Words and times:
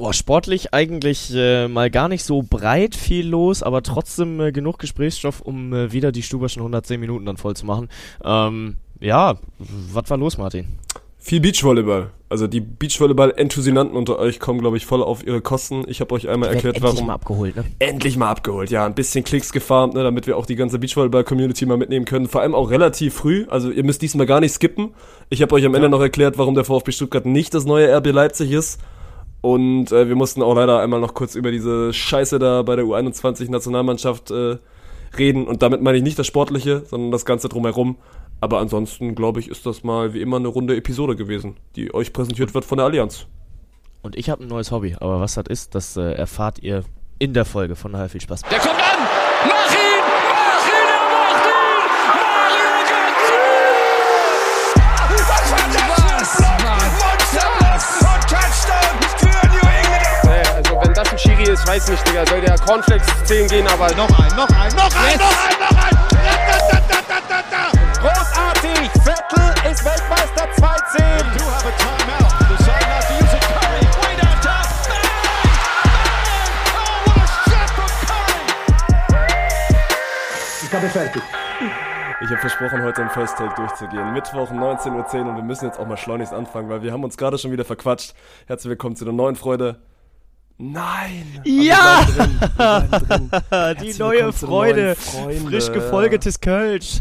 Oh, 0.00 0.12
sportlich 0.12 0.72
eigentlich 0.72 1.34
äh, 1.34 1.66
mal 1.66 1.90
gar 1.90 2.08
nicht 2.08 2.22
so 2.22 2.42
breit 2.48 2.94
viel 2.94 3.26
los, 3.26 3.64
aber 3.64 3.82
trotzdem 3.82 4.40
äh, 4.40 4.52
genug 4.52 4.78
Gesprächsstoff, 4.78 5.40
um 5.40 5.72
äh, 5.72 5.90
wieder 5.90 6.12
die 6.12 6.22
Stuberschen 6.22 6.60
110 6.60 7.00
Minuten 7.00 7.26
dann 7.26 7.36
voll 7.36 7.56
zu 7.56 7.66
machen. 7.66 7.88
Ähm, 8.24 8.76
ja, 9.00 9.38
was 9.58 10.08
war 10.08 10.16
los, 10.16 10.38
Martin? 10.38 10.78
Viel 11.18 11.40
Beachvolleyball. 11.40 12.10
Also 12.28 12.46
die 12.46 12.60
Beachvolleyball-Enthusianten 12.60 13.96
unter 13.96 14.20
euch 14.20 14.38
kommen, 14.38 14.60
glaube 14.60 14.76
ich, 14.76 14.86
voll 14.86 15.02
auf 15.02 15.26
ihre 15.26 15.40
Kosten. 15.40 15.84
Ich 15.88 16.00
habe 16.00 16.14
euch 16.14 16.28
einmal 16.28 16.50
erklärt, 16.50 16.76
endlich 16.76 16.94
warum. 16.94 17.08
mal 17.08 17.14
abgeholt, 17.14 17.56
ne? 17.56 17.64
Endlich 17.80 18.16
mal 18.16 18.30
abgeholt, 18.30 18.70
ja. 18.70 18.86
Ein 18.86 18.94
bisschen 18.94 19.24
Klicks 19.24 19.52
gefarmt, 19.52 19.94
ne, 19.94 20.04
damit 20.04 20.28
wir 20.28 20.36
auch 20.36 20.46
die 20.46 20.54
ganze 20.54 20.78
Beachvolleyball-Community 20.78 21.66
mal 21.66 21.76
mitnehmen 21.76 22.04
können. 22.04 22.28
Vor 22.28 22.42
allem 22.42 22.54
auch 22.54 22.70
relativ 22.70 23.14
früh. 23.14 23.46
Also 23.48 23.70
ihr 23.70 23.82
müsst 23.82 24.00
diesmal 24.02 24.26
gar 24.26 24.38
nicht 24.38 24.52
skippen. 24.52 24.94
Ich 25.28 25.42
habe 25.42 25.54
euch 25.56 25.64
am 25.64 25.74
Ende 25.74 25.88
noch 25.88 26.00
erklärt, 26.00 26.38
warum 26.38 26.54
der 26.54 26.64
VfB 26.64 26.92
Stuttgart 26.92 27.26
nicht 27.26 27.52
das 27.52 27.64
neue 27.64 27.92
RB 27.96 28.12
Leipzig 28.12 28.52
ist. 28.52 28.78
Und 29.40 29.92
äh, 29.92 30.08
wir 30.08 30.16
mussten 30.16 30.42
auch 30.42 30.54
leider 30.54 30.80
einmal 30.80 31.00
noch 31.00 31.14
kurz 31.14 31.34
über 31.34 31.50
diese 31.50 31.92
Scheiße 31.92 32.38
da 32.38 32.62
bei 32.62 32.76
der 32.76 32.84
U21-Nationalmannschaft 32.84 34.30
äh, 34.30 34.58
reden. 35.16 35.46
Und 35.46 35.62
damit 35.62 35.80
meine 35.80 35.98
ich 35.98 36.04
nicht 36.04 36.18
das 36.18 36.26
Sportliche, 36.26 36.82
sondern 36.86 37.10
das 37.10 37.24
Ganze 37.24 37.48
drumherum. 37.48 37.96
Aber 38.40 38.58
ansonsten, 38.58 39.14
glaube 39.14 39.40
ich, 39.40 39.48
ist 39.48 39.66
das 39.66 39.84
mal 39.84 40.14
wie 40.14 40.20
immer 40.20 40.36
eine 40.36 40.48
runde 40.48 40.76
Episode 40.76 41.16
gewesen, 41.16 41.56
die 41.76 41.92
euch 41.92 42.12
präsentiert 42.12 42.54
wird 42.54 42.64
von 42.64 42.78
der 42.78 42.86
Allianz. 42.86 43.26
Und 44.02 44.16
ich 44.16 44.30
habe 44.30 44.44
ein 44.44 44.48
neues 44.48 44.70
Hobby, 44.70 44.96
aber 44.98 45.20
was 45.20 45.34
das 45.34 45.46
ist, 45.48 45.74
das 45.74 45.96
äh, 45.96 46.12
erfahrt 46.12 46.60
ihr 46.62 46.84
in 47.18 47.34
der 47.34 47.44
Folge. 47.44 47.74
Von 47.74 47.92
daher 47.92 48.08
viel 48.08 48.20
Spaß. 48.20 48.42
Der 48.42 48.58
kommt 48.58 48.77
ist, 61.58 61.66
weiß 61.68 61.88
nicht, 61.90 62.08
Digga. 62.08 62.26
Soll 62.26 62.40
der 62.40 62.58
Cornflakes 62.58 63.06
10 63.24 63.48
gehen, 63.48 63.66
aber 63.66 63.90
Noch 63.94 64.08
ein, 64.18 64.36
noch 64.36 64.48
ein, 64.48 64.74
noch 64.74 64.94
ein, 64.96 65.18
noch 65.18 65.36
ein, 65.44 65.58
noch 65.58 65.84
ein! 65.84 65.96
Da, 66.10 66.34
da, 66.70 66.80
da, 66.88 66.98
da, 67.08 67.18
da, 67.28 67.42
da. 67.50 67.64
Großartig! 68.00 68.90
Vettel 69.02 69.70
ist 69.70 69.84
Weltmeister 69.84 70.44
2-10! 70.44 70.98
Do 71.36 71.44
have 71.44 71.66
a 71.66 71.72
timeout. 71.78 72.30
Decide 72.48 72.86
not 72.88 73.02
to 73.02 73.14
use 73.14 73.34
it. 73.34 73.42
Curry, 73.42 73.82
way 74.02 74.14
downtown. 74.20 74.66
Bang! 74.88 75.06
Bang! 76.14 76.48
Oh, 76.74 76.96
what 77.06 77.18
a 77.18 77.26
shot 77.50 77.70
from 77.70 77.90
Curry! 78.06 78.46
Ich 80.64 80.72
habe 80.72 80.88
fertig. 80.88 81.22
Ich 82.20 82.28
habe 82.30 82.40
versprochen, 82.40 82.82
heute 82.82 83.02
im 83.02 83.10
First 83.10 83.36
Take 83.38 83.54
durchzugehen. 83.54 84.12
Mittwoch 84.12 84.50
19.10 84.50 85.22
Uhr 85.22 85.28
und 85.28 85.36
wir 85.36 85.44
müssen 85.44 85.66
jetzt 85.66 85.78
auch 85.78 85.86
mal 85.86 85.96
schleunigst 85.96 86.32
anfangen, 86.32 86.68
weil 86.68 86.82
wir 86.82 86.92
haben 86.92 87.04
uns 87.04 87.16
gerade 87.16 87.38
schon 87.38 87.52
wieder 87.52 87.64
verquatscht. 87.64 88.14
Herzlich 88.46 88.70
willkommen 88.70 88.96
zu 88.96 89.04
der 89.04 89.14
neuen 89.14 89.36
Freude. 89.36 89.78
Nein! 90.60 91.40
Ja! 91.44 92.04
Aber 92.58 92.82
wir 92.82 92.88
bleiben 92.88 92.90
drin, 92.90 93.28
wir 93.30 93.40
bleiben 93.40 93.78
drin. 93.78 93.92
Die 93.94 93.98
neue 93.98 94.32
Freude. 94.32 94.96
Frisch 94.96 95.70
gefolgetes 95.70 96.40
Kölsch. 96.40 97.00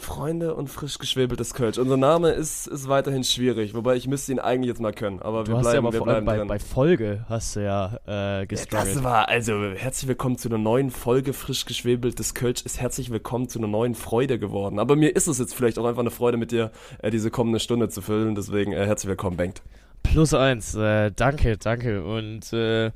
Freunde 0.00 0.54
und 0.54 0.68
frisch 0.68 0.96
geschwebeltes 0.98 1.52
Kölsch. 1.52 1.76
Unser 1.76 1.98
Name 1.98 2.30
ist, 2.30 2.66
ist 2.66 2.88
weiterhin 2.88 3.24
schwierig, 3.24 3.74
wobei 3.74 3.96
ich 3.96 4.06
müsste 4.08 4.32
ihn 4.32 4.38
eigentlich 4.38 4.68
jetzt 4.68 4.80
mal 4.80 4.94
können. 4.94 5.20
Aber 5.20 5.44
Du 5.44 5.52
wir 5.52 5.58
hast 5.58 5.66
ja 5.66 5.72
bleiben, 5.72 5.86
aber 5.86 5.92
wir 5.92 5.98
vor 5.98 6.08
allem 6.08 6.24
bleiben 6.24 6.48
bei, 6.48 6.56
drin. 6.56 6.66
bei 6.66 6.74
Folge 6.74 7.26
hast 7.28 7.56
du 7.56 7.60
ja 7.62 8.40
äh, 8.40 8.46
gestruggelt. 8.46 8.96
Das 8.96 9.04
war 9.04 9.28
also 9.28 9.52
herzlich 9.76 10.08
willkommen 10.08 10.38
zu 10.38 10.48
einer 10.48 10.56
neuen 10.56 10.90
Folge 10.90 11.34
frisch 11.34 11.66
geschwebeltes 11.66 12.32
Kölsch 12.32 12.62
ist 12.62 12.80
herzlich 12.80 13.10
willkommen 13.10 13.50
zu 13.50 13.58
einer 13.58 13.68
neuen 13.68 13.94
Freude 13.94 14.38
geworden. 14.38 14.78
Aber 14.78 14.96
mir 14.96 15.14
ist 15.14 15.26
es 15.26 15.38
jetzt 15.38 15.54
vielleicht 15.54 15.78
auch 15.78 15.84
einfach 15.84 16.00
eine 16.00 16.10
Freude 16.10 16.38
mit 16.38 16.52
dir 16.52 16.70
äh, 17.02 17.10
diese 17.10 17.30
kommende 17.30 17.60
Stunde 17.60 17.90
zu 17.90 18.00
füllen. 18.00 18.34
Deswegen 18.34 18.72
äh, 18.72 18.86
herzlich 18.86 19.10
willkommen, 19.10 19.36
Bengt. 19.36 19.60
Plus 20.02 20.34
eins. 20.34 20.74
Äh, 20.74 21.12
danke, 21.14 21.56
danke. 21.58 22.04
Und 22.04 22.52
äh, 22.52 22.90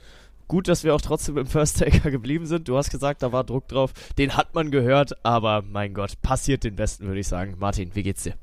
gut, 0.48 0.68
dass 0.68 0.84
wir 0.84 0.94
auch 0.94 1.00
trotzdem 1.00 1.36
im 1.38 1.46
First 1.46 1.78
Taker 1.78 2.10
geblieben 2.10 2.46
sind. 2.46 2.68
Du 2.68 2.76
hast 2.76 2.90
gesagt, 2.90 3.22
da 3.22 3.32
war 3.32 3.44
Druck 3.44 3.68
drauf. 3.68 3.92
Den 4.18 4.36
hat 4.36 4.54
man 4.54 4.70
gehört, 4.70 5.24
aber 5.24 5.62
mein 5.62 5.94
Gott, 5.94 6.20
passiert 6.22 6.64
den 6.64 6.76
Besten, 6.76 7.06
würde 7.06 7.20
ich 7.20 7.28
sagen. 7.28 7.56
Martin, 7.58 7.90
wie 7.94 8.02
geht's 8.02 8.22
dir? 8.22 8.34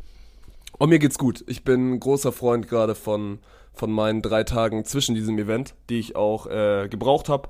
Und 0.74 0.82
Oh, 0.82 0.88
mir 0.88 1.00
geht's 1.00 1.18
gut. 1.18 1.44
Ich 1.48 1.64
bin 1.64 2.00
großer 2.00 2.32
Freund 2.32 2.68
gerade 2.68 2.96
von 2.96 3.40
von 3.80 3.92
meinen 3.92 4.22
drei 4.22 4.44
Tagen 4.44 4.84
zwischen 4.86 5.16
diesem 5.16 5.38
Event, 5.40 5.74
die 5.90 6.00
ich 6.00 6.16
auch 6.16 6.48
äh, 6.48 6.88
gebraucht 6.90 7.30
habe. 7.30 7.50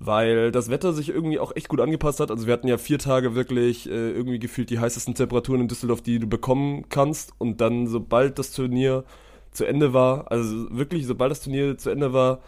Weil 0.00 0.52
das 0.52 0.70
Wetter 0.70 0.92
sich 0.92 1.08
irgendwie 1.08 1.40
auch 1.40 1.54
echt 1.56 1.68
gut 1.68 1.80
angepasst 1.80 2.20
hat. 2.20 2.30
Also 2.30 2.46
wir 2.46 2.52
hatten 2.52 2.68
ja 2.68 2.78
vier 2.78 3.00
Tage 3.00 3.34
wirklich 3.34 3.88
äh, 3.88 4.12
irgendwie 4.12 4.38
gefühlt 4.38 4.70
die 4.70 4.78
heißesten 4.78 5.14
Temperaturen 5.14 5.62
in 5.62 5.68
Düsseldorf, 5.68 6.02
die 6.02 6.20
du 6.20 6.28
bekommen 6.28 6.88
kannst. 6.88 7.32
Und 7.38 7.60
dann, 7.60 7.88
sobald 7.88 8.38
das 8.38 8.52
Turnier 8.52 9.04
zu 9.58 9.66
Ende 9.66 9.92
war, 9.92 10.30
also 10.30 10.68
wirklich, 10.70 11.06
sobald 11.06 11.30
das 11.32 11.42
Turnier 11.42 11.76
zu 11.76 11.90
Ende 11.90 12.12
war, 12.12 12.38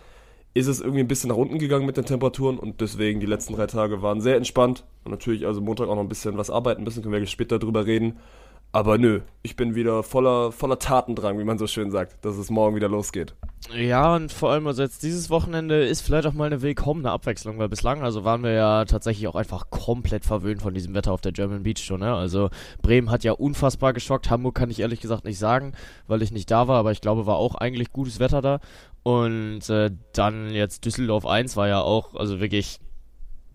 ist 0.54 0.68
es 0.68 0.80
irgendwie 0.80 1.00
ein 1.00 1.08
bisschen 1.08 1.28
nach 1.28 1.36
unten 1.36 1.58
gegangen 1.58 1.86
mit 1.86 1.96
den 1.96 2.06
Temperaturen 2.06 2.58
und 2.58 2.80
deswegen 2.80 3.20
die 3.20 3.26
letzten 3.26 3.54
drei 3.54 3.66
Tage 3.66 4.00
waren 4.00 4.20
sehr 4.20 4.36
entspannt. 4.36 4.84
Und 5.04 5.10
natürlich 5.10 5.46
also 5.46 5.60
Montag 5.60 5.88
auch 5.88 5.96
noch 5.96 6.02
ein 6.02 6.08
bisschen 6.08 6.38
was 6.38 6.50
arbeiten 6.50 6.84
müssen, 6.84 7.02
können 7.02 7.14
wir 7.14 7.26
später 7.26 7.58
drüber 7.58 7.84
reden. 7.84 8.16
Aber 8.72 8.98
nö, 8.98 9.20
ich 9.42 9.56
bin 9.56 9.74
wieder 9.74 10.04
voller, 10.04 10.52
voller 10.52 10.78
Tatendrang, 10.78 11.38
wie 11.38 11.44
man 11.44 11.58
so 11.58 11.66
schön 11.66 11.90
sagt, 11.90 12.24
dass 12.24 12.36
es 12.36 12.50
morgen 12.50 12.76
wieder 12.76 12.88
losgeht. 12.88 13.34
Ja, 13.74 14.14
und 14.14 14.32
vor 14.32 14.52
allem, 14.52 14.66
also 14.66 14.82
jetzt 14.82 15.02
dieses 15.02 15.28
Wochenende 15.28 15.84
ist 15.84 16.02
vielleicht 16.02 16.26
auch 16.26 16.32
mal 16.32 16.46
eine 16.46 16.62
willkommene 16.62 17.10
Abwechslung, 17.10 17.58
weil 17.58 17.68
bislang, 17.68 18.02
also 18.02 18.24
waren 18.24 18.44
wir 18.44 18.52
ja 18.52 18.84
tatsächlich 18.84 19.26
auch 19.26 19.34
einfach 19.34 19.70
komplett 19.70 20.24
verwöhnt 20.24 20.62
von 20.62 20.72
diesem 20.72 20.94
Wetter 20.94 21.12
auf 21.12 21.20
der 21.20 21.32
German 21.32 21.64
Beach 21.64 21.78
schon, 21.78 22.00
ne? 22.00 22.14
Also 22.14 22.50
Bremen 22.80 23.10
hat 23.10 23.24
ja 23.24 23.32
unfassbar 23.32 23.92
geschockt, 23.92 24.30
Hamburg 24.30 24.54
kann 24.54 24.70
ich 24.70 24.80
ehrlich 24.80 25.00
gesagt 25.00 25.24
nicht 25.24 25.38
sagen, 25.38 25.72
weil 26.06 26.22
ich 26.22 26.30
nicht 26.30 26.50
da 26.50 26.68
war, 26.68 26.78
aber 26.78 26.92
ich 26.92 27.00
glaube, 27.00 27.26
war 27.26 27.36
auch 27.36 27.56
eigentlich 27.56 27.92
gutes 27.92 28.20
Wetter 28.20 28.40
da. 28.40 28.60
Und 29.02 29.68
äh, 29.68 29.90
dann 30.12 30.50
jetzt 30.50 30.84
Düsseldorf 30.84 31.26
1 31.26 31.56
war 31.56 31.68
ja 31.68 31.80
auch, 31.80 32.14
also 32.14 32.40
wirklich 32.40 32.78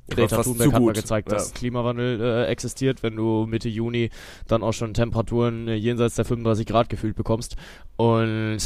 Greta 0.10 0.44
Thunberg 0.44 0.70
zu 0.70 0.74
hat 0.76 0.82
mal 0.84 0.94
gezeigt, 0.94 1.32
Ja. 1.32 1.38
dass 1.38 1.54
Klimawandel 1.54 2.22
äh, 2.22 2.46
existiert, 2.46 3.02
wenn 3.04 3.16
du 3.16 3.46
Mitte 3.48 3.70
Juni 3.70 4.10
dann 4.48 4.62
auch 4.64 4.74
schon 4.74 4.94
Temperaturen 4.94 5.68
äh, 5.68 5.76
jenseits 5.76 6.16
der 6.16 6.26
35 6.26 6.66
Grad 6.68 6.90
gefühlt 6.90 7.16
bekommst. 7.16 7.56
Und 7.98 8.60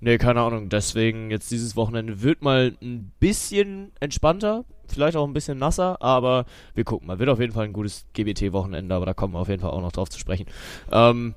nee, 0.00 0.18
keine 0.18 0.40
Ahnung, 0.42 0.68
deswegen 0.68 1.30
jetzt 1.30 1.50
dieses 1.50 1.74
Wochenende 1.76 2.22
wird 2.22 2.42
mal 2.42 2.76
ein 2.80 3.10
bisschen 3.18 3.90
entspannter, 4.00 4.64
vielleicht 4.88 5.16
auch 5.16 5.26
ein 5.26 5.32
bisschen 5.32 5.58
nasser, 5.58 6.00
aber 6.02 6.46
wir 6.74 6.84
gucken 6.84 7.06
mal. 7.08 7.18
Wird 7.18 7.28
auf 7.30 7.40
jeden 7.40 7.52
Fall 7.52 7.64
ein 7.64 7.72
gutes 7.72 8.06
GBT-Wochenende, 8.14 8.94
aber 8.94 9.06
da 9.06 9.14
kommen 9.14 9.34
wir 9.34 9.40
auf 9.40 9.48
jeden 9.48 9.60
Fall 9.62 9.70
auch 9.70 9.82
noch 9.82 9.92
drauf 9.92 10.08
zu 10.08 10.18
sprechen. 10.18 10.46
Ähm, 10.92 11.34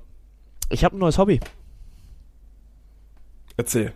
ich 0.70 0.84
habe 0.84 0.96
ein 0.96 1.00
neues 1.00 1.18
Hobby. 1.18 1.40
Erzähl. 3.58 3.94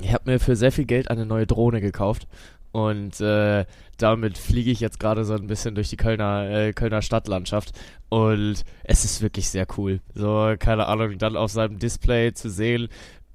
Ich 0.00 0.12
habe 0.12 0.30
mir 0.30 0.38
für 0.40 0.56
sehr 0.56 0.72
viel 0.72 0.84
Geld 0.84 1.10
eine 1.10 1.26
neue 1.26 1.46
Drohne 1.46 1.80
gekauft 1.80 2.28
und 2.72 3.20
äh, 3.20 3.64
damit 3.96 4.38
fliege 4.38 4.70
ich 4.70 4.80
jetzt 4.80 5.00
gerade 5.00 5.24
so 5.24 5.34
ein 5.34 5.46
bisschen 5.46 5.74
durch 5.74 5.88
die 5.88 5.96
Kölner, 5.96 6.48
äh, 6.50 6.72
Kölner 6.72 7.02
Stadtlandschaft 7.02 7.72
und 8.08 8.64
es 8.84 9.04
ist 9.04 9.22
wirklich 9.22 9.48
sehr 9.50 9.66
cool. 9.76 10.00
So, 10.14 10.54
keine 10.58 10.86
Ahnung, 10.86 11.18
dann 11.18 11.36
auf 11.36 11.50
seinem 11.50 11.78
Display 11.78 12.32
zu 12.32 12.50
sehen, 12.50 12.88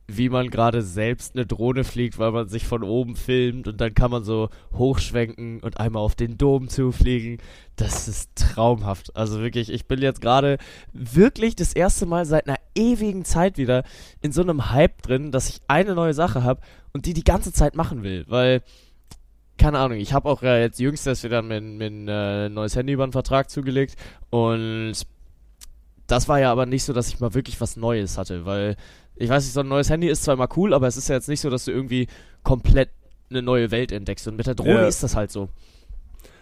wie 0.07 0.29
man 0.29 0.49
gerade 0.49 0.81
selbst 0.81 1.35
eine 1.35 1.45
Drohne 1.45 1.83
fliegt, 1.83 2.19
weil 2.19 2.31
man 2.31 2.47
sich 2.47 2.65
von 2.65 2.83
oben 2.83 3.15
filmt 3.15 3.67
und 3.67 3.79
dann 3.79 3.93
kann 3.93 4.11
man 4.11 4.23
so 4.23 4.49
hochschwenken 4.73 5.61
und 5.61 5.79
einmal 5.79 6.01
auf 6.01 6.15
den 6.15 6.37
Dom 6.37 6.67
zufliegen. 6.67 7.37
Das 7.75 8.07
ist 8.07 8.35
traumhaft. 8.35 9.15
Also 9.15 9.39
wirklich, 9.39 9.71
ich 9.71 9.87
bin 9.87 10.01
jetzt 10.01 10.21
gerade 10.21 10.57
wirklich 10.91 11.55
das 11.55 11.73
erste 11.73 12.05
Mal 12.05 12.25
seit 12.25 12.47
einer 12.47 12.59
ewigen 12.75 13.23
Zeit 13.23 13.57
wieder 13.57 13.83
in 14.21 14.31
so 14.31 14.41
einem 14.41 14.71
Hype 14.71 15.01
drin, 15.01 15.31
dass 15.31 15.49
ich 15.49 15.61
eine 15.67 15.95
neue 15.95 16.13
Sache 16.13 16.43
habe 16.43 16.61
und 16.91 17.05
die 17.05 17.13
die 17.13 17.23
ganze 17.23 17.53
Zeit 17.53 17.75
machen 17.75 18.03
will, 18.03 18.25
weil 18.27 18.61
keine 19.57 19.79
Ahnung, 19.79 19.97
ich 19.97 20.13
habe 20.13 20.29
auch 20.29 20.41
äh, 20.43 20.61
jetzt 20.61 20.79
jüngst 20.79 21.05
erst 21.07 21.23
wieder 21.23 21.41
mir, 21.41 21.61
mir 21.61 21.85
ein 21.87 22.07
äh, 22.07 22.49
neues 22.49 22.75
Handy 22.75 22.93
über 22.93 23.03
einen 23.03 23.11
Vertrag 23.11 23.49
zugelegt 23.49 23.95
und 24.29 24.93
das 26.07 26.27
war 26.27 26.39
ja 26.39 26.51
aber 26.51 26.65
nicht 26.65 26.83
so, 26.83 26.93
dass 26.93 27.07
ich 27.09 27.19
mal 27.19 27.33
wirklich 27.33 27.61
was 27.61 27.77
Neues 27.77 28.17
hatte, 28.17 28.45
weil 28.45 28.75
ich 29.15 29.29
weiß 29.29 29.43
nicht, 29.43 29.53
so 29.53 29.59
ein 29.61 29.67
neues 29.67 29.89
Handy 29.89 30.07
ist 30.07 30.23
zwar 30.23 30.33
immer 30.33 30.49
cool, 30.57 30.73
aber 30.73 30.87
es 30.87 30.97
ist 30.97 31.07
ja 31.07 31.15
jetzt 31.15 31.29
nicht 31.29 31.41
so, 31.41 31.49
dass 31.49 31.65
du 31.65 31.71
irgendwie 31.71 32.07
komplett 32.43 32.89
eine 33.29 33.41
neue 33.41 33.71
Welt 33.71 33.91
entdeckst 33.91 34.27
und 34.27 34.35
mit 34.35 34.47
der 34.47 34.55
Drohne 34.55 34.73
Ja. 34.81 34.87
ist 34.87 35.03
das 35.03 35.15
halt 35.15 35.31
so. 35.31 35.49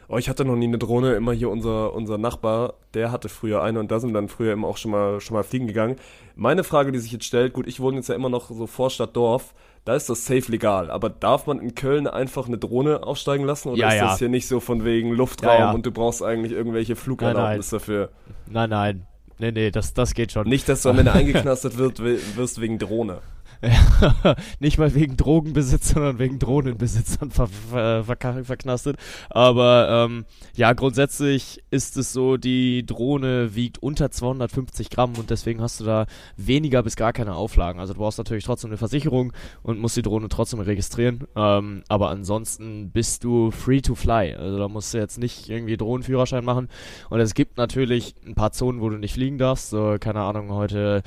Oh, 0.08 0.18
ich 0.18 0.28
hatte 0.28 0.44
noch 0.44 0.58
nie 0.58 0.68
eine 0.68 0.78
Drohne, 0.78 1.14
immer 1.14 1.32
hier 1.32 1.50
unser, 1.50 1.94
unser 1.94 2.18
Nachbar, 2.18 2.74
der 2.94 3.12
hatte 3.14 3.30
früher 3.30 3.62
eine 3.64 3.80
und 3.80 3.92
da 3.92 4.00
sind 4.02 4.14
dann 4.14 4.28
früher 4.28 4.52
immer 4.52 4.68
auch 4.68 4.76
schon 4.76 4.92
mal, 4.92 5.22
schon 5.22 5.36
mal 5.36 5.44
fliegen 5.44 5.68
gegangen. 5.68 5.96
Meine 6.36 6.66
Frage, 6.66 6.92
die 6.92 7.00
sich 7.00 7.14
jetzt 7.14 7.24
stellt, 7.26 7.54
gut, 7.54 7.66
ich 7.68 7.80
wohne 7.80 7.98
jetzt 7.98 8.10
ja 8.10 8.16
immer 8.16 8.28
noch 8.30 8.50
so 8.50 8.68
Vorstadt 8.68 9.16
Dorf, 9.16 9.54
da 9.86 9.96
ist 9.96 10.10
das 10.10 10.26
safe 10.26 10.52
legal, 10.52 10.92
aber 10.92 11.10
darf 11.10 11.48
man 11.48 11.60
in 11.60 11.74
Köln 11.74 12.08
einfach 12.08 12.48
eine 12.48 12.58
Drohne 12.58 13.04
aufsteigen 13.04 13.46
lassen 13.46 13.70
oder 13.70 13.80
Ja, 13.80 13.90
ist 13.90 13.96
ja. 13.96 14.08
das 14.08 14.20
hier 14.20 14.30
nicht 14.30 14.48
so 14.48 14.60
von 14.60 14.86
wegen 14.86 15.12
Luftraum 15.12 15.60
Ja, 15.60 15.72
und 15.72 15.86
du 15.86 15.92
brauchst 15.92 16.22
eigentlich 16.22 16.52
irgendwelche 16.52 16.96
Flugerlaubnis 16.96 17.70
dafür? 17.70 18.10
Nein, 18.48 18.70
nein. 18.70 19.08
Nee, 19.40 19.52
nee, 19.52 19.72
das, 19.72 19.96
das 19.96 20.14
geht 20.14 20.32
schon. 20.32 20.48
Nicht, 20.48 20.70
dass 20.70 20.84
du 20.84 20.90
am 20.90 21.00
Ende 21.00 21.12
eingeknastet 21.14 21.78
wird, 21.78 22.00
wirst 22.00 22.62
wegen 22.62 22.78
Drohne. 22.78 23.20
Nicht 24.60 24.78
mal 24.78 24.94
wegen 24.96 25.18
Drogenbesitz, 25.18 25.90
sondern 25.90 26.18
wegen 26.20 26.40
Drohnenbesitzern 26.40 27.30
ver 27.30 27.48
ver 27.48 28.04
ver 28.04 28.44
verknastet. 28.44 28.98
Aber 29.30 30.08
ähm, 30.10 30.26
ja, 30.56 30.74
grundsätzlich 30.74 31.64
ist 31.70 31.98
es 31.98 32.12
so, 32.12 32.38
die 32.38 32.86
Drohne 32.86 33.56
wiegt 33.56 33.78
unter 33.84 34.10
250 34.10 34.90
Gramm 34.90 35.14
und 35.18 35.30
deswegen 35.30 35.62
hast 35.62 35.80
du 35.80 35.84
da 35.84 36.08
weniger 36.38 36.82
bis 36.82 36.96
gar 36.96 37.14
keine 37.14 37.36
Auflagen. 37.36 37.80
Also 37.80 37.94
du 37.94 38.00
brauchst 38.00 38.18
natürlich 38.18 38.46
trotzdem 38.46 38.72
eine 38.72 38.78
Versicherung 38.78 39.32
und 39.62 39.80
musst 39.80 39.98
die 39.98 40.02
Drohne 40.02 40.28
trotzdem 40.30 40.60
registrieren. 40.60 41.28
Ähm, 41.36 41.84
aber 41.88 42.10
ansonsten 42.10 42.90
bist 42.92 43.24
du 43.24 43.52
free 43.52 43.82
to 43.82 43.94
fly. 43.94 44.34
Also 44.34 44.58
da 44.58 44.68
musst 44.68 44.94
du 44.94 44.98
jetzt 44.98 45.20
nicht 45.20 45.50
irgendwie 45.50 45.78
Drohnenführerschein 45.78 46.44
machen. 46.44 46.68
Und 47.10 47.20
es 47.20 47.36
gibt 47.36 47.58
natürlich 47.58 48.16
ein 48.26 48.34
paar 48.34 48.52
Zonen, 48.52 48.82
wo 48.82 48.90
du 48.90 48.98
nicht 48.98 49.14
fliegen 49.14 49.38
darfst. 49.38 49.70
So, 49.70 49.98
keine 50.00 50.22
Ahnung, 50.22 50.52
heute 50.52 51.04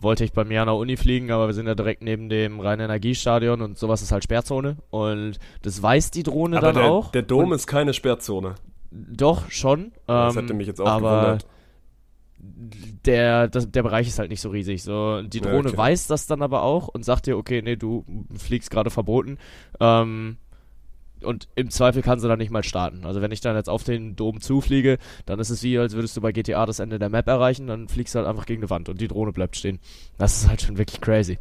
wollte 0.00 0.24
ich 0.24 0.32
bei 0.32 0.44
mir 0.44 0.60
an 0.62 0.68
der 0.68 0.76
Uni 0.76 0.96
fliegen, 0.96 1.30
aber 1.30 1.48
wir 1.48 1.54
sind 1.54 1.66
ja 1.66 1.74
direkt 1.74 2.02
neben 2.02 2.28
dem 2.28 2.60
Rhein-Energiestadion 2.60 3.60
und 3.60 3.78
sowas 3.78 4.00
ist 4.02 4.12
halt 4.12 4.24
Sperrzone. 4.24 4.76
Und 4.90 5.38
das 5.62 5.82
weiß 5.82 6.10
die 6.12 6.22
Drohne 6.22 6.58
Aber 6.58 6.72
dann 6.72 6.82
der, 6.82 6.90
auch. 6.92 7.10
der 7.10 7.22
Dom 7.22 7.50
und 7.50 7.52
ist 7.56 7.66
keine 7.66 7.92
Sperrzone. 7.94 8.54
Doch, 8.90 9.50
schon. 9.50 9.92
Das 10.06 10.34
ähm, 10.34 10.42
hätte 10.42 10.54
mich 10.54 10.66
jetzt 10.66 10.80
auch 10.80 10.86
aber 10.86 11.20
gewundert. 11.20 11.46
Der, 13.04 13.48
das, 13.48 13.70
der 13.70 13.82
Bereich 13.82 14.06
ist 14.06 14.18
halt 14.20 14.30
nicht 14.30 14.40
so 14.40 14.50
riesig. 14.50 14.82
So, 14.84 15.22
die 15.22 15.38
Ja, 15.38 15.50
Drohne 15.50 15.68
okay. 15.70 15.76
weiß 15.76 16.06
das 16.06 16.26
dann 16.26 16.42
aber 16.42 16.62
auch 16.62 16.88
und 16.88 17.04
sagt 17.04 17.26
dir, 17.26 17.36
okay, 17.36 17.62
nee, 17.62 17.76
du 17.76 18.04
fliegst 18.36 18.70
gerade 18.70 18.90
verboten. 18.90 19.38
Ähm, 19.80 20.36
und 21.24 21.48
im 21.54 21.70
Zweifel 21.70 22.02
kann 22.02 22.20
sie 22.20 22.28
dann 22.28 22.38
nicht 22.38 22.50
mal 22.50 22.62
starten. 22.62 23.04
Also 23.04 23.20
wenn 23.20 23.32
ich 23.32 23.40
dann 23.40 23.56
jetzt 23.56 23.68
auf 23.68 23.84
den 23.84 24.16
Dom 24.16 24.40
zufliege, 24.40 24.98
dann 25.26 25.38
ist 25.38 25.50
es 25.50 25.62
wie, 25.62 25.78
als 25.78 25.94
würdest 25.94 26.16
du 26.16 26.20
bei 26.20 26.32
GTA 26.32 26.66
das 26.66 26.78
Ende 26.78 26.98
der 26.98 27.08
Map 27.08 27.26
erreichen, 27.26 27.66
dann 27.66 27.88
fliegst 27.88 28.14
du 28.14 28.18
halt 28.18 28.28
einfach 28.28 28.46
gegen 28.46 28.62
eine 28.62 28.70
Wand 28.70 28.88
und 28.88 29.00
die 29.00 29.08
Drohne 29.08 29.32
bleibt 29.32 29.56
stehen. 29.56 29.78
Das 30.18 30.36
ist 30.36 30.48
halt 30.48 30.62
schon 30.62 30.78
wirklich 30.78 31.00
crazy. 31.00 31.38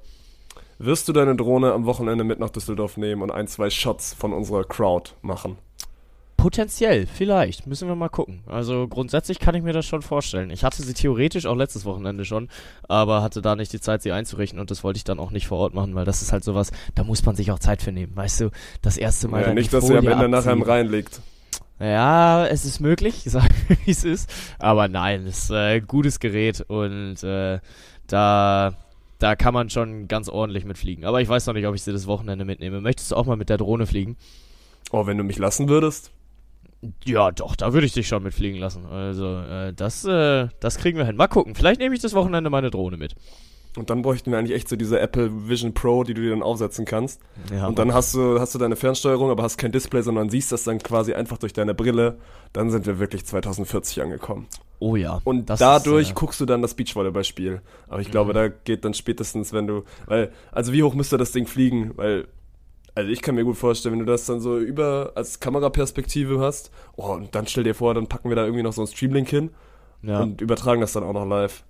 Wirst 0.79 1.07
du 1.07 1.13
deine 1.13 1.35
Drohne 1.35 1.74
am 1.74 1.85
Wochenende 1.85 2.24
mit 2.24 2.39
nach 2.39 2.51
Düsseldorf 2.51 2.97
nehmen 2.97 3.24
und 3.24 3.31
ein, 3.31 3.47
zwei 3.47 3.69
Shots 3.69 4.13
von 4.13 4.31
unserer 4.31 4.63
Crowd 4.63 5.12
machen? 5.21 5.57
Potenziell, 6.38 7.07
vielleicht. 7.07 7.66
Müssen 7.66 7.88
wir 7.88 7.95
mal 7.95 8.10
gucken. 8.10 8.42
Also 8.45 8.88
grundsätzlich 8.88 9.39
kann 9.39 9.56
ich 9.56 9.63
mir 9.63 9.74
das 9.74 9.88
schon 9.88 10.04
vorstellen. 10.04 10.51
Ich 10.51 10.63
hatte 10.63 10.84
sie 10.84 10.94
theoretisch 10.94 11.48
auch 11.48 11.56
letztes 11.56 11.84
Wochenende 11.84 12.25
schon, 12.25 12.48
aber 12.88 13.24
hatte 13.24 13.42
da 13.42 13.56
nicht 13.56 13.74
die 13.74 13.81
Zeit, 13.81 14.04
sie 14.04 14.12
einzurichten 14.12 14.60
und 14.60 14.69
das 14.69 14.84
wollte 14.84 14.98
ich 14.98 15.04
dann 15.04 15.19
auch 15.19 15.31
nicht 15.31 15.48
vor 15.48 15.57
Ort 15.57 15.74
machen, 15.74 15.95
weil 15.95 16.06
das 16.06 16.22
ist 16.22 16.31
halt 16.31 16.44
sowas, 16.44 16.72
da 16.94 17.04
muss 17.04 17.25
man 17.25 17.36
sich 17.36 17.51
auch 17.51 17.57
Zeit 17.60 17.81
für 17.81 17.92
nehmen. 17.92 18.16
Weißt 18.16 18.39
du, 18.39 18.51
das 18.84 18.98
erste 18.98 19.28
Mal 19.28 19.42
Ja, 19.42 19.54
nicht, 19.54 19.74
dass 19.74 19.88
sie 19.88 19.98
am 19.98 20.07
Ende 20.07 20.30
nachher 20.30 20.54
im. 20.54 20.62
Rhein 20.62 20.89
liegt. 20.89 21.22
Ja, 21.80 22.45
es 22.45 22.66
ist 22.66 22.80
möglich, 22.80 23.22
ich 23.25 23.31
sage, 23.31 23.54
wie 23.86 23.92
es 23.92 24.04
ist. 24.04 24.30
Aber 24.60 24.88
nein, 24.88 25.25
es 25.25 25.45
ist 25.45 25.50
äh, 25.50 25.81
gutes 25.81 26.19
Gerät 26.19 26.62
und 26.62 27.24
äh, 27.24 27.60
da, 28.06 28.74
da 29.18 29.36
kann 29.36 29.56
man 29.56 29.72
schon 29.72 30.07
ganz 30.07 30.30
ordentlich 30.30 30.66
mitfliegen. 30.66 31.04
Aber 31.04 31.19
ich 31.19 31.28
weiß 31.28 31.48
noch 31.48 31.56
nicht, 31.56 31.66
ob 31.66 31.74
ich 31.74 31.81
sie 31.81 31.92
das 31.92 32.06
Wochenende 32.06 32.45
mitnehme. 32.45 32.80
Möchtest 32.80 33.12
du 33.12 33.16
auch 33.16 33.25
mal 33.25 33.38
mit 33.38 33.50
der 33.50 33.57
Drohne 33.57 33.88
fliegen? 33.88 34.18
Oh, 34.92 35.06
wenn 35.07 35.18
du 35.18 35.24
mich 35.24 35.38
lassen 35.39 35.68
würdest? 35.68 36.12
Ja, 37.06 37.31
doch, 37.31 37.56
da 37.56 37.74
würde 37.74 37.88
ich 37.88 37.94
dich 37.94 38.07
schon 38.07 38.24
mitfliegen 38.24 38.59
lassen. 38.59 38.85
Also, 38.85 39.39
äh, 39.39 39.74
das, 39.74 40.06
äh, 40.06 40.47
das 40.59 40.77
kriegen 40.77 40.97
wir 40.97 41.06
hin. 41.06 41.15
Mal 41.15 41.27
gucken. 41.27 41.56
Vielleicht 41.56 41.79
nehme 41.79 41.95
ich 41.95 42.01
das 42.01 42.13
Wochenende 42.13 42.50
meine 42.50 42.69
Drohne 42.69 42.97
mit. 42.97 43.15
Und 43.77 43.91
dann 43.91 44.01
bräuchten 44.01 44.31
wir 44.31 44.39
eigentlich 44.39 44.56
echt 44.56 44.68
so 44.68 44.75
diese 44.75 45.00
Apple 45.00 45.47
Vision 45.47 45.74
Pro, 45.74 46.03
die 46.03 46.15
du 46.15 46.21
dir 46.21 46.31
dann 46.31 46.41
aufsetzen 46.41 46.85
kannst. 46.85 47.21
Ja, 47.51 47.68
und 47.68 47.77
dann 47.77 47.94
hast 47.94 48.13
du, 48.15 48.39
hast 48.39 48.56
du 48.56 48.59
deine 48.59 48.75
Fernsteuerung, 48.75 49.29
aber 49.29 49.44
hast 49.44 49.57
kein 49.57 49.71
Display, 49.71 50.01
sondern 50.01 50.29
siehst 50.29 50.51
das 50.51 50.63
dann 50.63 50.79
quasi 50.79 51.13
einfach 51.13 51.38
durch 51.38 51.53
deine 51.53 51.75
Brille. 51.75 52.18
Dann 52.53 52.71
sind 52.71 52.88
wir 52.88 52.97
wirklich 52.97 53.25
2040 53.25 54.01
angekommen. 54.01 54.47
oh 54.79 54.95
ja. 54.95 55.21
Und 55.24 55.50
dadurch 55.50 56.07
ist, 56.07 56.12
äh, 56.12 56.15
guckst 56.15 56.39
du 56.41 56.45
dann 56.45 56.63
das 56.63 56.74
Beachvolleyballspiel. 56.74 57.62
Aber 57.88 58.01
ich 58.01 58.09
glaube, 58.09 58.33
da 58.33 58.47
geht 58.47 58.83
dann 58.83 58.95
spätestens, 58.95 59.53
wenn 59.53 59.68
du, 59.68 59.83
weil, 60.07 60.31
also 60.51 60.74
wie 60.74 60.81
hoch 60.81 60.95
müsste 60.95 61.18
das 61.18 61.31
Ding 61.31 61.45
fliegen? 61.45 61.91
Weil, 61.97 62.27
also 62.97 63.11
ich 63.11 63.21
kann 63.21 63.35
mir 63.35 63.44
gut 63.44 63.57
vorstellen, 63.57 63.94
wenn 63.94 63.99
du 63.99 64.11
das 64.11 64.25
dann 64.25 64.39
so 64.39 64.57
über 64.57 65.11
als 65.13 65.39
Kameraperspektive 65.39 66.39
hast, 66.39 66.71
oh, 66.95 67.13
und 67.13 67.35
dann 67.35 67.45
stell 67.45 67.63
dir 67.63 67.75
vor, 67.75 67.94
dann 67.94 68.07
packen 68.07 68.29
wir 68.29 68.35
da 68.35 68.44
irgendwie 68.44 68.63
noch 68.63 68.73
so 68.73 68.81
einen 68.81 68.88
Streamlink 68.88 69.29
hin 69.29 69.51
ja, 70.01 70.21
und 70.21 70.41
übertragen 70.41 70.81
das 70.81 70.94
dann 70.94 71.03
auch 71.03 71.13
noch 71.13 71.25
live. 71.25 71.63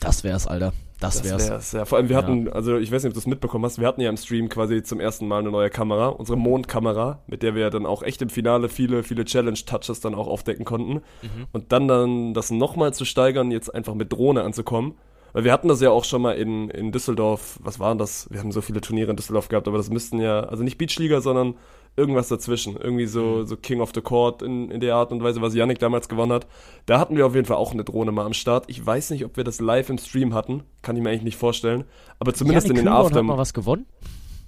das 0.00 0.24
wär's, 0.24 0.46
Alter. 0.46 0.72
Das, 0.98 1.20
Das 1.20 1.24
wär's. 1.24 1.50
wär's, 1.50 1.72
ja. 1.72 1.84
Vor 1.84 1.98
allem, 1.98 2.08
wir 2.08 2.16
hatten, 2.16 2.48
also 2.50 2.78
ich 2.78 2.90
weiß 2.90 3.02
nicht, 3.02 3.10
ob 3.10 3.14
du 3.14 3.18
es 3.18 3.26
mitbekommen 3.26 3.66
hast, 3.66 3.78
wir 3.78 3.86
hatten 3.86 4.00
ja 4.00 4.08
im 4.08 4.16
Stream 4.16 4.48
quasi 4.48 4.82
zum 4.82 5.00
ersten 5.00 5.28
Mal 5.28 5.40
eine 5.40 5.50
neue 5.50 5.68
Kamera, 5.68 6.08
unsere 6.08 6.38
Mondkamera, 6.38 7.18
mit 7.26 7.42
der 7.42 7.54
wir 7.54 7.68
dann 7.68 7.84
auch 7.84 8.02
echt 8.02 8.22
im 8.22 8.30
Finale 8.30 8.70
viele, 8.70 9.02
viele 9.02 9.26
Challenge-Touches 9.26 10.00
dann 10.00 10.14
auch 10.14 10.28
aufdecken 10.28 10.64
konnten. 10.64 10.94
Mhm. 10.94 11.46
Und 11.52 11.72
dann 11.72 11.88
dann 11.88 12.32
das 12.32 12.50
nochmal 12.50 12.94
zu 12.94 13.04
steigern, 13.04 13.50
jetzt 13.50 13.74
einfach 13.74 13.94
mit 13.94 14.10
Drohne 14.10 14.44
anzukommen. 14.44 14.94
Weil 15.32 15.44
wir 15.44 15.52
hatten 15.52 15.68
das 15.68 15.80
ja 15.80 15.90
auch 15.90 16.04
schon 16.04 16.22
mal 16.22 16.32
in, 16.32 16.70
in 16.70 16.92
Düsseldorf, 16.92 17.58
was 17.62 17.78
waren 17.78 17.98
das? 17.98 18.26
Wir 18.30 18.40
haben 18.40 18.52
so 18.52 18.60
viele 18.60 18.80
Turniere 18.80 19.10
in 19.10 19.16
Düsseldorf 19.16 19.48
gehabt, 19.48 19.68
aber 19.68 19.76
das 19.78 19.90
müssten 19.90 20.18
ja, 20.20 20.40
also 20.40 20.62
nicht 20.64 20.78
Beachliga, 20.78 21.20
sondern 21.20 21.54
irgendwas 21.96 22.28
dazwischen. 22.28 22.76
Irgendwie 22.76 23.04
Mhm. 23.04 23.08
so, 23.08 23.44
so 23.44 23.56
King 23.56 23.80
of 23.80 23.90
the 23.94 24.00
Court 24.00 24.42
in, 24.42 24.70
in 24.70 24.80
der 24.80 24.94
Art 24.96 25.12
und 25.12 25.22
Weise, 25.22 25.40
was 25.42 25.54
Yannick 25.54 25.78
damals 25.78 26.08
gewonnen 26.08 26.32
hat. 26.32 26.46
Da 26.86 26.98
hatten 26.98 27.16
wir 27.16 27.26
auf 27.26 27.34
jeden 27.34 27.46
Fall 27.46 27.56
auch 27.56 27.72
eine 27.72 27.84
Drohne 27.84 28.12
mal 28.12 28.26
am 28.26 28.32
Start. 28.32 28.64
Ich 28.68 28.84
weiß 28.84 29.10
nicht, 29.10 29.24
ob 29.24 29.36
wir 29.36 29.44
das 29.44 29.60
live 29.60 29.90
im 29.90 29.98
Stream 29.98 30.34
hatten. 30.34 30.62
Kann 30.82 30.96
ich 30.96 31.02
mir 31.02 31.10
eigentlich 31.10 31.22
nicht 31.22 31.36
vorstellen. 31.36 31.84
Aber 32.18 32.32
zumindest 32.32 32.68
Janik 32.68 32.80
in 32.80 32.84
den 32.86 32.92
Kühlborn 32.92 33.06
After. 33.06 33.18
hat 33.18 33.24
mal 33.24 33.38
was 33.38 33.52
gewonnen? 33.54 33.86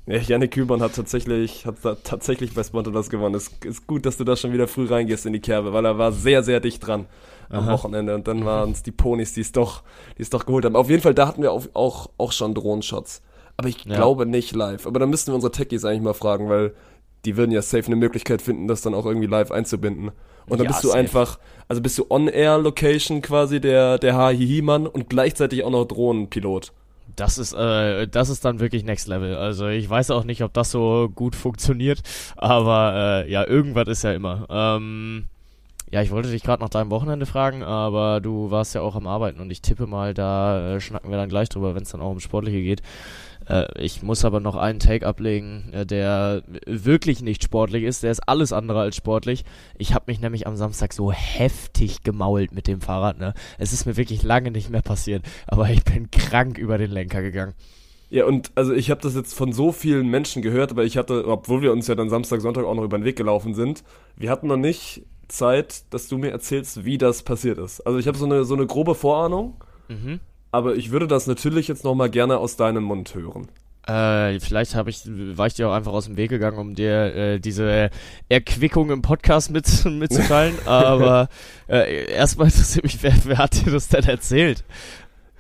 Ja, 0.07 0.17
Yannick 0.19 0.51
Kühlmann 0.51 0.83
hat 0.83 0.97
tatsächlich, 0.97 1.65
hat 1.65 1.77
da 1.83 1.95
tatsächlich 1.95 2.55
bei 2.55 2.65
Spontan 2.65 2.93
das 2.93 3.09
gewonnen. 3.09 3.37
Es 3.37 3.51
ist 3.65 3.87
gut, 3.87 4.05
dass 4.05 4.17
du 4.17 4.25
da 4.25 4.35
schon 4.35 4.53
wieder 4.53 4.67
früh 4.67 4.87
reingehst 4.87 5.27
in 5.27 5.33
die 5.33 5.39
Kerbe, 5.41 5.73
weil 5.73 5.85
er 5.85 5.97
war 5.97 6.11
sehr, 6.11 6.43
sehr 6.43 6.59
dicht 6.59 6.85
dran 6.85 7.07
am 7.53 7.65
Aha. 7.65 7.73
Wochenende. 7.73 8.15
Und 8.15 8.27
dann 8.29 8.45
waren 8.45 8.73
es 8.73 8.83
die 8.83 8.91
Ponys, 8.93 9.35
die 9.35 9.43
es 9.43 9.53
doch, 9.53 9.83
die 10.19 10.23
es 10.23 10.31
doch 10.31 10.47
geholt 10.47 10.65
haben. 10.65 10.77
Auf 10.77 10.91
jeden 10.91 11.03
Fall, 11.03 11.15
da 11.15 11.29
hatten 11.29 11.43
wir 11.43 11.53
auch, 11.53 11.67
auch, 11.75 12.11
auch 12.19 12.33
schon 12.33 12.55
Drohenshots. 12.55 13.23
Aber 13.57 13.69
ich 13.69 13.85
Ja. 13.85 13.95
glaube 13.97 14.27
nicht 14.27 14.55
live. 14.57 14.87
Aber 14.87 14.99
da 14.99 15.07
müssten 15.07 15.31
wir 15.31 15.35
unsere 15.35 15.53
Techies 15.53 15.85
eigentlich 15.85 16.03
mal 16.03 16.15
fragen, 16.15 16.49
weil 16.49 16.75
die 17.25 17.37
würden 17.37 17.53
ja 17.53 17.63
safe 17.63 17.87
eine 17.87 17.97
Möglichkeit 17.97 18.43
finden, 18.43 18.67
das 18.67 18.81
dann 18.83 18.95
auch 18.95 19.07
irgendwie 19.07 19.29
live 19.29 19.53
einzubinden. 19.53 20.11
Und 20.47 20.59
dann 20.59 20.65
Ja, 20.67 20.73
bist 20.73 20.83
du 20.83 20.89
safe. 20.89 20.99
einfach, 20.99 21.39
also 21.69 21.81
bist 21.83 21.97
du 21.99 22.07
On-Air-Location 22.11 23.23
quasi 23.23 23.61
der, 23.61 23.99
der 23.99 24.15
Ha-Hi-Hi-Mann 24.17 24.87
und 24.89 25.09
gleichzeitig 25.09 25.63
auch 25.63 25.71
noch 25.71 25.85
Drohnenpilot. 25.85 26.73
Das 27.15 27.37
ist, 27.39 27.53
äh, 27.53 28.09
das 28.09 28.31
ist 28.31 28.45
dann 28.45 28.59
wirklich 28.59 28.85
Next 28.85 29.07
Level. 29.07 29.37
Also 29.37 29.69
ich 29.69 29.89
weiß 29.89 30.11
auch 30.11 30.25
nicht, 30.25 30.43
ob 30.43 30.53
das 30.55 30.71
so 30.71 31.11
gut 31.15 31.37
funktioniert, 31.37 32.01
aber 32.37 33.25
äh, 33.27 33.31
ja, 33.31 33.47
irgendwas 33.47 33.87
ist 33.89 34.03
ja 34.03 34.13
immer. 34.13 34.47
Ähm, 34.51 35.27
ja, 35.93 36.01
ich 36.01 36.11
wollte 36.11 36.31
dich 36.31 36.43
gerade 36.43 36.63
nach 36.63 36.71
deinem 36.71 36.91
Wochenende 36.91 37.27
fragen, 37.27 37.63
aber 37.63 38.23
du 38.23 38.51
warst 38.51 38.75
ja 38.75 38.81
auch 38.81 38.97
am 38.97 39.07
Arbeiten 39.07 39.41
und 39.41 39.51
ich 39.51 39.61
tippe 39.61 39.87
mal, 39.87 40.15
da 40.15 40.77
äh, 40.77 40.81
schnacken 40.81 41.11
wir 41.11 41.19
dann 41.19 41.29
gleich 41.29 41.51
drüber, 41.51 41.75
wenn 41.75 41.83
es 41.83 41.91
dann 41.91 42.01
auch 42.01 42.11
um 42.11 42.19
Sportliche 42.19 42.63
geht. 42.63 42.81
Äh, 43.47 43.67
ich 43.79 44.03
muss 44.03 44.25
aber 44.25 44.41
noch 44.41 44.57
einen 44.57 44.79
Take 44.79 45.07
ablegen, 45.07 45.71
äh, 45.73 45.85
der 45.85 46.45
wirklich 46.65 47.21
nicht 47.21 47.45
sportlich 47.45 47.85
ist. 47.85 48.03
Der 48.03 48.11
ist 48.11 48.27
alles 48.27 48.55
andere 48.55 48.81
als 48.81 48.97
sportlich. 48.97 49.45
Ich 49.77 49.93
habe 49.93 50.07
mich 50.07 50.19
nämlich 50.19 50.47
am 50.47 50.57
Samstag 50.57 50.95
so 50.95 51.13
heftig 51.13 52.03
gemault 52.03 52.53
mit 52.53 52.69
dem 52.69 52.81
Fahrrad. 52.81 53.19
Ne? 53.19 53.35
Es 53.59 53.75
ist 53.75 53.85
mir 53.85 53.99
wirklich 53.99 54.23
lange 54.23 54.51
nicht 54.51 54.71
mehr 54.71 54.83
passiert, 54.83 55.27
aber 55.47 55.69
ich 55.69 55.85
bin 55.85 56.11
krank 56.11 56.57
über 56.57 56.79
den 56.79 56.91
Lenker 56.91 57.21
gegangen. 57.21 57.53
Ja, 58.09 58.25
und 58.25 58.51
also 58.55 58.73
ich 58.73 58.91
habe 58.91 59.01
das 59.03 59.15
jetzt 59.15 59.35
von 59.35 59.53
so 59.53 59.73
vielen 59.73 60.09
Menschen 60.09 60.41
gehört, 60.41 60.71
aber 60.71 60.85
ich 60.85 60.97
hatte, 60.97 61.27
obwohl 61.27 61.61
wir 61.61 61.73
uns 61.73 61.87
ja 61.87 61.95
dann 61.95 62.09
Samstag, 62.09 62.41
Sonntag 62.41 62.65
auch 62.65 62.75
noch 62.75 62.85
über 62.85 62.99
den 62.99 63.05
Weg 63.05 63.17
gelaufen 63.17 63.55
sind, 63.55 63.85
wir 64.17 64.31
hatten 64.31 64.49
noch 64.49 64.59
nicht 64.59 65.03
Zeit, 65.29 65.85
dass 65.93 66.09
du 66.09 66.19
mir 66.19 66.31
erzählst, 66.31 66.85
wie 66.85 66.99
das 66.99 67.23
passiert 67.23 67.59
ist. 67.59 67.81
Also 67.87 67.99
ich 67.99 68.07
habe 68.07 68.19
so 68.19 68.25
eine, 68.27 68.45
so 68.45 68.55
eine 68.55 68.67
grobe 68.67 68.95
Vorahnung, 68.95 69.63
Mhm. 69.89 70.21
aber 70.51 70.77
ich 70.77 70.91
würde 70.91 71.07
das 71.09 71.27
natürlich 71.27 71.69
jetzt 71.69 71.85
nochmal 71.85 72.09
gerne 72.11 72.39
aus 72.39 72.57
deinem 72.57 72.85
Mund 72.85 73.15
hören. 73.15 73.49
Äh, 73.87 74.39
vielleicht 74.39 74.77
habe 74.77 74.91
ich, 74.91 75.03
war 75.07 75.49
ich 75.49 75.55
dir 75.55 75.69
auch 75.69 75.73
einfach 75.73 75.93
aus 75.93 76.05
dem 76.05 76.17
Weg 76.17 76.31
gegangen, 76.31 76.57
um 76.59 76.75
dir 76.77 77.15
äh, 77.17 77.39
diese 77.41 77.91
Erquickung 78.29 78.91
im 78.91 79.03
Podcast 79.03 79.51
mit, 79.51 79.67
mitzuteilen. 79.85 80.55
aber 80.67 81.29
äh, 81.69 82.07
erstmal 82.13 82.47
interessiert 82.47 82.85
mich, 82.85 83.03
wer, 83.03 83.13
wer 83.25 83.39
hat 83.39 83.67
dir 83.67 83.73
das 83.73 83.89
denn 83.89 84.05
erzählt? 84.05 84.63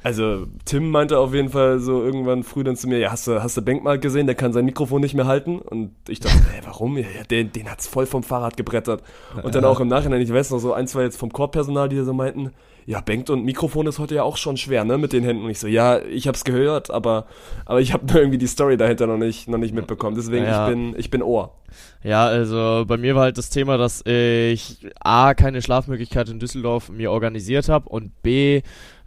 Also 0.03 0.47
Tim 0.65 0.91
meinte 0.91 1.19
auf 1.19 1.33
jeden 1.33 1.49
Fall 1.51 1.79
so 1.79 2.03
irgendwann 2.03 2.43
früh 2.43 2.65
dann 2.65 2.77
zu 2.77 2.89
mir, 2.89 2.99
ja, 2.99 3.13
hast 3.13 3.27
du, 3.27 3.43
hast 3.43 3.57
du 3.57 3.63
Bank 3.63 3.85
mal 3.85 3.99
gesehen, 3.99 4.27
der 4.27 4.35
kann 4.35 4.53
sein 4.53 4.65
Mikrofon 4.65 5.01
nicht 5.01 5.15
mehr 5.15 5.27
halten. 5.27 5.61
Und 5.61 5.93
ich 6.09 6.19
dachte, 6.21 6.39
ey, 6.57 6.61
warum? 6.65 6.97
Ja, 6.99 7.05
den, 7.31 7.53
den 7.53 7.71
hat's 7.71 7.87
voll 7.87 8.07
vom 8.07 8.23
Fahrrad 8.23 8.57
gebrettert. 8.57 9.03
Und 9.43 9.55
dann 9.55 9.65
auch 9.65 9.81
im 9.81 9.89
Nachhinein, 9.89 10.21
ich 10.21 10.33
weiß 10.33 10.51
noch 10.51 10.59
so 10.59 10.73
ein, 10.73 10.87
zwei 10.89 11.03
jetzt 11.03 11.19
vom 11.19 11.33
Chorpersonal, 11.33 11.89
die 11.89 12.01
so 12.03 12.13
meinten, 12.13 12.51
ja, 12.85 13.01
Bank 13.01 13.31
und 13.31 13.45
Mikrofon 13.45 13.87
ist 13.87 14.01
heute 14.01 14.17
ja 14.17 14.25
auch 14.25 14.37
schon 14.37 14.57
schwer, 14.57 14.85
ne, 14.85 14.99
mit 14.99 15.13
den 15.13 15.23
Händen. 15.23 15.45
Und 15.45 15.51
ich 15.51 15.61
so, 15.61 15.69
ja, 15.69 16.01
ich 16.01 16.27
hab's 16.27 16.43
gehört, 16.43 16.91
aber, 16.91 17.27
aber 17.65 17.81
ich 17.81 17.93
habe 17.93 18.19
irgendwie 18.19 18.39
die 18.39 18.49
Story 18.49 18.77
dahinter 18.77 19.07
noch 19.07 19.19
nicht, 19.19 19.49
noch 19.49 19.59
nicht 19.59 19.73
mitbekommen. 19.73 20.17
Deswegen, 20.17 20.45
Ja. 20.47 20.67
ich 20.67 20.75
bin, 20.75 20.95
ich 20.99 21.11
bin 21.11 21.23
Ohr. 21.23 21.55
Ja, 22.03 22.27
also 22.27 22.85
bei 22.87 22.97
mir 22.97 23.15
war 23.15 23.23
halt 23.23 23.39
das 23.39 23.51
Thema, 23.51 23.79
dass 23.79 24.03
ich 24.05 24.85
A, 25.01 25.35
keine 25.35 25.63
Schlafmöglichkeit 25.63 26.29
in 26.29 26.41
Düsseldorf 26.41 26.91
mir 26.91 27.13
organisiert 27.13 27.69
habe 27.69 27.89
und 27.89 28.21
B, 28.23 28.63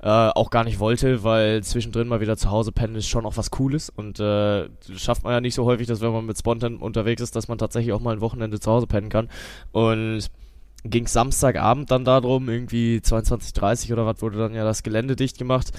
äh, 0.05 0.29
auch 0.35 0.51
gar 0.51 0.63
nicht 0.63 0.77
wollte, 0.77 1.23
weil 1.23 1.63
zwischendrin 1.63 2.07
mal 2.07 2.21
wieder 2.21 2.37
zu 2.37 2.51
Hause 2.51 2.71
pennen 2.71 2.93
ist 2.93 3.07
schon 3.07 3.25
auch 3.25 3.37
was 3.37 3.49
Cooles 3.49 3.89
und 3.89 4.19
äh, 4.19 4.69
schafft 4.95 5.23
man 5.23 5.33
ja 5.33 5.41
nicht 5.41 5.55
so 5.55 5.65
häufig, 5.65 5.87
dass 5.87 5.99
wenn 5.99 6.11
man 6.11 6.27
mit 6.27 6.37
Spontan 6.37 6.77
unterwegs 6.77 7.23
ist, 7.23 7.35
dass 7.35 7.47
man 7.47 7.57
tatsächlich 7.57 7.91
auch 7.91 8.01
mal 8.01 8.13
ein 8.13 8.21
Wochenende 8.21 8.59
zu 8.59 8.71
Hause 8.71 8.85
pennen 8.85 9.09
kann 9.09 9.29
und 9.71 10.29
ging 10.83 11.07
Samstagabend 11.07 11.89
dann 11.89 12.05
darum, 12.05 12.47
irgendwie 12.49 12.97
22.30 12.97 13.93
oder 13.93 14.05
was 14.05 14.21
wurde 14.21 14.37
dann 14.37 14.53
ja 14.53 14.63
das 14.63 14.83
Gelände 14.83 15.15
dicht 15.15 15.39
gemacht 15.39 15.71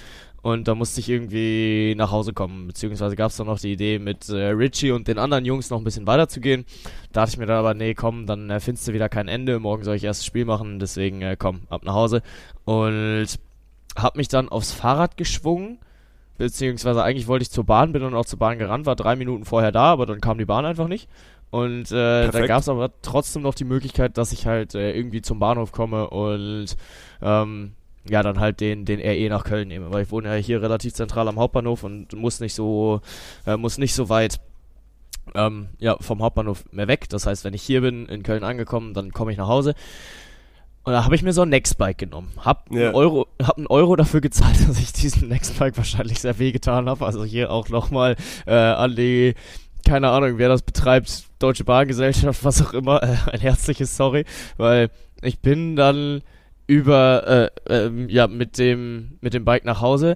und 0.42 0.66
da 0.66 0.74
musste 0.74 0.98
ich 0.98 1.08
irgendwie 1.08 1.94
nach 1.96 2.10
Hause 2.10 2.32
kommen. 2.32 2.66
Beziehungsweise 2.66 3.14
gab 3.14 3.30
es 3.30 3.36
dann 3.36 3.46
noch 3.46 3.60
die 3.60 3.72
Idee, 3.72 4.00
mit 4.00 4.28
äh, 4.28 4.48
Richie 4.48 4.90
und 4.90 5.06
den 5.06 5.18
anderen 5.18 5.44
Jungs 5.44 5.70
noch 5.70 5.78
ein 5.78 5.84
bisschen 5.84 6.08
weiter 6.08 6.28
zu 6.28 6.40
gehen. 6.40 6.64
Da 7.12 7.20
dachte 7.20 7.34
ich 7.34 7.38
mir 7.38 7.46
dann 7.46 7.58
aber, 7.58 7.74
nee, 7.74 7.94
komm, 7.94 8.26
dann 8.26 8.50
äh, 8.50 8.58
findest 8.58 8.88
du 8.88 8.92
wieder 8.92 9.08
kein 9.08 9.28
Ende. 9.28 9.60
Morgen 9.60 9.84
soll 9.84 9.94
ich 9.94 10.02
erst 10.02 10.22
das 10.22 10.26
Spiel 10.26 10.44
machen, 10.44 10.80
deswegen 10.80 11.22
äh, 11.22 11.36
komm, 11.38 11.62
ab 11.68 11.84
nach 11.84 11.94
Hause. 11.94 12.22
Und 12.64 13.38
hab 13.96 14.16
mich 14.16 14.28
dann 14.28 14.48
aufs 14.48 14.72
Fahrrad 14.72 15.16
geschwungen. 15.16 15.78
Beziehungsweise 16.38 17.02
eigentlich 17.02 17.28
wollte 17.28 17.44
ich 17.44 17.50
zur 17.50 17.64
Bahn, 17.64 17.92
bin 17.92 18.02
dann 18.02 18.14
auch 18.14 18.26
zur 18.26 18.38
Bahn 18.38 18.58
gerannt, 18.58 18.84
war 18.84 18.94
drei 18.94 19.16
Minuten 19.16 19.46
vorher 19.46 19.72
da, 19.72 19.84
aber 19.84 20.04
dann 20.04 20.20
kam 20.20 20.36
die 20.36 20.44
Bahn 20.44 20.66
einfach 20.66 20.86
nicht. 20.86 21.08
Und 21.50 21.90
äh, 21.92 22.30
da 22.30 22.46
gab 22.46 22.60
es 22.60 22.68
aber 22.68 22.90
trotzdem 23.00 23.42
noch 23.42 23.54
die 23.54 23.64
Möglichkeit, 23.64 24.18
dass 24.18 24.32
ich 24.32 24.46
halt 24.46 24.74
äh, 24.74 24.92
irgendwie 24.92 25.22
zum 25.22 25.38
Bahnhof 25.38 25.72
komme 25.72 26.10
und 26.10 26.76
ähm, 27.22 27.72
ja, 28.08 28.22
dann 28.22 28.40
halt 28.40 28.60
den, 28.60 28.84
den 28.84 29.00
RE 29.00 29.28
nach 29.30 29.44
Köln 29.44 29.68
nehme, 29.68 29.92
weil 29.92 30.02
ich 30.02 30.10
wohne 30.10 30.28
ja 30.28 30.34
hier 30.34 30.60
relativ 30.60 30.94
zentral 30.94 31.28
am 31.28 31.38
Hauptbahnhof 31.38 31.84
und 31.84 32.12
muss 32.12 32.40
nicht 32.40 32.54
so, 32.54 33.00
äh, 33.46 33.56
muss 33.56 33.78
nicht 33.78 33.94
so 33.94 34.08
weit 34.08 34.40
ähm, 35.34 35.68
ja, 35.78 35.96
vom 36.00 36.22
Hauptbahnhof 36.22 36.64
mehr 36.72 36.88
weg. 36.88 37.08
Das 37.08 37.26
heißt, 37.26 37.44
wenn 37.44 37.54
ich 37.54 37.62
hier 37.62 37.80
bin, 37.80 38.06
in 38.06 38.22
Köln 38.22 38.44
angekommen, 38.44 38.94
dann 38.94 39.12
komme 39.12 39.32
ich 39.32 39.38
nach 39.38 39.48
Hause. 39.48 39.74
Und 40.86 40.92
da 40.92 41.04
habe 41.04 41.16
ich 41.16 41.22
mir 41.24 41.32
so 41.32 41.42
ein 41.42 41.48
Nextbike 41.48 41.98
genommen. 41.98 42.28
Hab, 42.44 42.72
Ja. 42.72 42.86
einen 42.86 42.94
Euro, 42.94 43.26
hab 43.42 43.56
einen 43.58 43.66
Euro 43.66 43.96
dafür 43.96 44.20
gezahlt, 44.20 44.56
dass 44.68 44.78
ich 44.78 44.92
diesen 44.92 45.26
Nextbike 45.28 45.76
wahrscheinlich 45.76 46.20
sehr 46.20 46.38
wehgetan 46.38 46.88
habe. 46.88 47.04
Also 47.04 47.24
hier 47.24 47.50
auch 47.50 47.68
nochmal 47.70 48.14
äh, 48.46 48.54
an 48.54 48.94
die, 48.94 49.34
keine 49.84 50.10
Ahnung, 50.10 50.38
wer 50.38 50.48
das 50.48 50.62
betreibt, 50.62 51.24
Deutsche 51.40 51.64
Bahngesellschaft, 51.64 52.44
was 52.44 52.64
auch 52.64 52.72
immer, 52.72 53.02
äh, 53.02 53.16
ein 53.32 53.40
herzliches 53.40 53.96
Sorry, 53.96 54.24
weil 54.58 54.90
ich 55.22 55.40
bin 55.40 55.74
dann 55.74 56.22
über, 56.68 57.50
äh, 57.66 57.86
ähm, 57.86 58.08
ja, 58.08 58.28
mit 58.28 58.56
dem, 58.56 59.18
mit 59.20 59.34
dem 59.34 59.44
Bike 59.44 59.64
nach 59.64 59.80
Hause 59.80 60.14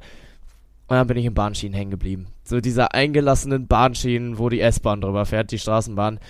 und 0.86 0.94
dann 0.96 1.08
bin 1.08 1.16
ich 1.16 1.26
in 1.26 1.34
Bahnschienen 1.34 1.74
hängen 1.74 1.90
geblieben. 1.90 2.28
So 2.44 2.60
dieser 2.60 2.94
eingelassenen 2.94 3.66
Bahnschienen, 3.66 4.38
wo 4.38 4.48
die 4.48 4.60
S-Bahn 4.60 5.00
drüber 5.00 5.26
fährt, 5.26 5.50
die 5.50 5.58
Straßenbahn. 5.58 6.20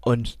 Und 0.00 0.38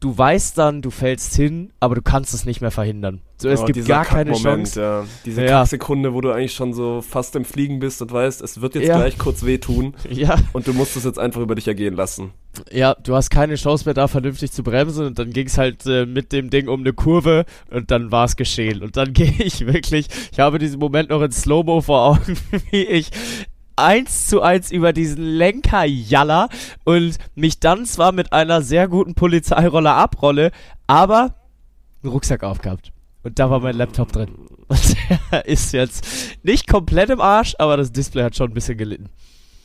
du 0.00 0.16
weißt 0.16 0.56
dann, 0.58 0.82
du 0.82 0.90
fällst 0.90 1.34
hin, 1.36 1.72
aber 1.78 1.94
du 1.94 2.02
kannst 2.02 2.32
es 2.34 2.44
nicht 2.46 2.60
mehr 2.60 2.70
verhindern. 2.70 3.20
So, 3.36 3.48
es 3.48 3.60
Oh, 3.60 3.64
gibt 3.66 3.86
gar 3.86 4.04
keine 4.04 4.32
Chance. 4.32 4.80
Ja. 4.80 5.04
Diese 5.24 5.42
Ja. 5.44 5.60
Kacksekunde, 5.60 6.12
wo 6.12 6.20
du 6.20 6.30
eigentlich 6.30 6.52
schon 6.54 6.72
so 6.74 7.00
fast 7.02 7.36
im 7.36 7.44
Fliegen 7.44 7.78
bist 7.78 8.00
und 8.02 8.12
weißt, 8.12 8.42
es 8.42 8.60
wird 8.60 8.74
jetzt 8.74 8.88
Ja. 8.88 8.96
gleich 8.98 9.16
kurz 9.18 9.44
wehtun 9.44 9.94
Ja, 10.10 10.36
und 10.52 10.66
du 10.66 10.72
musst 10.74 10.96
es 10.96 11.04
jetzt 11.04 11.18
einfach 11.18 11.40
über 11.40 11.54
dich 11.54 11.68
ergehen 11.68 11.94
lassen. 11.94 12.32
ja, 12.70 12.94
du 12.94 13.14
hast 13.14 13.30
keine 13.30 13.54
Chance 13.54 13.84
mehr 13.86 13.94
da 13.94 14.08
vernünftig 14.08 14.52
zu 14.52 14.62
bremsen 14.62 15.06
und 15.06 15.18
dann 15.18 15.30
ging 15.30 15.46
es 15.46 15.56
halt 15.58 15.86
äh, 15.86 16.04
mit 16.06 16.32
dem 16.32 16.50
Ding 16.50 16.68
um 16.68 16.80
eine 16.80 16.92
Kurve 16.92 17.44
und 17.70 17.90
dann 17.90 18.10
war 18.12 18.24
es 18.24 18.36
geschehen. 18.36 18.82
Und 18.82 18.96
dann 18.96 19.12
gehe 19.14 19.32
ich 19.38 19.66
wirklich, 19.66 20.08
ich 20.32 20.40
habe 20.40 20.58
diesen 20.58 20.78
Moment 20.80 21.10
noch 21.10 21.22
in 21.22 21.30
Slow-Mo 21.32 21.80
vor 21.82 22.00
Augen, 22.10 22.36
wie 22.70 22.82
ich 22.84 23.10
eins 23.76 24.26
zu 24.26 24.42
eins 24.42 24.70
über 24.70 24.92
diesen 24.92 25.24
Lenker 25.24 25.84
jaller 25.84 26.48
und 26.84 27.16
mich 27.34 27.60
dann 27.60 27.86
zwar 27.86 28.12
mit 28.12 28.32
einer 28.32 28.62
sehr 28.62 28.88
guten 28.88 29.14
Polizeirolle 29.14 29.92
abrolle, 29.92 30.50
aber 30.86 31.34
einen 32.02 32.12
Rucksack 32.12 32.42
aufgehabt. 32.44 32.92
Und 33.22 33.38
da 33.38 33.50
war 33.50 33.60
mein 33.60 33.76
Laptop 33.76 34.12
drin. 34.12 34.30
Und 34.70 34.96
der 35.32 35.46
ist 35.46 35.72
jetzt 35.72 36.06
nicht 36.44 36.68
komplett 36.68 37.10
im 37.10 37.20
Arsch, 37.20 37.56
aber 37.58 37.76
das 37.76 37.90
Display 37.90 38.22
hat 38.22 38.36
schon 38.36 38.52
ein 38.52 38.54
bisschen 38.54 38.78
gelitten. 38.78 39.08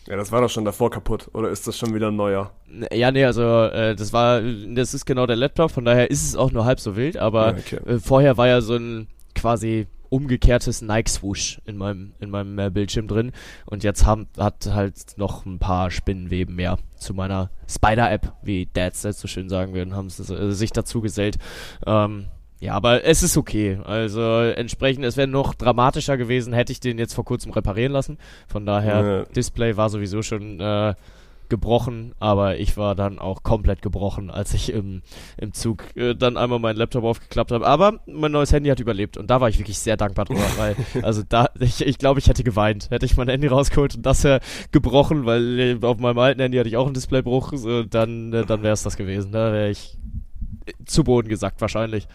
Ja, 0.08 0.16
das 0.16 0.32
war 0.32 0.42
doch 0.42 0.50
schon 0.50 0.66
davor 0.66 0.90
kaputt. 0.90 1.30
Oder 1.34 1.50
ist 1.50 1.68
das 1.68 1.78
schon 1.78 1.94
wieder 1.94 2.08
ein 2.08 2.16
neuer? 2.16 2.52
Ja, 2.92 3.12
nee, 3.12 3.24
also 3.24 3.42
äh, 3.66 3.96
das 3.96 4.14
war, 4.14 4.42
das 4.42 4.94
ist 4.96 5.06
genau 5.06 5.28
der 5.28 5.36
Laptop, 5.36 5.72
von 5.72 5.86
daher 5.86 6.10
ist 6.10 6.24
es 6.24 6.36
auch 6.36 6.52
nur 6.52 6.66
halb 6.66 6.80
so 6.80 6.96
wild, 6.96 7.18
aber 7.18 7.52
Ja, 7.52 7.58
okay. 7.58 7.76
äh, 7.88 8.00
vorher 8.00 8.38
war 8.38 8.48
ja 8.48 8.62
so 8.62 8.76
ein 8.76 9.08
quasi 9.36 9.88
umgekehrtes 10.10 10.82
Nike-Swoosh 10.82 11.60
in 11.66 11.78
meinem, 11.78 12.14
in 12.20 12.30
meinem 12.30 12.58
äh, 12.60 12.70
Bildschirm 12.70 13.08
drin 13.08 13.32
und 13.66 13.84
jetzt 13.84 14.06
haben, 14.06 14.28
hat 14.38 14.68
halt 14.72 15.18
noch 15.18 15.46
ein 15.46 15.60
paar 15.60 15.92
Spinnenweben 15.92 16.56
mehr 16.56 16.78
zu 16.96 17.14
meiner 17.14 17.50
Spider-App, 17.68 18.34
wie 18.44 18.68
Dads 18.72 19.04
jetzt 19.04 19.20
so 19.20 19.28
schön 19.28 19.50
sagen 19.50 19.74
würden, 19.74 19.96
haben 19.96 20.10
sie 20.10 20.24
äh, 20.34 20.52
sich 20.52 20.72
dazu 20.72 21.02
gesellt. 21.02 21.38
Ähm, 21.86 22.28
ja, 22.62 22.74
aber 22.74 23.04
es 23.04 23.22
ist 23.22 23.36
okay. 23.36 23.80
Also 23.84 24.22
entsprechend, 24.40 25.04
es 25.04 25.18
wäre 25.18 25.28
noch 25.28 25.54
dramatischer 25.54 26.16
gewesen, 26.18 26.54
hätte 26.54 26.72
ich 26.72 26.80
den 26.80 26.98
jetzt 26.98 27.14
vor 27.14 27.26
kurzem 27.26 27.52
reparieren 27.52 27.92
lassen. 27.92 28.18
Von 28.48 28.66
daher, 28.66 29.04
Ja. 29.04 29.24
Display 29.26 29.76
war 29.76 29.90
sowieso 29.90 30.22
schon 30.22 30.60
äh, 30.62 30.94
gebrochen, 31.50 32.14
aber 32.20 32.58
ich 32.58 32.78
war 32.78 32.96
dann 32.96 33.20
auch 33.20 33.44
komplett 33.44 33.82
gebrochen, 33.82 34.30
als 34.30 34.54
ich 34.54 34.72
im, 34.72 35.02
im 35.38 35.54
Zug 35.54 35.96
äh, 35.96 36.16
dann 36.16 36.38
einmal 36.38 36.60
meinen 36.60 36.78
Laptop 36.78 37.04
aufgeklappt 37.04 37.52
habe. 37.52 37.66
Aber 37.66 38.00
mein 38.06 38.32
neues 38.32 38.52
Handy 38.52 38.70
hat 38.70 38.80
überlebt 38.80 39.18
und 39.18 39.30
da 39.30 39.42
war 39.42 39.50
ich 39.50 39.60
wirklich 39.60 39.80
sehr 39.80 39.98
dankbar 39.98 40.26
drüber, 40.26 40.46
weil, 40.58 40.76
also 41.04 41.24
da, 41.28 41.50
ich, 41.60 41.86
ich 41.86 41.98
glaube, 41.98 42.20
ich 42.20 42.28
hätte 42.28 42.44
geweint. 42.44 42.90
Hätte 42.90 43.06
ich 43.06 43.18
mein 43.18 43.30
Handy 43.30 43.48
rausgeholt 43.48 43.96
und 43.96 44.06
das 44.06 44.24
wäre 44.24 44.40
gebrochen, 44.72 45.26
weil 45.26 45.60
äh, 45.60 45.78
auf 45.82 45.98
meinem 45.98 46.20
alten 46.20 46.42
Handy 46.42 46.58
hatte 46.58 46.70
ich 46.70 46.78
auch 46.78 46.86
einen 46.86 46.94
Displaybruch, 46.94 47.54
so, 47.56 47.84
dann, 47.84 48.34
äh, 48.34 48.46
dann 48.46 48.64
wäre 48.64 48.74
es 48.74 48.84
das 48.84 48.98
gewesen. 48.98 49.32
Da 49.32 49.52
wäre 49.52 49.70
ich 49.70 49.98
zu 50.86 51.04
Boden 51.04 51.28
gesackt 51.28 51.62
wahrscheinlich. 51.62 52.08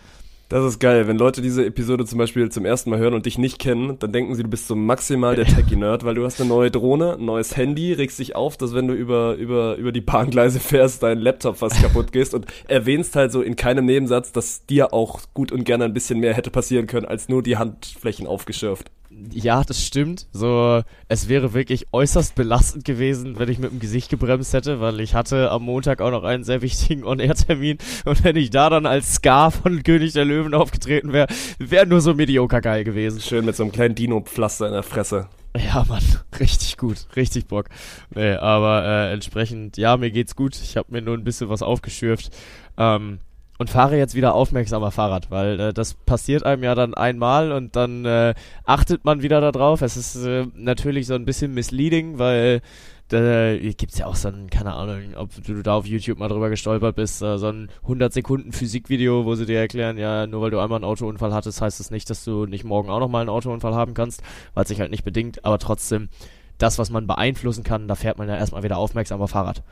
Das 0.50 0.64
ist 0.64 0.80
geil. 0.80 1.06
Wenn 1.06 1.16
Leute 1.16 1.42
diese 1.42 1.64
Episode 1.64 2.04
zum 2.04 2.18
Beispiel 2.18 2.50
zum 2.50 2.64
ersten 2.64 2.90
Mal 2.90 2.98
hören 2.98 3.14
und 3.14 3.24
dich 3.24 3.38
nicht 3.38 3.60
kennen, 3.60 4.00
dann 4.00 4.10
denken 4.10 4.34
sie, 4.34 4.42
du 4.42 4.48
bist 4.48 4.66
so 4.66 4.74
maximal 4.74 5.36
der 5.36 5.44
Techie-Nerd, 5.46 6.04
weil 6.04 6.16
du 6.16 6.24
hast 6.24 6.40
eine 6.40 6.48
neue 6.48 6.72
Drohne, 6.72 7.12
ein 7.12 7.24
neues 7.24 7.56
Handy, 7.56 7.92
regst 7.92 8.18
dich 8.18 8.34
auf, 8.34 8.56
dass 8.56 8.74
wenn 8.74 8.88
du 8.88 8.94
über, 8.94 9.34
über, 9.36 9.76
über 9.76 9.92
die 9.92 10.00
Bahngleise 10.00 10.58
fährst, 10.58 11.04
dein 11.04 11.20
Laptop 11.20 11.58
fast 11.58 11.80
kaputt 11.80 12.10
gehst 12.10 12.34
und 12.34 12.46
erwähnst 12.66 13.14
halt 13.14 13.30
so 13.30 13.42
in 13.42 13.54
keinem 13.54 13.86
Nebensatz, 13.86 14.32
dass 14.32 14.66
dir 14.66 14.92
auch 14.92 15.20
gut 15.34 15.52
und 15.52 15.62
gerne 15.62 15.84
ein 15.84 15.94
bisschen 15.94 16.18
mehr 16.18 16.34
hätte 16.34 16.50
passieren 16.50 16.88
können, 16.88 17.06
als 17.06 17.28
nur 17.28 17.44
die 17.44 17.56
Handflächen 17.56 18.26
aufgeschürft. 18.26 18.90
Ja, 19.32 19.62
das 19.64 19.84
stimmt. 19.84 20.26
So, 20.32 20.82
es 21.08 21.28
wäre 21.28 21.52
wirklich 21.52 21.86
äußerst 21.92 22.34
belastend 22.34 22.84
gewesen, 22.84 23.38
wenn 23.38 23.48
ich 23.48 23.58
mit 23.58 23.70
dem 23.70 23.80
Gesicht 23.80 24.10
gebremst 24.10 24.52
hätte, 24.54 24.80
weil 24.80 25.00
ich 25.00 25.14
hatte 25.14 25.50
am 25.50 25.62
Montag 25.62 26.00
auch 26.00 26.10
noch 26.10 26.24
einen 26.24 26.44
sehr 26.44 26.62
wichtigen 26.62 27.04
On-Air-Termin 27.04 27.78
und 28.04 28.24
wenn 28.24 28.36
ich 28.36 28.50
da 28.50 28.70
dann 28.70 28.86
als 28.86 29.14
Scar 29.14 29.50
von 29.50 29.82
König 29.82 30.12
der 30.12 30.24
Löwen 30.24 30.54
aufgetreten 30.54 31.12
wäre, 31.12 31.28
wäre 31.58 31.86
nur 31.86 32.00
so 32.00 32.14
medioker 32.14 32.60
geil 32.60 32.84
gewesen. 32.84 33.20
Schön 33.20 33.44
mit 33.44 33.56
so 33.56 33.62
einem 33.62 33.72
kleinen 33.72 33.94
Dino-Pflaster 33.94 34.66
in 34.66 34.72
der 34.72 34.82
Fresse. 34.82 35.28
Ja, 35.56 35.84
Mann, 35.88 36.02
richtig 36.38 36.76
gut, 36.76 37.06
richtig 37.16 37.46
Bock. 37.46 37.66
Nee, 38.14 38.34
aber 38.34 38.84
äh, 38.84 39.12
entsprechend, 39.12 39.76
ja, 39.76 39.96
mir 39.96 40.10
geht's 40.10 40.36
gut. 40.36 40.56
Ich 40.62 40.76
habe 40.76 40.92
mir 40.92 41.02
nur 41.02 41.16
ein 41.16 41.24
bisschen 41.24 41.48
was 41.48 41.62
aufgeschürft. 41.62 42.30
Ähm, 42.78 43.18
und 43.60 43.68
fahre 43.68 43.98
jetzt 43.98 44.14
wieder 44.14 44.34
aufmerksamer 44.34 44.90
Fahrrad, 44.90 45.30
weil 45.30 45.60
äh, 45.60 45.72
das 45.74 45.92
passiert 45.92 46.46
einem 46.46 46.62
ja 46.62 46.74
dann 46.74 46.94
einmal 46.94 47.52
und 47.52 47.76
dann 47.76 48.06
äh, 48.06 48.32
achtet 48.64 49.04
man 49.04 49.20
wieder 49.20 49.42
darauf. 49.42 49.82
Es 49.82 49.98
ist 49.98 50.16
äh, 50.16 50.46
natürlich 50.54 51.06
so 51.06 51.12
ein 51.12 51.26
bisschen 51.26 51.52
misleading, 51.52 52.18
weil 52.18 52.62
da 53.08 53.54
gibt's 53.58 53.98
ja 53.98 54.06
auch 54.06 54.14
so 54.14 54.28
ein, 54.28 54.48
keine 54.48 54.72
Ahnung, 54.72 55.14
ob 55.14 55.28
du 55.44 55.62
da 55.62 55.74
auf 55.74 55.84
YouTube 55.84 56.18
mal 56.18 56.28
drüber 56.28 56.48
gestolpert 56.48 56.96
bist, 56.96 57.20
äh, 57.20 57.36
so 57.36 57.48
ein 57.48 57.68
100 57.82 58.14
Sekunden 58.14 58.52
Physikvideo, 58.52 59.26
wo 59.26 59.34
sie 59.34 59.44
dir 59.44 59.58
erklären, 59.58 59.98
ja, 59.98 60.26
nur 60.26 60.40
weil 60.40 60.50
du 60.50 60.58
einmal 60.58 60.76
einen 60.76 60.84
Autounfall 60.86 61.34
hattest, 61.34 61.60
heißt 61.60 61.80
das 61.80 61.90
nicht, 61.90 62.08
dass 62.08 62.24
du 62.24 62.46
nicht 62.46 62.64
morgen 62.64 62.88
auch 62.88 63.00
nochmal 63.00 63.20
einen 63.20 63.28
Autounfall 63.28 63.74
haben 63.74 63.92
kannst, 63.92 64.22
weil 64.54 64.62
es 64.62 64.68
sich 64.68 64.80
halt 64.80 64.90
nicht 64.90 65.04
bedingt, 65.04 65.44
aber 65.44 65.58
trotzdem, 65.58 66.08
das, 66.62 66.78
was 66.78 66.90
man 66.90 67.06
beeinflussen 67.06 67.64
kann, 67.64 67.88
da 67.88 67.94
fährt 67.94 68.18
man 68.18 68.28
ja 68.28 68.36
erstmal 68.36 68.62
wieder 68.62 68.78
aufmerksamer 68.78 69.28
Fahrrad. 69.28 69.62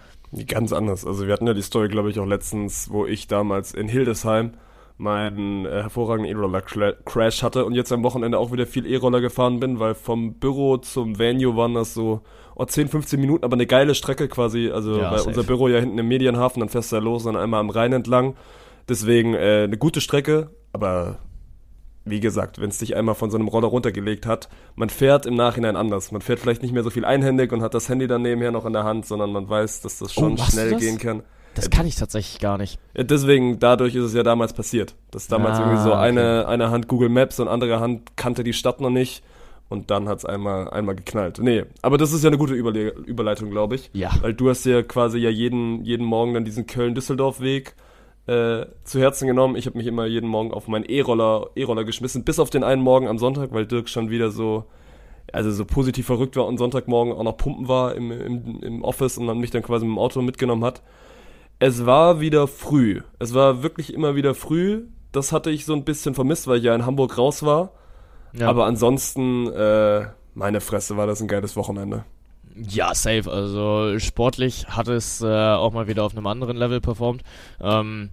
Ganz 0.47 0.73
anders. 0.73 1.07
Also 1.07 1.27
wir 1.27 1.33
hatten 1.33 1.47
ja 1.47 1.55
die 1.55 1.63
Story, 1.63 1.89
glaube 1.89 2.11
ich, 2.11 2.19
auch 2.19 2.27
letztens, 2.27 2.91
wo 2.91 3.07
ich 3.07 3.27
damals 3.27 3.73
in 3.73 3.89
Hildesheim 3.89 4.53
meinen 4.99 5.65
äh, 5.65 5.83
hervorragenden 5.83 6.37
E-Roller-Crash 6.37 7.43
hatte 7.45 7.65
und 7.65 7.75
jetzt 7.75 7.93
am 7.93 8.03
Wochenende 8.03 8.39
auch 8.39 8.51
wieder 8.51 8.67
viel 8.67 8.85
E-Roller 8.85 9.21
gefahren 9.21 9.61
bin, 9.61 9.79
weil 9.79 9.95
vom 9.95 10.35
Büro 10.35 10.77
zum 10.79 11.19
Venue 11.19 11.57
waren 11.57 11.75
das 11.75 11.95
so 11.95 12.23
oh, 12.57 12.65
10, 12.65 12.89
15 12.89 13.21
Minuten, 13.21 13.45
aber 13.45 13.55
eine 13.55 13.67
geile 13.67 13.95
Strecke 13.95 14.29
quasi. 14.29 14.71
Also 14.71 14.99
Ja, 14.99 15.13
weil 15.13 15.19
safe. 15.19 15.29
unser 15.29 15.45
Büro 15.45 15.69
ja 15.69 15.79
hinten 15.79 15.99
im 15.99 16.09
Medienhafen, 16.09 16.61
dann 16.61 16.69
fährst 16.69 16.91
du 16.91 16.97
da 16.97 17.03
los, 17.03 17.25
dann 17.25 17.37
einmal 17.37 17.61
am 17.61 17.71
Rhein 17.71 17.93
entlang. 17.93 18.35
Deswegen 18.89 19.35
äh, 19.35 19.65
eine 19.65 19.79
gute 19.79 20.01
Strecke, 20.01 20.51
aber 20.73 21.19
wie 22.11 22.21
gesagt, 22.21 22.61
wenn 22.61 22.71
es 22.71 22.79
dich 22.79 22.97
einmal 22.97 23.15
von 23.15 23.31
so 23.31 23.37
einem 23.37 23.49
Roller 23.49 23.69
runtergelegt 23.69 24.27
hat, 24.27 24.49
man 24.77 24.91
fährt 24.91 25.27
im 25.27 25.35
Nachhinein 25.35 25.77
anders. 25.77 26.13
Man 26.13 26.21
fährt 26.23 26.39
vielleicht 26.41 26.63
nicht 26.63 26.73
mehr 26.73 26.83
so 26.83 26.91
viel 26.91 27.05
einhändig 27.05 27.53
und 27.53 27.63
hat 27.63 27.75
das 27.75 27.89
Handy 27.89 28.07
dann 28.07 28.23
nebenher 28.23 28.51
noch 28.53 28.67
in 28.67 28.73
der 28.73 28.85
Hand, 28.85 29.07
sondern 29.07 29.33
man 29.33 29.49
weiß, 29.49 29.81
dass 29.83 29.99
das 29.99 30.13
schon 30.13 30.35
Oh, 30.35 30.43
schnell 30.51 30.71
das? 30.71 30.81
gehen 30.81 30.99
kann. 30.99 31.23
Das 31.55 31.71
kann 31.71 31.87
ich 31.87 31.97
tatsächlich 31.97 32.41
gar 32.41 32.57
nicht. 32.59 32.79
Deswegen, 32.97 33.59
dadurch 33.59 33.95
ist 33.97 34.05
es 34.05 34.15
ja 34.15 34.23
damals 34.23 34.53
passiert. 34.53 34.95
Dass 35.11 35.27
damals 35.27 35.59
Ah, 35.59 35.63
irgendwie 35.63 35.83
so 35.83 35.91
okay. 35.91 35.99
eine, 36.01 36.47
eine 36.47 36.71
Hand 36.71 36.87
Google 36.87 37.09
Maps 37.09 37.41
und 37.41 37.49
andere 37.49 37.81
Hand 37.81 38.17
kannte 38.17 38.45
die 38.45 38.53
Stadt 38.53 38.81
noch 38.81 38.91
nicht. 38.91 39.25
Und 39.69 39.91
dann 39.91 40.09
hat's 40.09 40.25
einmal, 40.25 40.71
einmal 40.71 40.95
geknallt. 40.95 41.41
Nee, 41.43 41.65
aber 41.83 41.99
das 41.99 42.13
ist 42.13 42.23
ja 42.25 42.29
eine 42.29 42.39
gute 42.39 42.55
Überle 42.55 42.91
Überleitung, 42.91 43.51
glaube 43.51 43.75
ich. 43.75 43.91
Ja. 43.93 44.11
Weil 44.23 44.33
du 44.35 44.49
hast 44.49 44.65
ja 44.67 44.83
quasi 44.83 45.19
ja 45.19 45.31
jeden, 45.31 45.85
jeden 45.85 46.07
Morgen 46.07 46.33
dann 46.33 46.45
diesen 46.45 46.67
Köln-Düsseldorf-Weg 46.67 47.75
äh, 48.29 48.67
zu 48.85 49.01
Herzen 49.01 49.27
genommen. 49.27 49.57
Ich 49.57 49.67
habe 49.67 49.79
mich 49.79 49.87
immer 49.87 50.07
jeden 50.07 50.29
Morgen 50.29 50.53
auf 50.53 50.69
meinen 50.69 50.85
E-Roller 50.85 51.51
E-Roller 51.57 51.85
geschmissen, 51.85 52.25
bis 52.25 52.39
auf 52.39 52.51
den 52.51 52.63
einen 52.63 52.83
Morgen 52.83 53.09
am 53.09 53.19
Sonntag, 53.19 53.53
weil 53.53 53.67
Dirk 53.67 53.89
schon 53.89 54.11
wieder 54.11 54.31
so, 54.31 54.65
also 55.33 55.51
so 55.51 55.65
positiv 55.65 56.07
verrückt 56.07 56.37
war 56.37 56.47
und 56.47 56.59
Sonntagmorgen 56.59 57.15
auch 57.15 57.23
noch 57.23 57.37
pumpen 57.39 57.69
war 57.69 57.95
im, 57.95 58.13
im, 58.13 58.63
im 58.63 58.85
Office 58.85 59.19
und 59.19 59.27
dann 59.27 59.39
mich 59.39 59.51
dann 59.51 59.63
quasi 59.63 59.87
mit 59.87 59.95
dem 59.95 59.99
Auto 59.99 60.21
mitgenommen 60.23 60.65
hat. 60.65 60.83
Es 61.59 61.87
war 61.87 62.21
wieder 62.21 62.47
früh. 62.47 63.01
Es 63.19 63.35
war 63.35 63.63
wirklich 63.63 63.93
immer 63.95 64.15
wieder 64.15 64.35
früh. 64.35 64.85
Das 65.11 65.33
hatte 65.33 65.51
ich 65.51 65.65
so 65.65 65.73
ein 65.73 65.85
bisschen 65.85 66.15
vermisst, 66.15 66.47
weil 66.47 66.59
ich 66.59 66.65
ja 66.65 66.75
in 66.75 66.87
Hamburg 66.87 67.17
raus 67.17 67.43
war. 67.43 67.73
Ja. 68.35 68.49
Aber 68.49 68.67
ansonsten 68.67 69.47
äh, 69.49 70.07
Meine 70.35 70.61
Fresse, 70.61 70.97
war 70.97 71.07
das 71.07 71.21
ein 71.21 71.29
geiles 71.29 71.57
Wochenende. 71.57 72.05
Ja, 72.67 72.95
safe. 72.95 73.31
Also 73.31 73.99
sportlich 73.99 74.69
hat 74.69 74.89
es 74.89 75.21
äh, 75.21 75.27
auch 75.27 75.73
mal 75.73 75.87
wieder 75.87 76.05
auf 76.05 76.17
einem 76.17 76.27
anderen 76.27 76.57
Level 76.57 76.81
performt. 76.81 77.23
Ähm, 77.61 78.11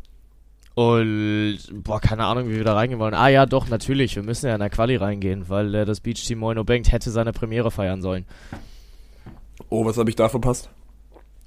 und, 0.75 1.59
boah, 1.71 2.01
keine 2.01 2.25
Ahnung, 2.25 2.49
wie 2.49 2.57
wir 2.57 2.65
da 2.65 2.73
reingehen 2.73 2.99
wollen. 2.99 3.13
Ah 3.13 3.29
ja, 3.29 3.45
doch, 3.45 3.69
natürlich. 3.69 4.15
Wir 4.15 4.23
müssen 4.23 4.47
ja 4.47 4.53
in 4.53 4.59
der 4.59 4.69
Quali 4.69 4.97
reingehen, 4.97 5.47
weil 5.47 5.73
äh, 5.73 5.85
das 5.85 6.01
Beach 6.01 6.23
Team 6.25 6.39
Moino 6.39 6.63
Bank 6.63 6.91
hätte 6.91 7.11
seine 7.11 7.31
Premiere 7.31 7.71
feiern 7.71 8.01
sollen. 8.01 8.25
Oh, 9.69 9.85
was 9.85 9.97
habe 9.97 10.09
ich 10.09 10.17
da 10.17 10.27
verpasst? 10.27 10.69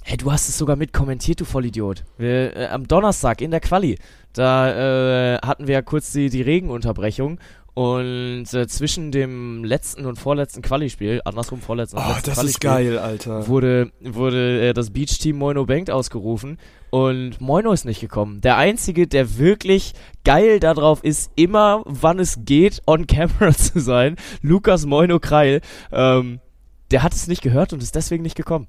Hey, 0.03 0.17
du 0.17 0.33
hast 0.33 0.49
es 0.49 0.57
sogar 0.57 0.77
mitkommentiert, 0.77 1.41
du 1.41 1.45
Vollidiot. 1.45 2.05
Wir, 2.17 2.57
äh, 2.57 2.67
am 2.69 2.89
Donnerstag 2.89 3.43
in 3.43 3.51
der 3.51 3.61
Quali, 3.61 3.99
da 4.33 5.35
äh, 5.35 5.39
hatten 5.39 5.67
wir 5.67 5.75
ja 5.75 5.83
kurz 5.83 6.13
die, 6.13 6.31
die 6.31 6.41
Regenunterbrechung 6.41 7.39
und 7.79 8.53
äh, 8.55 8.67
zwischen 8.67 9.13
dem 9.13 9.63
letzten 9.63 10.05
und 10.05 10.19
vorletzten 10.19 10.63
Quali-Spiel, 10.63 11.23
andersrum 11.25 11.61
vorletzten 11.61 11.99
und 11.99 12.03
Oh, 12.03 12.09
letzten 12.09 12.31
das 12.31 12.43
ist 12.43 12.61
Quali-Spiel, 12.61 12.95
geil, 12.95 12.99
Alter. 12.99 13.47
wurde, 13.47 13.93
wurde 14.01 14.71
äh, 14.71 14.73
das 14.73 14.91
Beach-Team 14.91 15.37
Moino 15.39 15.65
Bank 15.65 15.89
ausgerufen 15.89 16.59
und 16.91 17.41
Moino 17.41 17.71
ist 17.71 17.85
nicht 17.85 18.01
gekommen. 18.01 18.41
Der 18.41 18.57
Einzige, 18.57 19.07
der 19.07 19.39
wirklich 19.39 19.93
geil 20.25 20.59
darauf 20.59 21.05
ist, 21.05 21.31
immer 21.37 21.83
wann 21.85 22.19
es 22.19 22.41
geht, 22.45 22.83
on 22.89 23.07
camera 23.07 23.53
zu 23.57 23.79
sein, 23.79 24.17
Lukas 24.43 24.85
Moino 24.85 25.21
Kreil, 25.21 25.61
ähm, 25.93 26.41
der 26.91 27.05
hat 27.05 27.13
es 27.15 27.29
nicht 27.29 27.43
gehört 27.43 27.73
und 27.73 27.81
ist 27.81 27.95
deswegen 27.95 28.25
nicht 28.25 28.35
gekommen. 28.37 28.67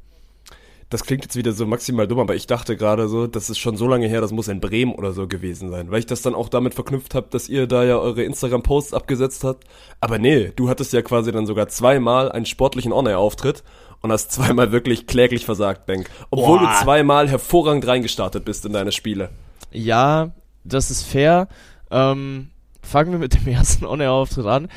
Das 0.90 1.04
klingt 1.04 1.24
jetzt 1.24 1.36
wieder 1.36 1.52
so 1.52 1.68
maximal 1.68 2.08
dumm, 2.08 2.20
aber 2.20 2.36
ich 2.36 2.48
dachte 2.48 2.76
gerade 2.76 3.08
so, 3.08 3.28
das 3.28 3.52
ist 3.52 3.60
schon 3.60 3.78
so 3.78 3.88
lange 3.88 4.08
her, 4.08 4.22
das 4.22 4.32
muss 4.32 4.48
in 4.48 4.60
Bremen 4.60 4.96
oder 4.96 5.12
so 5.12 5.28
gewesen 5.28 5.70
sein, 5.70 5.92
weil 5.92 6.00
ich 6.00 6.08
das 6.08 6.24
dann 6.24 6.34
auch 6.34 6.50
damit 6.50 6.74
verknüpft 6.74 7.14
habe, 7.14 7.28
dass 7.30 7.48
ihr 7.48 7.68
da 7.68 7.84
ja 7.84 7.98
eure 7.98 8.24
Instagram-Posts 8.24 8.96
abgesetzt 8.96 9.44
habt. 9.44 9.66
Aber 10.00 10.18
nee, 10.18 10.52
du 10.56 10.68
hattest 10.68 10.92
ja 10.94 11.04
quasi 11.04 11.32
dann 11.32 11.46
sogar 11.46 11.68
zweimal 11.68 12.32
einen 12.32 12.48
sportlichen 12.48 12.92
On-Air-Auftritt 12.92 13.64
und 14.02 14.12
hast 14.12 14.32
zweimal 14.32 14.72
wirklich 14.72 15.06
kläglich 15.06 15.46
versagt, 15.46 15.86
Bank. 15.86 16.10
Obwohl 16.32 16.60
Boah. 16.60 16.72
du 16.80 16.84
zweimal 16.84 17.30
hervorragend 17.30 17.86
reingestartet 17.86 18.44
bist 18.46 18.66
in 18.66 18.74
deine 18.74 18.92
Spiele. 18.92 19.30
Ja, 19.72 20.32
das 20.64 20.90
ist 20.90 21.04
fair. 21.04 21.48
Ähm, 21.92 22.50
fangen 22.82 23.12
wir 23.12 23.20
mit 23.20 23.36
dem 23.36 23.48
ersten 23.48 23.86
On-Air-Auftritt 23.86 24.46
an. 24.46 24.70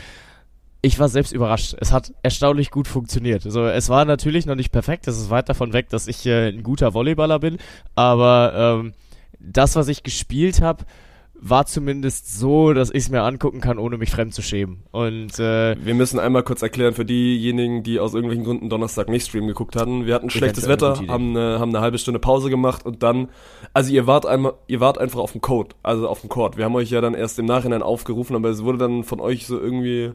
Ich 0.82 0.98
war 0.98 1.08
selbst 1.08 1.32
überrascht. 1.32 1.76
Es 1.80 1.92
hat 1.92 2.12
erstaunlich 2.22 2.70
gut 2.70 2.88
funktioniert. 2.88 3.44
Also, 3.46 3.66
es 3.66 3.88
war 3.88 4.04
natürlich 4.04 4.46
noch 4.46 4.56
nicht 4.56 4.72
perfekt. 4.72 5.06
Es 5.06 5.16
ist 5.16 5.30
weit 5.30 5.48
davon 5.48 5.72
weg, 5.72 5.88
dass 5.90 6.08
ich 6.08 6.26
äh, 6.26 6.48
ein 6.48 6.62
guter 6.64 6.92
Volleyballer 6.92 7.38
bin. 7.38 7.58
Aber 7.94 8.80
ähm, 8.82 8.92
das, 9.38 9.76
was 9.76 9.88
ich 9.88 10.02
gespielt 10.02 10.60
habe, 10.60 10.84
war 11.44 11.66
zumindest 11.66 12.38
so, 12.38 12.72
dass 12.72 12.90
ich 12.90 12.98
es 12.98 13.10
mir 13.10 13.22
angucken 13.22 13.60
kann, 13.60 13.78
ohne 13.78 13.98
mich 13.98 14.10
fremd 14.10 14.32
zu 14.32 14.42
schämen. 14.42 14.84
Und 14.92 15.40
äh, 15.40 15.74
Wir 15.84 15.94
müssen 15.94 16.20
einmal 16.20 16.44
kurz 16.44 16.62
erklären 16.62 16.94
für 16.94 17.04
diejenigen, 17.04 17.82
die 17.82 17.98
aus 17.98 18.14
irgendwelchen 18.14 18.44
Gründen 18.44 18.70
Donnerstag 18.70 19.08
nicht 19.08 19.26
Stream 19.26 19.48
geguckt 19.48 19.74
hatten. 19.74 20.06
Wir 20.06 20.14
hatten 20.14 20.30
schlechtes 20.30 20.68
Wetter, 20.68 21.00
haben 21.08 21.36
eine, 21.36 21.58
haben 21.58 21.70
eine 21.70 21.80
halbe 21.80 21.98
Stunde 21.98 22.20
Pause 22.20 22.48
gemacht 22.48 22.86
und 22.86 23.02
dann, 23.02 23.28
also 23.72 23.92
ihr 23.92 24.06
wart 24.06 24.24
einmal, 24.24 24.54
ihr 24.68 24.78
wart 24.78 24.98
einfach 24.98 25.18
auf 25.18 25.32
dem 25.32 25.40
Code, 25.40 25.74
also 25.82 26.08
auf 26.08 26.20
dem 26.20 26.28
Court. 26.28 26.56
Wir 26.56 26.64
haben 26.64 26.76
euch 26.76 26.90
ja 26.90 27.00
dann 27.00 27.14
erst 27.14 27.40
im 27.40 27.46
Nachhinein 27.46 27.82
aufgerufen, 27.82 28.36
aber 28.36 28.48
es 28.48 28.62
wurde 28.62 28.78
dann 28.78 29.02
von 29.02 29.18
euch 29.18 29.44
so 29.48 29.58
irgendwie, 29.58 30.12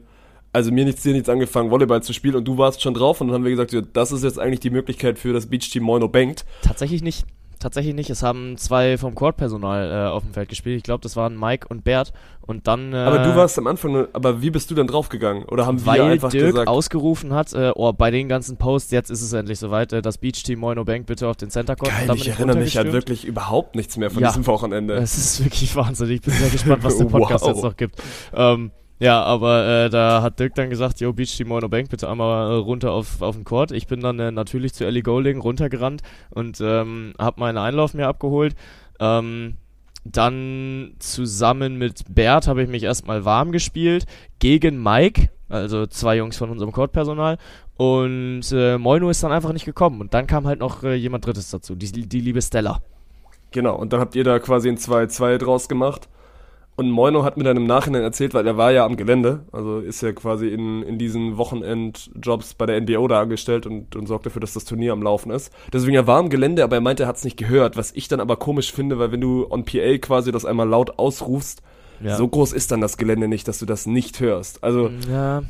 also 0.52 0.70
mir 0.72 0.84
nichts, 0.84 1.02
dir 1.02 1.12
nichts 1.12 1.28
angefangen, 1.28 1.70
Volleyball 1.70 2.02
zu 2.02 2.12
spielen 2.12 2.36
und 2.36 2.44
du 2.46 2.58
warst 2.58 2.82
schon 2.82 2.94
drauf 2.94 3.20
und 3.20 3.28
dann 3.28 3.34
haben 3.36 3.44
wir 3.44 3.50
gesagt, 3.50 3.72
ja, 3.72 3.80
das 3.92 4.12
ist 4.12 4.24
jetzt 4.24 4.38
eigentlich 4.38 4.60
die 4.60 4.70
Möglichkeit 4.70 5.18
für 5.18 5.32
das 5.32 5.46
Beach 5.46 5.70
Team 5.70 5.82
Moino 5.84 6.08
Bankt. 6.08 6.44
tatsächlich 6.62 7.02
nicht. 7.02 7.26
Tatsächlich 7.60 7.92
nicht. 7.96 8.08
Es 8.08 8.22
haben 8.22 8.56
zwei 8.56 8.96
vom 8.98 9.16
Court-Personal 9.16 9.90
äh, 9.90 10.10
auf 10.10 10.22
dem 10.22 10.32
Feld 10.32 10.48
gespielt. 10.48 10.76
Ich 10.76 10.84
glaube, 10.84 11.02
das 11.02 11.16
waren 11.16 11.36
Mike 11.36 11.66
und 11.68 11.82
Bert. 11.82 12.12
Und 12.42 12.68
dann. 12.68 12.92
Äh, 12.92 12.98
Aber 12.98 13.18
du 13.18 13.34
warst 13.34 13.58
am 13.58 13.66
Anfang, 13.66 14.06
aber 14.12 14.40
wie 14.40 14.50
bist 14.50 14.70
du 14.70 14.76
dann 14.76 14.86
draufgegangen? 14.86 15.42
Oder 15.46 15.66
haben 15.66 15.84
wir 15.84 16.04
einfach 16.04 16.30
Dirk 16.30 16.52
gesagt, 16.52 16.68
ausgerufen 16.68 17.34
hat, 17.34 17.52
äh, 17.54 17.72
oh, 17.74 17.92
bei 17.92 18.12
den 18.12 18.28
ganzen 18.28 18.58
Posts, 18.58 18.92
jetzt 18.92 19.10
ist 19.10 19.22
es 19.22 19.32
endlich 19.32 19.58
soweit, 19.58 19.92
äh, 19.92 20.02
das 20.02 20.18
Beach-Team 20.18 20.60
Moino 20.60 20.84
Bank 20.84 21.06
bitte 21.06 21.26
auf 21.26 21.36
den 21.36 21.50
Center 21.50 21.74
Court. 21.74 21.90
Geil, 21.90 22.08
ich 22.14 22.28
erinnere 22.28 22.58
mich 22.58 22.76
halt 22.76 22.92
wirklich 22.92 23.24
überhaupt 23.24 23.74
nichts 23.74 23.96
mehr 23.96 24.10
von 24.12 24.22
Ja. 24.22 24.28
diesem 24.28 24.46
Wochenende. 24.46 24.94
Es 24.98 25.18
ist 25.18 25.44
wirklich 25.44 25.74
Wahnsinn. 25.74 26.10
Ich 26.10 26.20
bin 26.22 26.34
sehr 26.34 26.50
gespannt, 26.50 26.84
was 26.84 26.96
der 26.98 27.06
Podcast 27.06 27.42
Wow. 27.44 27.54
jetzt 27.54 27.64
noch 27.64 27.76
gibt. 27.76 27.96
Ähm, 28.34 28.70
ja, 28.98 29.22
aber 29.22 29.66
äh, 29.66 29.90
da 29.90 30.22
hat 30.22 30.40
Dirk 30.40 30.54
dann 30.54 30.70
gesagt, 30.70 31.00
yo, 31.00 31.12
Beach 31.12 31.36
Team 31.36 31.48
Mono 31.48 31.68
Bank, 31.68 31.90
bitte 31.90 32.08
einmal 32.08 32.50
äh, 32.50 32.54
runter 32.54 32.92
auf, 32.92 33.22
auf 33.22 33.36
den 33.36 33.44
Court. 33.44 33.70
Ich 33.70 33.86
bin 33.86 34.00
dann 34.00 34.18
äh, 34.18 34.30
natürlich 34.30 34.74
zu 34.74 34.84
Ellie 34.84 35.02
Golding 35.02 35.40
runtergerannt 35.40 36.02
und 36.30 36.60
ähm, 36.60 37.14
habe 37.18 37.40
meinen 37.40 37.58
Einlauf 37.58 37.94
mir 37.94 38.08
abgeholt. 38.08 38.54
Ähm, 38.98 39.56
dann 40.04 40.94
zusammen 40.98 41.76
mit 41.76 42.04
Bert 42.08 42.48
habe 42.48 42.62
ich 42.62 42.68
mich 42.68 42.82
erstmal 42.82 43.24
warm 43.24 43.52
gespielt 43.52 44.06
gegen 44.38 44.82
Mike, 44.82 45.28
also 45.48 45.86
zwei 45.86 46.16
Jungs 46.16 46.36
von 46.36 46.50
unserem 46.50 46.72
Court-Personal. 46.72 47.38
Und 47.76 48.50
äh, 48.52 48.76
Moino 48.78 49.08
ist 49.08 49.22
dann 49.22 49.30
einfach 49.30 49.52
nicht 49.52 49.64
gekommen. 49.64 50.00
Und 50.00 50.12
dann 50.12 50.26
kam 50.26 50.46
halt 50.46 50.58
noch 50.58 50.82
äh, 50.82 50.94
jemand 50.94 51.24
Drittes 51.24 51.50
dazu, 51.50 51.76
die, 51.76 52.08
die 52.08 52.20
liebe 52.20 52.42
Stella. 52.42 52.80
Genau, 53.52 53.76
und 53.76 53.92
dann 53.92 54.00
habt 54.00 54.16
ihr 54.16 54.24
da 54.24 54.38
quasi 54.40 54.68
ein 54.68 54.76
2-2 54.76 55.38
draus 55.38 55.68
gemacht. 55.68 56.08
Und 56.78 56.90
Moino 56.92 57.24
hat 57.24 57.36
mir 57.36 57.42
dann 57.42 57.56
im 57.56 57.66
Nachhinein 57.66 58.02
erzählt, 58.04 58.34
weil 58.34 58.46
er 58.46 58.56
war 58.56 58.70
ja 58.70 58.84
am 58.86 58.96
Gelände, 58.96 59.40
also 59.50 59.80
ist 59.80 60.00
ja 60.00 60.12
quasi 60.12 60.46
in, 60.46 60.84
in 60.84 60.96
diesen 60.96 61.36
Wochenendjobs 61.36 62.54
bei 62.54 62.66
der 62.66 62.80
NBO 62.80 63.08
da 63.08 63.20
angestellt 63.20 63.66
und, 63.66 63.96
und 63.96 64.06
sorgt 64.06 64.26
dafür, 64.26 64.40
dass 64.40 64.52
das 64.54 64.64
Turnier 64.64 64.92
am 64.92 65.02
Laufen 65.02 65.32
ist. 65.32 65.52
Deswegen 65.72 65.96
er 65.96 66.06
war 66.06 66.20
am 66.20 66.30
Gelände, 66.30 66.62
aber 66.62 66.76
er 66.76 66.80
meinte, 66.80 67.02
er 67.02 67.08
hat 67.08 67.16
es 67.16 67.24
nicht 67.24 67.36
gehört, 67.36 67.76
was 67.76 67.90
ich 67.96 68.06
dann 68.06 68.20
aber 68.20 68.36
komisch 68.36 68.72
finde, 68.72 68.96
weil 69.00 69.10
wenn 69.10 69.20
du 69.20 69.44
on 69.50 69.64
PA 69.64 69.98
quasi 69.98 70.30
das 70.30 70.44
einmal 70.44 70.68
laut 70.68 71.00
ausrufst, 71.00 71.62
Ja. 72.00 72.16
so 72.16 72.28
groß 72.28 72.52
ist 72.52 72.70
dann 72.70 72.80
das 72.80 72.96
Gelände 72.96 73.26
nicht, 73.26 73.48
dass 73.48 73.58
du 73.58 73.66
das 73.66 73.86
nicht 73.86 74.20
hörst. 74.20 74.62
Also 74.62 74.90
Ja, 75.10 75.42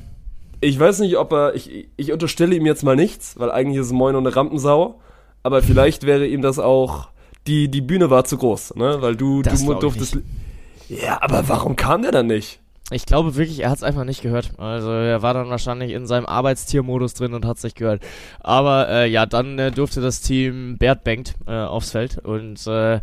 ich 0.63 0.81
weiß 0.81 1.01
nicht, 1.01 1.19
ob 1.19 1.31
er, 1.35 1.55
ich, 1.55 1.89
ich 1.99 2.11
unterstelle 2.11 2.57
ihm 2.57 2.65
jetzt 2.65 2.83
mal 2.85 2.97
nichts, 2.97 3.39
weil 3.39 3.51
eigentlich 3.51 3.79
ist 3.81 3.93
Moino 3.93 4.17
eine 4.17 4.35
Rampensau, 4.35 4.99
aber 5.43 5.61
vielleicht 5.63 6.07
wäre 6.07 6.27
ihm 6.27 6.41
das 6.41 6.59
auch, 6.59 7.11
die, 7.47 7.69
die 7.71 7.83
Bühne 7.83 8.09
war 8.09 8.25
zu 8.25 8.39
groß, 8.39 8.77
ne, 8.77 8.97
weil 9.01 9.15
du, 9.15 9.43
Das 9.43 9.61
du 9.61 9.67
glaub 9.67 9.77
ich 9.77 9.81
durftest, 9.81 10.19
ja, 10.89 11.21
aber 11.23 11.49
warum 11.49 11.77
kam 11.77 12.03
der 12.03 12.13
dann 12.13 12.27
nicht? 12.27 12.61
Ich 12.91 13.05
glaube 13.05 13.37
wirklich, 13.37 13.61
er 13.61 13.71
hat 13.71 13.77
es 13.77 13.83
einfach 13.83 14.05
nicht 14.05 14.23
gehört. 14.23 14.53
Also 14.57 14.91
er 14.91 15.21
war 15.21 15.35
dann 15.35 15.51
wahrscheinlich 15.51 15.93
in 15.93 16.07
seinem 16.07 16.25
Arbeitstiermodus 16.25 17.13
drin 17.15 17.35
und 17.35 17.45
hat 17.45 17.59
es 17.59 17.63
nicht 17.63 17.77
gehört. 17.77 18.03
Aber 18.41 18.89
äh, 18.89 19.11
ja, 19.11 19.27
dann 19.27 19.59
äh, 19.59 19.71
durfte 19.71 20.01
das 20.01 20.23
Team 20.23 20.79
Bert 20.79 21.05
Bankt 21.05 21.35
äh, 21.47 21.53
aufs 21.53 21.91
Feld 21.91 22.19
und 22.19 22.67
äh, 22.67 23.01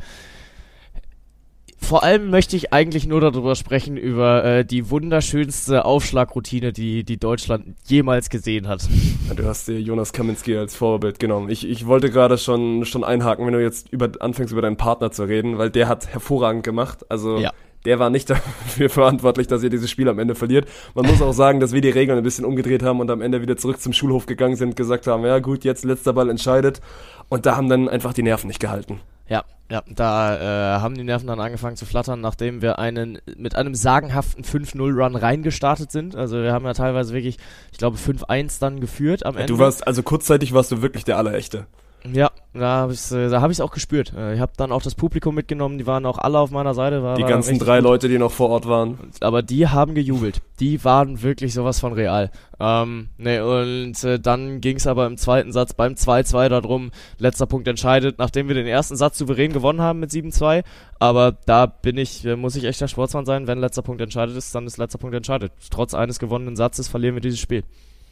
vor 1.77 2.01
allem 2.01 2.31
möchte 2.31 2.55
ich 2.55 2.73
eigentlich 2.73 3.05
nur 3.05 3.21
darüber 3.21 3.53
sprechen, 3.53 3.95
über 3.95 4.43
äh, 4.43 4.65
die 4.65 4.89
wunderschönste 4.89 5.85
Aufschlagroutine, 5.85 6.73
die, 6.73 7.03
die 7.03 7.17
Deutschland 7.17 7.75
jemals 7.85 8.31
gesehen 8.31 8.67
hat. 8.67 8.87
Du 9.35 9.45
hast 9.45 9.67
dir 9.67 9.79
Jonas 9.79 10.11
Kaminski 10.11 10.57
als 10.57 10.75
Vorbild 10.75 11.19
genommen. 11.19 11.47
Ich, 11.49 11.67
ich 11.67 11.85
wollte 11.85 12.09
gerade 12.09 12.39
schon, 12.39 12.85
schon 12.85 13.03
einhaken, 13.03 13.45
wenn 13.45 13.53
du 13.53 13.61
jetzt 13.61 13.89
über, 13.93 14.09
anfängst, 14.19 14.51
über 14.51 14.63
deinen 14.63 14.77
Partner 14.77 15.11
zu 15.11 15.25
reden, 15.25 15.59
weil 15.59 15.69
der 15.69 15.87
hat 15.87 16.07
hervorragend 16.07 16.63
gemacht. 16.63 17.05
Also 17.09 17.37
Ja. 17.37 17.51
Der 17.85 17.99
war 17.99 18.09
nicht 18.09 18.29
dafür 18.29 18.89
verantwortlich, 18.89 19.47
dass 19.47 19.63
ihr 19.63 19.69
dieses 19.69 19.89
Spiel 19.89 20.09
am 20.09 20.19
Ende 20.19 20.35
verliert. 20.35 20.67
Man 20.93 21.05
muss 21.05 21.21
auch 21.21 21.33
sagen, 21.33 21.59
dass 21.59 21.71
wir 21.71 21.81
die 21.81 21.89
Regeln 21.89 22.17
ein 22.17 22.23
bisschen 22.23 22.45
umgedreht 22.45 22.83
haben 22.83 22.99
und 22.99 23.09
am 23.09 23.21
Ende 23.21 23.41
wieder 23.41 23.57
zurück 23.57 23.79
zum 23.79 23.93
Schulhof 23.93 24.25
gegangen 24.25 24.55
sind, 24.55 24.75
gesagt 24.75 25.07
haben, 25.07 25.23
ja 25.25 25.39
gut, 25.39 25.63
jetzt 25.63 25.85
letzter 25.85 26.13
Ball 26.13 26.29
entscheidet. 26.29 26.81
Und 27.29 27.45
da 27.45 27.55
haben 27.55 27.69
dann 27.69 27.89
einfach 27.89 28.13
die 28.13 28.23
Nerven 28.23 28.47
nicht 28.47 28.59
gehalten. 28.59 28.99
Ja, 29.27 29.43
ja, 29.71 29.81
da 29.87 30.75
äh, 30.75 30.81
haben 30.81 30.93
die 30.93 31.03
Nerven 31.03 31.25
dann 31.25 31.39
angefangen 31.39 31.75
zu 31.75 31.87
flattern, 31.87 32.21
nachdem 32.21 32.61
wir 32.61 32.77
einen 32.77 33.17
mit 33.35 33.55
einem 33.55 33.73
sagenhaften 33.73 34.43
5-0-Run 34.43 35.15
reingestartet 35.15 35.91
sind. 35.91 36.15
Also 36.15 36.43
wir 36.43 36.53
haben 36.53 36.65
ja 36.65 36.73
teilweise 36.73 37.13
wirklich, 37.13 37.37
ich 37.71 37.79
glaube, 37.79 37.97
5-1 37.97 38.59
dann 38.59 38.79
geführt 38.79 39.25
am 39.25 39.35
Ende. 39.35 39.47
Du 39.47 39.57
warst, 39.57 39.87
also 39.87 40.03
kurzzeitig 40.03 40.53
warst 40.53 40.71
du 40.71 40.83
wirklich 40.83 41.03
der 41.03 41.17
Allerechte. 41.17 41.65
Ja, 42.13 42.31
da 42.53 42.67
habe 42.67 42.93
ich 42.93 42.99
es 42.99 43.11
äh, 43.11 43.31
hab 43.31 43.49
ich's 43.49 43.59
auch 43.59 43.71
gespürt. 43.71 44.13
Äh, 44.15 44.35
ich 44.35 44.39
habe 44.39 44.51
dann 44.57 44.71
auch 44.71 44.81
das 44.81 44.95
Publikum 44.95 45.35
mitgenommen, 45.35 45.77
die 45.77 45.87
waren 45.87 46.05
auch 46.05 46.17
alle 46.17 46.39
auf 46.39 46.51
meiner 46.51 46.73
Seite. 46.73 47.03
War, 47.03 47.15
Die 47.15 47.23
war 47.23 47.29
ganzen 47.29 47.59
drei 47.59 47.77
gut. 47.77 47.85
Leute, 47.85 48.07
die 48.09 48.17
noch 48.17 48.31
vor 48.31 48.49
Ort 48.49 48.67
waren. 48.67 48.97
Aber 49.21 49.41
die 49.41 49.67
haben 49.67 49.95
gejubelt. 49.95 50.41
Die 50.59 50.83
waren 50.83 51.21
wirklich 51.21 51.53
sowas 51.53 51.79
von 51.79 51.93
real. 51.93 52.31
Ähm, 52.59 53.09
ne, 53.17 53.45
und 53.45 54.03
äh, 54.03 54.19
dann 54.19 54.61
ging 54.61 54.77
es 54.77 54.87
aber 54.87 55.07
im 55.07 55.17
zweiten 55.17 55.51
Satz 55.51 55.73
beim 55.73 55.93
2-2 55.93 56.49
darum, 56.49 56.91
letzter 57.17 57.45
Punkt 57.47 57.67
entscheidet, 57.67 58.19
nachdem 58.19 58.47
wir 58.47 58.55
den 58.55 58.67
ersten 58.67 58.95
Satz 58.95 59.17
souverän 59.17 59.51
gewonnen 59.51 59.81
haben 59.81 59.99
mit 59.99 60.11
7-2. 60.11 60.63
Aber 60.99 61.35
da 61.45 61.65
bin 61.65 61.97
ich, 61.97 62.25
äh, 62.25 62.35
muss 62.35 62.55
ich 62.55 62.65
echt 62.65 62.79
der 62.81 62.87
Sportsmann 62.87 63.25
sein, 63.25 63.47
wenn 63.47 63.59
letzter 63.59 63.81
Punkt 63.81 64.01
entscheidet 64.01 64.37
ist, 64.37 64.53
dann 64.55 64.65
ist 64.65 64.77
letzter 64.77 64.99
Punkt 64.99 65.15
entscheidet. 65.15 65.51
Trotz 65.69 65.93
eines 65.93 66.19
gewonnenen 66.19 66.55
Satzes 66.55 66.87
verlieren 66.87 67.15
wir 67.15 67.21
dieses 67.21 67.39
Spiel. 67.39 67.63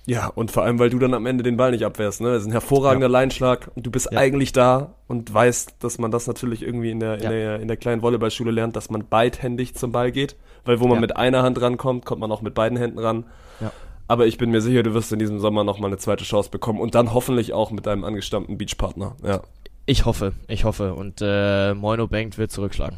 Ja, 0.06 0.28
und 0.28 0.52
vor 0.52 0.64
allem, 0.64 0.80
weil 0.80 0.90
du 0.90 1.00
dann 1.00 1.14
am 1.14 1.26
Ende 1.26 1.44
den 1.44 1.56
Ball 1.56 1.72
nicht 1.72 1.86
abwehrst, 1.86 2.20
ne? 2.20 2.34
Das 2.34 2.42
ist 2.42 2.48
ein 2.48 2.52
hervorragender 2.52 3.08
Leinschlag 3.08 3.72
und 3.74 3.86
du 3.86 3.92
bist 3.92 4.10
Ja. 4.12 4.20
eigentlich 4.20 4.52
da 4.52 4.96
und 5.08 5.34
weißt, 5.34 5.76
dass 5.80 5.98
man 5.98 6.12
das 6.12 6.28
natürlich 6.28 6.62
irgendwie 6.62 6.92
in 6.92 7.00
der, 7.00 7.16
in 7.16 7.24
Ja. 7.24 7.30
der, 7.30 7.60
in 7.62 7.68
der 7.70 7.78
kleinen 7.78 8.02
Volleyballschule 8.02 8.52
lernt, 8.52 8.76
dass 8.76 8.90
man 8.90 9.08
beidhändig 9.08 9.76
zum 9.76 9.92
Ball 9.94 10.12
geht. 10.12 10.36
Weil 10.66 10.80
wo 10.82 10.88
man 10.88 10.96
Ja. 10.96 11.02
mit 11.02 11.16
einer 11.16 11.42
Hand 11.44 11.62
rankommt, 11.62 12.06
kommt 12.06 12.20
man 12.22 12.32
auch 12.32 12.42
mit 12.42 12.54
beiden 12.54 12.78
Händen 12.78 13.00
ran. 13.00 13.26
Ja. 13.62 13.72
Aber 14.10 14.28
ich 14.28 14.38
bin 14.38 14.52
mir 14.52 14.60
sicher, 14.62 14.84
du 14.84 14.94
wirst 14.94 15.12
in 15.14 15.20
diesem 15.20 15.40
Sommer 15.40 15.64
nochmal 15.64 15.90
eine 15.90 15.98
zweite 15.98 16.26
Chance 16.26 16.50
bekommen 16.50 16.82
und 16.82 16.96
dann 16.96 17.14
hoffentlich 17.14 17.54
auch 17.54 17.72
mit 17.72 17.86
deinem 17.86 18.04
angestammten 18.04 18.58
Beachpartner. 18.58 19.16
Ja. 19.24 19.42
Ich 19.86 20.04
hoffe, 20.06 20.34
ich 20.48 20.66
hoffe. 20.66 20.94
Und 20.96 21.20
äh, 21.22 21.74
Moino 21.74 22.08
Bank 22.08 22.38
wird 22.38 22.52
zurückschlagen. 22.52 22.98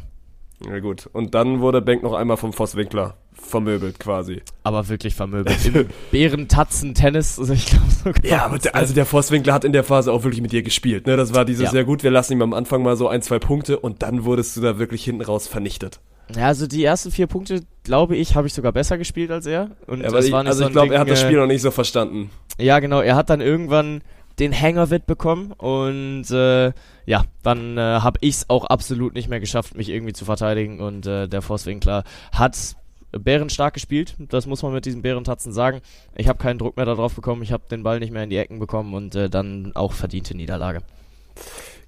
Ja 0.64 0.78
gut. 0.78 1.08
Und 1.12 1.34
dann 1.34 1.60
wurde 1.60 1.82
Bank 1.82 2.02
noch 2.02 2.14
einmal 2.14 2.36
vom 2.36 2.52
Voss 2.52 2.76
Winkler 2.76 3.16
vermöbelt 3.34 3.98
quasi. 3.98 4.42
Aber 4.62 4.88
wirklich 4.88 5.14
vermöbelt. 5.14 5.56
Im 5.74 5.86
Bärentatzen-Tennis, 6.10 7.38
also 7.38 7.52
ich 7.52 7.66
glaube 7.66 7.86
so 7.90 8.10
Ja, 8.26 8.46
aber 8.46 8.58
der, 8.58 8.74
also 8.74 8.94
der 8.94 9.06
Forstwinkler 9.06 9.52
hat 9.52 9.64
in 9.64 9.72
der 9.72 9.84
Phase 9.84 10.12
auch 10.12 10.24
wirklich 10.24 10.40
mit 10.42 10.52
dir 10.52 10.62
gespielt. 10.62 11.06
Ne? 11.06 11.16
Das 11.16 11.34
war 11.34 11.44
dieses 11.44 11.64
Ja. 11.64 11.70
sehr 11.70 11.84
gut. 11.84 12.02
Wir 12.02 12.10
lassen 12.10 12.32
ihm 12.32 12.42
am 12.42 12.54
Anfang 12.54 12.82
mal 12.82 12.96
so 12.96 13.08
ein, 13.08 13.22
zwei 13.22 13.38
Punkte 13.38 13.78
und 13.78 14.02
dann 14.02 14.24
wurdest 14.24 14.56
du 14.56 14.60
da 14.60 14.78
wirklich 14.78 15.04
hinten 15.04 15.22
raus 15.22 15.46
vernichtet. 15.46 16.00
Ja, 16.34 16.46
also 16.46 16.66
die 16.66 16.82
ersten 16.82 17.12
vier 17.12 17.28
Punkte, 17.28 17.60
glaube 17.84 18.16
ich, 18.16 18.34
habe 18.34 18.48
ich 18.48 18.54
sogar 18.54 18.72
besser 18.72 18.98
gespielt 18.98 19.30
als 19.30 19.46
er. 19.46 19.70
Und 19.86 20.00
Ja, 20.02 20.10
weil 20.10 20.24
ich, 20.24 20.32
war 20.32 20.42
nicht 20.42 20.50
also 20.50 20.62
so 20.62 20.68
ich 20.68 20.72
glaube, 20.72 20.94
er 20.94 21.00
hat 21.00 21.10
das 21.10 21.22
äh, 21.22 21.26
Spiel 21.26 21.38
noch 21.38 21.46
nicht 21.46 21.62
so 21.62 21.70
verstanden. 21.70 22.30
Ja, 22.58 22.80
genau. 22.80 23.00
Er 23.00 23.14
hat 23.14 23.30
dann 23.30 23.40
irgendwann 23.40 24.02
den 24.38 24.52
Hang 24.52 24.76
bekommen 25.06 25.52
und 25.52 26.30
äh, 26.30 26.72
ja, 27.06 27.24
dann 27.42 27.78
äh, 27.78 27.80
habe 27.80 28.18
ich 28.20 28.36
es 28.36 28.50
auch 28.50 28.64
absolut 28.64 29.14
nicht 29.14 29.28
mehr 29.28 29.40
geschafft, 29.40 29.76
mich 29.76 29.88
irgendwie 29.88 30.12
zu 30.12 30.24
verteidigen 30.24 30.80
und 30.80 31.06
äh, 31.06 31.26
der 31.28 31.42
Forstwinkler 31.42 32.04
hat 32.32 32.76
bärenstark 33.12 33.74
gespielt, 33.74 34.14
das 34.18 34.46
muss 34.46 34.62
man 34.62 34.72
mit 34.72 34.84
diesen 34.84 35.02
Bärentatzen 35.02 35.52
sagen. 35.52 35.80
Ich 36.16 36.28
habe 36.28 36.38
keinen 36.38 36.58
Druck 36.58 36.76
mehr 36.76 36.84
darauf 36.84 37.14
bekommen, 37.14 37.42
ich 37.42 37.52
habe 37.52 37.64
den 37.70 37.82
Ball 37.82 37.98
nicht 37.98 38.12
mehr 38.12 38.24
in 38.24 38.30
die 38.30 38.36
Ecken 38.36 38.58
bekommen 38.58 38.94
und 38.94 39.14
äh, 39.14 39.30
dann 39.30 39.72
auch 39.74 39.92
verdiente 39.92 40.36
Niederlage. 40.36 40.82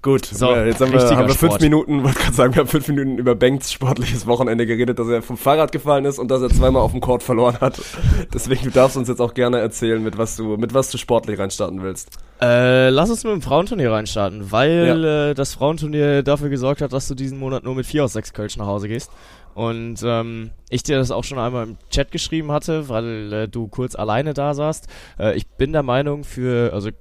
Gut, 0.01 0.25
So, 0.25 0.55
jetzt 0.55 0.79
haben 0.79 0.93
wir, 0.93 0.99
haben 1.01 1.27
wir 1.27 1.35
fünf 1.35 1.51
Sport. 1.51 1.61
Minuten, 1.61 2.03
wollte 2.05 2.19
gerade 2.19 2.33
sagen, 2.33 2.55
wir 2.55 2.61
haben 2.61 2.69
fünf 2.69 2.87
Minuten 2.87 3.17
über 3.17 3.35
Banks 3.35 3.69
sportliches 3.73 4.25
Wochenende 4.27 4.65
geredet, 4.65 4.97
dass 4.97 5.09
er 5.09 5.21
vom 5.21 5.35
Fahrrad 5.35 5.73
gefallen 5.73 6.05
ist 6.05 6.19
und 6.19 6.31
dass 6.31 6.41
er 6.41 6.49
zweimal 6.49 6.81
auf 6.81 6.91
dem 6.91 7.01
Court 7.01 7.21
verloren 7.21 7.57
hat. 7.59 7.81
Deswegen, 8.33 8.63
du 8.63 8.71
darfst 8.71 8.95
uns 8.95 9.09
jetzt 9.09 9.19
auch 9.19 9.33
gerne 9.33 9.59
erzählen, 9.59 10.01
mit 10.01 10.17
was 10.17 10.37
du, 10.37 10.55
mit 10.55 10.73
was 10.73 10.89
du 10.89 10.97
sportlich 10.97 11.37
reinstarten 11.37 11.81
willst. 11.83 12.11
Äh, 12.41 12.89
lass 12.91 13.09
uns 13.09 13.25
mit 13.25 13.33
dem 13.33 13.41
Frauenturnier 13.41 13.91
reinstarten, 13.91 14.53
weil 14.53 15.03
äh, 15.03 15.33
das 15.33 15.53
Frauenturnier 15.55 16.23
dafür 16.23 16.47
gesorgt 16.47 16.81
hat, 16.81 16.93
dass 16.93 17.09
du 17.09 17.15
diesen 17.15 17.37
Monat 17.37 17.65
nur 17.65 17.75
mit 17.75 17.85
4 17.85 18.05
aus 18.05 18.13
6 18.13 18.31
Kölsch 18.31 18.55
nach 18.55 18.67
Hause 18.67 18.87
gehst. 18.87 19.11
Und 19.59 20.01
ähm, 20.05 20.51
ich 20.69 20.83
dir 20.83 20.95
das 20.95 21.11
auch 21.11 21.25
schon 21.25 21.37
einmal 21.37 21.67
im 21.67 21.77
Chat 21.89 22.11
geschrieben 22.13 22.49
hatte, 22.49 22.87
weil 22.87 23.33
äh, 23.33 23.47
du 23.49 23.67
kurz 23.67 23.93
alleine 23.93 24.33
da 24.33 24.53
saßt. 24.53 24.87
Äh, 25.19 25.35
ich 25.35 25.47
bin 25.47 25.73
der 25.73 25.83
Meinung, 25.83 26.23
für, 26.23 26.71
also 26.71 26.87
äh, 26.87 26.93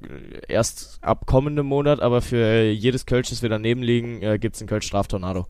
erst 0.49 0.99
ab 1.01 1.25
kommendem 1.27 1.67
Monat, 1.67 2.01
aber 2.01 2.21
für 2.21 2.65
jedes 2.65 3.07
Kölsch, 3.07 3.31
das 3.31 3.43
wir 3.43 3.49
daneben 3.49 3.81
liegen, 3.85 4.23
äh, 4.23 4.41
gibt's 4.41 4.61
einen 4.61 4.69
Kölsch-Straftornado. 4.69 5.47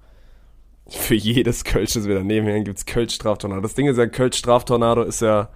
Für 0.86 1.14
jedes 1.14 1.64
Kölsch, 1.64 1.94
das 1.94 2.06
wir 2.06 2.16
daneben 2.16 2.46
hängen, 2.46 2.64
gibt's 2.64 2.84
Kölsch-Straftornado. 2.84 3.62
Das 3.62 3.72
Ding 3.74 3.86
ist 3.86 3.96
ja, 3.96 4.06
Kölsch-Straftornado 4.06 5.02
ist 5.02 5.22
ja, 5.22 5.48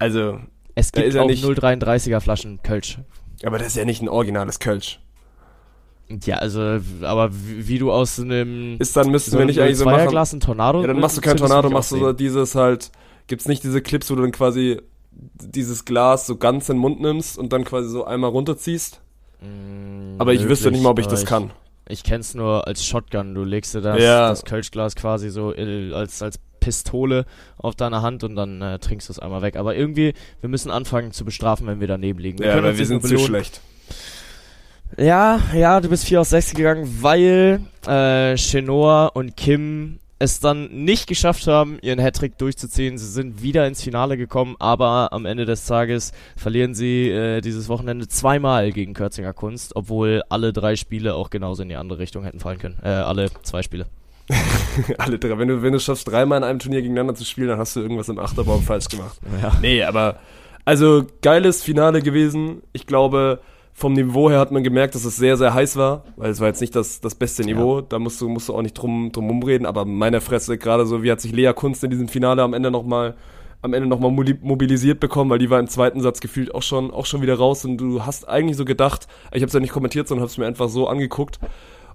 also, 0.00 0.40
Es 0.74 0.90
gibt 0.90 1.06
ist 1.06 1.14
ja 1.14 1.22
auch 1.22 1.26
nicht- 1.28 1.44
0,33er 1.44 2.18
Flaschen 2.18 2.60
Kölsch. 2.64 2.98
aber 3.44 3.58
das 3.58 3.68
ist 3.68 3.76
ja 3.76 3.84
nicht 3.84 4.02
ein 4.02 4.08
originales 4.08 4.58
Kölsch. 4.58 4.98
Ja, 6.24 6.36
also, 6.36 6.78
aber 7.02 7.30
wie, 7.32 7.66
wie 7.68 7.78
du 7.78 7.90
aus 7.90 8.20
einem 8.20 8.76
Ist 8.78 8.96
dann, 8.96 9.10
müssten 9.10 9.32
so 9.32 9.38
wir 9.38 9.44
nicht 9.44 9.60
eigentlich 9.60 9.78
so 9.78 9.84
machen. 9.84 10.16
Ein 10.16 10.40
Tornado 10.40 10.80
Ja, 10.80 10.86
dann 10.86 11.00
machst 11.00 11.16
du 11.16 11.20
kein 11.20 11.36
Tornado, 11.36 11.68
machst 11.68 11.90
du 11.90 11.98
so 11.98 12.12
dieses 12.12 12.54
halt, 12.54 12.92
gibt's 13.26 13.48
nicht 13.48 13.64
diese 13.64 13.80
Clips, 13.82 14.10
wo 14.10 14.14
du 14.14 14.22
dann 14.22 14.32
quasi 14.32 14.80
dieses 15.10 15.84
Glas 15.84 16.26
so 16.26 16.36
ganz 16.36 16.68
in 16.68 16.76
den 16.76 16.80
Mund 16.80 17.00
nimmst 17.00 17.38
und 17.38 17.52
dann 17.52 17.64
quasi 17.64 17.88
so 17.88 18.04
einmal 18.04 18.30
runterziehst? 18.30 19.00
Mm, 19.40 20.16
Aber 20.18 20.32
ich 20.32 20.48
wüsste 20.48 20.70
nicht 20.70 20.82
mal, 20.82 20.90
ob 20.90 20.98
ich 20.98 21.06
möglich, 21.06 21.20
das 21.20 21.28
kann. 21.28 21.50
Ich 21.88 22.02
kenn's 22.02 22.34
nur 22.34 22.66
als 22.66 22.84
Shotgun. 22.84 23.34
Du 23.34 23.44
legst 23.44 23.74
dir 23.74 23.80
das, 23.80 24.00
Ja. 24.00 24.28
das 24.28 24.44
Kölschglas 24.44 24.94
quasi 24.94 25.30
so 25.30 25.54
als, 25.94 26.22
als 26.22 26.38
Pistole 26.60 27.26
auf 27.58 27.76
deiner 27.76 28.02
Hand 28.02 28.24
und 28.24 28.34
dann 28.34 28.60
äh, 28.60 28.78
trinkst 28.78 29.08
du 29.08 29.12
es 29.12 29.18
einmal 29.18 29.42
weg. 29.42 29.56
Aber 29.56 29.76
irgendwie, 29.76 30.14
wir 30.40 30.48
müssen 30.48 30.70
anfangen 30.70 31.12
zu 31.12 31.24
bestrafen, 31.24 31.66
wenn 31.66 31.80
wir 31.80 31.86
daneben 31.86 32.18
liegen. 32.18 32.42
Ja, 32.42 32.54
können 32.54 32.64
weil 32.66 32.78
wir 32.78 32.86
sind 32.86 33.06
zu 33.06 33.18
schlecht. 33.18 33.60
Ja, 34.98 35.40
ja, 35.54 35.80
du 35.80 35.88
bist 35.88 36.04
4 36.06 36.20
aus 36.20 36.30
6 36.30 36.54
gegangen, 36.54 36.98
weil 37.00 37.60
äh, 37.86 38.36
Chenoa 38.36 39.06
und 39.08 39.36
Kim 39.36 39.98
es 40.18 40.40
dann 40.40 40.68
nicht 40.70 41.06
geschafft 41.06 41.46
haben, 41.46 41.78
ihren 41.82 42.00
Hattrick 42.00 42.38
durchzuziehen. 42.38 42.96
Sie 42.96 43.06
sind 43.06 43.42
wieder 43.42 43.66
ins 43.66 43.82
Finale 43.82 44.16
gekommen, 44.16 44.56
aber 44.58 45.12
am 45.12 45.26
Ende 45.26 45.44
des 45.44 45.66
Tages 45.66 46.12
verlieren 46.36 46.74
sie 46.74 47.10
äh, 47.10 47.42
dieses 47.42 47.68
Wochenende 47.68 48.08
zweimal 48.08 48.72
gegen 48.72 48.94
Kürzinger 48.94 49.34
Kunst, 49.34 49.76
obwohl 49.76 50.22
alle 50.30 50.52
drei 50.54 50.76
Spiele 50.76 51.14
auch 51.14 51.28
genauso 51.28 51.62
in 51.62 51.68
die 51.68 51.76
andere 51.76 51.98
Richtung 51.98 52.24
hätten 52.24 52.40
fallen 52.40 52.58
können. 52.58 52.78
Äh, 52.82 52.88
alle 52.88 53.30
zwei 53.42 53.62
Spiele. 53.62 53.86
Alle 54.98 55.20
drei. 55.20 55.38
Wenn 55.38 55.46
du, 55.46 55.62
wenn 55.62 55.72
du 55.72 55.78
schaffst, 55.78 56.08
dreimal 56.08 56.38
in 56.38 56.44
einem 56.44 56.58
Turnier 56.58 56.82
gegeneinander 56.82 57.14
zu 57.14 57.24
spielen, 57.24 57.46
dann 57.46 57.60
hast 57.60 57.76
du 57.76 57.80
irgendwas 57.80 58.08
im 58.08 58.18
Achterbaum 58.18 58.60
falsch 58.60 58.88
gemacht. 58.88 59.20
Ja. 59.40 59.52
Nee, 59.62 59.84
aber 59.84 60.18
also 60.64 61.06
geiles 61.22 61.62
Finale 61.62 62.02
gewesen. 62.02 62.62
Ich 62.72 62.88
glaube, 62.88 63.40
vom 63.78 63.92
Niveau 63.92 64.30
her 64.30 64.38
hat 64.38 64.52
man 64.52 64.64
gemerkt, 64.64 64.94
dass 64.94 65.04
es 65.04 65.16
sehr, 65.16 65.36
sehr 65.36 65.52
heiß 65.52 65.76
war, 65.76 66.04
weil 66.16 66.30
es 66.30 66.40
war 66.40 66.46
jetzt 66.46 66.62
nicht 66.62 66.74
das, 66.74 67.02
das 67.02 67.14
beste 67.14 67.42
Niveau. 67.42 67.82
Da 67.82 67.98
musst 67.98 68.18
du, 68.22 68.28
musst 68.30 68.48
du 68.48 68.54
auch 68.54 68.62
nicht 68.62 68.72
drum, 68.72 69.12
drum 69.12 69.28
rumreden, 69.28 69.66
aber 69.66 69.84
meiner 69.84 70.22
Fresse, 70.22 70.56
gerade 70.56 70.86
so, 70.86 71.02
wie 71.02 71.12
hat 71.12 71.20
sich 71.20 71.30
Lea 71.32 71.52
Kunst 71.54 71.84
in 71.84 71.90
diesem 71.90 72.08
Finale 72.08 72.42
am 72.42 72.54
Ende 72.54 72.70
nochmal 72.70 73.16
am 73.60 73.74
Ende 73.74 73.86
nochmal 73.88 74.12
mobilisiert 74.12 74.98
bekommen, 75.00 75.28
weil 75.28 75.38
die 75.38 75.50
war 75.50 75.60
im 75.60 75.66
zweiten 75.66 76.00
Satz 76.00 76.20
gefühlt 76.20 76.54
auch 76.54 76.62
schon, 76.62 76.90
auch 76.90 77.04
schon 77.04 77.20
wieder 77.20 77.34
raus. 77.34 77.64
Und 77.64 77.78
du 77.78 78.06
hast 78.06 78.26
eigentlich 78.26 78.56
so 78.56 78.64
gedacht, 78.64 79.08
ich 79.32 79.42
habe 79.42 79.46
es 79.46 79.52
ja 79.52 79.60
nicht 79.60 79.72
kommentiert, 79.72 80.08
sondern 80.08 80.22
habe 80.22 80.30
es 80.30 80.38
mir 80.38 80.46
einfach 80.46 80.68
so 80.68 80.86
angeguckt. 80.88 81.38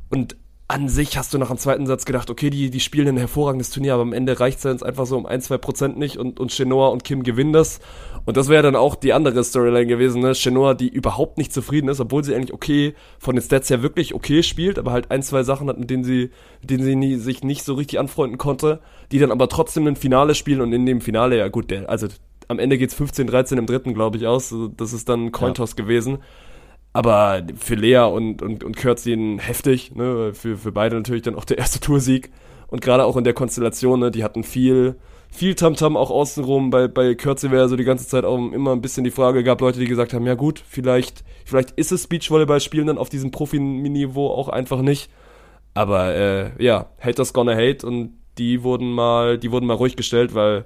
Und 0.10 0.36
an 0.72 0.88
sich 0.88 1.18
hast 1.18 1.34
du 1.34 1.38
nach 1.38 1.50
dem 1.50 1.58
zweiten 1.58 1.86
Satz 1.86 2.06
gedacht, 2.06 2.30
okay, 2.30 2.50
die, 2.50 2.70
die 2.70 2.80
spielen 2.80 3.10
ein 3.10 3.18
hervorragendes 3.18 3.72
Turnier, 3.72 3.94
aber 3.94 4.04
am 4.04 4.14
Ende 4.14 4.40
reicht 4.40 4.60
es 4.60 4.64
jetzt 4.64 4.86
einfach 4.86 5.06
so 5.06 5.18
um 5.18 5.26
ein, 5.26 5.42
zwei 5.42 5.58
Prozent 5.58 5.98
nicht 5.98 6.18
und, 6.18 6.40
und 6.40 6.52
Chenoa 6.52 6.88
und 6.88 7.04
Kim 7.04 7.24
gewinnen 7.24 7.52
das. 7.52 7.82
Und 8.24 8.38
das 8.38 8.48
wäre 8.48 8.64
dann 8.64 8.78
auch 8.78 8.96
die 8.96 9.12
andere 9.12 9.44
Storyline 9.44 9.86
gewesen, 9.86 10.22
ne? 10.22 10.34
Chenoa, 10.34 10.74
die 10.74 10.88
überhaupt 10.88 11.38
nicht 11.38 11.52
zufrieden 11.52 11.90
ist, 11.90 12.00
obwohl 12.00 12.24
sie 12.24 12.34
eigentlich 12.34 12.54
okay, 12.54 12.96
von 13.20 13.36
den 13.36 13.42
Stats 13.44 13.70
her 13.70 13.84
wirklich 13.84 14.14
okay 14.14 14.44
spielt, 14.44 14.80
aber 14.80 14.94
halt 14.94 15.12
ein, 15.12 15.24
zwei 15.24 15.44
Sachen 15.44 15.68
hat, 15.68 15.78
mit 15.78 15.90
denen 15.90 16.06
sie, 16.06 16.30
mit 16.62 16.70
denen 16.70 16.84
sie 16.84 16.96
nie, 16.96 17.16
sich 17.18 17.44
nicht 17.44 17.66
so 17.66 17.74
richtig 17.74 18.00
anfreunden 18.00 18.38
konnte, 18.38 18.80
die 19.12 19.20
dann 19.20 19.32
aber 19.32 19.50
trotzdem 19.50 19.88
ein 19.88 19.98
Finale 19.98 20.36
spielen 20.36 20.62
und 20.62 20.72
in 20.72 20.86
dem 20.86 21.02
Finale, 21.02 21.38
ja 21.38 21.50
gut, 21.50 21.70
der, 21.70 21.90
also 21.90 22.08
am 22.48 22.60
Ende 22.60 22.78
geht's 22.78 22.96
15-13 22.96 23.58
im 23.58 23.66
dritten, 23.66 23.94
glaube 23.94 24.18
ich, 24.18 24.26
aus. 24.26 24.54
Also 24.54 24.70
Das 24.70 24.94
ist 24.94 25.10
dann 25.10 25.26
ein 25.26 25.32
Cointoss 25.34 25.76
gewesen. 25.76 26.20
Aber 26.94 27.44
für 27.58 27.76
Lea 27.76 28.00
und, 28.00 28.42
und, 28.42 28.64
und 28.64 28.76
Kürzin 28.76 29.40
heftig, 29.40 29.96
ne? 29.96 30.34
Für, 30.34 30.58
für 30.58 30.72
beide 30.72 30.96
natürlich 30.96 31.22
dann 31.22 31.36
auch 31.36 31.46
der 31.46 31.58
erste 31.58 31.80
Toursieg. 31.82 32.32
Und 32.68 32.82
gerade 32.82 33.06
auch 33.06 33.18
in 33.18 33.24
der 33.24 33.34
Konstellation, 33.34 34.00
ne, 34.00 34.12
die 34.12 34.24
hatten 34.24 34.44
viel, 34.44 34.96
viel 35.30 35.56
Tamtam 35.56 35.98
auch 35.98 36.10
außenrum. 36.10 36.70
Bei, 36.70 36.88
bei 36.88 37.16
Kürze 37.16 37.52
wäre 37.52 37.68
so 37.68 37.76
die 37.76 37.84
ganze 37.84 38.08
Zeit 38.08 38.24
auch 38.24 38.38
immer 38.38 38.72
ein 38.72 38.82
bisschen 38.82 39.04
die 39.04 39.12
Frage, 39.12 39.44
gab 39.44 39.60
Leute, 39.60 39.80
die 39.80 39.88
gesagt 39.88 40.14
haben, 40.14 40.26
ja 40.26 40.36
gut, 40.36 40.64
vielleicht, 40.66 41.26
vielleicht 41.44 41.72
ist 41.72 41.92
es 41.92 42.08
Beachvolleyball 42.08 42.62
spielen 42.62 42.88
dann 42.88 42.98
auf 42.98 43.10
diesem 43.10 43.32
Profi-Niveau 43.32 44.28
auch 44.30 44.48
einfach 44.48 44.82
nicht. 44.82 45.12
Aber 45.74 46.16
äh, 46.16 46.64
ja, 46.64 46.88
Haters 47.00 47.34
gonna 47.34 47.56
hate 47.56 47.86
und 47.86 48.14
die 48.38 48.64
wurden 48.64 48.92
mal, 48.92 49.38
die 49.38 49.52
wurden 49.52 49.66
mal 49.66 49.74
ruhig 49.76 49.96
gestellt, 49.98 50.34
weil 50.34 50.66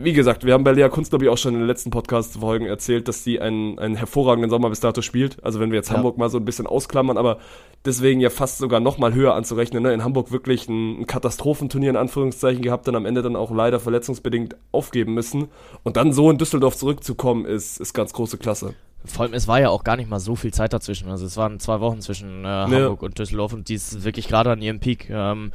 wie 0.00 0.12
gesagt, 0.12 0.46
wir 0.46 0.54
haben 0.54 0.62
bei 0.62 0.70
Lea 0.72 0.88
Kunst, 0.88 1.10
glaube 1.10 1.24
ich, 1.24 1.30
auch 1.30 1.36
schon 1.36 1.54
in 1.54 1.60
den 1.60 1.66
letzten 1.66 1.90
Podcast-Folgen 1.90 2.66
erzählt, 2.66 3.08
dass 3.08 3.24
sie 3.24 3.40
einen, 3.40 3.80
einen 3.80 3.96
hervorragenden 3.96 4.48
Sommer 4.48 4.70
bis 4.70 4.78
dato 4.78 5.02
spielt. 5.02 5.42
Also 5.44 5.58
wenn 5.58 5.72
wir 5.72 5.76
jetzt 5.76 5.90
Ja. 5.90 5.96
Hamburg 5.96 6.18
mal 6.18 6.30
so 6.30 6.38
ein 6.38 6.44
bisschen 6.44 6.68
ausklammern, 6.68 7.18
aber 7.18 7.38
deswegen 7.84 8.20
ja 8.20 8.30
fast 8.30 8.58
sogar 8.58 8.78
noch 8.78 8.98
mal 8.98 9.12
höher 9.12 9.34
anzurechnen. 9.34 9.82
Ne? 9.82 9.92
In 9.92 10.04
Hamburg 10.04 10.30
wirklich 10.30 10.68
ein, 10.68 11.00
ein 11.00 11.06
Katastrophenturnier 11.06 11.90
in 11.90 11.96
Anführungszeichen 11.96 12.62
gehabt, 12.62 12.86
dann 12.86 12.94
am 12.94 13.06
Ende 13.06 13.22
dann 13.22 13.34
auch 13.34 13.50
leider 13.50 13.80
verletzungsbedingt 13.80 14.54
aufgeben 14.70 15.14
müssen. 15.14 15.48
Und 15.82 15.96
dann 15.96 16.12
so 16.12 16.30
in 16.30 16.38
Düsseldorf 16.38 16.76
zurückzukommen, 16.76 17.44
ist, 17.44 17.80
ist 17.80 17.92
ganz 17.92 18.12
große 18.12 18.38
Klasse. 18.38 18.74
Vor 19.04 19.24
allem, 19.24 19.34
es 19.34 19.48
war 19.48 19.60
ja 19.60 19.70
auch 19.70 19.82
gar 19.82 19.96
nicht 19.96 20.08
mal 20.08 20.20
so 20.20 20.36
viel 20.36 20.52
Zeit 20.52 20.72
dazwischen. 20.72 21.08
Also 21.08 21.26
es 21.26 21.36
waren 21.36 21.58
zwei 21.58 21.80
Wochen 21.80 22.00
zwischen 22.02 22.44
äh, 22.44 22.48
Hamburg 22.48 23.02
und 23.02 23.18
Düsseldorf 23.18 23.52
und 23.52 23.68
die 23.68 23.74
ist 23.74 24.04
wirklich 24.04 24.28
gerade 24.28 24.52
an 24.52 24.62
ihrem 24.62 24.78
Peak. 24.78 25.08
Ähm, 25.10 25.50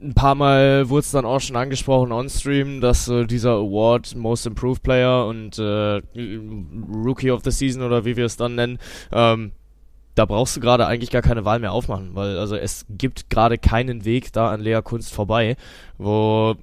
ein 0.00 0.14
paar 0.14 0.34
Mal 0.34 0.88
wurde 0.88 1.00
es 1.00 1.10
dann 1.10 1.24
auch 1.24 1.40
schon 1.40 1.56
angesprochen 1.56 2.12
on-stream, 2.12 2.80
dass 2.80 3.08
äh, 3.08 3.26
dieser 3.26 3.52
Award 3.52 4.14
Most 4.14 4.46
Improved 4.46 4.82
Player 4.82 5.26
und 5.26 5.58
äh, 5.58 6.02
Rookie 6.92 7.30
of 7.30 7.42
the 7.44 7.50
Season 7.50 7.82
oder 7.82 8.04
wie 8.04 8.16
wir 8.16 8.26
es 8.26 8.36
dann 8.36 8.54
nennen, 8.54 8.78
ähm, 9.12 9.52
da 10.14 10.24
brauchst 10.24 10.56
du 10.56 10.60
gerade 10.60 10.86
eigentlich 10.86 11.10
gar 11.10 11.22
keine 11.22 11.44
Wahl 11.44 11.60
mehr 11.60 11.72
aufmachen, 11.72 12.10
weil 12.14 12.38
also 12.38 12.56
es 12.56 12.86
gibt 12.88 13.30
gerade 13.30 13.58
keinen 13.58 14.04
Weg 14.04 14.32
da 14.32 14.50
an 14.50 14.60
Lea 14.60 14.80
Kunst 14.82 15.12
vorbei, 15.12 15.56
wo 15.98 16.56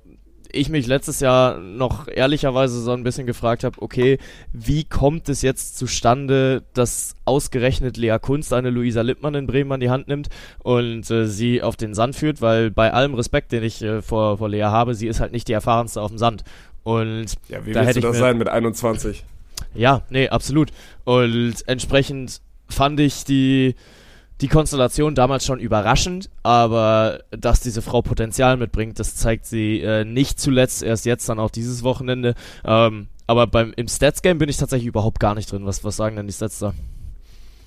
ich 0.54 0.70
mich 0.70 0.88
letztes 0.88 1.20
Jahr 1.20 1.60
noch 1.60 2.08
ehrlicherweise 2.08 2.80
so 2.80 2.92
ein 2.92 3.04
bisschen 3.04 3.26
gefragt 3.26 3.64
habe, 3.64 3.82
okay, 3.82 4.20
wie 4.54 4.84
kommt 4.84 5.28
es 5.28 5.42
jetzt 5.42 5.78
zustande, 5.78 6.64
dass 6.74 7.16
ausgerechnet 7.26 7.98
Lea 7.98 8.18
Kunst 8.22 8.54
eine 8.54 8.70
Luisa 8.70 9.02
Lippmann 9.02 9.36
in 9.36 9.48
Bremen 9.48 9.72
an 9.72 9.80
die 9.80 9.90
Hand 9.90 10.08
nimmt 10.08 10.30
und 10.60 11.10
äh, 11.10 11.28
sie 11.28 11.62
auf 11.62 11.76
den 11.76 11.94
Sand 11.94 12.16
führt, 12.16 12.42
weil 12.42 12.72
bei 12.72 12.94
allem 12.94 13.16
Respekt, 13.16 13.52
den 13.52 13.64
ich 13.64 13.82
äh, 13.82 14.02
vor, 14.02 14.38
vor 14.38 14.48
Lea 14.48 14.64
habe, 14.64 14.96
sie 14.96 15.08
ist 15.08 15.20
halt 15.20 15.32
nicht 15.32 15.48
die 15.48 15.54
erfahrenste 15.54 16.02
auf 16.02 16.12
dem 16.12 16.18
Sand. 16.18 16.44
Und 16.84 17.34
Ja, 17.50 17.66
wie 17.66 17.74
Da 17.74 17.82
willst 17.82 17.98
du 17.98 18.02
das 18.02 18.18
sein 18.18 18.38
mit 18.38 18.48
21? 18.48 19.24
ja, 19.74 20.04
nee, 20.10 20.30
absolut. 20.30 20.70
Und 21.04 21.56
entsprechend 21.66 22.42
fand 22.70 23.00
ich 23.00 23.24
die, 23.24 23.76
die 24.42 24.48
Konstellation 24.48 25.16
damals 25.16 25.46
schon 25.46 25.60
überraschend, 25.60 26.30
aber 26.42 27.20
dass 27.32 27.62
diese 27.62 27.82
Frau 27.82 28.02
Potenzial 28.02 28.58
mitbringt, 28.58 29.00
das 29.00 29.16
zeigt 29.16 29.46
sie 29.46 29.80
äh, 29.82 30.04
nicht 30.06 30.40
zuletzt 30.40 30.84
erst 30.84 31.06
jetzt, 31.06 31.30
dann 31.30 31.40
auch 31.40 31.52
dieses 31.52 31.84
Wochenende. 31.84 32.36
Ähm, 32.66 33.08
aber 33.28 33.48
beim, 33.48 33.74
im 33.76 33.88
Stats-Game 33.88 34.38
bin 34.38 34.50
ich 34.50 34.58
tatsächlich 34.58 34.88
überhaupt 34.88 35.20
gar 35.20 35.36
nicht 35.36 35.52
drin. 35.52 35.66
Was, 35.66 35.84
was 35.84 35.96
sagen 35.96 36.16
denn 36.16 36.28
die 36.28 36.34
Stats 36.34 36.60
da? 36.60 36.74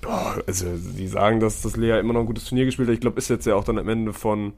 Boah, 0.01 0.37
also 0.45 0.65
die 0.77 1.07
sagen, 1.07 1.39
dass 1.39 1.61
das 1.61 1.75
Lea 1.75 1.99
immer 1.99 2.13
noch 2.13 2.21
ein 2.21 2.27
gutes 2.27 2.45
Turnier 2.45 2.65
gespielt 2.65 2.87
hat. 2.87 2.93
Ich 2.93 3.01
glaube, 3.01 3.17
ist 3.17 3.29
jetzt 3.29 3.47
ja 3.47 3.55
auch 3.55 3.63
dann 3.63 3.79
am 3.79 3.89
Ende 3.89 4.13
von 4.13 4.53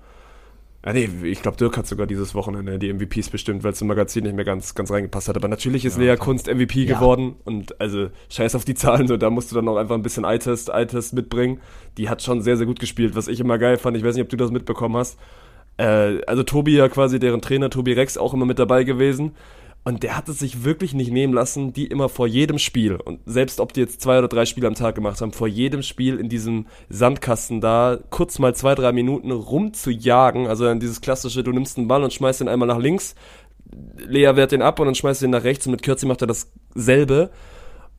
Ja, 0.86 0.94
nee, 0.94 1.10
ich 1.24 1.42
glaube, 1.42 1.58
Dirk 1.58 1.76
hat 1.76 1.88
sogar 1.88 2.08
dieses 2.08 2.34
Wochenende 2.36 2.80
die 2.80 2.88
MVPs 2.94 3.30
bestimmt, 3.30 3.65
weil 3.65 3.74
es 3.74 3.82
im 3.82 3.88
Magazin 3.88 4.24
nicht 4.24 4.36
mehr 4.36 4.46
ganz, 4.46 4.76
ganz 4.76 4.89
reingepasst 4.92 5.28
hat. 5.28 5.36
Aber 5.36 5.50
natürlich 5.50 5.84
ist 5.84 5.98
Lea 5.98 6.15
Kunst 6.15 6.48
MVP 6.48 6.84
Ja. 6.86 6.96
geworden 6.98 7.36
und 7.44 7.80
also 7.82 8.08
scheiß 8.30 8.56
auf 8.56 8.63
die 8.63 8.76
Zahlen, 8.76 9.06
so, 9.08 9.18
da 9.18 9.30
musst 9.30 9.52
du 9.52 9.56
dann 9.56 9.65
noch 9.65 9.76
einfach 9.76 9.96
ein 9.96 10.02
bisschen 10.04 10.24
Eye-Test, 10.24 10.70
Eye-Test 10.70 11.13
mitbringen. 11.13 11.60
Die 11.98 12.08
hat 12.08 12.22
schon 12.24 12.42
sehr, 12.42 12.56
sehr 12.56 12.65
gut 12.65 12.80
gespielt, 12.80 13.15
was 13.18 13.28
ich 13.28 13.42
immer 13.42 13.58
geil 13.58 13.78
fand. 13.78 13.98
Ich 13.98 14.04
weiß 14.06 14.15
nicht, 14.15 14.24
ob 14.24 14.30
du 14.30 14.38
das 14.38 14.52
mitbekommen 14.52 14.96
hast. 14.96 15.20
Äh, 15.76 16.22
also 16.28 16.44
Tobi 16.44 16.76
ja 16.78 16.88
quasi, 16.88 17.20
deren 17.20 17.42
Trainer, 17.42 17.70
Tobi 17.70 17.92
Rex, 17.92 18.18
auch 18.18 18.34
immer 18.34 18.46
mit 18.46 18.58
dabei 18.58 18.86
gewesen. 18.86 19.34
Und 19.84 20.04
der 20.04 20.18
hat 20.18 20.28
es 20.30 20.39
sich 20.39 20.63
wirklich 20.63 20.94
nicht 20.94 21.12
nehmen 21.12 21.34
lassen, 21.34 21.74
die 21.74 21.88
immer 21.88 22.10
vor 22.10 22.28
jedem 22.28 22.60
Spiel, 22.60 22.96
und 22.96 23.22
selbst 23.26 23.60
ob 23.60 23.74
die 23.74 23.80
jetzt 23.80 24.02
zwei 24.02 24.20
oder 24.20 24.28
drei 24.28 24.46
Spiele 24.46 24.68
am 24.68 24.76
Tag 24.76 24.94
gemacht 24.94 25.22
haben, 25.22 25.32
vor 25.32 25.48
jedem 25.48 25.84
Spiel 25.84 26.20
in 26.20 26.30
diesem 26.30 26.68
Sandkasten 26.89 27.62
da 27.62 27.98
kurz 28.10 28.39
mal 28.39 28.54
zwei, 28.54 28.76
drei 28.76 28.92
Minuten 28.92 29.32
rumzujagen. 29.32 30.48
Also 30.48 30.65
dann 30.65 30.80
dieses 30.80 31.02
klassische, 31.02 31.44
du 31.44 31.52
nimmst 31.52 31.78
einen 31.78 31.88
Ball 31.88 32.04
und 32.04 32.13
schmeißt 32.13 32.42
ihn 32.42 32.50
einmal 32.50 32.68
nach 32.68 32.78
links, 32.78 33.15
Lea 33.98 34.36
wehrt 34.36 34.52
den 34.52 34.62
ab 34.62 34.80
und 34.80 34.88
dann 34.88 34.96
schmeißt 34.96 35.22
ihn 35.22 35.30
nach 35.30 35.44
rechts 35.44 35.65
und 35.65 35.72
mit 35.72 35.84
Kürzi 35.84 36.06
macht 36.06 36.22
er 36.22 36.28
dasselbe. 36.28 37.30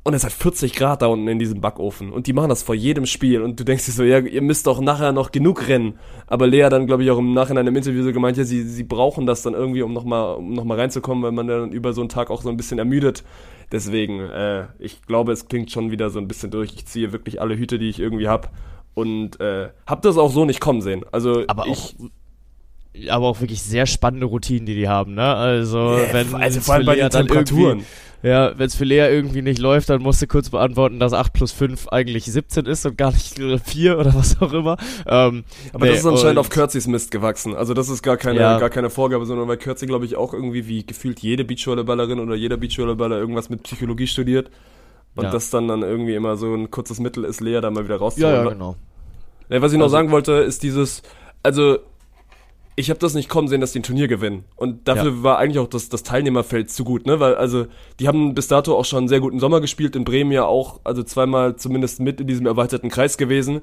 Und 0.02 0.14
es 0.14 0.24
hat 0.24 0.32
40 0.32 0.74
Grad 0.74 1.02
da 1.02 1.08
unten 1.08 1.28
in 1.28 1.38
diesem 1.38 1.60
Backofen. 1.60 2.10
Und 2.10 2.26
die 2.26 2.32
machen 2.32 2.48
das 2.48 2.62
vor 2.62 2.74
jedem 2.74 3.04
Spiel. 3.04 3.42
Und 3.42 3.60
du 3.60 3.64
denkst 3.64 3.84
dir 3.84 3.92
so, 3.92 4.02
ja, 4.02 4.18
ihr 4.18 4.40
müsst 4.40 4.66
doch 4.66 4.80
nachher 4.80 5.12
noch 5.12 5.30
genug 5.30 5.68
rennen. 5.68 5.98
Aber 6.26 6.46
Lea 6.46 6.68
dann, 6.70 6.86
glaube 6.86 7.04
ich, 7.04 7.10
auch 7.10 7.18
im 7.18 7.34
Nachhinein 7.34 7.66
im 7.66 7.76
Interview 7.76 8.02
so 8.02 8.12
gemeint, 8.12 8.38
ja, 8.38 8.44
sie, 8.44 8.62
sie 8.62 8.82
brauchen 8.82 9.26
das 9.26 9.42
dann 9.42 9.52
irgendwie, 9.52 9.82
um 9.82 9.92
nochmal 9.92 10.36
um 10.36 10.54
noch 10.54 10.64
mal 10.64 10.78
reinzukommen, 10.78 11.22
weil 11.22 11.32
man 11.32 11.46
dann 11.48 11.72
über 11.72 11.92
so 11.92 12.00
einen 12.00 12.08
Tag 12.08 12.30
auch 12.30 12.40
so 12.40 12.48
ein 12.48 12.56
bisschen 12.56 12.78
ermüdet. 12.78 13.24
Deswegen, 13.72 14.20
äh, 14.20 14.68
ich 14.78 15.02
glaube, 15.02 15.32
es 15.32 15.48
klingt 15.48 15.70
schon 15.70 15.90
wieder 15.90 16.08
so 16.08 16.18
ein 16.18 16.28
bisschen 16.28 16.50
durch. 16.50 16.72
Ich 16.74 16.86
ziehe 16.86 17.12
wirklich 17.12 17.40
alle 17.40 17.56
Hüte, 17.56 17.78
die 17.78 17.90
ich 17.90 18.00
irgendwie 18.00 18.28
hab 18.28 18.50
Und 18.94 19.38
äh, 19.40 19.68
hab 19.86 20.00
das 20.00 20.16
auch 20.16 20.32
so 20.32 20.46
nicht 20.46 20.60
kommen 20.60 20.80
sehen. 20.80 21.04
Also 21.12 21.44
Aber 21.46 21.66
ich, 21.66 21.94
auch, 22.00 22.10
aber 23.09 23.26
auch 23.29 23.40
wirklich 23.40 23.62
sehr 23.62 23.87
spannende 23.87 24.26
Routinen, 24.26 24.66
die 24.66 24.74
die 24.74 24.88
haben, 24.88 25.14
ne? 25.14 25.22
Also, 25.35 25.79
Ja, 25.98 26.12
wenn 26.12 26.35
also 26.35 26.61
vor 26.61 26.74
allem 26.74 26.87
bei 26.87 26.96
den 26.96 27.09
Temperaturen. 27.11 27.85
ja, 28.22 28.59
wenn 28.59 28.66
es 28.66 28.74
für 28.74 28.85
Lea 28.85 29.09
irgendwie 29.09 29.42
nicht 29.42 29.61
läuft, 29.61 29.90
dann 29.90 30.03
musst 30.03 30.20
du 30.20 30.26
kurz 30.26 30.50
beantworten, 30.50 30.98
dass 30.98 31.12
8 31.12 31.33
plus 31.33 31.53
5 31.53 31.88
eigentlich 31.88 32.24
17 32.24 32.66
ist 32.66 32.85
und 32.87 32.98
gar 32.98 33.12
nicht 33.12 33.38
4 33.64 33.96
oder 33.98 34.12
was 34.14 34.40
auch 34.42 34.53
immer. 34.53 34.76
Ähm, 35.07 35.44
Aber 35.72 35.85
nee, 35.87 35.92
das 35.92 36.00
ist 36.00 36.07
anscheinend 36.07 36.38
auf 36.38 36.50
Kürzis 36.50 36.88
Mist 36.88 37.11
gewachsen. 37.12 37.55
Also 37.55 37.74
das 37.74 37.88
ist 37.88 38.03
gar 38.03 38.16
keine, 38.16 38.40
Ja. 38.40 38.59
gar 38.59 38.70
keine 38.70 38.90
Vorgabe, 38.90 39.24
sondern 39.24 39.46
weil 39.46 39.57
Kürzi, 39.57 39.87
glaube 39.87 40.05
ich, 40.05 40.16
auch 40.16 40.35
irgendwie 40.35 40.66
wie 40.66 40.85
gefühlt 40.85 41.20
jede 41.20 41.44
Beachvolleyballerin 41.44 42.18
oder 42.18 42.35
jeder 42.35 42.57
Beachvolleyballer 42.57 43.18
irgendwas 43.18 43.50
mit 43.50 43.62
Psychologie 43.62 44.09
studiert. 44.09 44.50
Und 45.14 45.24
Ja. 45.24 45.31
das 45.31 45.50
dann 45.50 45.68
dann 45.68 45.83
irgendwie 45.83 46.14
immer 46.14 46.37
so 46.37 46.53
ein 46.55 46.70
kurzes 46.70 46.98
Mittel 47.00 47.24
ist, 47.24 47.40
Lea 47.40 47.61
da 47.61 47.70
mal 47.70 47.85
wieder 47.85 47.96
Ja, 47.96 48.00
rauszuholen. 48.00 48.44
ja, 48.44 48.50
genau. 48.53 48.76
Ja, 49.48 49.62
was 49.62 49.72
ich 49.72 49.79
noch 49.79 49.85
Also- 49.87 49.92
sagen 49.96 50.11
wollte, 50.11 50.33
ist 50.35 50.62
dieses, 50.64 51.03
also 51.42 51.79
ich 52.81 52.90
habe 52.90 52.99
das 52.99 53.14
nicht 53.14 53.29
kommen 53.29 53.49
sehen, 53.49 53.61
dass 53.61 53.73
die 53.73 53.81
ein 53.81 53.85
Turnier 53.85 54.09
gewinnen. 54.09 54.45
Und 54.57 54.88
dafür 54.88 55.23
war 55.23 55.38
eigentlich 55.38 55.59
auch 55.59 55.69
das, 55.69 55.88
das 55.88 56.03
Teilnehmerfeld 56.03 56.71
zu 56.71 56.85
gut, 56.85 57.07
ne? 57.07 57.21
Weil, 57.21 57.35
also, 57.35 57.66
die 58.01 58.09
haben 58.09 58.35
bis 58.35 58.49
dato 58.49 58.77
auch 58.77 58.85
schon 58.85 58.99
einen 58.99 59.09
sehr 59.09 59.21
guten 59.21 59.38
Sommer 59.38 59.61
gespielt, 59.61 59.95
in 59.95 60.05
Bremen 60.05 60.33
ja 60.33 60.45
auch, 60.45 60.81
also 60.85 61.03
zweimal 61.03 61.57
zumindest 61.57 62.01
mit 62.01 62.21
in 62.21 62.27
diesem 62.27 62.47
erweiterten 62.47 62.88
Kreis 62.88 63.16
gewesen. 63.16 63.61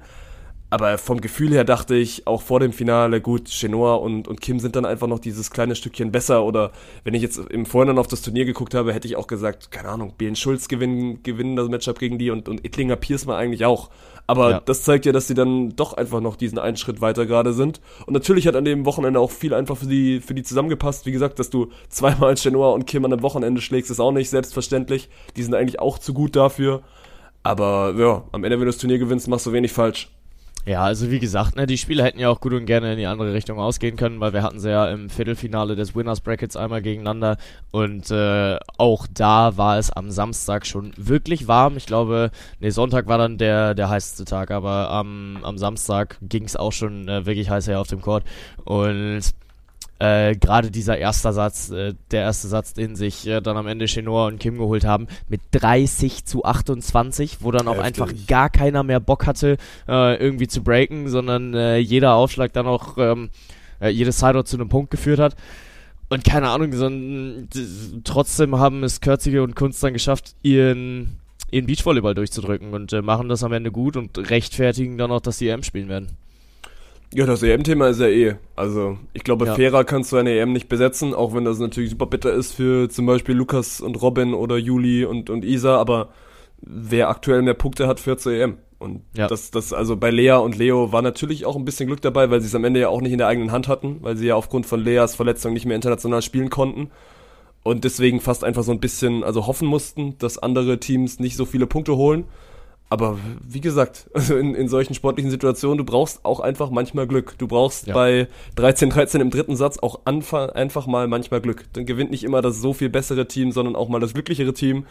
Aber 0.70 0.98
vom 0.98 1.22
Gefühl 1.22 1.52
her 1.52 1.64
dachte 1.64 1.96
ich, 1.96 2.28
auch 2.28 2.42
vor 2.42 2.60
dem 2.60 2.74
Finale, 2.74 3.22
gut, 3.22 3.48
Chenoa 3.48 3.96
und, 3.96 4.28
und 4.28 4.42
Kim 4.42 4.60
sind 4.60 4.76
dann 4.76 4.84
einfach 4.84 5.08
noch 5.08 5.20
dieses 5.20 5.50
kleine 5.50 5.76
Stückchen 5.76 6.12
besser. 6.12 6.44
Oder 6.44 6.72
wenn 7.06 7.14
ich 7.14 7.22
jetzt 7.22 7.38
im 7.38 7.66
Vorhinein 7.66 7.98
auf 7.98 8.08
das 8.08 8.22
Turnier 8.22 8.44
geguckt 8.44 8.74
habe, 8.74 8.94
hätte 8.94 9.08
ich 9.08 9.16
auch 9.16 9.28
gesagt, 9.28 9.72
keine 9.72 9.88
Ahnung, 9.88 10.14
Belen 10.18 10.36
Schulz 10.36 10.68
gewinnen, 10.68 11.24
gewinnen 11.24 11.56
das 11.56 11.70
Matchup 11.70 12.00
gegen 12.00 12.18
die 12.18 12.32
und, 12.32 12.50
und 12.50 12.66
Ittlinger 12.66 12.98
Pierce 12.98 13.26
mal 13.26 13.38
eigentlich 13.38 13.64
auch. 13.64 13.90
Aber 14.30 14.50
Ja. 14.52 14.60
das 14.60 14.84
zeigt 14.84 15.06
ja, 15.06 15.14
dass 15.14 15.28
sie 15.28 15.36
dann 15.36 15.74
doch 15.78 15.94
einfach 15.94 16.20
noch 16.20 16.36
diesen 16.36 16.60
einen 16.60 16.76
Schritt 16.76 17.00
weiter 17.00 17.26
gerade 17.26 17.54
sind. 17.54 17.80
Und 18.06 18.14
natürlich 18.14 18.46
hat 18.46 18.58
an 18.58 18.66
dem 18.66 18.86
Wochenende 18.86 19.22
auch 19.22 19.32
viel 19.32 19.54
einfach 19.54 19.78
für 19.78 19.86
die, 19.86 20.20
für 20.20 20.34
die 20.34 20.44
zusammengepasst. 20.44 21.06
Wie 21.06 21.14
gesagt, 21.14 21.40
dass 21.40 21.50
du 21.50 21.72
zweimal 21.88 22.36
Chenoa 22.36 22.72
und 22.72 22.86
Kim 22.86 23.06
an 23.06 23.14
einem 23.14 23.22
Wochenende 23.22 23.62
schlägst, 23.62 23.90
ist 23.90 24.02
auch 24.02 24.12
nicht 24.12 24.30
selbstverständlich. 24.30 25.08
Die 25.38 25.44
sind 25.44 25.54
eigentlich 25.56 25.80
auch 25.80 25.98
zu 25.98 26.14
gut 26.14 26.36
dafür. 26.36 26.82
Aber 27.42 27.94
ja, 27.98 28.26
am 28.34 28.44
Ende, 28.44 28.58
wenn 28.58 28.66
du 28.66 28.72
das 28.72 28.80
Turnier 28.80 28.98
gewinnst, 29.00 29.30
machst 29.30 29.46
du 29.46 29.54
wenig 29.54 29.72
falsch. 29.72 30.10
Ja, 30.68 30.84
also 30.84 31.10
wie 31.10 31.20
gesagt, 31.20 31.56
ne, 31.56 31.66
die 31.66 31.78
Spiele 31.78 32.04
hätten 32.04 32.20
ja 32.20 32.30
auch 32.30 32.42
gut 32.42 32.52
und 32.52 32.66
gerne 32.66 32.92
in 32.92 32.98
die 32.98 33.06
andere 33.06 33.32
Richtung 33.32 33.58
ausgehen 33.58 33.96
können, 33.96 34.20
weil 34.20 34.34
wir 34.34 34.44
hatten 34.44 34.60
sie 34.60 34.70
ja 34.70 34.90
im 34.90 35.10
Viertelfinale 35.10 35.78
des 35.78 35.96
Winners 35.96 36.20
Brackets 36.20 36.58
einmal 36.58 36.82
gegeneinander 36.82 37.38
und 37.72 38.12
äh, 38.12 38.58
auch 38.78 39.08
da 39.14 39.56
war 39.56 39.78
es 39.78 39.92
am 39.92 40.12
Samstag 40.12 40.66
schon 40.66 40.92
wirklich 40.98 41.48
warm. 41.48 41.78
Ich 41.78 41.86
glaube, 41.86 42.32
nee, 42.60 42.70
Sonntag 42.70 43.08
war 43.08 43.18
dann 43.18 43.38
der, 43.38 43.76
der 43.76 43.88
heißeste 43.88 44.26
Tag, 44.26 44.52
aber 44.52 44.90
am, 44.92 45.40
am 45.42 45.58
Samstag 45.58 46.18
ging 46.22 46.44
es 46.44 46.58
auch 46.58 46.74
schon 46.74 47.08
äh, 47.08 47.26
wirklich 47.26 47.50
heiß 47.50 47.70
her 47.70 47.80
auf 47.80 47.88
dem 47.88 48.02
Court 48.02 48.26
und 48.66 49.22
äh, 50.00 50.36
gerade 50.36 50.70
dieser 50.70 50.98
erste 50.98 51.34
Satz, 51.34 51.72
äh, 51.72 51.94
der 52.12 52.22
erste 52.22 52.48
Satz, 52.48 52.74
den 52.74 52.96
sich 52.96 53.26
äh, 53.28 53.42
dann 53.42 53.58
am 53.58 53.68
Ende 53.68 53.88
Chenoa 53.88 54.28
und 54.28 54.40
Kim 54.40 54.58
geholt 54.58 54.86
haben, 54.86 55.08
mit 55.28 55.42
30 55.52 56.26
zu 56.26 56.46
28, 56.46 57.38
wo 57.42 57.52
dann 57.52 57.68
auch 57.68 57.78
Heftig. 57.78 58.02
einfach 58.02 58.14
gar 58.28 58.50
keiner 58.50 58.84
mehr 58.84 59.00
Bock 59.00 59.26
hatte, 59.26 59.58
äh, 59.88 60.16
irgendwie 60.18 60.48
zu 60.48 60.64
breaken, 60.64 61.10
sondern 61.10 61.54
äh, 61.54 61.78
jeder 61.78 62.14
Aufschlag 62.14 62.54
dann 62.54 62.68
auch, 62.68 62.98
ähm, 62.98 63.30
äh, 63.82 63.90
jedes 63.90 64.20
Sideout 64.20 64.44
zu 64.44 64.58
einem 64.58 64.70
Punkt 64.70 64.92
geführt 64.92 65.20
hat. 65.20 65.36
Und 66.10 66.24
keine 66.24 66.50
Ahnung, 66.50 66.72
sondern 66.74 67.50
trotzdem 68.04 68.58
haben 68.58 68.84
es 68.84 69.02
Kürzige 69.02 69.44
und 69.44 69.56
Kunst 69.56 69.84
dann 69.84 69.94
geschafft, 69.94 70.36
ihren, 70.42 71.18
ihren 71.52 71.66
Beachvolleyball 71.66 72.14
durchzudrücken 72.14 72.74
und 72.74 72.94
machen 73.04 73.28
das 73.28 73.44
am 73.44 73.52
Ende 73.52 73.72
gut 73.72 73.98
und 73.98 74.18
rechtfertigen 74.30 74.98
dann 74.98 75.12
auch, 75.12 75.20
dass 75.20 75.40
die 75.40 75.50
EM 75.50 75.64
spielen 75.64 75.90
werden. 75.90 76.16
Ja, 77.13 77.26
das 77.26 77.41
EM-Thema 77.41 77.88
ist 77.88 78.00
ja 78.02 78.08
eh. 78.08 78.36
Also, 78.56 78.98
ich 79.13 79.24
glaube, 79.24 79.46
Ja. 79.46 79.56
fairer 79.56 79.84
kannst 79.86 80.12
du 80.12 80.17
eine 80.17 80.32
EM 80.38 80.52
nicht 80.54 80.67
besetzen, 80.67 81.13
auch 81.13 81.34
wenn 81.34 81.46
das 81.46 81.60
natürlich 81.60 81.89
super 81.91 82.06
bitter 82.06 82.34
ist 82.34 82.52
für 82.52 82.89
zum 82.89 83.06
Beispiel 83.06 83.36
Lukas 83.36 83.80
und 83.82 84.02
Robin 84.02 84.34
oder 84.34 84.58
Juli 84.58 85.06
und, 85.06 85.30
und 85.30 85.46
Isa, 85.46 85.78
aber 85.78 86.10
wer 86.62 87.10
aktuell 87.10 87.41
mehr 87.43 87.54
Punkte 87.54 87.88
hat, 87.88 88.00
führt 88.00 88.20
zur 88.20 88.34
EM. 88.34 88.58
Und 88.80 89.02
Ja. 89.15 89.28
das, 89.28 89.52
das, 89.52 89.74
also 89.74 89.96
bei 89.96 90.12
Lea 90.12 90.34
und 90.34 90.58
Leo 90.58 90.91
war 90.91 91.02
natürlich 91.02 91.46
auch 91.46 91.56
ein 91.56 91.65
bisschen 91.65 91.88
Glück 91.88 92.02
dabei, 92.02 92.30
weil 92.30 92.41
sie 92.41 92.48
es 92.48 92.56
am 92.56 92.63
Ende 92.65 92.80
ja 92.82 92.89
auch 92.89 93.02
nicht 93.02 93.12
in 93.13 93.17
der 93.17 93.28
eigenen 93.28 93.52
Hand 93.52 93.67
hatten, 93.67 93.98
weil 94.02 94.17
sie 94.17 94.28
ja 94.28 94.36
aufgrund 94.36 94.65
von 94.65 94.84
Leas 94.84 95.15
Verletzung 95.15 95.54
nicht 95.54 95.65
mehr 95.65 95.76
international 95.76 96.22
spielen 96.22 96.50
konnten. 96.50 96.91
Und 97.63 97.84
deswegen 97.86 98.20
fast 98.22 98.43
einfach 98.43 98.63
so 98.63 98.72
ein 98.72 98.80
bisschen, 98.80 99.24
also 99.24 99.48
hoffen 99.48 99.67
mussten, 99.67 100.15
dass 100.20 100.38
andere 100.38 100.80
Teams 100.80 101.20
nicht 101.20 101.36
so 101.36 101.46
viele 101.46 101.67
Punkte 101.67 101.96
holen. 101.96 102.26
Aber 102.89 103.17
wie 103.45 103.62
gesagt, 103.62 104.10
also 104.13 104.38
in, 104.38 104.56
in 104.56 104.67
solchen 104.69 104.93
sportlichen 104.93 105.32
Situationen, 105.32 105.78
du 105.78 105.84
brauchst 105.84 106.23
auch 106.23 106.39
einfach 106.39 106.69
manchmal 106.69 107.08
Glück. 107.08 107.36
Du 107.38 107.47
brauchst 107.47 107.88
Ja. 107.88 107.93
bei 107.93 108.28
13-13 108.56 109.19
im 109.19 109.30
dritten 109.30 109.56
Satz 109.56 109.78
auch 109.80 110.06
einfach 110.06 110.88
mal 110.88 111.08
manchmal 111.08 111.41
Glück. 111.41 111.65
Dann 111.73 111.86
gewinnt 111.86 112.12
nicht 112.12 112.23
immer 112.23 112.41
das 112.41 112.62
so 112.62 112.73
viel 112.73 112.89
bessere 112.89 113.28
Team, 113.28 113.52
sondern 113.52 113.76
auch 113.76 113.89
mal 113.89 114.00
das 114.00 114.13
glücklichere 114.13 114.54
Team. 114.54 114.86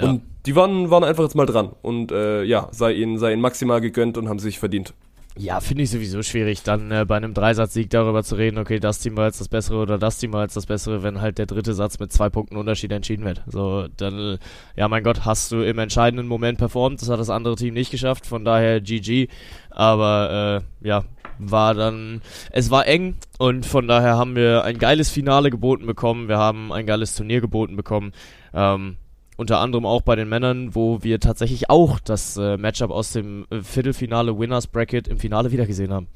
Ja. 0.00 0.08
Und 0.08 0.22
die 0.46 0.56
waren, 0.56 0.90
waren 0.90 1.04
einfach 1.04 1.24
jetzt 1.24 1.34
mal 1.34 1.46
dran. 1.46 1.70
Und 1.82 2.12
äh, 2.12 2.44
ja, 2.44 2.68
sei 2.70 2.92
ihnen, 2.92 3.18
sei 3.18 3.32
ihnen 3.32 3.42
maximal 3.42 3.80
gegönnt 3.80 4.16
und 4.16 4.28
haben 4.28 4.38
sich 4.38 4.58
verdient. 4.58 4.94
Ja, 5.38 5.60
finde 5.60 5.84
ich 5.84 5.90
sowieso 5.90 6.22
schwierig, 6.22 6.62
dann 6.62 6.90
äh, 6.90 7.06
bei 7.08 7.16
einem 7.16 7.32
Dreisatzsieg 7.32 7.88
darüber 7.88 8.22
zu 8.22 8.34
reden, 8.34 8.58
okay, 8.58 8.78
das 8.78 8.98
Team 8.98 9.16
war 9.16 9.26
jetzt 9.26 9.40
das 9.40 9.48
Bessere 9.48 9.78
oder 9.78 9.96
das 9.96 10.18
Team 10.18 10.34
war 10.34 10.42
jetzt 10.42 10.56
das 10.56 10.66
Bessere, 10.66 11.02
wenn 11.02 11.22
halt 11.22 11.38
der 11.38 11.46
dritte 11.46 11.72
Satz 11.72 11.98
mit 11.98 12.12
zwei 12.12 12.28
Punkten 12.28 12.56
Unterschied 12.56 12.92
entschieden 12.92 13.24
wird. 13.24 13.42
So, 13.46 13.88
dann, 13.96 14.18
äh, 14.18 14.38
ja, 14.76 14.88
mein 14.88 15.02
Gott, 15.02 15.24
hast 15.24 15.50
du 15.50 15.62
im 15.62 15.78
entscheidenden 15.78 16.26
Moment 16.26 16.58
performt, 16.58 17.00
das 17.00 17.08
hat 17.08 17.18
das 17.18 17.30
andere 17.30 17.56
Team 17.56 17.72
nicht 17.72 17.90
geschafft, 17.90 18.26
von 18.26 18.44
daher 18.44 18.82
GG. 18.82 19.28
Aber, 19.70 20.62
äh, 20.82 20.86
ja, 20.86 21.04
war 21.38 21.72
dann, 21.72 22.20
es 22.50 22.70
war 22.70 22.86
eng 22.86 23.16
und 23.38 23.64
von 23.64 23.88
daher 23.88 24.18
haben 24.18 24.36
wir 24.36 24.64
ein 24.64 24.78
geiles 24.78 25.10
Finale 25.10 25.48
geboten 25.50 25.86
bekommen, 25.86 26.28
wir 26.28 26.36
haben 26.36 26.72
ein 26.72 26.84
geiles 26.84 27.14
Turnier 27.14 27.40
geboten 27.40 27.74
bekommen. 27.74 28.12
Ähm, 28.52 28.96
unter 29.36 29.60
anderem 29.60 29.86
auch 29.86 30.02
bei 30.02 30.16
den 30.16 30.28
Männern, 30.28 30.74
wo 30.74 31.02
wir 31.02 31.20
tatsächlich 31.20 31.70
auch 31.70 31.98
das 32.00 32.36
äh, 32.36 32.56
Matchup 32.56 32.90
aus 32.90 33.12
dem 33.12 33.46
äh, 33.50 33.60
Viertelfinale 33.60 34.38
Winners 34.38 34.66
Bracket 34.66 35.08
im 35.08 35.18
Finale 35.18 35.52
wiedergesehen 35.52 35.92
haben. 35.92 36.08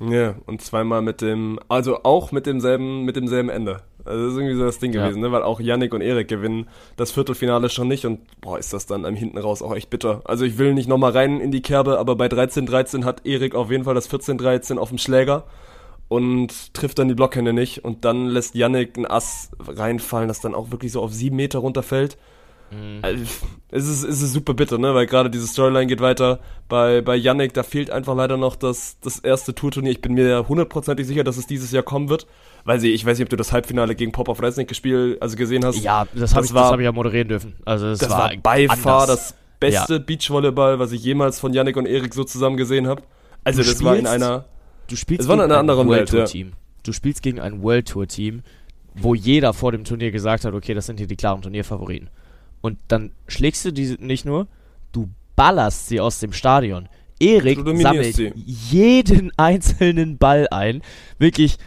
Ja, 0.00 0.34
und 0.46 0.60
zweimal 0.62 1.00
mit 1.00 1.20
dem, 1.20 1.60
also 1.68 2.02
auch 2.02 2.32
mit 2.32 2.46
demselben, 2.46 3.04
mit 3.04 3.14
demselben 3.14 3.48
Ende. 3.50 3.82
Also 4.04 4.24
das 4.24 4.32
ist 4.32 4.38
irgendwie 4.38 4.56
so 4.56 4.64
das 4.64 4.80
Ding 4.80 4.92
Ja. 4.92 5.04
gewesen, 5.04 5.20
ne? 5.20 5.30
weil 5.30 5.44
auch 5.44 5.60
Yannick 5.60 5.94
und 5.94 6.00
Erik 6.00 6.26
gewinnen 6.26 6.66
das 6.96 7.12
Viertelfinale 7.12 7.68
schon 7.68 7.86
nicht 7.86 8.04
und 8.04 8.18
boah, 8.40 8.58
ist 8.58 8.72
das 8.72 8.86
dann 8.86 9.04
am 9.04 9.14
hinten 9.14 9.38
raus 9.38 9.62
auch 9.62 9.76
echt 9.76 9.90
bitter. 9.90 10.22
Also 10.24 10.44
ich 10.44 10.58
will 10.58 10.74
nicht 10.74 10.88
nochmal 10.88 11.12
rein 11.12 11.40
in 11.40 11.52
die 11.52 11.62
Kerbe, 11.62 12.00
aber 12.00 12.16
bei 12.16 12.26
13-13 12.26 13.04
hat 13.04 13.24
Erik 13.26 13.54
auf 13.54 13.70
jeden 13.70 13.84
Fall 13.84 13.94
das 13.94 14.10
14-13 14.10 14.76
auf 14.78 14.88
dem 14.88 14.98
Schläger 14.98 15.44
und 16.08 16.74
trifft 16.74 16.98
dann 16.98 17.06
die 17.06 17.14
Blockhände 17.14 17.52
nicht 17.52 17.84
und 17.84 18.04
dann 18.04 18.26
lässt 18.26 18.56
Yannick 18.56 18.96
ein 18.98 19.06
Ass 19.06 19.50
reinfallen, 19.60 20.26
das 20.26 20.40
dann 20.40 20.54
auch 20.54 20.72
wirklich 20.72 20.90
so 20.90 21.00
auf 21.00 21.12
sieben 21.12 21.36
Meter 21.36 21.60
runterfällt. 21.60 22.18
Also, 23.02 23.24
es 23.70 23.88
ist, 23.88 24.02
es 24.04 24.22
ist 24.22 24.32
super 24.32 24.54
bitter, 24.54 24.78
ne? 24.78 24.94
Weil 24.94 25.06
gerade 25.06 25.28
diese 25.30 25.46
Storyline 25.46 25.86
geht 25.86 26.00
weiter. 26.00 26.40
Bei, 26.68 27.00
bei 27.00 27.16
Yannick, 27.16 27.52
da 27.54 27.62
fehlt 27.62 27.90
einfach 27.90 28.14
leider 28.16 28.36
noch 28.36 28.56
das, 28.56 28.98
das 29.00 29.18
erste 29.18 29.54
Tourturnier. 29.54 29.90
Ich 29.92 30.00
bin 30.00 30.14
mir 30.14 30.48
hundertprozentig 30.48 31.06
sicher, 31.06 31.24
dass 31.24 31.36
es 31.36 31.46
dieses 31.46 31.70
Jahr 31.72 31.82
kommen 31.82 32.08
wird. 32.08 32.26
Weil 32.64 32.78
sie, 32.80 32.92
ich 32.92 33.04
weiß 33.04 33.18
nicht, 33.18 33.26
ob 33.26 33.30
du 33.30 33.36
das 33.36 33.52
Halbfinale 33.52 33.94
gegen 33.94 34.12
Pop 34.12 34.28
of 34.28 34.40
Resnick 34.40 34.68
gespielt, 34.68 35.20
also 35.20 35.36
gesehen 35.36 35.64
hast. 35.64 35.82
Ja, 35.82 36.06
das 36.14 36.32
habe 36.34 36.42
Das 36.42 36.50
ich, 36.50 36.54
war- 36.54 36.62
das 36.64 36.72
hab 36.72 36.78
ich 36.80 36.84
ja 36.84 36.92
moderieren 36.92 37.28
dürfen. 37.28 37.54
Also 37.64 37.86
es 37.88 37.98
das 37.98 38.10
war, 38.10 38.30
war 38.42 38.76
far 38.76 39.02
anders. 39.02 39.06
das 39.06 39.34
beste 39.58 39.98
Beachvolleyball, 40.00 40.78
was 40.78 40.92
ich 40.92 41.02
jemals 41.02 41.40
von 41.40 41.52
Yannick 41.52 41.76
und 41.76 41.86
Erik 41.86 42.14
so 42.14 42.24
zusammen 42.24 42.56
gesehen 42.56 42.86
habe. 42.86 43.02
Also 43.44 43.62
Du 43.62 43.68
das 43.68 43.82
war 43.82 43.94
in 43.96 44.06
spielst 44.06 44.12
einer. 44.14 44.44
Du 44.88 44.96
spielst 44.96 45.22
es 45.22 45.28
war 45.28 45.34
in 45.34 45.40
gegen 45.40 45.50
einer 45.50 45.54
ein 45.56 45.60
anderen 45.70 45.88
Welt, 45.90 46.30
Team. 46.30 46.52
du 46.84 46.92
spielst 46.92 47.22
gegen 47.22 47.40
ein 47.40 47.62
World 47.62 47.88
Tour 47.88 48.06
Team, 48.06 48.42
wo 48.94 49.14
jeder 49.14 49.52
vor 49.54 49.72
dem 49.72 49.84
Turnier 49.84 50.10
gesagt 50.12 50.44
hat, 50.44 50.52
okay, 50.54 50.74
das 50.74 50.86
sind 50.86 50.98
hier 50.98 51.06
die 51.08 51.16
klaren 51.16 51.42
Turnierfavoriten. 51.42 52.10
Und 52.62 52.78
dann 52.88 53.10
schlägst 53.28 53.64
du 53.66 53.72
die 53.72 53.96
nicht 54.00 54.24
nur, 54.24 54.46
du 54.92 55.10
ballerst 55.36 55.88
sie 55.88 56.00
aus 56.00 56.20
dem 56.20 56.32
Stadion. 56.32 56.88
Erik 57.20 57.58
sammelt 57.58 58.14
sie. 58.16 58.32
jeden 58.34 59.30
einzelnen 59.36 60.16
Ball 60.16 60.48
ein. 60.50 60.82
Wirklich, 61.18 61.58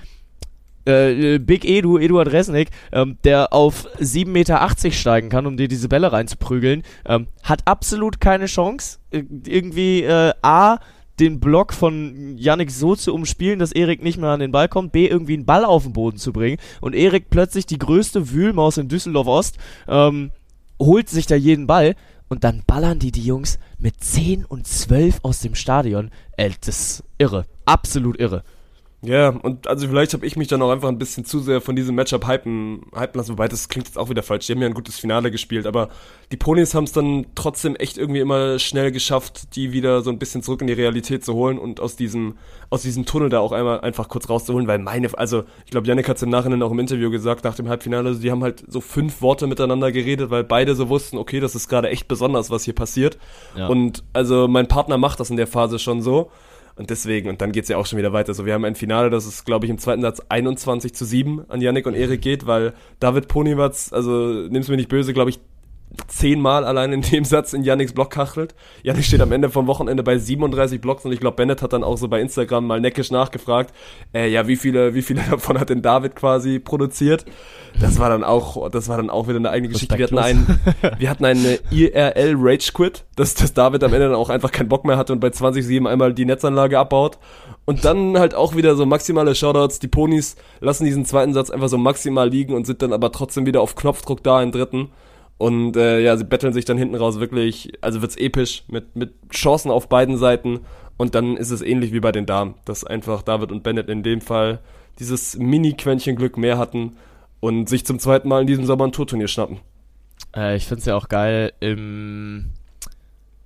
äh, 0.85 1.39
Big 1.39 1.65
Edu, 1.65 1.97
Eduard 1.97 2.31
Resnick, 2.31 2.69
ähm, 2.91 3.17
der 3.23 3.53
auf 3.53 3.87
7,80 3.99 4.27
Meter 4.27 4.91
steigen 4.91 5.29
kann, 5.29 5.45
um 5.45 5.57
dir 5.57 5.67
diese 5.67 5.89
Bälle 5.89 6.11
reinzuprügeln, 6.11 6.83
ähm, 7.05 7.27
hat 7.43 7.61
absolut 7.65 8.19
keine 8.19 8.45
Chance. 8.45 8.99
Äh, 9.11 9.23
irgendwie 9.45 10.03
äh, 10.03 10.33
A, 10.41 10.79
den 11.19 11.39
Block 11.39 11.73
von 11.73 12.37
Yannick 12.37 12.71
so 12.71 12.95
zu 12.95 13.13
umspielen, 13.13 13.59
dass 13.59 13.71
Erik 13.71 14.03
nicht 14.03 14.17
mehr 14.17 14.31
an 14.31 14.41
den 14.41 14.51
Ball 14.51 14.67
kommt, 14.67 14.91
B, 14.91 15.07
irgendwie 15.07 15.33
einen 15.33 15.45
Ball 15.45 15.63
auf 15.63 15.83
den 15.83 15.93
Boden 15.93 16.17
zu 16.17 16.33
bringen 16.33 16.57
und 16.81 16.93
Erik 16.93 17.29
plötzlich 17.29 17.65
die 17.65 17.79
größte 17.79 18.31
Wühlmaus 18.31 18.77
in 18.77 18.89
Düsseldorf 18.89 19.27
Ost, 19.27 19.57
ähm, 19.87 20.31
holt 20.79 21.09
sich 21.09 21.25
da 21.25 21.35
jeden 21.35 21.67
Ball 21.67 21.95
und 22.27 22.43
dann 22.43 22.63
ballern 22.65 22.99
die 22.99 23.11
die 23.11 23.23
Jungs 23.23 23.59
mit 23.77 24.03
10 24.03 24.45
und 24.45 24.67
12 24.67 25.19
aus 25.23 25.39
dem 25.39 25.55
Stadion. 25.55 26.11
Ey, 26.37 26.53
das 26.59 26.79
ist 26.79 27.03
irre. 27.17 27.45
Absolut 27.65 28.19
irre. 28.19 28.43
Ja, 29.05 29.29
und 29.29 29.67
also 29.67 29.87
vielleicht 29.87 30.13
habe 30.13 30.25
ich 30.25 30.35
mich 30.35 30.47
dann 30.47 30.61
auch 30.61 30.71
einfach 30.71 30.89
ein 30.89 30.97
bisschen 30.97 31.25
zu 31.25 31.39
sehr 31.39 31.61
von 31.61 31.75
diesem 31.75 31.95
Matchup 31.95 32.27
hypen, 32.27 32.81
hypen 32.93 33.17
lassen, 33.17 33.31
wobei 33.31 33.47
das 33.47 33.69
klingt 33.69 33.87
jetzt 33.87 33.97
auch 33.97 34.09
wieder 34.09 34.23
falsch. 34.23 34.47
Die 34.47 34.53
haben 34.53 34.61
ja 34.61 34.67
ein 34.67 34.73
gutes 34.73 34.99
Finale 34.99 35.31
gespielt, 35.31 35.67
aber 35.67 35.89
die 36.31 36.37
Ponys 36.37 36.73
haben 36.73 36.85
es 36.85 36.91
dann 36.91 37.27
trotzdem 37.35 37.75
echt 37.75 37.97
irgendwie 37.97 38.19
immer 38.19 38.59
schnell 38.59 38.91
geschafft, 38.91 39.55
die 39.55 39.71
wieder 39.71 40.01
so 40.01 40.09
ein 40.09 40.19
bisschen 40.19 40.43
zurück 40.43 40.61
in 40.61 40.67
die 40.67 40.73
Realität 40.73 41.23
zu 41.23 41.33
holen 41.33 41.57
und 41.57 41.79
aus 41.79 41.95
diesem, 41.95 42.37
aus 42.69 42.81
diesem 42.81 43.05
Tunnel 43.05 43.29
da 43.29 43.39
auch 43.39 43.51
einmal 43.51 43.81
einfach 43.81 44.09
kurz 44.09 44.29
rauszuholen, 44.29 44.67
weil 44.67 44.79
meine, 44.79 45.09
also 45.17 45.43
ich 45.65 45.71
glaube, 45.71 45.87
Yannick 45.87 46.09
hat 46.09 46.17
es 46.17 46.23
im 46.23 46.29
Nachhinein 46.29 46.61
auch 46.63 46.71
im 46.71 46.79
Interview 46.79 47.09
gesagt, 47.09 47.43
nach 47.43 47.55
dem 47.55 47.69
Halbfinale, 47.69 48.09
also 48.09 48.21
die 48.21 48.31
haben 48.31 48.43
halt 48.43 48.63
so 48.67 48.81
fünf 48.81 49.21
Worte 49.21 49.47
miteinander 49.47 49.91
geredet, 49.91 50.29
weil 50.29 50.43
beide 50.43 50.75
so 50.75 50.89
wussten, 50.89 51.17
okay, 51.17 51.39
das 51.39 51.55
ist 51.55 51.67
gerade 51.67 51.89
echt 51.89 52.07
besonders, 52.07 52.49
was 52.49 52.63
hier 52.63 52.75
passiert. 52.75 53.17
Ja. 53.55 53.67
Und 53.67 54.03
also 54.13 54.47
mein 54.47 54.67
Partner 54.67 54.97
macht 54.97 55.19
das 55.19 55.29
in 55.29 55.37
der 55.37 55.47
Phase 55.47 55.79
schon 55.79 56.01
so. 56.01 56.31
Und 56.77 56.89
deswegen, 56.89 57.29
und 57.29 57.41
dann 57.41 57.51
geht's 57.53 57.69
ja 57.69 57.77
auch 57.77 57.85
schon 57.85 57.97
wieder 57.97 58.11
weiter. 58.11 58.33
So, 58.33 58.45
wir 58.45 58.53
haben 58.53 58.65
ein 58.65 58.75
Finale, 58.75 59.09
das 59.09 59.25
ist, 59.25 59.45
glaube 59.45 59.65
ich, 59.65 59.69
im 59.69 59.77
zweiten 59.77 60.01
Satz 60.01 60.21
21 60.27 60.93
zu 60.93 61.05
7 61.05 61.49
an 61.49 61.61
Yannick 61.61 61.87
und 61.87 61.93
Erik 61.93 62.21
geht, 62.21 62.47
weil 62.47 62.73
David 62.99 63.29
Ponywatz, 63.29 63.93
also 63.93 64.11
nimm's 64.49 64.67
mir 64.67 64.75
nicht 64.75 64.89
böse, 64.89 65.13
glaube 65.13 65.29
ich, 65.29 65.39
zehnmal 66.07 66.65
allein 66.65 66.93
in 66.93 67.01
dem 67.01 67.25
Satz 67.25 67.53
in 67.53 67.63
Yannicks 67.63 67.93
Block 67.93 68.11
kachelt. 68.11 68.55
Yannick 68.83 69.05
steht 69.05 69.21
am 69.21 69.31
Ende 69.31 69.49
vom 69.49 69.67
Wochenende 69.67 70.03
bei 70.03 70.17
37 70.17 70.81
Blocks 70.81 71.05
und 71.05 71.11
ich 71.11 71.19
glaube, 71.19 71.35
Bennett 71.35 71.61
hat 71.61 71.73
dann 71.73 71.83
auch 71.83 71.97
so 71.97 72.07
bei 72.07 72.21
Instagram 72.21 72.67
mal 72.67 72.79
neckisch 72.79 73.11
nachgefragt, 73.11 73.73
äh, 74.13 74.29
ja, 74.29 74.47
wie 74.47 74.55
viele, 74.55 74.93
wie 74.93 75.01
viele 75.01 75.21
davon 75.29 75.59
hat 75.59 75.69
denn 75.69 75.81
David 75.81 76.15
quasi 76.15 76.59
produziert? 76.59 77.25
Das 77.79 77.99
war 77.99 78.09
dann 78.09 78.23
auch, 78.23 78.69
das 78.69 78.87
war 78.87 78.97
dann 78.97 79.09
auch 79.09 79.27
wieder 79.27 79.37
eine 79.37 79.49
eigene 79.49 79.73
Geschichte. 79.73 79.97
Wir 79.97 80.05
hatten 80.05 80.17
einen, 80.17 80.59
wir 80.97 81.09
hatten 81.09 81.25
eine 81.25 81.59
IRL 81.71 82.35
Rage 82.37 82.71
Quit, 82.73 83.05
dass, 83.15 83.35
dass 83.35 83.53
David 83.53 83.83
am 83.83 83.93
Ende 83.93 84.07
dann 84.07 84.15
auch 84.15 84.29
einfach 84.29 84.51
keinen 84.51 84.69
Bock 84.69 84.85
mehr 84.85 84.97
hatte 84.97 85.13
und 85.13 85.19
bei 85.19 85.27
20-7 85.27 85.87
einmal 85.89 86.13
die 86.13 86.25
Netzanlage 86.25 86.79
abbaut. 86.79 87.17
Und 87.65 87.83
dann 87.83 88.17
halt 88.17 88.35
auch 88.35 88.55
wieder 88.55 88.75
so 88.75 88.85
maximale 88.85 89.33
Shoutouts. 89.33 89.79
Die 89.79 89.87
Ponys 89.87 90.35
lassen 90.59 90.85
diesen 90.85 91.03
zweiten 91.03 91.33
Satz 91.33 91.49
einfach 91.49 91.67
so 91.67 91.77
maximal 91.77 92.29
liegen 92.29 92.53
und 92.53 92.65
sind 92.65 92.81
dann 92.81 92.93
aber 92.93 93.11
trotzdem 93.11 93.45
wieder 93.45 93.61
auf 93.61 93.75
Knopfdruck 93.75 94.23
da 94.23 94.41
im 94.41 94.51
dritten. 94.51 94.91
Und 95.37 95.75
äh, 95.75 95.99
ja, 95.99 96.15
sie 96.15 96.23
betteln 96.23 96.53
sich 96.53 96.65
dann 96.65 96.77
hinten 96.77 96.95
raus 96.95 97.19
wirklich, 97.19 97.73
also 97.81 98.01
wird's 98.01 98.15
episch 98.15 98.63
mit, 98.67 98.95
mit 98.95 99.13
Chancen 99.31 99.69
auf 99.69 99.89
beiden 99.89 100.17
Seiten. 100.17 100.61
Und 100.97 101.13
dann 101.13 101.35
ist 101.35 101.51
es 101.51 101.61
ähnlich 101.61 101.91
wie 101.91 101.99
bei 101.99 102.13
den 102.13 102.25
Damen, 102.25 102.55
dass 102.63 102.85
einfach 102.85 103.21
David 103.21 103.51
und 103.51 103.63
Bennett 103.63 103.89
in 103.89 104.01
dem 104.01 104.21
Fall 104.21 104.59
dieses 104.99 105.37
Mini-Quäntchen 105.37 106.15
Glück 106.15 106.37
mehr 106.37 106.57
hatten 106.57 106.95
und 107.41 107.67
sich 107.67 107.85
zum 107.85 107.99
zweiten 107.99 108.29
Mal 108.29 108.41
in 108.41 108.47
diesem 108.47 108.65
Sommer 108.65 108.85
ein 108.85 108.93
Tourturnier 108.93 109.27
schnappen. 109.27 109.59
Äh, 110.35 110.55
ich 110.55 110.65
find's 110.65 110.85
ja 110.85 110.95
auch 110.95 111.09
geil, 111.09 111.51
im, 111.59 112.53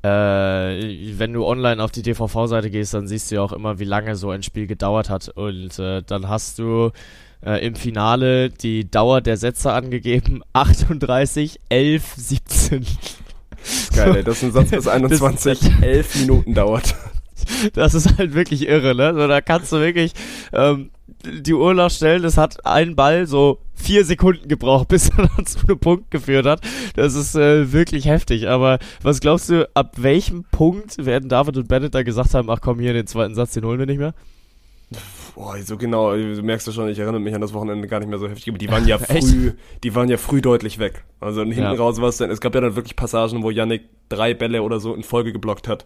äh, 0.03 0.07
wenn 0.07 1.33
du 1.33 1.45
online 1.45 1.83
auf 1.83 1.91
die 1.91 2.03
DVV-Seite 2.03 2.69
gehst, 2.69 2.93
dann 2.93 3.07
siehst 3.07 3.31
du 3.31 3.35
ja 3.35 3.41
auch 3.41 3.51
immer, 3.51 3.79
wie 3.79 3.85
lange 3.85 4.15
so 4.15 4.29
ein 4.29 4.43
Spiel 4.43 4.67
gedauert 4.67 5.09
hat. 5.09 5.29
Und 5.29 5.77
äh, 5.79 6.03
dann 6.03 6.29
hast 6.29 6.59
du 6.59 6.91
äh, 7.45 7.65
im 7.65 7.75
Finale 7.75 8.49
die 8.49 8.89
Dauer 8.89 9.21
der 9.21 9.37
Sätze 9.37 9.71
angegeben, 9.71 10.41
38, 10.53 11.59
11, 11.69 12.13
17. 12.15 12.85
Geil, 13.95 14.15
ey, 14.15 14.23
dass 14.23 14.43
ein 14.43 14.51
Satz 14.51 14.69
bis 14.71 14.87
21 14.87 15.59
elf 15.81 16.15
Minuten 16.15 16.53
dauert. 16.53 16.95
Das 17.73 17.93
ist 17.93 18.17
halt 18.17 18.33
wirklich 18.33 18.67
irre, 18.67 18.95
ne? 18.95 19.13
So, 19.13 19.27
da 19.27 19.41
kannst 19.41 19.71
du 19.71 19.79
wirklich 19.79 20.13
ähm, 20.53 20.91
die 21.25 21.53
Uhr 21.53 21.73
nachstellen, 21.73 22.23
es 22.23 22.37
hat 22.37 22.65
ein 22.65 22.95
Ball 22.95 23.27
so 23.27 23.59
vier 23.73 24.05
Sekunden 24.05 24.47
gebraucht, 24.47 24.87
bis 24.89 25.09
er 25.09 25.29
dann 25.35 25.45
zu 25.45 25.59
einem 25.67 25.79
Punkt 25.79 26.11
geführt 26.11 26.45
hat. 26.45 26.61
Das 26.95 27.15
ist 27.15 27.35
äh, 27.35 27.71
wirklich 27.71 28.05
heftig. 28.05 28.47
Aber 28.47 28.79
was 29.01 29.19
glaubst 29.19 29.49
du, 29.49 29.69
ab 29.73 29.93
welchem 29.97 30.43
Punkt 30.51 31.05
werden 31.05 31.29
David 31.29 31.57
und 31.57 31.67
Bennett 31.67 31.95
da 31.95 32.03
gesagt 32.03 32.33
haben, 32.33 32.49
ach 32.49 32.61
komm 32.61 32.79
hier, 32.79 32.93
den 32.93 33.07
zweiten 33.07 33.35
Satz, 33.35 33.53
den 33.53 33.65
holen 33.65 33.79
wir 33.79 33.85
nicht 33.85 33.99
mehr? 33.99 34.13
Boah, 35.39 35.55
so 35.63 35.77
genau, 35.77 36.13
du 36.13 36.43
merkst 36.43 36.67
ja 36.67 36.73
schon, 36.73 36.89
ich 36.89 36.99
erinnere 36.99 37.21
mich 37.21 37.33
an 37.33 37.39
das 37.39 37.53
Wochenende 37.53 37.87
gar 37.87 37.99
nicht 37.99 38.09
mehr 38.09 38.19
so 38.19 38.27
heftig, 38.27 38.49
aber 38.49 38.57
die 38.57 38.69
waren 38.69 38.85
ja 38.85 38.97
früh, 38.99 39.53
die 39.85 39.95
waren 39.95 40.09
ja 40.09 40.17
früh 40.17 40.41
deutlich 40.41 40.79
weg. 40.79 41.05
Also 41.21 41.39
hinten 41.43 41.59
Ja. 41.61 41.71
raus 41.71 42.01
war 42.01 42.09
es 42.09 42.17
dann, 42.17 42.29
es 42.29 42.41
gab 42.41 42.55
ja 42.55 42.59
dann 42.61 42.75
wirklich 42.75 42.97
Passagen, 42.97 43.41
wo 43.41 43.49
Yannick 43.49 43.83
drei 44.09 44.33
Bälle 44.33 44.63
oder 44.63 44.81
so 44.81 44.93
in 44.93 45.01
Folge 45.03 45.31
geblockt 45.31 45.69
hat. 45.69 45.85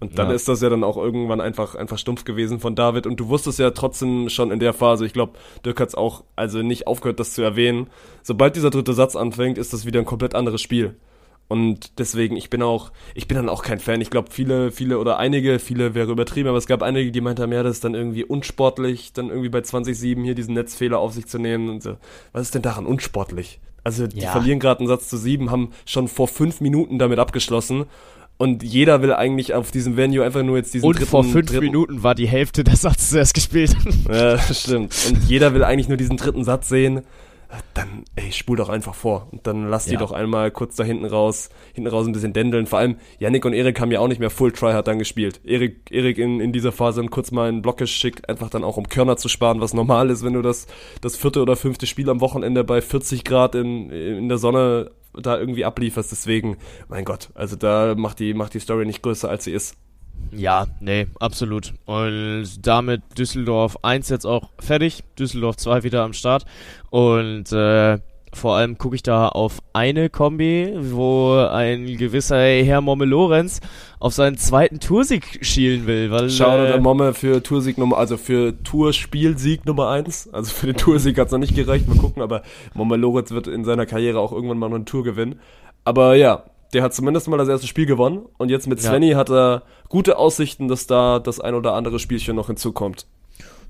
Und 0.00 0.18
dann 0.18 0.30
Ja. 0.30 0.34
ist 0.34 0.48
das 0.48 0.62
ja 0.62 0.68
dann 0.68 0.82
auch 0.82 0.96
irgendwann 0.96 1.40
einfach, 1.40 1.76
einfach 1.76 1.96
stumpf 1.98 2.24
gewesen 2.24 2.58
von 2.58 2.74
David. 2.74 3.06
Und 3.06 3.20
du 3.20 3.28
wusstest 3.28 3.60
ja 3.60 3.70
trotzdem 3.70 4.28
schon 4.30 4.50
in 4.50 4.58
der 4.58 4.72
Phase, 4.72 5.06
ich 5.06 5.12
glaube, 5.12 5.34
Dirk 5.64 5.78
hat's 5.80 5.94
auch, 5.94 6.24
also 6.34 6.62
nicht 6.62 6.88
aufgehört, 6.88 7.20
das 7.20 7.34
zu 7.34 7.42
erwähnen. 7.42 7.86
Sobald 8.24 8.56
dieser 8.56 8.70
dritte 8.70 8.94
Satz 8.94 9.14
anfängt, 9.14 9.58
ist 9.58 9.72
das 9.72 9.86
wieder 9.86 10.00
ein 10.00 10.06
komplett 10.06 10.34
anderes 10.34 10.60
Spiel. 10.60 10.96
Und 11.48 11.98
deswegen, 11.98 12.36
ich 12.36 12.50
bin 12.50 12.62
auch, 12.62 12.92
ich 13.14 13.26
bin 13.26 13.36
dann 13.36 13.48
auch 13.48 13.62
kein 13.62 13.78
Fan. 13.80 14.02
Ich 14.02 14.10
glaube, 14.10 14.28
viele, 14.30 14.70
viele 14.70 14.98
oder 14.98 15.18
einige, 15.18 15.58
viele 15.58 15.94
wäre 15.94 16.12
übertrieben, 16.12 16.48
aber 16.48 16.58
es 16.58 16.66
gab 16.66 16.82
einige, 16.82 17.10
die 17.10 17.22
meinten, 17.22 17.50
ja, 17.52 17.62
das 17.62 17.76
ist 17.76 17.84
dann 17.84 17.94
irgendwie 17.94 18.22
unsportlich, 18.24 19.12
dann 19.14 19.30
irgendwie 19.30 19.48
bei 19.48 19.60
20-7 19.60 20.22
hier 20.24 20.34
diesen 20.34 20.54
Netzfehler 20.54 20.98
auf 20.98 21.14
sich 21.14 21.26
zu 21.26 21.38
nehmen 21.38 21.70
und 21.70 21.82
so. 21.82 21.96
Was 22.32 22.42
ist 22.42 22.54
denn 22.54 22.62
daran 22.62 22.84
unsportlich? 22.84 23.60
Also, 23.82 24.06
die 24.06 24.20
Ja. 24.20 24.32
verlieren 24.32 24.58
gerade 24.60 24.80
einen 24.80 24.88
Satz 24.88 25.08
zu 25.08 25.16
sieben, 25.16 25.50
haben 25.50 25.70
schon 25.86 26.08
vor 26.08 26.28
fünf 26.28 26.60
Minuten 26.60 26.98
damit 26.98 27.18
abgeschlossen. 27.18 27.86
Und 28.36 28.62
jeder 28.62 29.02
will 29.02 29.12
eigentlich 29.14 29.54
auf 29.54 29.70
diesem 29.72 29.96
Venue 29.96 30.22
einfach 30.24 30.42
nur 30.44 30.58
jetzt 30.58 30.72
diesen 30.74 30.86
Und 30.86 30.96
dritten, 30.98 31.10
vor 31.10 31.24
fünf 31.24 31.50
dritten, 31.50 31.64
Minuten 31.64 32.02
war 32.04 32.14
die 32.14 32.28
Hälfte 32.28 32.62
des 32.62 32.82
Satzes 32.82 33.12
erst 33.14 33.34
gespielt. 33.34 33.74
ja, 34.08 34.34
das 34.36 34.60
stimmt. 34.62 34.94
Und 35.08 35.24
jeder 35.24 35.54
will 35.54 35.64
eigentlich 35.64 35.88
nur 35.88 35.96
diesen 35.96 36.16
dritten 36.18 36.44
Satz 36.44 36.68
sehen. 36.68 37.02
Dann, 37.72 38.04
ey, 38.16 38.30
spul 38.30 38.58
doch 38.58 38.68
einfach 38.68 38.94
vor. 38.94 39.28
Und 39.30 39.46
dann 39.46 39.68
lass 39.70 39.86
die 39.86 39.94
Ja. 39.94 39.98
doch 39.98 40.12
einmal 40.12 40.50
kurz 40.50 40.76
da 40.76 40.84
hinten 40.84 41.06
raus, 41.06 41.48
hinten 41.72 41.88
raus 41.88 42.06
ein 42.06 42.12
bisschen 42.12 42.34
dändeln. 42.34 42.66
Vor 42.66 42.78
allem, 42.78 42.96
Yannick 43.18 43.44
und 43.46 43.54
Erik 43.54 43.80
haben 43.80 43.90
ja 43.90 44.00
auch 44.00 44.08
nicht 44.08 44.18
mehr 44.20 44.28
Full 44.28 44.52
Try 44.52 44.72
hat 44.72 44.86
dann 44.86 44.98
gespielt. 44.98 45.40
Erik, 45.44 45.90
Erik 45.90 46.18
in, 46.18 46.40
in 46.40 46.52
dieser 46.52 46.72
Phase 46.72 47.00
dann 47.00 47.10
kurz 47.10 47.30
mal 47.30 47.48
einen 47.48 47.62
Block 47.62 47.78
geschickt, 47.78 48.28
einfach 48.28 48.50
dann 48.50 48.64
auch 48.64 48.76
um 48.76 48.88
Körner 48.88 49.16
zu 49.16 49.28
sparen, 49.28 49.60
was 49.62 49.72
normal 49.72 50.10
ist, 50.10 50.24
wenn 50.24 50.34
du 50.34 50.42
das, 50.42 50.66
das 51.00 51.16
vierte 51.16 51.40
oder 51.40 51.56
fünfte 51.56 51.86
Spiel 51.86 52.10
am 52.10 52.20
Wochenende 52.20 52.64
bei 52.64 52.82
40 52.82 53.24
Grad 53.24 53.54
in, 53.54 53.88
in 53.90 54.28
der 54.28 54.38
Sonne 54.38 54.90
da 55.14 55.38
irgendwie 55.38 55.64
ablieferst. 55.64 56.12
Deswegen, 56.12 56.58
mein 56.88 57.06
Gott, 57.06 57.30
also 57.34 57.56
da 57.56 57.94
macht 57.96 58.18
die, 58.18 58.34
macht 58.34 58.52
die 58.54 58.60
Story 58.60 58.84
nicht 58.84 59.02
größer, 59.02 59.28
als 59.30 59.44
sie 59.44 59.52
ist. 59.52 59.74
Ja, 60.32 60.66
nee, 60.80 61.06
absolut. 61.20 61.74
Und 61.86 62.46
damit 62.62 63.02
Düsseldorf 63.16 63.78
1 63.82 64.08
jetzt 64.08 64.26
auch 64.26 64.50
fertig, 64.58 65.02
Düsseldorf 65.18 65.56
2 65.56 65.82
wieder 65.82 66.02
am 66.02 66.12
Start. 66.12 66.44
Und 66.90 67.50
äh, 67.52 67.98
vor 68.32 68.56
allem 68.56 68.76
gucke 68.78 68.94
ich 68.94 69.02
da 69.02 69.28
auf 69.28 69.58
eine 69.72 70.10
Kombi, 70.10 70.74
wo 70.78 71.36
ein 71.38 71.86
gewisser 71.96 72.38
Herr 72.38 72.80
Momme 72.80 73.04
Lorenz 73.04 73.60
auf 74.00 74.12
seinen 74.12 74.36
zweiten 74.36 74.80
Toursieg 74.80 75.38
schielen 75.42 75.86
will. 75.86 76.10
Weil, 76.10 76.30
Shoutout 76.30 76.64
äh, 76.64 76.72
an 76.72 76.82
Momme 76.82 77.14
für 77.14 77.42
Toursieg 77.42 77.78
Nummer, 77.78 77.96
also 77.96 78.16
für 78.16 78.62
Tourspielsieg 78.62 79.64
Nummer 79.64 79.88
eins. 79.88 80.28
Also 80.32 80.52
für 80.52 80.66
den 80.66 80.76
Toursieg 80.76 81.18
hat's 81.18 81.32
noch 81.32 81.38
nicht 81.38 81.54
gereicht, 81.54 81.88
mal 81.88 81.96
gucken, 81.96 82.22
aber 82.22 82.42
Momme 82.74 82.96
Lorenz 82.96 83.30
wird 83.30 83.46
in 83.46 83.64
seiner 83.64 83.86
Karriere 83.86 84.20
auch 84.20 84.32
irgendwann 84.32 84.58
mal 84.58 84.68
noch 84.68 84.76
eine 84.76 84.84
Tour 84.84 85.04
gewinnen. 85.04 85.40
Aber 85.84 86.14
ja, 86.16 86.44
der 86.72 86.82
hat 86.82 86.94
zumindest 86.94 87.28
mal 87.28 87.36
das 87.36 87.48
erste 87.48 87.66
Spiel 87.66 87.86
gewonnen 87.86 88.26
und 88.36 88.50
jetzt 88.50 88.66
mit 88.66 88.82
Ja. 88.82 88.90
Svenny 88.90 89.12
hat 89.12 89.30
er 89.30 89.62
gute 89.88 90.18
Aussichten, 90.18 90.68
dass 90.68 90.86
da 90.86 91.18
das 91.18 91.40
ein 91.40 91.54
oder 91.54 91.74
andere 91.74 91.98
Spielchen 91.98 92.36
noch 92.36 92.48
hinzukommt. 92.48 93.06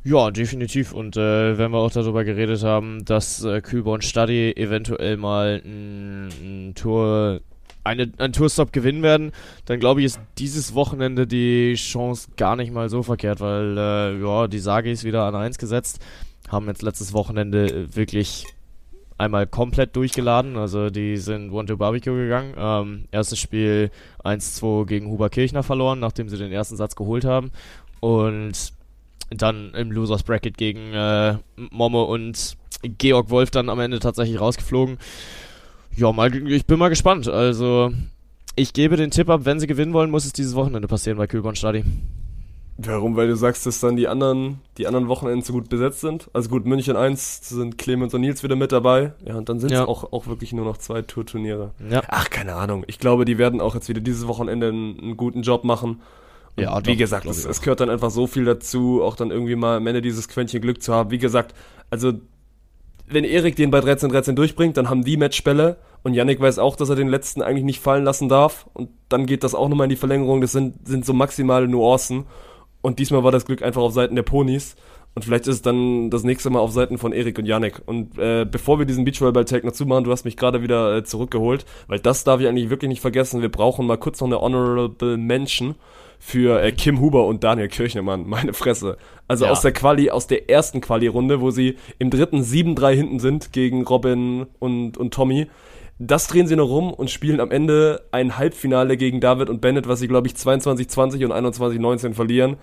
Ja, 0.04 0.30
definitiv. 0.30 0.92
Und 0.92 1.16
äh, 1.16 1.58
wenn 1.58 1.70
wir 1.72 1.78
auch 1.78 1.90
darüber 1.90 2.24
geredet 2.24 2.62
haben, 2.62 3.04
dass 3.04 3.42
äh, 3.44 3.60
Kühlborn 3.60 4.00
Study 4.00 4.52
eventuell 4.56 5.16
mal 5.16 5.60
ein, 5.64 6.28
ein 6.40 6.74
Tour, 6.74 7.40
eine, 7.84 8.10
ein 8.18 8.32
Tourstop 8.32 8.72
gewinnen 8.72 9.02
werden, 9.02 9.32
dann 9.66 9.80
glaube 9.80 10.00
ich, 10.00 10.06
ist 10.06 10.20
dieses 10.38 10.74
Wochenende 10.74 11.26
die 11.26 11.74
Chance 11.74 12.28
gar 12.36 12.56
nicht 12.56 12.72
mal 12.72 12.88
so 12.88 13.02
verkehrt, 13.02 13.40
weil 13.40 13.76
äh, 13.76 14.20
ja, 14.20 14.46
die 14.46 14.60
Sage 14.60 14.90
ist 14.90 15.04
wieder 15.04 15.24
an 15.24 15.34
1 15.34 15.58
gesetzt, 15.58 16.00
haben 16.48 16.68
jetzt 16.68 16.82
letztes 16.82 17.12
Wochenende 17.12 17.94
wirklich 17.94 18.44
einmal 19.18 19.46
komplett 19.46 19.94
durchgeladen. 19.96 20.56
Also 20.56 20.90
die 20.90 21.16
sind 21.16 21.52
One 21.52 21.66
to 21.66 21.76
Barbecue 21.76 22.14
gegangen. 22.14 22.54
Ähm, 22.56 23.04
erstes 23.10 23.38
Spiel 23.38 23.90
1-2 24.24 24.86
gegen 24.86 25.08
Huber 25.08 25.28
Kirchner 25.28 25.62
verloren, 25.62 25.98
nachdem 25.98 26.28
sie 26.28 26.38
den 26.38 26.52
ersten 26.52 26.76
Satz 26.76 26.96
geholt 26.96 27.24
haben. 27.24 27.50
Und 28.00 28.72
dann 29.30 29.74
im 29.74 29.92
Losers 29.92 30.22
Bracket 30.22 30.56
gegen 30.56 30.94
äh, 30.94 31.36
Momme 31.70 32.04
und 32.04 32.56
Georg 32.82 33.30
Wolf 33.30 33.50
dann 33.50 33.68
am 33.68 33.80
Ende 33.80 33.98
tatsächlich 33.98 34.40
rausgeflogen. 34.40 34.98
Ja, 35.96 36.12
mal, 36.12 36.34
ich 36.48 36.66
bin 36.66 36.78
mal 36.78 36.88
gespannt. 36.88 37.28
Also, 37.28 37.92
ich 38.54 38.72
gebe 38.72 38.96
den 38.96 39.10
Tipp 39.10 39.28
ab, 39.28 39.40
wenn 39.44 39.58
sie 39.58 39.66
gewinnen 39.66 39.92
wollen, 39.92 40.10
muss 40.10 40.24
es 40.24 40.32
dieses 40.32 40.54
Wochenende 40.54 40.86
passieren 40.86 41.18
bei 41.18 41.26
Kühlborn 41.26 41.56
Stadi. 41.56 41.84
Warum? 42.80 43.16
Weil 43.16 43.26
du 43.26 43.34
sagst, 43.34 43.66
dass 43.66 43.80
dann 43.80 43.96
die 43.96 44.06
anderen, 44.06 44.60
die 44.78 44.86
anderen 44.86 45.08
Wochenenden 45.08 45.42
so 45.42 45.52
gut 45.52 45.68
besetzt 45.68 46.00
sind. 46.00 46.30
Also 46.32 46.48
gut, 46.48 46.64
München 46.64 46.94
1 46.96 47.48
sind 47.48 47.76
Clemens 47.76 48.14
und 48.14 48.20
Nils 48.20 48.44
wieder 48.44 48.54
mit 48.54 48.70
dabei. 48.70 49.14
Ja, 49.26 49.36
und 49.36 49.48
dann 49.48 49.58
sind 49.58 49.72
es 49.72 49.78
Ja. 49.78 49.86
auch, 49.86 50.12
auch 50.12 50.28
wirklich 50.28 50.52
nur 50.52 50.64
noch 50.64 50.76
zwei 50.78 51.02
Tourturniere. 51.02 51.72
Ja. 51.90 52.02
Ach, 52.06 52.30
keine 52.30 52.54
Ahnung. 52.54 52.84
Ich 52.86 53.00
glaube, 53.00 53.24
die 53.24 53.36
werden 53.36 53.60
auch 53.60 53.74
jetzt 53.74 53.88
wieder 53.88 54.00
dieses 54.00 54.28
Wochenende 54.28 54.68
einen, 54.68 54.96
einen 55.00 55.16
guten 55.16 55.42
Job 55.42 55.64
machen. 55.64 56.02
Und 56.56 56.62
Ja, 56.62 56.78
wie 56.86 56.92
doch, 56.92 56.98
gesagt, 56.98 57.26
es, 57.26 57.44
es 57.44 57.60
gehört 57.62 57.80
dann 57.80 57.90
einfach 57.90 58.10
so 58.12 58.28
viel 58.28 58.44
dazu, 58.44 59.02
auch 59.02 59.16
dann 59.16 59.32
irgendwie 59.32 59.56
mal 59.56 59.78
am 59.78 59.86
Ende 59.88 60.00
dieses 60.00 60.28
Quäntchen 60.28 60.60
Glück 60.60 60.80
zu 60.80 60.94
haben. 60.94 61.10
Wie 61.10 61.18
gesagt, 61.18 61.56
also 61.90 62.12
wenn 63.08 63.24
Erik 63.24 63.56
den 63.56 63.72
bei 63.72 63.80
13-13 63.80 64.34
durchbringt, 64.34 64.76
dann 64.76 64.88
haben 64.88 65.02
die 65.02 65.16
Matchbälle 65.16 65.78
und 66.04 66.14
Yannick 66.14 66.40
weiß 66.40 66.58
auch, 66.60 66.76
dass 66.76 66.90
er 66.90 66.96
den 66.96 67.08
letzten 67.08 67.42
eigentlich 67.42 67.64
nicht 67.64 67.80
fallen 67.80 68.04
lassen 68.04 68.28
darf 68.28 68.66
und 68.74 68.90
dann 69.08 69.26
geht 69.26 69.42
das 69.42 69.54
auch 69.56 69.68
nochmal 69.68 69.86
in 69.86 69.90
die 69.90 69.96
Verlängerung. 69.96 70.40
Das 70.42 70.52
sind, 70.52 70.86
sind 70.86 71.04
so 71.06 71.12
maximale 71.12 71.66
Nuancen 71.66 72.26
und 72.82 72.98
diesmal 72.98 73.24
war 73.24 73.32
das 73.32 73.44
Glück 73.44 73.62
einfach 73.62 73.82
auf 73.82 73.92
Seiten 73.92 74.14
der 74.16 74.22
Ponys 74.22 74.76
und 75.14 75.24
vielleicht 75.24 75.48
ist 75.48 75.56
es 75.56 75.62
dann 75.62 76.10
das 76.10 76.22
nächste 76.22 76.48
Mal 76.50 76.60
auf 76.60 76.70
Seiten 76.70 76.96
von 76.96 77.12
Erik 77.12 77.38
und 77.38 77.46
Yannick. 77.46 77.80
Und 77.86 78.16
äh, 78.18 78.46
bevor 78.48 78.78
wir 78.78 78.86
diesen 78.86 79.04
Beachvolleyball-Tag 79.04 79.64
noch 79.64 79.72
zumachen, 79.72 80.04
du 80.04 80.12
hast 80.12 80.24
mich 80.24 80.36
gerade 80.36 80.62
wieder 80.62 80.96
äh, 80.98 81.02
zurückgeholt, 81.02 81.64
weil 81.88 81.98
das 81.98 82.22
darf 82.24 82.40
ich 82.40 82.46
eigentlich 82.46 82.70
wirklich 82.70 82.88
nicht 82.88 83.00
vergessen. 83.00 83.42
Wir 83.42 83.50
brauchen 83.50 83.86
mal 83.86 83.96
kurz 83.96 84.20
noch 84.20 84.28
eine 84.28 84.40
Honorable 84.40 85.16
Mention 85.16 85.74
für 86.20 86.62
äh, 86.62 86.70
Kim 86.72 87.00
Huber 87.00 87.26
und 87.26 87.42
Daniel 87.42 87.68
Kirchnemann. 87.68 88.28
Meine 88.28 88.52
Fresse. 88.52 88.96
Also 89.26 89.46
Ja. 89.46 89.50
aus 89.50 89.60
der 89.62 89.72
Quali, 89.72 90.10
aus 90.10 90.28
der 90.28 90.48
ersten 90.50 90.80
Quali-Runde, 90.80 91.40
wo 91.40 91.50
sie 91.50 91.76
im 91.98 92.10
dritten 92.10 92.42
7-3 92.42 92.92
hinten 92.94 93.18
sind 93.18 93.52
gegen 93.52 93.84
Robin 93.84 94.46
und, 94.60 94.96
und 94.98 95.12
Tommy. 95.14 95.48
Das 95.98 96.28
drehen 96.28 96.46
sie 96.46 96.54
noch 96.54 96.68
rum 96.68 96.92
und 96.92 97.10
spielen 97.10 97.40
am 97.40 97.50
Ende 97.50 98.06
ein 98.12 98.38
Halbfinale 98.38 98.96
gegen 98.96 99.20
David 99.20 99.50
und 99.50 99.60
Bennett, 99.60 99.88
was 99.88 99.98
sie, 99.98 100.06
glaube 100.06 100.28
ich, 100.28 100.34
22-20 100.34 101.24
und 101.24 101.32
21-19 101.32 102.14
verlieren. 102.14 102.56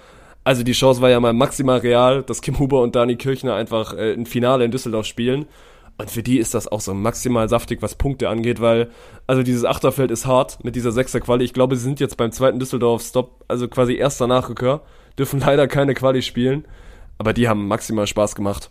Also 0.45 0.63
die 0.63 0.71
Chance 0.71 1.01
war 1.01 1.09
ja 1.09 1.19
mal 1.19 1.33
maximal 1.33 1.79
real, 1.79 2.23
dass 2.23 2.41
Kim 2.41 2.59
Huber 2.59 2.81
und 2.81 2.95
Dani 2.95 3.17
Kirchner 3.17 3.55
einfach 3.55 3.93
äh, 3.93 4.13
ein 4.13 4.25
Finale 4.25 4.63
in 4.63 4.71
Düsseldorf 4.71 5.05
spielen. 5.05 5.47
Und 5.97 6.11
für 6.11 6.23
die 6.23 6.39
ist 6.39 6.53
das 6.53 6.67
auch 6.67 6.81
so 6.81 6.93
maximal 6.93 7.49
saftig, 7.49 7.81
was 7.81 7.95
Punkte 7.95 8.29
angeht, 8.29 8.61
weil, 8.61 8.89
also 9.27 9.43
dieses 9.43 9.65
Achterfeld 9.65 10.11
ist 10.11 10.25
hart 10.25 10.63
mit 10.63 10.75
dieser 10.75 10.91
Sechser-Quali. 10.91 11.43
Ich 11.43 11.53
glaube, 11.53 11.75
sie 11.75 11.83
sind 11.83 11.99
jetzt 11.99 12.17
beim 12.17 12.31
zweiten 12.31 12.59
Düsseldorf-Stop, 12.59 13.45
also 13.47 13.67
quasi 13.67 13.95
erster 13.95 14.27
Nachrücker, 14.27 14.81
dürfen 15.17 15.39
leider 15.45 15.67
keine 15.67 15.93
Quali 15.93 16.21
spielen, 16.21 16.65
aber 17.17 17.33
die 17.33 17.49
haben 17.49 17.67
maximal 17.67 18.07
Spaß 18.07 18.35
gemacht. 18.35 18.69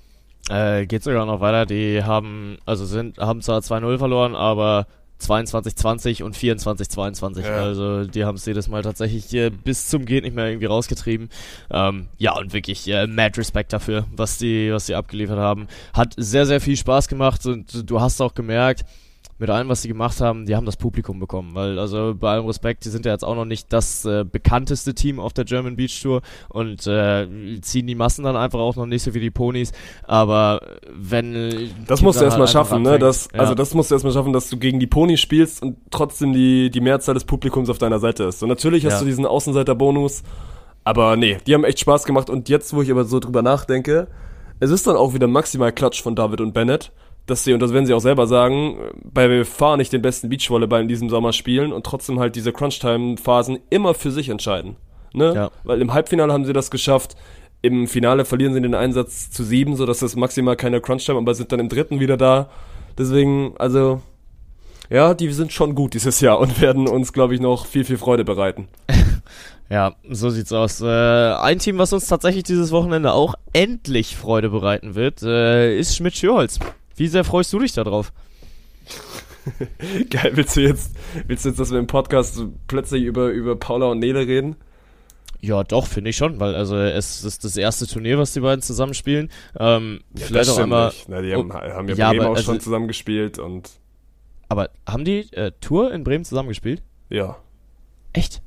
Äh, 0.50 0.86
geht 0.86 1.02
sogar 1.02 1.26
noch 1.26 1.40
weiter. 1.40 1.66
Die 1.66 2.02
haben, 2.02 2.58
also 2.66 2.84
sind, 2.84 3.18
haben 3.18 3.40
zwar 3.40 3.60
2-0 3.60 3.98
verloren, 3.98 4.34
aber 4.34 4.86
22-20 5.20 6.22
und 6.22 6.36
24-22. 6.36 7.42
Ja. 7.42 7.56
Also 7.56 8.04
die 8.04 8.24
haben 8.24 8.36
es 8.36 8.44
jedes 8.44 8.68
Mal 8.68 8.82
tatsächlich 8.82 9.32
äh, 9.34 9.50
bis 9.50 9.88
zum 9.88 10.04
Geht 10.04 10.24
nicht 10.24 10.36
mehr 10.36 10.48
irgendwie 10.48 10.66
rausgetrieben. 10.66 11.30
Ähm, 11.70 12.08
ja, 12.18 12.36
und 12.36 12.52
wirklich 12.52 12.86
äh, 12.88 13.06
mad 13.06 13.38
Respekt 13.38 13.72
dafür, 13.72 14.06
was 14.14 14.38
die, 14.38 14.70
was 14.72 14.86
die 14.86 14.94
abgeliefert 14.94 15.38
haben. 15.38 15.68
Hat 15.92 16.14
sehr, 16.16 16.46
sehr 16.46 16.60
viel 16.60 16.76
Spaß 16.76 17.08
gemacht 17.08 17.46
und 17.46 17.88
du 17.88 18.00
hast 18.00 18.20
auch 18.20 18.34
gemerkt, 18.34 18.84
mit 19.38 19.50
allem, 19.50 19.68
was 19.68 19.82
sie 19.82 19.88
gemacht 19.88 20.20
haben, 20.20 20.46
die 20.46 20.54
haben 20.54 20.64
das 20.64 20.76
Publikum 20.76 21.18
bekommen. 21.18 21.54
Weil, 21.54 21.78
also 21.78 22.14
bei 22.18 22.32
allem 22.32 22.46
Respekt, 22.46 22.84
die 22.84 22.88
sind 22.88 23.04
ja 23.04 23.12
jetzt 23.12 23.24
auch 23.24 23.34
noch 23.34 23.44
nicht 23.44 23.72
das 23.72 24.04
äh, 24.04 24.24
bekannteste 24.24 24.94
Team 24.94 25.18
auf 25.18 25.32
der 25.32 25.44
German 25.44 25.76
Beach 25.76 26.00
Tour 26.00 26.22
und 26.50 26.86
äh, 26.86 27.26
ziehen 27.60 27.86
die 27.86 27.94
Massen 27.96 28.24
dann 28.24 28.36
einfach 28.36 28.60
auch 28.60 28.76
noch 28.76 28.86
nicht 28.86 29.02
so 29.02 29.12
wie 29.14 29.20
die 29.20 29.30
Ponys. 29.32 29.72
Aber 30.04 30.60
wenn. 30.88 31.70
Das 31.86 32.00
musst 32.00 32.16
du 32.16 32.20
dann 32.20 32.26
erstmal 32.26 32.46
halt 32.46 32.52
schaffen, 32.52 32.82
ne? 32.82 32.98
Das, 32.98 33.28
ja. 33.34 33.40
Also 33.40 33.54
das 33.54 33.74
musst 33.74 33.90
du 33.90 33.96
erstmal 33.96 34.12
schaffen, 34.12 34.32
dass 34.32 34.48
du 34.50 34.56
gegen 34.56 34.78
die 34.78 34.86
Ponys 34.86 35.20
spielst 35.20 35.62
und 35.62 35.76
trotzdem 35.90 36.32
die, 36.32 36.70
die 36.70 36.80
Mehrzahl 36.80 37.14
des 37.14 37.24
Publikums 37.24 37.68
auf 37.70 37.78
deiner 37.78 37.98
Seite 37.98 38.24
ist. 38.24 38.42
Und 38.42 38.48
natürlich 38.48 38.84
hast 38.86 38.94
Ja. 38.94 38.98
du 39.00 39.06
diesen 39.06 39.26
Außenseiter-Bonus, 39.26 40.22
aber 40.84 41.16
nee, 41.16 41.38
die 41.46 41.54
haben 41.54 41.64
echt 41.64 41.80
Spaß 41.80 42.04
gemacht. 42.04 42.30
Und 42.30 42.48
jetzt, 42.48 42.72
wo 42.74 42.82
ich 42.82 42.90
aber 42.90 43.04
so 43.04 43.18
drüber 43.18 43.42
nachdenke, 43.42 44.06
es 44.60 44.70
ist 44.70 44.86
dann 44.86 44.96
auch 44.96 45.14
wieder 45.14 45.26
maximal 45.26 45.72
Klatsch 45.72 46.02
von 46.02 46.14
David 46.14 46.40
und 46.40 46.52
Bennett, 46.54 46.92
dass 47.26 47.44
sie, 47.44 47.54
und 47.54 47.60
das 47.60 47.72
werden 47.72 47.86
sie 47.86 47.94
auch 47.94 48.00
selber 48.00 48.26
sagen, 48.26 48.76
bei 49.02 49.44
Fahr 49.44 49.76
nicht 49.76 49.92
den 49.92 50.02
besten 50.02 50.28
Beachvolleyball 50.28 50.82
in 50.82 50.88
diesem 50.88 51.08
Sommer 51.08 51.32
spielen 51.32 51.72
und 51.72 51.86
trotzdem 51.86 52.20
halt 52.20 52.36
diese 52.36 52.52
Crunch-Time-Phasen 52.52 53.58
immer 53.70 53.94
für 53.94 54.10
sich 54.10 54.28
entscheiden. 54.28 54.76
Ne? 55.14 55.34
Ja. 55.34 55.50
Weil 55.62 55.80
im 55.80 55.94
Halbfinale 55.94 56.32
haben 56.32 56.44
sie 56.44 56.52
das 56.52 56.70
geschafft, 56.70 57.16
im 57.62 57.88
Finale 57.88 58.26
verlieren 58.26 58.52
sie 58.52 58.60
den 58.60 58.74
Einsatz 58.74 59.30
zu 59.30 59.42
sieben, 59.42 59.74
sodass 59.76 60.00
das 60.00 60.16
maximal 60.16 60.54
keine 60.54 60.82
Crunch-Time, 60.82 61.18
aber 61.18 61.34
sind 61.34 61.50
dann 61.50 61.60
im 61.60 61.70
dritten 61.70 61.98
wieder 61.98 62.18
da. 62.18 62.50
Deswegen, 62.98 63.54
also, 63.58 64.02
ja, 64.90 65.14
die 65.14 65.32
sind 65.32 65.50
schon 65.52 65.74
gut 65.74 65.94
dieses 65.94 66.20
Jahr 66.20 66.38
und 66.40 66.60
werden 66.60 66.86
uns, 66.86 67.14
glaube 67.14 67.34
ich, 67.34 67.40
noch 67.40 67.64
viel, 67.64 67.84
viel 67.84 67.98
Freude 67.98 68.24
bereiten. 68.24 68.68
Ja, 69.70 69.94
so 70.10 70.28
sieht's 70.28 70.52
aus. 70.52 70.82
Äh, 70.82 70.86
ein 70.86 71.58
Team, 71.58 71.78
was 71.78 71.94
uns 71.94 72.06
tatsächlich 72.06 72.44
dieses 72.44 72.70
Wochenende 72.70 73.14
auch 73.14 73.34
endlich 73.54 74.14
Freude 74.14 74.50
bereiten 74.50 74.94
wird, 74.94 75.22
äh, 75.22 75.78
ist 75.78 75.96
Schmidt-Schürholz. 75.96 76.58
Wie 76.96 77.08
sehr 77.08 77.24
freust 77.24 77.52
du 77.52 77.58
dich 77.58 77.72
darauf? 77.72 78.12
Geil, 80.10 80.32
willst 80.34 80.56
du 80.56 80.60
jetzt, 80.62 80.96
willst 81.26 81.44
du 81.44 81.50
jetzt, 81.50 81.58
dass 81.60 81.70
wir 81.70 81.78
im 81.78 81.86
Podcast 81.86 82.42
plötzlich 82.66 83.02
über, 83.04 83.28
über 83.28 83.56
Paula 83.56 83.86
und 83.86 83.98
Nele 83.98 84.26
reden? 84.26 84.56
Ja, 85.40 85.62
doch, 85.62 85.86
finde 85.86 86.10
ich 86.10 86.16
schon, 86.16 86.40
weil 86.40 86.54
also 86.54 86.76
es 86.78 87.22
ist 87.22 87.44
das 87.44 87.56
erste 87.58 87.86
Turnier, 87.86 88.16
was 88.18 88.32
die 88.32 88.40
beiden 88.40 88.62
zusammenspielen. 88.62 89.30
Ähm, 89.58 90.00
vielleicht 90.14 90.48
auch 90.48 90.58
einmal. 90.58 90.92
Na, 91.08 91.20
die 91.20 91.34
haben, 91.34 91.50
Oh, 91.50 91.54
haben 91.54 91.88
ja, 91.88 91.94
ja, 91.94 92.10
Bremen 92.10 92.26
auch 92.26 92.36
also- 92.36 92.52
schon 92.52 92.60
zusammengespielt 92.60 93.38
und 93.38 93.68
Aber 94.48 94.70
haben 94.88 95.04
die 95.04 95.30
äh, 95.34 95.52
Tour 95.60 95.92
in 95.92 96.04
Bremen 96.04 96.24
zusammengespielt? 96.24 96.82
ja. 97.10 97.36
Echt? 98.16 98.42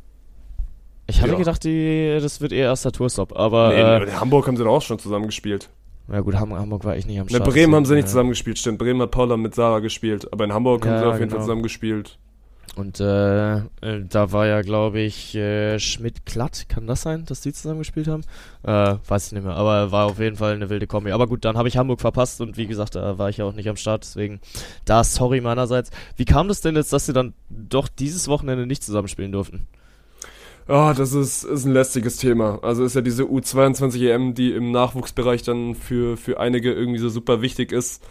Ich 1.07 1.19
hatte 1.21 1.33
Ja. 1.33 1.37
gedacht, 1.37 1.63
die, 1.65 2.19
das 2.21 2.39
wird 2.39 2.53
ihr 2.53 2.59
erster 2.63 2.93
Tourstop, 2.93 3.35
aber 3.37 3.69
Nee, 3.69 3.81
äh, 3.81 4.03
in 4.09 4.19
Hamburg 4.19 4.47
haben 4.47 4.55
sie 4.55 4.63
doch 4.63 4.71
auch 4.77 4.81
schon 4.81 4.97
zusammengespielt. 4.97 5.69
Ja 6.11 6.21
gut, 6.21 6.35
Ham 6.35 6.53
Hamburg 6.53 6.83
war 6.85 6.95
ich 6.95 7.05
nicht 7.05 7.19
am 7.19 7.27
In 7.27 7.35
Start. 7.35 7.49
Bremen 7.49 7.75
haben 7.75 7.85
sie 7.85 7.93
nicht 7.93 8.03
deswegen, 8.03 8.11
zusammengespielt, 8.11 8.57
stimmt. 8.59 8.79
Bremen 8.79 9.01
hat 9.01 9.11
Paula 9.11 9.37
mit 9.37 9.55
Sarah 9.55 9.79
gespielt, 9.79 10.31
aber 10.31 10.45
in 10.45 10.53
Hamburg 10.53 10.85
haben 10.85 10.93
Ja, 10.93 10.99
sie 10.99 11.05
auf 11.05 11.13
jeden 11.15 11.29
genau. 11.29 11.35
Fall 11.37 11.45
zusammengespielt. 11.45 12.17
Und 12.75 12.99
äh, 12.99 13.57
äh, 13.57 13.63
da 14.07 14.31
war 14.31 14.45
ja, 14.45 14.61
glaube 14.61 14.99
ich, 14.99 15.33
äh, 15.33 15.79
Schmidt-Klatt, 15.79 16.69
kann 16.69 16.85
das 16.85 17.01
sein, 17.01 17.25
dass 17.25 17.41
die 17.41 17.51
zusammengespielt 17.51 18.07
haben? 18.07 18.21
Äh, 18.61 18.97
weiß 19.07 19.27
ich 19.27 19.33
nicht 19.33 19.45
mehr, 19.45 19.55
aber 19.55 19.91
war 19.91 20.05
auf 20.05 20.19
jeden 20.19 20.35
Fall 20.35 20.53
eine 20.53 20.69
wilde 20.69 20.85
Kombi. 20.85 21.11
Aber 21.11 21.25
gut, 21.25 21.43
dann 21.43 21.57
habe 21.57 21.67
ich 21.69 21.77
Hamburg 21.77 22.01
verpasst 22.01 22.39
und 22.39 22.55
wie 22.55 22.67
gesagt, 22.67 22.93
da 22.93 23.17
war 23.17 23.29
ich 23.29 23.37
ja 23.37 23.45
auch 23.45 23.53
nicht 23.53 23.67
am 23.67 23.77
Start, 23.77 24.03
deswegen 24.03 24.39
da 24.85 25.03
sorry 25.03 25.41
meinerseits. 25.41 25.89
Wie 26.17 26.25
kam 26.25 26.47
das 26.49 26.61
denn 26.61 26.75
jetzt, 26.75 26.93
dass 26.93 27.07
sie 27.07 27.13
dann 27.13 27.33
doch 27.49 27.87
dieses 27.87 28.27
Wochenende 28.27 28.67
nicht 28.67 28.83
zusammenspielen 28.83 29.31
durften? 29.31 29.65
Ah, 30.67 30.93
das 30.93 31.13
ist, 31.13 31.43
ist 31.45 31.65
ein 31.65 31.71
lästiges 31.71 32.17
Thema. 32.17 32.59
Also 32.61 32.83
ist 32.83 32.95
ja 32.95 33.01
diese 33.01 33.23
U22 33.23 34.09
EM, 34.09 34.33
die 34.33 34.51
im 34.51 34.71
Nachwuchsbereich 34.71 35.43
dann 35.43 35.75
für, 35.75 36.17
für 36.17 36.39
einige 36.39 36.73
irgendwie 36.73 36.99
so 36.99 37.07
super 37.09 37.41
wichtig 37.41 37.71
ist. 37.71 38.03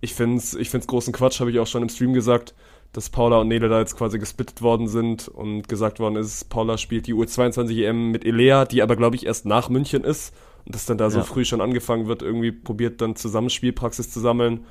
Ich 0.00 0.14
find's, 0.14 0.54
ich 0.54 0.70
find's 0.70 0.86
großen 0.86 1.12
Quatsch, 1.12 1.40
habe 1.40 1.50
ich 1.50 1.58
auch 1.58 1.66
schon 1.66 1.82
im 1.82 1.88
Stream 1.88 2.12
gesagt, 2.12 2.54
dass 2.92 3.10
Paula 3.10 3.38
und 3.40 3.48
Nele 3.48 3.68
da 3.68 3.80
jetzt 3.80 3.96
quasi 3.96 4.18
gesplittet 4.20 4.62
worden 4.62 4.86
sind 4.86 5.26
und 5.26 5.68
gesagt 5.68 5.98
worden 5.98 6.16
ist, 6.16 6.48
Paula 6.48 6.78
spielt 6.78 7.08
die 7.08 7.14
U22 7.14 7.84
EM 7.84 8.12
mit 8.12 8.24
Elea, 8.24 8.66
die 8.66 8.82
aber 8.82 8.94
glaube 8.94 9.16
ich 9.16 9.26
erst 9.26 9.44
nach 9.44 9.68
München 9.68 10.04
ist 10.04 10.32
und 10.64 10.74
dass 10.76 10.86
dann 10.86 10.98
da 10.98 11.10
so 11.10 11.18
Ja. 11.18 11.24
früh 11.24 11.44
schon 11.44 11.60
angefangen 11.60 12.06
wird, 12.06 12.22
irgendwie 12.22 12.52
probiert 12.52 13.00
dann 13.00 13.16
Zusammenspielpraxis 13.16 14.10
zu 14.12 14.20
sammeln. 14.20 14.64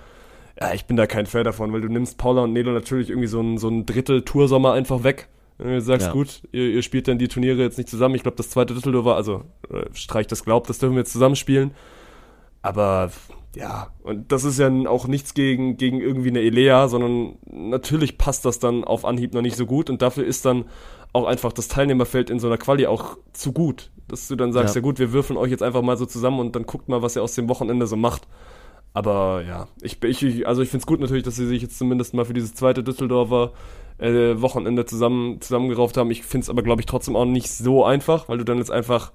Ja, 0.59 0.73
ich 0.73 0.85
bin 0.85 0.95
da 0.95 1.05
kein 1.05 1.25
Fan 1.25 1.43
davon, 1.43 1.73
weil 1.73 1.81
du 1.81 1.89
nimmst 1.89 2.17
Paula 2.17 2.43
und 2.43 2.53
Nele 2.53 2.71
natürlich 2.71 3.09
irgendwie 3.09 3.27
so 3.27 3.41
ein, 3.41 3.57
so 3.57 3.67
ein 3.67 3.85
Drittel 3.85 4.21
Toursommer 4.23 4.71
einfach 4.71 5.03
weg. 5.03 5.27
Wenn 5.57 5.71
du 5.71 5.81
sagst, 5.81 6.07
Ja. 6.07 6.13
gut, 6.13 6.41
ihr, 6.51 6.69
ihr 6.69 6.81
spielt 6.81 7.07
dann 7.07 7.17
die 7.17 7.27
Turniere 7.29 7.61
jetzt 7.61 7.77
nicht 7.77 7.89
zusammen. 7.89 8.15
Ich 8.15 8.23
glaube, 8.23 8.37
das 8.37 8.49
zweite 8.49 8.73
Drittel 8.73 9.05
war, 9.05 9.15
also 9.15 9.43
äh, 9.69 9.85
streich 9.93 10.27
das 10.27 10.43
glaubt, 10.43 10.69
das 10.69 10.79
dürfen 10.79 10.93
wir 10.95 10.99
jetzt 11.01 11.13
zusammenspielen. 11.13 11.71
Aber 12.61 13.11
ja, 13.55 13.87
und 14.03 14.31
das 14.31 14.43
ist 14.43 14.59
ja 14.59 14.69
auch 14.87 15.07
nichts 15.07 15.33
gegen, 15.33 15.77
gegen 15.77 16.01
irgendwie 16.01 16.29
eine 16.29 16.41
Elea, 16.41 16.87
sondern 16.87 17.37
natürlich 17.49 18.17
passt 18.17 18.43
das 18.43 18.59
dann 18.59 18.83
auf 18.83 19.05
Anhieb 19.05 19.33
noch 19.33 19.41
nicht 19.41 19.55
so 19.55 19.65
gut 19.65 19.89
und 19.89 20.01
dafür 20.01 20.25
ist 20.25 20.45
dann 20.45 20.65
auch 21.13 21.25
einfach 21.25 21.53
das 21.53 21.69
Teilnehmerfeld 21.69 22.29
in 22.29 22.39
so 22.39 22.47
einer 22.47 22.57
Quali 22.57 22.85
auch 22.87 23.17
zu 23.31 23.53
gut. 23.53 23.91
Dass 24.09 24.27
du 24.27 24.35
dann 24.35 24.51
sagst, 24.51 24.75
ja, 24.75 24.79
Ja. 24.81 24.83
gut, 24.83 24.99
wir 24.99 25.13
würfeln 25.13 25.37
euch 25.37 25.51
jetzt 25.51 25.63
einfach 25.63 25.81
mal 25.81 25.95
so 25.95 26.05
zusammen 26.05 26.39
und 26.39 26.55
dann 26.55 26.65
guckt 26.65 26.89
mal, 26.89 27.01
was 27.01 27.15
ihr 27.15 27.23
aus 27.23 27.35
dem 27.35 27.47
Wochenende 27.47 27.87
so 27.87 27.95
macht. 27.95 28.27
Aber 28.93 29.43
ja, 29.47 29.67
ich, 29.81 30.01
ich 30.03 30.47
also 30.47 30.61
ich 30.61 30.69
finde 30.69 30.81
es 30.83 30.87
gut 30.87 30.99
natürlich, 30.99 31.23
dass 31.23 31.35
sie 31.35 31.47
sich 31.47 31.61
jetzt 31.61 31.77
zumindest 31.77 32.13
mal 32.13 32.25
für 32.25 32.33
dieses 32.33 32.53
zweite 32.53 32.83
Düsseldorfer 32.83 33.53
äh, 33.97 34.41
Wochenende 34.41 34.85
zusammen 34.85 35.39
zusammengerauft 35.41 35.97
haben. 35.97 36.11
Ich 36.11 36.23
finde 36.23 36.43
es 36.45 36.49
aber, 36.49 36.63
glaube 36.63 36.81
ich, 36.81 36.85
trotzdem 36.85 37.15
auch 37.15 37.25
nicht 37.25 37.49
so 37.49 37.83
einfach, 37.85 38.27
weil 38.29 38.37
du 38.37 38.43
dann 38.43 38.57
jetzt 38.57 38.71
einfach, 38.71 39.11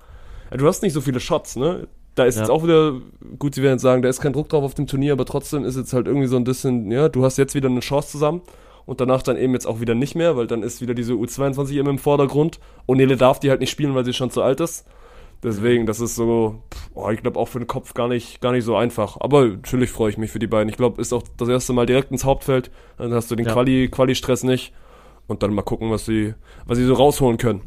ja, 0.51 0.57
du 0.57 0.67
hast 0.67 0.83
nicht 0.83 0.93
so 0.93 1.01
viele 1.01 1.21
Shots, 1.21 1.57
ne? 1.57 1.87
Da 2.15 2.25
ist 2.25 2.37
Ja. 2.37 2.43
jetzt 2.43 2.51
auch 2.51 2.65
wieder, 2.65 2.95
gut, 3.39 3.55
sie 3.55 3.63
werden 3.63 3.79
sagen, 3.79 4.03
da 4.03 4.09
ist 4.09 4.21
kein 4.21 4.33
Druck 4.33 4.49
drauf 4.49 4.65
auf 4.65 4.75
dem 4.75 4.87
Turnier, 4.87 5.13
aber 5.13 5.25
trotzdem 5.25 5.65
ist 5.65 5.77
jetzt 5.77 5.93
halt 5.93 6.07
irgendwie 6.07 6.27
so 6.27 6.37
ein 6.37 6.45
bisschen, 6.45 6.91
ja, 6.91 7.09
du 7.09 7.25
hast 7.25 7.37
jetzt 7.39 7.55
wieder 7.55 7.69
eine 7.69 7.81
Chance 7.81 8.09
zusammen 8.09 8.43
und 8.87 9.01
danach 9.01 9.23
dann 9.23 9.37
eben 9.37 9.53
jetzt 9.53 9.67
auch 9.67 9.81
wieder 9.81 9.95
nicht 9.95 10.17
mehr, 10.17 10.37
weil 10.37 10.47
dann 10.49 10.63
ist 10.63 10.81
wieder 10.81 10.95
diese 10.95 11.13
U22 11.13 11.73
eben 11.75 11.89
im 11.89 11.99
Vordergrund 11.99 12.59
und 12.87 12.97
Nele 12.97 13.17
darf 13.17 13.39
die 13.39 13.49
halt 13.51 13.61
nicht 13.61 13.71
spielen, 13.71 13.95
weil 13.95 14.05
sie 14.05 14.13
schon 14.13 14.31
zu 14.31 14.43
alt 14.43 14.61
ist. 14.61 14.87
Deswegen, 15.43 15.87
das 15.87 16.01
ist 16.01 16.17
so, 16.17 16.63
pff, 16.73 16.91
oh, 16.95 17.11
ich 17.11 17.23
glaube 17.23 17.39
auch 17.41 17.49
für 17.49 17.59
den 17.59 17.67
Kopf 17.67 17.95
gar 17.95 18.09
nicht, 18.09 18.41
gar 18.41 18.53
nicht 18.53 18.65
so 18.65 18.77
einfach. 18.77 19.17
Aber 19.21 19.47
natürlich 19.47 19.91
freue 19.91 20.11
ich 20.11 20.19
mich 20.19 20.31
für 20.31 20.39
die 20.39 20.47
beiden. 20.47 20.69
Ich 20.69 20.77
glaube, 20.77 21.01
ist 21.01 21.13
auch 21.13 21.23
das 21.39 21.49
erste 21.49 21.73
Mal 21.73 21.87
direkt 21.87 22.11
ins 22.11 22.25
Hauptfeld. 22.25 22.71
Dann 22.99 23.13
hast 23.15 23.31
du 23.31 23.37
den 23.37 23.47
Ja. 23.47 23.53
Quali, 23.53 23.89
Quali-Stress 23.89 24.43
nicht. 24.43 24.75
Und 25.27 25.43
dann 25.43 25.55
mal 25.55 25.63
gucken, 25.63 25.91
was 25.91 26.05
sie, 26.05 26.35
was 26.67 26.77
sie 26.77 26.85
so 26.85 26.95
rausholen 26.95 27.39
können. 27.39 27.63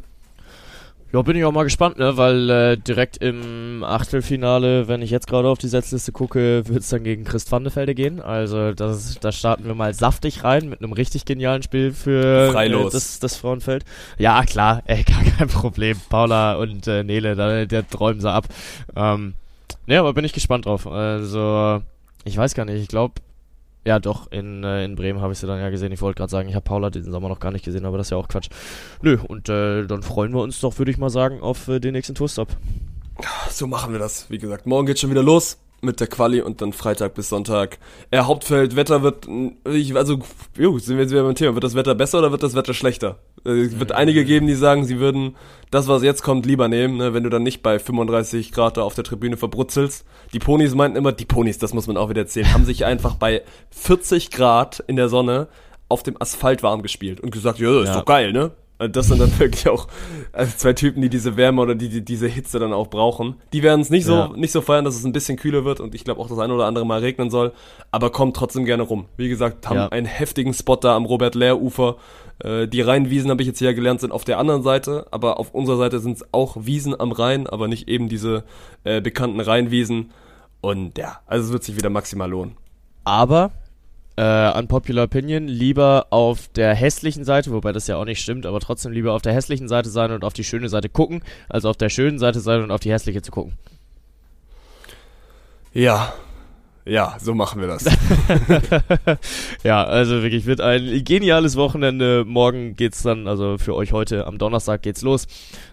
Ja, 1.14 1.22
bin 1.22 1.38
ich 1.38 1.45
auch 1.45 1.51
mal 1.51 1.64
gespannt, 1.64 1.99
ne? 1.99 2.18
Weil 2.18 2.49
äh, 2.49 2.76
direkt 2.76 3.18
im 3.18 3.84
Achtelfinale, 3.84 4.88
wenn 4.88 5.03
ich 5.03 5.11
jetzt 5.11 5.28
gerade 5.28 5.47
auf 5.47 5.59
die 5.59 5.68
Setzliste 5.68 6.11
gucke, 6.11 6.68
wird 6.68 6.80
es 6.80 6.89
dann 6.89 7.03
gegen 7.03 7.24
Christ 7.24 7.51
Vandefelde 7.51 7.93
gehen. 7.93 8.20
Also 8.20 8.72
das, 8.72 9.20
da 9.20 9.32
starten 9.32 9.66
wir 9.66 9.76
mal 9.76 9.93
saftig 9.93 10.43
rein 10.43 10.70
mit 10.70 10.82
einem 10.82 10.91
richtig 10.91 11.26
genialen 11.26 11.61
Spiel 11.61 11.91
für. 11.91 12.55
Äh, 12.55 12.91
das, 12.91 13.20
das 13.20 13.38
Frauenfeld. 13.38 13.86
Ja, 14.18 14.43
klar, 14.43 14.82
ey, 14.86 15.03
gar 15.07 15.24
kein 15.24 15.49
Problem. 15.49 16.01
Paula 16.09 16.55
und 16.55 16.88
äh, 16.88 17.03
Nele, 17.03 17.36
da, 17.36 17.66
der 17.66 17.88
träumen 17.88 18.20
sie 18.20 18.32
ab. 18.32 18.47
Ähm, 18.95 19.36
ne, 19.86 19.99
aber 19.99 20.14
bin 20.14 20.26
ich 20.26 20.34
gespannt 20.34 20.66
drauf. 20.66 20.88
Also, 20.88 21.84
ich 22.24 22.36
weiß 22.36 22.55
gar 22.55 22.66
nicht, 22.66 22.82
ich 22.82 22.88
glaube, 22.88 23.22
ja 23.86 24.00
doch, 24.00 24.32
in, 24.32 24.64
äh, 24.64 24.86
in 24.86 24.96
Bremen 24.96 25.22
habe 25.22 25.34
ich 25.34 25.40
sie 25.40 25.48
dann 25.48 25.60
ja 25.60 25.70
gesehen. 25.70 25.92
Ich 25.92 26.02
wollte 26.02 26.18
gerade 26.18 26.32
sagen, 26.32 26.50
ich 26.50 26.56
habe 26.56 26.64
Paula 26.64 26.90
diesen 26.90 27.12
Sommer 27.12 27.30
noch 27.30 27.40
gar 27.40 27.52
nicht 27.52 27.66
gesehen, 27.66 27.86
aber 27.86 27.98
das 27.98 28.08
ist 28.08 28.12
ja 28.12 28.18
auch 28.18 28.28
Quatsch. 28.28 28.50
Nö, 29.02 29.18
und 29.28 29.50
äh, 29.50 29.86
dann 29.86 30.04
freuen 30.04 30.34
wir 30.34 30.42
uns 30.42 30.60
doch, 30.60 30.78
würde 30.78 30.92
ich 30.92 30.98
mal 30.98 31.10
sagen, 31.10 31.42
auf 31.42 31.68
äh, 31.68 31.80
den 31.80 31.94
nächsten 31.94 32.16
Tourstop. 32.16 32.50
So 33.50 33.68
machen 33.68 33.92
wir 33.92 34.00
das. 34.00 34.30
Wie 34.30 34.38
gesagt, 34.38 34.66
morgen 34.66 34.88
geht's 34.88 35.02
schon 35.02 35.12
wieder 35.12 35.24
los 35.24 35.58
mit 35.84 36.00
der 36.00 36.08
Quali 36.08 36.42
und 36.42 36.62
dann 36.62 36.74
Freitag 36.74 37.14
bis 37.14 37.30
Sonntag. 37.30 37.78
Äh, 38.10 38.22
Hauptfeld, 38.22 38.76
Wetter 38.76 39.04
wird, 39.04 39.28
ich, 39.66 39.96
also, 39.96 40.20
jo, 40.58 40.80
sind 40.80 40.96
wir 40.96 41.04
jetzt 41.04 41.12
wieder 41.12 41.24
beim 41.24 41.36
Thema. 41.36 41.54
Wird 41.54 41.64
das 41.64 41.76
Wetter 41.76 41.94
besser 41.94 42.20
oder 42.20 42.32
wird 42.32 42.42
das 42.42 42.56
Wetter 42.56 42.74
schlechter? 42.74 43.20
Es 43.44 43.80
wird 43.80 43.91
einige 43.91 44.24
geben, 44.26 44.48
die 44.48 44.56
sagen, 44.56 44.86
sie 44.86 45.00
würden 45.00 45.36
das, 45.70 45.88
was 45.88 46.04
jetzt 46.04 46.22
kommt, 46.24 46.46
lieber 46.46 46.68
nehmen, 46.68 46.98
ne, 46.98 47.14
wenn 47.14 47.24
du 47.24 47.30
dann 47.30 47.44
nicht 47.44 47.62
bei 47.64 47.80
35 47.80 48.52
Grad 48.52 48.78
da 48.78 48.84
auf 48.84 48.96
der 48.96 49.04
Tribüne 49.04 49.38
verbrutzelst. 49.38 50.06
Die 50.34 50.39
Ponys 50.39 50.76
meinten 50.76 50.98
immer, 50.98 51.12
die 51.12 51.26
Ponys, 51.26 51.58
das 51.58 51.74
muss 51.74 51.88
man 51.88 51.98
auch 51.98 52.10
wieder 52.10 52.22
erzählen, 52.22 52.54
haben 52.54 52.66
sich 52.66 52.86
einfach 52.86 53.16
bei 53.16 53.41
40 53.72 54.32
Grad 54.32 54.84
in 54.88 54.96
der 54.96 55.10
Sonne 55.10 55.48
auf 55.89 56.04
dem 56.04 56.20
Asphalt 56.22 56.64
warm 56.64 56.82
gespielt 56.84 57.20
und 57.20 57.32
gesagt, 57.32 57.60
ja, 57.60 57.82
ist 57.82 57.88
Ja. 57.89 57.96
doch 58.00 58.06
geil, 58.06 58.32
ne? 58.32 58.52
Also 58.84 58.92
Das 58.92 59.08
sind 59.08 59.20
dann 59.22 59.40
wirklich 59.40 59.68
auch 59.70 59.88
also 60.34 60.52
zwei 60.58 60.74
Typen, 60.74 61.02
die 61.02 61.10
diese 61.10 61.38
Wärme 61.38 61.62
oder 61.62 61.76
die, 61.76 61.90
die 61.90 62.04
diese 62.04 62.28
Hitze 62.28 62.60
dann 62.60 62.74
auch 62.74 62.88
brauchen. 62.88 63.36
Die 63.54 63.64
werden 63.64 63.82
es 63.82 63.90
nicht 63.90 64.06
so 64.06 64.14
Ja. 64.14 64.32
nicht 64.36 64.52
so 64.52 64.62
feiern, 64.62 64.84
dass 64.86 64.96
es 64.96 65.06
ein 65.06 65.14
bisschen 65.14 65.38
kühler 65.38 65.64
wird 65.66 65.80
und 65.80 65.96
ich 65.96 66.04
glaube 66.04 66.20
auch 66.22 66.28
das 66.28 66.40
eine 66.40 66.54
oder 66.54 66.66
andere 66.66 66.86
Mal 66.86 67.00
regnen 67.00 67.30
soll, 67.30 67.54
aber 67.92 68.12
kommt 68.12 68.36
trotzdem 68.36 68.66
gerne 68.66 68.84
rum. 68.84 69.06
Wie 69.18 69.30
gesagt, 69.30 69.68
haben 69.70 69.78
Ja. 69.78 69.88
einen 69.90 70.06
heftigen 70.06 70.54
Spot 70.54 70.76
da 70.76 70.96
am 70.96 71.06
Robert 71.06 71.36
Lehr 71.36 71.62
Ufer. 71.62 71.96
Äh, 72.40 72.68
die 72.68 72.82
Rheinwiesen 72.82 73.30
habe 73.30 73.42
ich 73.42 73.48
jetzt 73.48 73.60
hier 73.60 73.74
gelernt, 73.74 74.02
sind 74.02 74.12
auf 74.12 74.24
der 74.26 74.40
anderen 74.40 74.64
Seite, 74.64 75.06
aber 75.12 75.40
auf 75.40 75.54
unserer 75.54 75.78
Seite 75.78 76.00
sind 76.00 76.18
es 76.18 76.26
auch 76.34 76.58
Wiesen 76.60 77.00
am 77.00 77.12
Rhein, 77.12 77.48
aber 77.48 77.68
nicht 77.68 77.88
eben 77.88 78.10
diese 78.10 78.44
äh, 78.84 79.00
bekannten 79.02 79.40
Rheinwiesen. 79.40 80.12
Und 80.62 80.98
ja, 80.98 81.20
also 81.28 81.46
es 81.48 81.52
wird 81.54 81.64
sich 81.64 81.78
wieder 81.78 81.90
maximal 81.90 82.30
lohnen. 82.30 82.58
Aber, 83.04 83.52
äh, 84.16 84.57
unpopular 84.57 85.05
opinion, 85.05 85.47
lieber 85.47 86.07
auf 86.09 86.47
der 86.49 86.76
hässlichen 86.76 87.24
Seite, 87.24 87.51
wobei 87.51 87.72
das 87.72 87.88
ja 87.88 87.97
auch 87.97 88.05
nicht 88.05 88.22
stimmt, 88.22 88.45
aber 88.45 88.59
trotzdem 88.59 88.91
lieber 88.91 89.14
auf 89.14 89.22
der 89.22 89.34
hässlichen 89.34 89.68
Seite 89.68 89.89
sein 89.89 90.11
und 90.11 90.24
auf 90.24 90.34
die 90.34 90.43
schöne 90.43 90.70
Seite 90.70 90.89
gucken, 90.89 91.24
als 91.49 91.66
auf 91.66 91.78
der 91.78 91.89
schönen 91.89 92.20
Seite 92.20 92.39
sein 92.39 92.61
und 92.61 92.72
auf 92.72 92.80
die 92.80 92.91
hässliche 92.91 93.22
zu 93.22 93.32
gucken. 93.32 93.53
Ja, 95.74 96.14
ja, 96.86 97.16
so 97.20 97.34
machen 97.34 97.61
wir 97.61 97.68
das. 97.68 97.86
ja, 99.64 99.86
also 99.86 100.22
wirklich 100.22 100.45
wird 100.45 100.59
ein 100.59 101.03
geniales 101.05 101.55
Wochenende. 101.55 102.26
Morgen 102.28 102.76
geht's 102.76 103.03
dann, 103.03 103.28
also 103.28 103.57
für 103.57 103.74
euch 103.74 103.93
heute 103.93 104.28
am 104.28 104.38
Donnerstag 104.38 104.82
geht's 104.82 105.01
los 105.01 105.28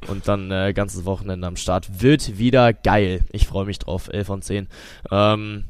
und 0.07 0.29
dann 0.29 0.53
äh, 0.53 0.73
ganzes 0.73 1.05
Wochenende 1.05 1.49
am 1.49 1.57
Start. 1.57 2.01
Wird 2.01 2.39
wieder 2.39 2.73
geil. 2.73 3.23
Ich 3.33 3.49
freue 3.49 3.67
mich 3.67 3.81
drauf. 3.81 4.09
11 4.13 4.27
von 4.27 4.43
10. 4.43 4.69
Ähm, 5.11 5.65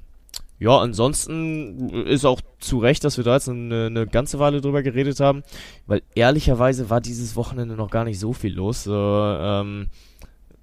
ja, 0.61 0.79
ansonsten 0.79 1.89
ist 1.89 2.27
auch 2.27 2.43
zu 2.59 2.79
Recht, 2.79 3.03
dass 3.03 3.17
wir 3.17 3.25
da 3.25 3.35
jetzt 3.35 3.49
eine, 3.49 3.87
eine 3.87 4.07
ganze 4.07 4.39
Weile 4.39 4.61
drüber 4.61 4.83
geredet 4.83 5.19
haben, 5.19 5.43
weil 5.87 6.03
ehrlicherweise 6.15 6.91
war 6.91 7.01
dieses 7.01 7.35
Wochenende 7.35 7.77
noch 7.77 7.91
gar 7.91 8.05
nicht 8.05 8.21
so 8.21 8.35
viel 8.35 8.55
los. 8.55 8.85
So, 8.85 8.93
ähm, 8.95 9.89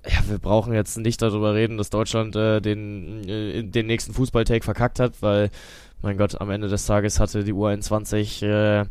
ja, 0.06 0.20
wir 0.30 0.38
brauchen 0.38 0.74
jetzt 0.74 0.98
nicht 1.00 1.20
darüber 1.24 1.56
reden, 1.56 1.80
dass 1.80 1.90
Deutschland 1.90 2.36
äh, 2.36 2.62
den, 2.62 3.28
äh, 3.28 3.64
den 3.64 3.88
nächsten 3.88 4.14
Fußballtake 4.14 4.64
verkackt 4.64 5.00
hat, 5.00 5.14
weil, 5.22 5.50
mein 6.04 6.16
Gott, 6.16 6.40
am 6.40 6.52
Ende 6.52 6.68
des 6.68 6.86
Tages 6.86 7.20
hatte 7.20 7.44
die 7.44 7.54
U21 7.54 8.46
äh, 8.46 8.86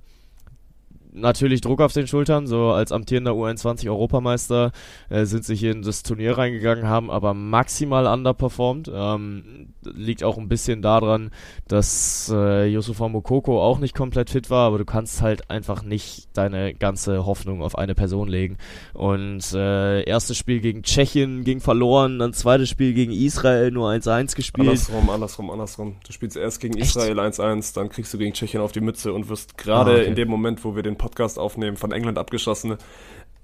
natürlich 1.16 1.60
Druck 1.60 1.80
auf 1.80 1.92
den 1.92 2.06
Schultern, 2.06 2.46
so 2.46 2.70
als 2.70 2.92
amtierender 2.92 3.32
U21-Europameister 3.32 4.72
äh, 5.08 5.24
sind 5.24 5.44
sie 5.44 5.54
hier 5.54 5.72
in 5.72 5.82
das 5.82 6.02
Turnier 6.02 6.36
reingegangen, 6.38 6.86
haben 6.86 7.10
aber 7.10 7.34
maximal 7.34 8.06
underperformed. 8.06 8.90
Ähm, 8.92 9.72
liegt 9.82 10.24
auch 10.24 10.36
ein 10.38 10.48
bisschen 10.48 10.82
daran, 10.82 11.30
dass 11.68 12.30
äh, 12.34 12.66
Yusufa 12.66 13.08
Mokoko 13.08 13.62
auch 13.62 13.78
nicht 13.78 13.94
komplett 13.94 14.30
fit 14.30 14.50
war, 14.50 14.66
aber 14.66 14.78
du 14.78 14.84
kannst 14.84 15.22
halt 15.22 15.50
einfach 15.50 15.82
nicht 15.82 16.28
deine 16.34 16.74
ganze 16.74 17.24
Hoffnung 17.24 17.62
auf 17.62 17.78
eine 17.78 17.94
Person 17.94 18.28
legen. 18.28 18.56
Und 18.94 19.52
äh, 19.52 20.02
erstes 20.02 20.36
Spiel 20.36 20.60
gegen 20.60 20.82
Tschechien 20.82 21.44
ging 21.44 21.60
verloren, 21.60 22.18
dann 22.18 22.32
zweites 22.32 22.68
Spiel 22.68 22.94
gegen 22.94 23.12
Israel 23.12 23.70
nur 23.70 23.88
1-1 23.90 24.34
gespielt. 24.36 24.68
Andersrum, 24.68 25.10
andersrum, 25.10 25.50
andersrum. 25.50 25.96
Du 26.06 26.12
spielst 26.12 26.36
erst 26.36 26.60
gegen 26.60 26.76
Echt? 26.76 26.96
Israel 26.96 27.20
1-1, 27.20 27.74
dann 27.74 27.88
kriegst 27.88 28.12
du 28.12 28.18
gegen 28.18 28.32
Tschechien 28.32 28.60
auf 28.60 28.72
die 28.72 28.80
Mütze 28.80 29.12
und 29.12 29.28
wirst 29.28 29.56
gerade 29.56 29.76
Ah, 29.90 29.94
okay. 29.94 30.06
in 30.06 30.14
dem 30.16 30.28
Moment, 30.28 30.64
wo 30.64 30.74
wir 30.74 30.82
den 30.82 30.96
Podcast 31.06 31.38
aufnehmen, 31.38 31.76
von 31.76 31.92
England 31.92 32.18
abgeschossen. 32.18 32.76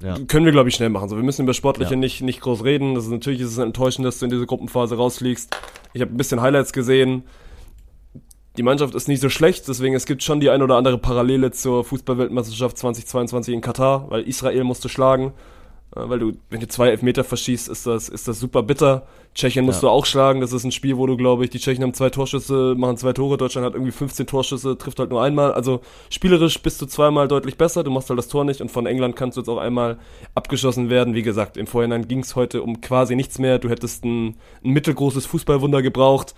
Ja. 0.02 0.16
Können 0.26 0.44
wir, 0.44 0.52
glaube 0.52 0.68
ich, 0.68 0.74
schnell 0.74 0.88
machen. 0.88 1.08
So, 1.08 1.16
wir 1.16 1.22
müssen 1.22 1.42
über 1.42 1.54
Sportliche 1.54 1.92
Ja. 1.94 1.96
nicht, 1.96 2.22
nicht 2.22 2.40
groß 2.40 2.64
reden. 2.64 2.94
Das 2.94 3.04
ist, 3.04 3.10
natürlich 3.10 3.40
ist 3.40 3.52
es 3.52 3.58
enttäuschend, 3.58 4.04
dass 4.06 4.18
du 4.18 4.24
in 4.24 4.30
diese 4.32 4.46
Gruppenphase 4.46 4.96
rausfliegst. 4.96 5.56
Ich 5.92 6.00
habe 6.02 6.12
ein 6.12 6.16
bisschen 6.16 6.40
Highlights 6.40 6.72
gesehen. 6.72 7.22
Die 8.56 8.62
Mannschaft 8.62 8.94
ist 8.94 9.08
nicht 9.08 9.20
so 9.20 9.30
schlecht, 9.30 9.66
deswegen 9.68 9.94
es 9.94 10.04
gibt 10.04 10.22
schon 10.22 10.40
die 10.40 10.50
ein 10.50 10.60
oder 10.60 10.76
andere 10.76 10.98
Parallele 10.98 11.52
zur 11.52 11.84
Fußballweltmeisterschaft 11.84 12.76
2022 12.76 13.54
in 13.54 13.60
Katar, 13.62 14.10
weil 14.10 14.22
Israel 14.24 14.64
musste 14.64 14.88
schlagen. 14.90 15.32
Äh, 15.94 16.00
Weil 16.08 16.18
du, 16.18 16.32
wenn 16.50 16.60
du 16.60 16.68
zwei 16.68 16.88
Elfmeter 16.88 17.24
verschießt, 17.24 17.68
ist 17.68 17.86
das, 17.86 18.08
ist 18.08 18.28
das 18.28 18.38
super 18.40 18.62
bitter. 18.62 19.06
Tschechien 19.34 19.64
musst 19.64 19.82
Ja. 19.82 19.88
du 19.88 19.92
auch 19.92 20.04
schlagen. 20.06 20.40
Das 20.40 20.52
ist 20.52 20.64
ein 20.64 20.72
Spiel, 20.72 20.96
wo 20.98 21.06
du, 21.06 21.16
glaube 21.16 21.44
ich, 21.44 21.50
die 21.50 21.58
Tschechen 21.58 21.82
haben 21.82 21.94
zwei 21.94 22.10
Torschüsse, 22.10 22.74
machen 22.76 22.96
zwei 22.98 23.12
Tore. 23.12 23.36
Deutschland 23.38 23.66
hat 23.66 23.74
irgendwie 23.74 23.92
15 23.92 24.26
Torschüsse, 24.26 24.76
trifft 24.76 24.98
halt 24.98 25.10
nur 25.10 25.22
einmal. 25.22 25.52
Also 25.52 25.80
spielerisch 26.10 26.60
bist 26.60 26.80
du 26.82 26.86
zweimal 26.86 27.28
deutlich 27.28 27.56
besser. 27.56 27.82
Du 27.84 27.90
machst 27.90 28.08
halt 28.10 28.18
das 28.18 28.28
Tor 28.28 28.44
nicht. 28.44 28.60
Und 28.60 28.70
von 28.70 28.86
England 28.86 29.16
kannst 29.16 29.36
du 29.36 29.40
jetzt 29.40 29.48
auch 29.48 29.58
einmal 29.58 29.98
abgeschossen 30.34 30.90
werden. 30.90 31.14
Wie 31.14 31.22
gesagt, 31.22 31.56
im 31.56 31.66
Vorhinein 31.66 32.08
ging 32.08 32.20
es 32.20 32.36
heute 32.36 32.62
um 32.62 32.80
quasi 32.80 33.16
nichts 33.16 33.38
mehr. 33.38 33.58
Du 33.58 33.70
hättest 33.70 34.04
ein, 34.04 34.36
ein 34.64 34.70
mittelgroßes 34.70 35.24
Fußballwunder 35.26 35.80
gebraucht. 35.82 36.34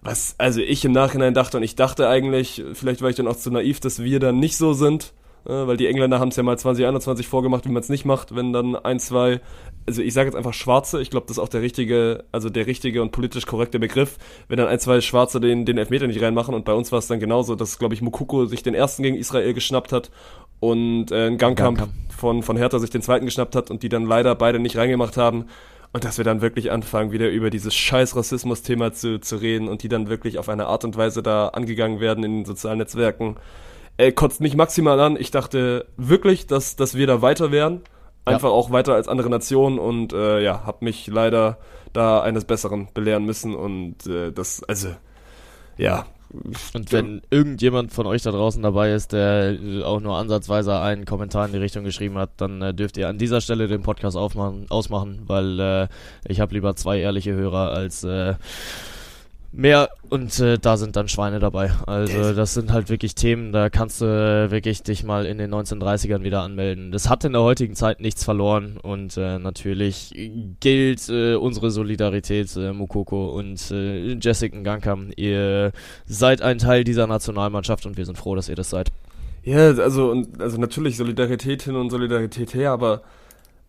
Was, 0.00 0.36
also 0.38 0.60
ich 0.60 0.84
im 0.84 0.92
Nachhinein 0.92 1.34
dachte, 1.34 1.56
und 1.56 1.64
ich 1.64 1.74
dachte 1.74 2.08
eigentlich, 2.08 2.62
vielleicht 2.72 3.02
war 3.02 3.10
ich 3.10 3.16
dann 3.16 3.26
auch 3.26 3.36
zu 3.36 3.50
naiv, 3.50 3.80
dass 3.80 4.02
wir 4.02 4.20
dann 4.20 4.38
nicht 4.38 4.56
so 4.56 4.72
sind, 4.72 5.12
weil 5.52 5.76
die 5.76 5.86
Engländer 5.86 6.20
haben 6.20 6.28
es 6.28 6.36
ja 6.36 6.42
mal 6.42 6.58
2021 6.58 7.26
vorgemacht, 7.26 7.64
wie 7.64 7.70
man 7.70 7.82
es 7.82 7.88
nicht 7.88 8.04
macht, 8.04 8.36
wenn 8.36 8.52
dann 8.52 8.76
ein, 8.76 9.00
zwei, 9.00 9.40
also 9.86 10.02
ich 10.02 10.12
sage 10.12 10.28
jetzt 10.28 10.36
einfach 10.36 10.52
Schwarze, 10.52 11.00
ich 11.00 11.10
glaube, 11.10 11.26
das 11.26 11.38
ist 11.38 11.42
auch 11.42 11.48
der 11.48 11.62
richtige, 11.62 12.24
also 12.32 12.50
der 12.50 12.66
richtige 12.66 13.00
und 13.00 13.12
politisch 13.12 13.46
korrekte 13.46 13.78
Begriff, 13.78 14.18
wenn 14.48 14.58
dann 14.58 14.68
ein, 14.68 14.78
zwei 14.78 15.00
Schwarze 15.00 15.40
den, 15.40 15.64
den 15.64 15.78
Elfmeter 15.78 16.06
nicht 16.06 16.20
reinmachen 16.20 16.54
und 16.54 16.64
bei 16.64 16.74
uns 16.74 16.92
war 16.92 16.98
es 16.98 17.06
dann 17.06 17.18
genauso, 17.18 17.54
dass, 17.54 17.78
glaube 17.78 17.94
ich, 17.94 18.02
Mukoko 18.02 18.44
sich 18.44 18.62
den 18.62 18.74
ersten 18.74 19.02
gegen 19.02 19.16
Israel 19.16 19.54
geschnappt 19.54 19.92
hat 19.92 20.10
und 20.60 21.10
äh, 21.10 21.28
ein 21.28 21.38
Gangkamp 21.38 21.78
Gangkamp. 21.78 21.92
von, 22.10 22.42
von 22.42 22.56
Hertha 22.56 22.78
sich 22.78 22.90
den 22.90 23.02
zweiten 23.02 23.24
geschnappt 23.24 23.56
hat 23.56 23.70
und 23.70 23.82
die 23.82 23.88
dann 23.88 24.04
leider 24.04 24.34
beide 24.34 24.58
nicht 24.58 24.76
reingemacht 24.76 25.16
haben. 25.16 25.46
Und 25.90 26.04
dass 26.04 26.18
wir 26.18 26.24
dann 26.24 26.42
wirklich 26.42 26.70
anfangen, 26.70 27.12
wieder 27.12 27.30
über 27.30 27.48
dieses 27.48 27.74
scheiß 27.74 28.14
Rassismus-Thema 28.14 28.92
zu, 28.92 29.20
zu 29.20 29.36
reden 29.36 29.68
und 29.68 29.82
die 29.82 29.88
dann 29.88 30.10
wirklich 30.10 30.38
auf 30.38 30.50
eine 30.50 30.66
Art 30.66 30.84
und 30.84 30.98
Weise 30.98 31.22
da 31.22 31.48
angegangen 31.48 31.98
werden 32.00 32.24
in 32.24 32.36
den 32.36 32.44
sozialen 32.44 32.76
Netzwerken, 32.76 33.36
äh, 33.98 34.12
kotzt 34.12 34.40
mich 34.40 34.56
maximal 34.56 34.98
an. 35.00 35.16
Ich 35.18 35.30
dachte 35.30 35.86
wirklich, 35.96 36.46
dass, 36.46 36.76
dass 36.76 36.94
wir 36.94 37.06
da 37.06 37.20
weiter 37.20 37.52
wären. 37.52 37.82
Einfach 38.24 38.50
auch 38.50 38.70
weiter 38.70 38.94
als 38.94 39.08
andere 39.08 39.30
Nationen 39.30 39.78
und 39.78 40.12
äh, 40.12 40.42
ja, 40.42 40.62
hab 40.66 40.82
mich 40.82 41.06
leider 41.06 41.58
da 41.94 42.20
eines 42.20 42.44
Besseren 42.44 42.88
belehren 42.92 43.24
müssen 43.24 43.54
und 43.54 44.06
äh, 44.06 44.32
das, 44.32 44.62
also, 44.64 44.88
ja. 45.78 46.04
Und 46.74 46.92
wenn 46.92 47.22
irgendjemand 47.30 47.90
von 47.90 48.06
euch 48.06 48.20
da 48.20 48.30
draußen 48.30 48.62
dabei 48.62 48.92
ist, 48.92 49.14
der 49.14 49.56
auch 49.82 50.00
nur 50.00 50.18
ansatzweise 50.18 50.78
einen 50.78 51.06
Kommentar 51.06 51.46
in 51.46 51.52
die 51.52 51.58
Richtung 51.58 51.84
geschrieben 51.84 52.18
hat, 52.18 52.32
dann 52.36 52.60
äh, 52.60 52.74
dürft 52.74 52.98
ihr 52.98 53.08
an 53.08 53.16
dieser 53.16 53.40
Stelle 53.40 53.66
den 53.66 53.80
Podcast 53.80 54.14
aufmachen, 54.14 54.66
ausmachen, 54.68 55.22
weil 55.26 55.58
äh, 55.58 55.88
ich 56.26 56.40
habe 56.40 56.52
lieber 56.52 56.76
zwei 56.76 57.00
ehrliche 57.00 57.32
Hörer 57.32 57.72
als 57.72 58.04
äh, 58.04 58.34
mehr 59.50 59.90
und 60.10 60.38
äh, 60.40 60.58
da 60.58 60.76
sind 60.76 60.96
dann 60.96 61.08
Schweine 61.08 61.38
dabei. 61.38 61.70
Also 61.86 62.34
das 62.34 62.54
sind 62.54 62.72
halt 62.72 62.90
wirklich 62.90 63.14
Themen, 63.14 63.52
da 63.52 63.70
kannst 63.70 64.00
du 64.00 64.04
äh, 64.04 64.50
wirklich 64.50 64.82
dich 64.82 65.04
mal 65.04 65.26
in 65.26 65.38
den 65.38 65.52
1930ern 65.52 66.22
wieder 66.22 66.42
anmelden. 66.42 66.92
Das 66.92 67.08
hat 67.08 67.24
in 67.24 67.32
der 67.32 67.42
heutigen 67.42 67.74
Zeit 67.74 68.00
nichts 68.00 68.24
verloren 68.24 68.76
und 68.82 69.16
äh, 69.16 69.38
natürlich 69.38 70.14
gilt 70.60 71.08
äh, 71.08 71.34
unsere 71.34 71.70
Solidarität, 71.70 72.54
äh, 72.56 72.72
Mukoko 72.72 73.30
und 73.30 73.70
äh, 73.70 74.14
Jessica 74.14 74.58
Gankam. 74.60 75.10
Ihr 75.16 75.72
seid 76.06 76.42
ein 76.42 76.58
Teil 76.58 76.84
dieser 76.84 77.06
Nationalmannschaft 77.06 77.86
und 77.86 77.96
wir 77.96 78.04
sind 78.06 78.18
froh, 78.18 78.34
dass 78.34 78.48
ihr 78.48 78.56
das 78.56 78.70
seid. 78.70 78.90
Ja, 79.42 79.70
also, 79.70 80.10
und, 80.10 80.40
also 80.42 80.58
natürlich 80.58 80.96
Solidarität 80.96 81.62
hin 81.62 81.74
und 81.76 81.90
Solidarität 81.90 82.52
her, 82.54 82.72
aber 82.72 83.02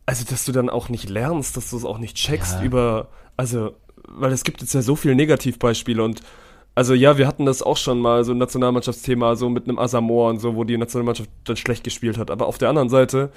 also 0.05 0.25
dass 0.30 0.43
du 0.43 0.51
dann 0.51 0.69
auch 0.69 0.89
nicht 0.89 1.07
lernst, 1.07 1.55
dass 1.55 1.69
du 1.69 1.77
es 1.77 1.86
auch 1.86 1.99
nicht 1.99 2.17
checkst 2.17 2.55
Ja. 2.59 2.63
über, 2.63 3.07
also, 3.38 3.75
weil 4.12 4.32
es 4.32 4.43
gibt 4.43 4.62
jetzt 4.62 4.74
ja 4.74 4.82
so 4.82 4.95
viele 4.95 5.16
Negativbeispiele 5.16 6.03
und 6.03 6.22
also 6.76 6.93
ja, 6.93 7.18
wir 7.18 7.28
hatten 7.28 7.45
das 7.45 7.62
auch 7.62 7.78
schon 7.78 7.99
mal, 7.99 8.24
so 8.24 8.32
ein 8.32 8.38
Nationalmannschaftsthema, 8.38 9.36
so 9.36 9.49
mit 9.49 9.68
einem 9.68 9.80
Asamoah 9.80 10.30
und 10.30 10.39
so, 10.39 10.55
wo 10.55 10.64
die 10.64 10.78
Nationalmannschaft 10.78 11.30
dann 11.43 11.57
schlecht 11.57 11.84
gespielt 11.84 12.18
hat. 12.18 12.32
Aber 12.32 12.47
auf 12.47 12.57
der 12.57 12.70
anderen 12.70 12.88
Seite, 12.88 13.32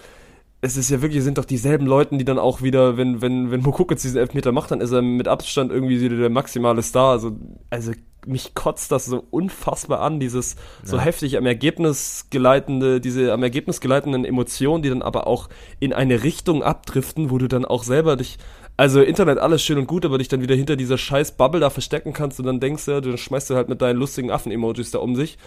es 0.60 0.76
ist 0.76 0.90
ja 0.90 1.02
wirklich, 1.02 1.18
es 1.18 1.24
sind 1.24 1.38
doch 1.38 1.44
dieselben 1.44 1.86
Leuten, 1.86 2.18
die 2.18 2.24
dann 2.24 2.38
auch 2.38 2.62
wieder, 2.62 2.96
wenn, 2.96 3.20
wenn, 3.20 3.50
wenn 3.50 3.62
Mokoko 3.62 3.94
jetzt 3.94 4.04
diesen 4.04 4.18
Elfmeter 4.18 4.52
macht, 4.52 4.70
dann 4.70 4.80
ist 4.80 4.92
er 4.92 5.02
mit 5.02 5.26
Abstand 5.26 5.72
irgendwie 5.72 6.00
wieder 6.00 6.16
der 6.18 6.30
maximale 6.30 6.82
Star. 6.82 7.10
Also, 7.10 7.32
also 7.68 7.90
mich 8.26 8.54
kotzt 8.54 8.92
das 8.92 9.06
so 9.06 9.24
unfassbar 9.30 10.00
an, 10.00 10.20
dieses 10.20 10.54
so 10.84 11.00
heftig 11.00 11.36
am 11.36 11.46
Ergebnis 11.46 12.28
geleitende, 12.30 13.00
diese 13.00 13.32
am 13.32 13.42
Ergebnis 13.42 13.80
geleitenden 13.80 14.24
Emotionen, 14.24 14.84
die 14.84 14.88
dann 14.88 15.02
aber 15.02 15.26
auch 15.26 15.48
in 15.80 15.92
eine 15.92 16.22
Richtung 16.22 16.62
abdriften, 16.62 17.30
wo 17.30 17.38
du 17.38 17.48
dann 17.48 17.64
auch 17.64 17.82
selber 17.82 18.16
dich, 18.16 18.38
also 18.76 19.00
Internet 19.00 19.38
alles 19.38 19.62
schön 19.62 19.78
und 19.78 19.86
gut, 19.86 20.04
aber 20.04 20.18
dich 20.18 20.28
dann 20.28 20.42
wieder 20.42 20.54
hinter 20.54 20.76
dieser 20.76 20.98
scheiß 20.98 21.32
Bubble 21.32 21.60
da 21.60 21.70
verstecken 21.70 22.12
kannst 22.12 22.40
und 22.40 22.46
dann 22.46 22.60
denkst 22.60 22.86
du, 22.86 23.00
du 23.00 23.16
schmeißt 23.16 23.50
du 23.50 23.54
halt 23.54 23.68
mit 23.68 23.82
deinen 23.82 23.98
lustigen 23.98 24.30
Affen-Emojis 24.30 24.90
da 24.90 24.98
um 24.98 25.14
sich 25.14 25.38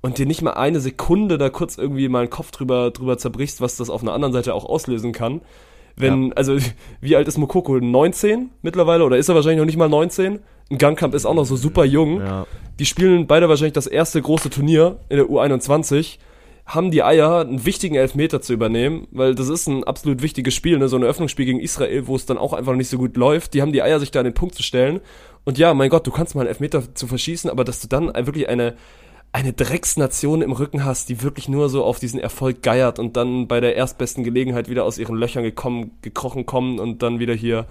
und 0.00 0.18
dir 0.18 0.26
nicht 0.26 0.42
mal 0.42 0.52
eine 0.52 0.80
Sekunde 0.80 1.38
da 1.38 1.50
kurz 1.50 1.78
irgendwie 1.78 2.08
mal 2.08 2.20
einen 2.20 2.30
Kopf 2.30 2.50
drüber, 2.50 2.90
drüber 2.90 3.18
zerbrichst, 3.18 3.60
was 3.60 3.76
das 3.76 3.90
auf 3.90 4.02
einer 4.02 4.12
anderen 4.12 4.32
Seite 4.32 4.54
auch 4.54 4.64
auslösen 4.64 5.12
kann. 5.12 5.40
Wenn, 5.96 6.32
also, 6.34 6.56
wie 7.00 7.16
alt 7.16 7.26
ist 7.26 7.38
Mokoko? 7.38 7.78
19 7.80 8.50
mittlerweile? 8.62 9.04
Oder 9.04 9.16
ist 9.16 9.28
er 9.28 9.34
wahrscheinlich 9.34 9.58
noch 9.58 9.66
nicht 9.66 9.76
mal 9.76 9.88
19? 9.88 10.38
Ein 10.70 10.78
Gangkamp 10.78 11.14
ist 11.14 11.26
auch 11.26 11.34
noch 11.34 11.46
so 11.46 11.56
super 11.56 11.84
jung. 11.84 12.20
Ja. 12.20 12.46
Die 12.78 12.86
spielen 12.86 13.26
beide 13.26 13.48
wahrscheinlich 13.48 13.72
das 13.72 13.86
erste 13.86 14.22
große 14.22 14.50
Turnier 14.50 14.98
in 15.08 15.16
der 15.16 15.26
U21, 15.26 16.18
haben 16.68 16.90
die 16.90 17.02
Eier, 17.02 17.40
einen 17.40 17.64
wichtigen 17.64 17.94
Elfmeter 17.94 18.42
zu 18.42 18.52
übernehmen, 18.52 19.08
weil 19.10 19.34
das 19.34 19.48
ist 19.48 19.66
ein 19.68 19.84
absolut 19.84 20.20
wichtiges 20.20 20.54
Spiel, 20.54 20.78
ne? 20.78 20.88
so 20.88 20.96
ein 20.96 21.02
Eröffnungsspiel 21.02 21.46
gegen 21.46 21.60
Israel, 21.60 22.06
wo 22.06 22.14
es 22.14 22.26
dann 22.26 22.36
auch 22.36 22.52
einfach 22.52 22.74
nicht 22.74 22.90
so 22.90 22.98
gut 22.98 23.16
läuft. 23.16 23.54
Die 23.54 23.62
haben 23.62 23.72
die 23.72 23.82
Eier, 23.82 23.98
sich 23.98 24.10
da 24.10 24.20
an 24.20 24.26
den 24.26 24.34
Punkt 24.34 24.54
zu 24.54 24.62
stellen. 24.62 25.00
Und 25.44 25.56
ja, 25.56 25.72
mein 25.72 25.88
Gott, 25.88 26.06
du 26.06 26.10
kannst 26.10 26.34
mal 26.34 26.42
einen 26.42 26.48
Elfmeter 26.48 26.94
zu 26.94 27.06
verschießen, 27.06 27.48
aber 27.48 27.64
dass 27.64 27.80
du 27.80 27.88
dann 27.88 28.14
wirklich 28.14 28.50
eine, 28.50 28.76
eine 29.32 29.54
Drecksnation 29.54 30.42
im 30.42 30.52
Rücken 30.52 30.84
hast, 30.84 31.08
die 31.08 31.22
wirklich 31.22 31.48
nur 31.48 31.70
so 31.70 31.84
auf 31.84 32.00
diesen 32.00 32.20
Erfolg 32.20 32.62
geiert 32.62 32.98
und 32.98 33.16
dann 33.16 33.48
bei 33.48 33.60
der 33.60 33.74
erstbesten 33.74 34.22
Gelegenheit 34.22 34.68
wieder 34.68 34.84
aus 34.84 34.98
ihren 34.98 35.16
Löchern 35.16 35.44
gekommen, 35.44 35.92
gekrochen 36.02 36.44
kommen 36.44 36.78
und 36.78 37.02
dann 37.02 37.18
wieder 37.18 37.34
hier 37.34 37.66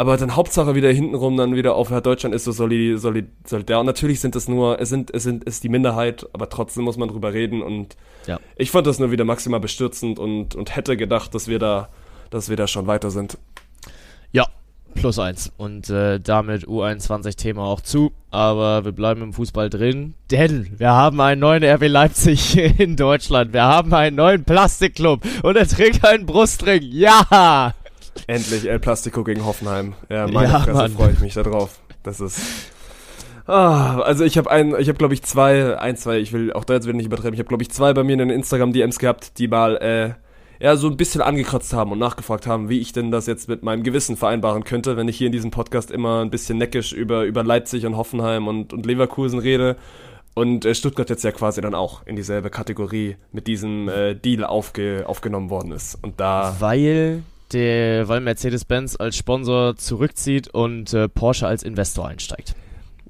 aber 0.00 0.16
dann 0.16 0.34
Hauptsache 0.34 0.74
wieder 0.74 0.90
hintenrum 0.90 1.36
dann 1.36 1.54
wieder 1.54 1.74
auf 1.74 1.90
ja, 1.90 2.00
Deutschland 2.00 2.34
ist 2.34 2.44
so 2.44 2.52
solid, 2.52 2.98
solid, 2.98 3.26
solidär. 3.46 3.80
Und 3.80 3.84
natürlich 3.84 4.20
sind 4.20 4.34
es 4.34 4.48
nur, 4.48 4.80
es 4.80 4.88
sind, 4.88 5.12
es 5.12 5.24
sind, 5.24 5.46
es 5.46 5.56
ist 5.56 5.64
die 5.64 5.68
Minderheit, 5.68 6.26
aber 6.32 6.48
trotzdem 6.48 6.84
muss 6.84 6.96
man 6.96 7.10
drüber 7.10 7.34
reden 7.34 7.60
und 7.60 7.98
Ja. 8.26 8.40
ich 8.56 8.70
fand 8.70 8.86
das 8.86 8.98
nur 8.98 9.10
wieder 9.10 9.26
maximal 9.26 9.60
bestürzend 9.60 10.18
und, 10.18 10.54
und 10.54 10.74
hätte 10.74 10.96
gedacht, 10.96 11.34
dass 11.34 11.48
wir 11.48 11.58
da, 11.58 11.90
dass 12.30 12.48
wir 12.48 12.56
da 12.56 12.66
schon 12.66 12.86
weiter 12.86 13.10
sind. 13.10 13.36
Ja, 14.32 14.46
plus 14.94 15.18
eins. 15.18 15.52
Und 15.58 15.90
äh, 15.90 16.18
damit 16.18 16.66
U21-Thema 16.66 17.62
auch 17.62 17.82
zu. 17.82 18.10
Aber 18.30 18.86
wir 18.86 18.92
bleiben 18.92 19.20
im 19.20 19.32
Fußball 19.34 19.68
drin, 19.68 20.14
denn 20.30 20.78
wir 20.78 20.92
haben 20.92 21.20
einen 21.20 21.42
neuen 21.42 21.62
RB 21.62 21.88
Leipzig 21.88 22.56
in 22.78 22.96
Deutschland. 22.96 23.52
Wir 23.52 23.64
haben 23.64 23.92
einen 23.92 24.16
neuen 24.16 24.44
Plastikclub 24.44 25.26
und 25.42 25.56
er 25.56 25.68
trägt 25.68 26.06
einen 26.06 26.24
Brustring. 26.24 26.84
Ja! 26.84 27.74
Endlich 28.26 28.68
El 28.68 28.78
Plastico 28.78 29.24
gegen 29.24 29.44
Hoffenheim. 29.44 29.94
Ja, 30.08 30.26
meine 30.26 30.52
Ja, 30.52 30.60
Fresse 30.60 30.90
freue 30.90 31.12
ich 31.12 31.20
mich 31.20 31.34
da 31.34 31.42
drauf. 31.42 31.80
Das 32.02 32.20
ist. 32.20 32.40
Ah, 33.46 34.00
also 34.00 34.24
ich 34.24 34.38
habe 34.38 34.50
ein, 34.50 34.74
ich 34.78 34.88
habe 34.88 34.98
glaube 34.98 35.14
ich 35.14 35.22
zwei, 35.22 35.76
ein, 35.78 35.96
zwei, 35.96 36.18
ich 36.18 36.32
will 36.32 36.52
auch 36.52 36.64
da 36.64 36.74
jetzt 36.74 36.86
wieder 36.86 36.96
nicht 36.96 37.06
übertreiben, 37.06 37.34
ich 37.34 37.40
habe 37.40 37.48
glaube 37.48 37.64
ich 37.64 37.70
zwei 37.70 37.92
bei 37.92 38.04
mir 38.04 38.12
in 38.12 38.20
den 38.20 38.30
Instagram 38.30 38.72
DMs 38.72 39.00
gehabt, 39.00 39.38
die 39.38 39.48
mal 39.48 39.76
äh, 39.78 40.64
ja 40.64 40.76
so 40.76 40.88
ein 40.88 40.96
bisschen 40.96 41.20
angekratzt 41.20 41.72
haben 41.72 41.90
und 41.90 41.98
nachgefragt 41.98 42.46
haben, 42.46 42.68
wie 42.68 42.78
ich 42.78 42.92
denn 42.92 43.10
das 43.10 43.26
jetzt 43.26 43.48
mit 43.48 43.64
meinem 43.64 43.82
Gewissen 43.82 44.16
vereinbaren 44.16 44.62
könnte, 44.62 44.96
wenn 44.96 45.08
ich 45.08 45.16
hier 45.16 45.26
in 45.26 45.32
diesem 45.32 45.50
Podcast 45.50 45.90
immer 45.90 46.20
ein 46.20 46.30
bisschen 46.30 46.58
neckisch 46.58 46.92
über 46.92 47.24
über 47.24 47.42
Leipzig 47.42 47.86
und 47.86 47.96
Hoffenheim 47.96 48.46
und 48.46 48.72
und 48.72 48.86
Leverkusen 48.86 49.40
rede. 49.40 49.76
Und 50.34 50.64
äh, 50.64 50.74
Stuttgart 50.74 51.10
jetzt 51.10 51.24
ja 51.24 51.32
quasi 51.32 51.60
dann 51.60 51.74
auch 51.74 52.06
in 52.06 52.14
dieselbe 52.14 52.50
Kategorie 52.50 53.16
mit 53.32 53.48
diesem 53.48 53.88
äh, 53.88 54.14
Deal 54.14 54.44
aufge, 54.44 55.02
aufgenommen 55.06 55.50
worden 55.50 55.72
ist. 55.72 55.98
Und 56.02 56.20
da 56.20 56.54
Weil 56.60 57.24
der, 57.52 58.08
weil 58.08 58.20
Mercedes-Benz 58.20 58.96
als 58.98 59.16
Sponsor 59.16 59.76
zurückzieht 59.76 60.48
und 60.52 60.92
äh, 60.94 61.08
Porsche 61.08 61.46
als 61.46 61.62
Investor 61.62 62.06
einsteigt. 62.08 62.54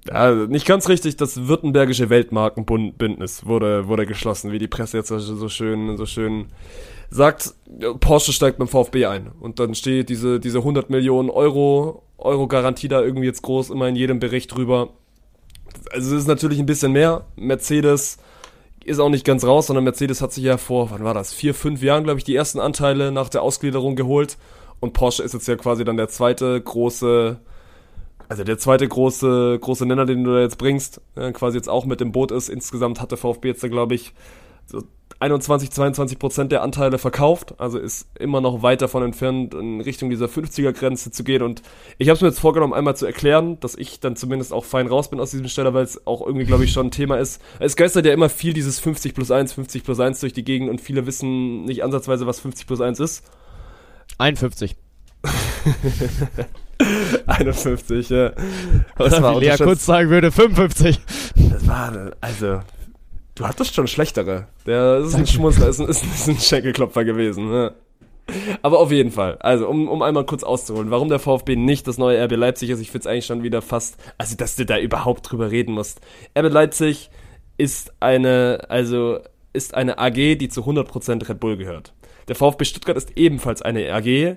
Ja, 0.08 0.32
nicht 0.34 0.66
ganz 0.66 0.88
richtig, 0.88 1.16
das 1.16 1.46
württembergische 1.46 2.08
Weltmarkenbündnis 2.08 3.44
wurde, 3.44 3.86
wurde 3.86 4.06
geschlossen, 4.06 4.50
wie 4.50 4.58
die 4.58 4.68
Presse 4.68 4.96
jetzt 4.98 5.08
so- 5.08 5.48
schön, 5.48 5.96
so 5.98 6.06
schön 6.06 6.46
sagt. 7.10 7.52
Porsche 8.00 8.32
steigt 8.32 8.58
beim 8.58 8.68
VfB 8.68 9.06
ein. 9.06 9.30
Und 9.40 9.58
dann 9.58 9.74
steht 9.74 10.08
diese, 10.08 10.40
diese 10.40 10.58
100 10.58 10.88
Millionen 10.90 11.28
Euro, 11.28 12.02
Euro 12.16 12.46
Garantie 12.48 12.88
da 12.88 13.02
irgendwie 13.02 13.26
jetzt 13.26 13.42
groß 13.42 13.70
immer 13.70 13.88
in 13.88 13.96
jedem 13.96 14.20
Bericht 14.20 14.54
drüber. 14.54 14.90
Also 15.92 16.14
es 16.16 16.22
ist 16.22 16.28
natürlich 16.28 16.58
ein 16.58 16.66
bisschen 16.66 16.92
mehr. 16.92 17.26
Mercedes 17.36 18.18
ist 18.84 18.98
auch 18.98 19.08
nicht 19.08 19.24
ganz 19.24 19.44
raus, 19.44 19.66
sondern 19.66 19.84
Mercedes 19.84 20.22
hat 20.22 20.32
sich 20.32 20.44
ja 20.44 20.56
vor, 20.56 20.90
wann 20.90 21.04
war 21.04 21.14
das? 21.14 21.32
Vier, 21.34 21.54
fünf 21.54 21.82
Jahren, 21.82 22.04
glaube 22.04 22.18
ich, 22.18 22.24
die 22.24 22.34
ersten 22.34 22.60
Anteile 22.60 23.12
nach 23.12 23.28
der 23.28 23.42
Ausgliederung 23.42 23.96
geholt. 23.96 24.38
Und 24.80 24.94
Porsche 24.94 25.22
ist 25.22 25.34
jetzt 25.34 25.46
ja 25.46 25.56
quasi 25.56 25.84
dann 25.84 25.98
der 25.98 26.08
zweite 26.08 26.60
große, 26.60 27.38
also 28.28 28.44
der 28.44 28.58
zweite 28.58 28.88
große, 28.88 29.58
große 29.60 29.84
Nenner, 29.84 30.06
den 30.06 30.24
du 30.24 30.32
da 30.32 30.40
jetzt 30.40 30.56
bringst, 30.56 31.02
äh, 31.16 31.32
quasi 31.32 31.58
jetzt 31.58 31.68
auch 31.68 31.84
mit 31.84 32.00
dem 32.00 32.12
Boot 32.12 32.32
ist. 32.32 32.48
Insgesamt 32.48 33.00
hat 33.00 33.10
der 33.10 33.18
VfB 33.18 33.48
jetzt 33.48 33.62
da, 33.62 33.68
glaube 33.68 33.94
ich, 33.94 34.14
so 34.66 34.82
21, 35.20 35.70
22 35.70 36.18
Prozent 36.18 36.50
der 36.50 36.62
Anteile 36.62 36.98
verkauft. 36.98 37.54
Also 37.58 37.78
ist 37.78 38.08
immer 38.18 38.40
noch 38.40 38.62
weit 38.62 38.80
davon 38.80 39.02
entfernt, 39.02 39.52
in 39.52 39.82
Richtung 39.82 40.08
dieser 40.08 40.26
50er-Grenze 40.26 41.10
zu 41.10 41.24
gehen. 41.24 41.42
Und 41.42 41.60
ich 41.98 42.08
habe 42.08 42.16
es 42.16 42.22
mir 42.22 42.28
jetzt 42.28 42.40
vorgenommen, 42.40 42.72
einmal 42.72 42.96
zu 42.96 43.04
erklären, 43.04 43.60
dass 43.60 43.74
ich 43.74 44.00
dann 44.00 44.16
zumindest 44.16 44.52
auch 44.52 44.64
fein 44.64 44.86
raus 44.86 45.10
bin 45.10 45.20
aus 45.20 45.30
diesem 45.30 45.48
Steller, 45.48 45.74
weil 45.74 45.84
es 45.84 46.06
auch 46.06 46.26
irgendwie, 46.26 46.46
glaube 46.46 46.64
ich, 46.64 46.72
schon 46.72 46.86
ein 46.86 46.90
Thema 46.90 47.18
ist. 47.18 47.42
Es 47.58 47.76
geistert 47.76 48.06
ja 48.06 48.14
immer 48.14 48.30
viel 48.30 48.54
dieses 48.54 48.80
50 48.80 49.14
plus 49.14 49.30
1, 49.30 49.52
50 49.52 49.84
plus 49.84 50.00
1 50.00 50.20
durch 50.20 50.32
die 50.32 50.44
Gegend 50.44 50.70
und 50.70 50.80
viele 50.80 51.04
wissen 51.04 51.64
nicht 51.66 51.84
ansatzweise, 51.84 52.26
was 52.26 52.40
50 52.40 52.66
plus 52.66 52.80
1 52.80 52.98
ist. 52.98 53.22
51. 54.16 54.74
51, 57.26 58.08
ja. 58.08 58.32
Oder 58.98 59.22
war 59.22 59.38
Lea. 59.38 59.54
Kurz 59.58 59.84
sagen 59.84 60.08
würde, 60.08 60.32
55. 60.32 60.98
Das 61.50 61.68
war, 61.68 62.12
also, 62.22 62.60
du 63.40 63.48
hattest 63.48 63.74
schon 63.74 63.86
schlechtere. 63.86 64.46
Der 64.66 64.98
ist 64.98 65.14
ein 65.14 65.26
Schmunzler, 65.26 65.68
ist 65.68 65.80
ein, 65.80 65.88
ist, 65.88 66.02
ein- 66.04 66.12
ist 66.12 66.28
ein 66.28 66.38
Schenkelklopfer 66.38 67.04
gewesen. 67.04 67.50
Ne? 67.50 67.72
Aber 68.62 68.78
auf 68.78 68.92
jeden 68.92 69.10
Fall, 69.10 69.38
also 69.38 69.66
um, 69.68 69.88
um 69.88 70.02
einmal 70.02 70.24
kurz 70.24 70.44
auszuholen, 70.44 70.90
warum 70.90 71.08
der 71.08 71.18
VfB 71.18 71.56
nicht 71.56 71.88
das 71.88 71.98
neue 71.98 72.22
RB 72.24 72.36
Leipzig 72.36 72.70
ist, 72.70 72.78
ich 72.80 72.90
finde 72.90 73.00
es 73.00 73.06
eigentlich 73.08 73.26
schon 73.26 73.42
wieder 73.42 73.60
fast, 73.62 73.96
also 74.18 74.36
dass 74.36 74.54
du 74.56 74.64
da 74.64 74.78
überhaupt 74.78 75.28
drüber 75.30 75.50
reden 75.50 75.72
musst. 75.74 76.00
RB 76.38 76.52
Leipzig 76.52 77.10
ist 77.56 77.92
eine, 77.98 78.66
also 78.68 79.18
ist 79.52 79.74
eine 79.74 79.98
AG, 79.98 80.36
die 80.36 80.48
zu 80.48 80.62
100% 80.62 81.28
Red 81.28 81.40
Bull 81.40 81.56
gehört. 81.56 81.92
Der 82.28 82.36
VfB 82.36 82.64
Stuttgart 82.66 82.96
ist 82.96 83.16
ebenfalls 83.16 83.62
eine 83.62 83.92
AG. 83.92 84.36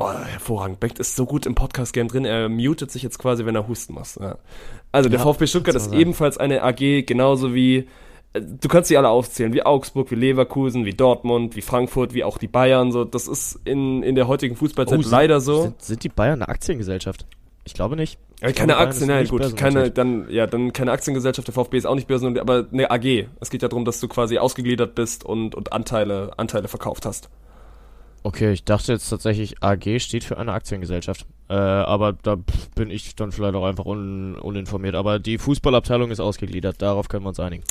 Oh, 0.00 0.12
hervorragend. 0.12 0.78
Beck 0.78 0.98
ist 1.00 1.16
so 1.16 1.24
gut 1.24 1.46
im 1.46 1.54
Podcast-Game 1.54 2.08
drin, 2.08 2.24
er 2.26 2.48
mutet 2.50 2.90
sich 2.90 3.02
jetzt 3.02 3.18
quasi, 3.18 3.46
wenn 3.46 3.56
er 3.56 3.66
husten 3.66 3.94
muss. 3.94 4.16
Ja. 4.20 4.36
Also 4.92 5.08
der 5.08 5.18
Ja, 5.18 5.24
VfB 5.24 5.46
Stuttgart 5.46 5.74
ist 5.74 5.92
ebenfalls 5.94 6.36
eine 6.38 6.62
AG, 6.62 7.04
genauso 7.06 7.54
wie, 7.54 7.88
du 8.34 8.68
kannst 8.68 8.88
sie 8.88 8.96
alle 8.96 9.08
aufzählen, 9.08 9.52
wie 9.52 9.62
Augsburg, 9.62 10.10
wie 10.10 10.14
Leverkusen, 10.16 10.84
wie 10.84 10.92
Dortmund, 10.94 11.56
wie 11.56 11.62
Frankfurt, 11.62 12.14
wie 12.14 12.24
auch 12.24 12.38
die 12.38 12.48
Bayern. 12.48 12.92
So, 12.92 13.04
das 13.04 13.26
ist 13.28 13.60
in, 13.64 14.02
in 14.02 14.14
der 14.14 14.28
heutigen 14.28 14.56
Fußballzeit 14.56 14.98
Oh, 14.98 15.02
sind- 15.02 15.10
leider 15.12 15.40
so. 15.40 15.62
Sind, 15.62 15.82
sind 15.82 16.04
die 16.04 16.08
Bayern 16.08 16.42
eine 16.42 16.48
Aktiengesellschaft? 16.48 17.26
Ich 17.64 17.74
glaube 17.74 17.96
nicht. 17.96 18.18
Ich 18.36 18.54
keine 18.54 18.72
glaube, 18.74 18.78
Aktien, 18.78 19.08
nein, 19.08 19.26
gut, 19.28 19.56
keine, 19.56 19.90
dann, 19.90 20.30
ja, 20.30 20.46
dann 20.46 20.72
keine 20.72 20.92
Aktiengesellschaft, 20.92 21.48
der 21.48 21.54
VfB 21.54 21.76
ist 21.76 21.86
auch 21.86 21.96
nicht 21.96 22.06
börsen, 22.08 22.38
aber 22.38 22.66
eine 22.72 22.90
AG. 22.90 23.26
Es 23.40 23.50
geht 23.50 23.62
ja 23.62 23.68
darum, 23.68 23.84
dass 23.84 24.00
du 24.00 24.08
quasi 24.08 24.38
ausgegliedert 24.38 24.94
bist 24.94 25.24
und, 25.24 25.54
und 25.54 25.72
Anteile, 25.72 26.30
Anteile 26.38 26.68
verkauft 26.68 27.04
hast. 27.04 27.28
Okay, 28.22 28.52
ich 28.52 28.64
dachte 28.64 28.92
jetzt 28.92 29.08
tatsächlich, 29.08 29.62
AG 29.62 29.98
steht 30.00 30.24
für 30.24 30.38
eine 30.38 30.52
Aktiengesellschaft. 30.52 31.26
Äh, 31.48 31.54
aber 31.54 32.12
da 32.14 32.36
bin 32.74 32.90
ich 32.90 33.16
dann 33.16 33.32
vielleicht 33.32 33.54
auch 33.54 33.64
einfach 33.64 33.84
un, 33.86 34.36
uninformiert. 34.36 34.94
Aber 34.94 35.18
die 35.18 35.36
Fußballabteilung 35.38 36.10
ist 36.10 36.20
ausgegliedert, 36.20 36.80
darauf 36.80 37.08
können 37.08 37.24
wir 37.24 37.30
uns 37.30 37.40
einigen. 37.40 37.64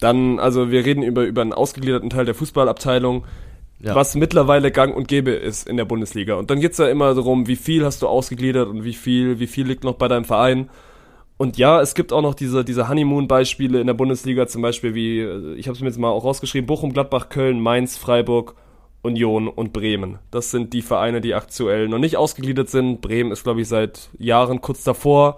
Dann, 0.00 0.38
also 0.38 0.70
wir 0.70 0.84
reden 0.84 1.02
über, 1.02 1.24
über 1.24 1.42
einen 1.42 1.52
ausgegliederten 1.52 2.10
Teil 2.10 2.24
der 2.26 2.34
Fußballabteilung, 2.34 3.24
Ja. 3.80 3.94
was 3.94 4.14
mittlerweile 4.14 4.70
gang 4.70 4.94
und 4.96 5.08
gäbe 5.08 5.30
ist 5.32 5.68
in 5.68 5.76
der 5.76 5.84
Bundesliga. 5.84 6.34
Und 6.34 6.50
dann 6.50 6.60
geht's 6.60 6.78
ja 6.78 6.88
immer 6.88 7.14
darum, 7.14 7.46
wie 7.46 7.56
viel 7.56 7.84
hast 7.84 8.02
du 8.02 8.08
ausgegliedert 8.08 8.68
und 8.68 8.84
wie 8.84 8.92
viel, 8.94 9.38
wie 9.38 9.46
viel 9.46 9.66
liegt 9.66 9.84
noch 9.84 9.94
bei 9.94 10.08
deinem 10.08 10.24
Verein. 10.24 10.68
Und 11.38 11.58
ja, 11.58 11.80
es 11.82 11.94
gibt 11.94 12.12
auch 12.14 12.22
noch 12.22 12.34
diese, 12.34 12.64
diese 12.64 12.88
Honeymoon-Beispiele 12.88 13.78
in 13.80 13.86
der 13.86 13.94
Bundesliga, 13.94 14.46
zum 14.46 14.62
Beispiel 14.62 14.94
wie, 14.94 15.20
äh, 15.20 15.54
ich 15.56 15.66
habe 15.68 15.74
es 15.76 15.80
mir 15.82 15.88
jetzt 15.88 15.98
mal 15.98 16.08
auch 16.08 16.24
rausgeschrieben, 16.24 16.66
Bochum, 16.66 16.92
Gladbach, 16.94 17.28
Köln, 17.28 17.60
Mainz, 17.60 17.98
Freiburg, 17.98 18.54
Union 19.02 19.46
und 19.46 19.72
Bremen. 19.74 20.18
Das 20.30 20.50
sind 20.50 20.72
die 20.72 20.82
Vereine, 20.82 21.20
die 21.20 21.34
aktuell 21.34 21.88
noch 21.88 21.98
nicht 21.98 22.16
ausgegliedert 22.16 22.68
sind. 22.70 23.02
Bremen 23.02 23.30
ist, 23.32 23.44
glaube 23.44 23.60
ich, 23.60 23.68
seit 23.68 24.08
Jahren 24.18 24.60
kurz 24.62 24.82
davor. 24.84 25.36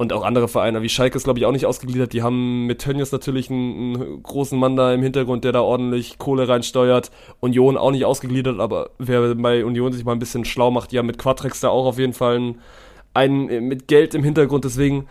Und 0.00 0.14
auch 0.14 0.22
andere 0.22 0.48
Vereine, 0.48 0.80
wie 0.80 0.88
Schalke 0.88 1.18
ist, 1.18 1.24
glaube 1.24 1.40
ich, 1.40 1.44
auch 1.44 1.52
nicht 1.52 1.66
ausgegliedert. 1.66 2.14
Die 2.14 2.22
haben 2.22 2.64
mit 2.64 2.78
Tönnies 2.80 3.12
natürlich 3.12 3.50
einen, 3.50 3.96
einen, 3.96 4.22
großen 4.22 4.58
Mann 4.58 4.74
da 4.74 4.94
im 4.94 5.02
Hintergrund, 5.02 5.44
der 5.44 5.52
da 5.52 5.60
ordentlich 5.60 6.16
Kohle 6.16 6.48
reinsteuert. 6.48 7.10
Union 7.40 7.76
auch 7.76 7.90
nicht 7.90 8.06
ausgegliedert, 8.06 8.60
aber 8.60 8.92
wer 8.96 9.34
bei 9.34 9.62
Union 9.62 9.92
sich 9.92 10.06
mal 10.06 10.12
ein 10.12 10.18
bisschen 10.18 10.46
schlau 10.46 10.70
macht, 10.70 10.92
die 10.92 10.98
haben 10.98 11.04
mit 11.04 11.18
Quatrex 11.18 11.60
da 11.60 11.68
auch 11.68 11.84
auf 11.84 11.98
jeden 11.98 12.14
Fall 12.14 12.36
einen, 12.36 12.60
einen 13.12 13.68
mit 13.68 13.88
Geld 13.88 14.14
im 14.14 14.24
Hintergrund. 14.24 14.64
Deswegen, 14.64 15.06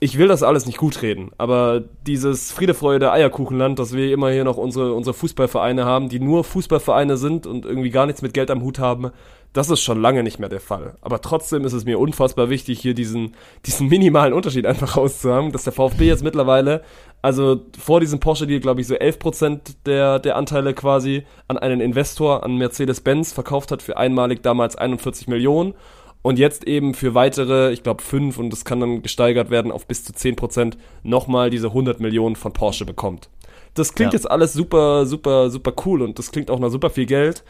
ich 0.00 0.16
will 0.16 0.28
das 0.28 0.42
alles 0.42 0.64
nicht 0.64 0.78
gut 0.78 1.02
reden, 1.02 1.32
aber 1.36 1.82
dieses 2.06 2.52
Friede, 2.52 2.72
Freude, 2.72 3.12
Eierkuchenland, 3.12 3.78
dass 3.78 3.92
wir 3.92 4.14
immer 4.14 4.30
hier 4.30 4.44
noch 4.44 4.56
unsere, 4.56 4.94
unsere 4.94 5.12
Fußballvereine 5.12 5.84
haben, 5.84 6.08
die 6.08 6.20
nur 6.20 6.42
Fußballvereine 6.44 7.18
sind 7.18 7.46
und 7.46 7.66
irgendwie 7.66 7.90
gar 7.90 8.06
nichts 8.06 8.22
mit 8.22 8.32
Geld 8.32 8.50
am 8.50 8.62
Hut 8.62 8.78
haben, 8.78 9.10
das 9.52 9.68
ist 9.70 9.80
schon 9.82 10.00
lange 10.00 10.22
nicht 10.22 10.38
mehr 10.38 10.48
der 10.48 10.60
Fall. 10.60 10.96
Aber 11.02 11.20
trotzdem 11.20 11.64
ist 11.64 11.72
es 11.74 11.84
mir 11.84 11.98
unfassbar 11.98 12.48
wichtig, 12.48 12.80
hier 12.80 12.94
diesen, 12.94 13.34
diesen 13.66 13.88
minimalen 13.88 14.32
Unterschied 14.32 14.66
einfach 14.66 14.96
rauszuhaben, 14.96 15.52
dass 15.52 15.64
der 15.64 15.72
VfB 15.72 16.06
jetzt 16.06 16.24
mittlerweile, 16.24 16.82
also 17.20 17.60
vor 17.78 18.00
diesem 18.00 18.18
Porsche-Deal, 18.18 18.60
glaube 18.60 18.80
ich, 18.80 18.86
so 18.86 18.94
11% 18.94 19.60
der, 19.86 20.18
der 20.18 20.36
Anteile 20.36 20.72
quasi 20.74 21.24
an 21.48 21.58
einen 21.58 21.80
Investor, 21.80 22.42
an 22.44 22.56
Mercedes-Benz 22.56 23.32
verkauft 23.32 23.70
hat 23.72 23.82
für 23.82 23.96
einmalig 23.96 24.42
damals 24.42 24.76
41 24.76 25.28
Millionen 25.28 25.74
und 26.22 26.38
jetzt 26.38 26.64
eben 26.66 26.94
für 26.94 27.14
weitere, 27.14 27.72
ich 27.72 27.82
glaube 27.82 28.02
5 28.02 28.38
und 28.38 28.50
das 28.50 28.64
kann 28.64 28.80
dann 28.80 29.02
gesteigert 29.02 29.50
werden 29.50 29.70
auf 29.70 29.86
bis 29.86 30.04
zu 30.04 30.12
10% 30.12 30.74
nochmal 31.02 31.50
diese 31.50 31.68
100 31.68 32.00
Millionen 32.00 32.36
von 32.36 32.52
Porsche 32.52 32.86
bekommt. 32.86 33.28
Das 33.74 33.94
klingt 33.94 34.12
Ja. 34.12 34.18
jetzt 34.18 34.30
alles 34.30 34.52
super, 34.52 35.04
super, 35.06 35.50
super 35.50 35.72
cool 35.84 36.02
und 36.02 36.18
das 36.18 36.30
klingt 36.30 36.50
auch 36.50 36.58
nach 36.58 36.70
super 36.70 36.90
viel 36.90 37.06
Geld. 37.06 37.44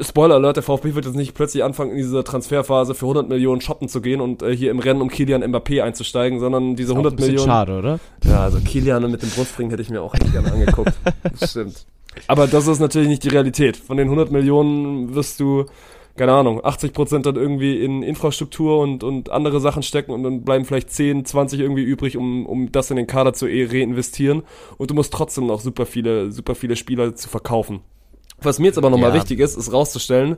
Spoiler 0.00 0.36
Alert, 0.36 0.56
der 0.56 0.62
VfB 0.62 0.94
wird 0.94 1.04
jetzt 1.04 1.16
nicht 1.16 1.34
plötzlich 1.34 1.62
anfangen, 1.62 1.90
in 1.90 1.98
dieser 1.98 2.24
Transferphase 2.24 2.94
für 2.94 3.04
100 3.06 3.28
Millionen 3.28 3.60
shoppen 3.60 3.88
zu 3.88 4.00
gehen 4.00 4.20
und 4.20 4.42
äh, 4.42 4.56
hier 4.56 4.70
im 4.70 4.78
Rennen 4.78 5.02
um 5.02 5.08
Kilian 5.10 5.42
Mbappé 5.44 5.82
einzusteigen, 5.82 6.40
sondern 6.40 6.74
diese 6.76 6.92
Auch 6.92 6.96
ein 6.96 7.04
100 7.06 7.16
bisschen 7.16 7.32
Millionen. 7.32 7.50
schade, 7.50 7.78
oder? 7.78 8.00
Ja, 8.24 8.40
also 8.44 8.58
Kilian 8.60 9.10
mit 9.10 9.22
dem 9.22 9.30
Brustring 9.30 9.70
hätte 9.70 9.82
ich 9.82 9.90
mir 9.90 10.00
auch 10.02 10.14
echt 10.14 10.32
gerne 10.32 10.52
angeguckt. 10.52 10.92
Das 11.38 11.50
stimmt. 11.50 11.86
Aber 12.26 12.46
das 12.46 12.66
ist 12.66 12.80
natürlich 12.80 13.08
nicht 13.08 13.22
die 13.24 13.28
Realität. 13.28 13.76
Von 13.76 13.96
den 13.96 14.06
100 14.08 14.32
Millionen 14.32 15.14
wirst 15.14 15.38
du, 15.38 15.66
keine 16.16 16.32
Ahnung, 16.32 16.60
80 16.64 16.92
Prozent 16.92 17.26
dann 17.26 17.36
irgendwie 17.36 17.84
in 17.84 18.02
Infrastruktur 18.02 18.80
und, 18.80 19.04
und 19.04 19.30
andere 19.30 19.60
Sachen 19.60 19.82
stecken 19.82 20.10
und 20.12 20.22
dann 20.24 20.42
bleiben 20.42 20.64
vielleicht 20.64 20.90
10, 20.90 21.24
20 21.24 21.60
irgendwie 21.60 21.82
übrig, 21.84 22.16
um, 22.16 22.46
um 22.46 22.72
das 22.72 22.90
in 22.90 22.96
den 22.96 23.06
Kader 23.06 23.32
zu 23.32 23.46
e- 23.46 23.64
reinvestieren. 23.70 24.42
Und 24.76 24.90
du 24.90 24.94
musst 24.94 25.12
trotzdem 25.12 25.46
noch 25.46 25.60
super 25.60 25.86
viele, 25.86 26.32
super 26.32 26.54
viele 26.54 26.74
Spieler 26.74 27.14
zu 27.14 27.28
verkaufen. 27.28 27.80
Was 28.42 28.58
mir 28.58 28.66
jetzt 28.66 28.78
aber 28.78 28.90
nochmal 28.90 29.10
Ja. 29.10 29.16
wichtig 29.16 29.40
ist, 29.40 29.56
ist 29.56 29.72
rauszustellen, 29.72 30.36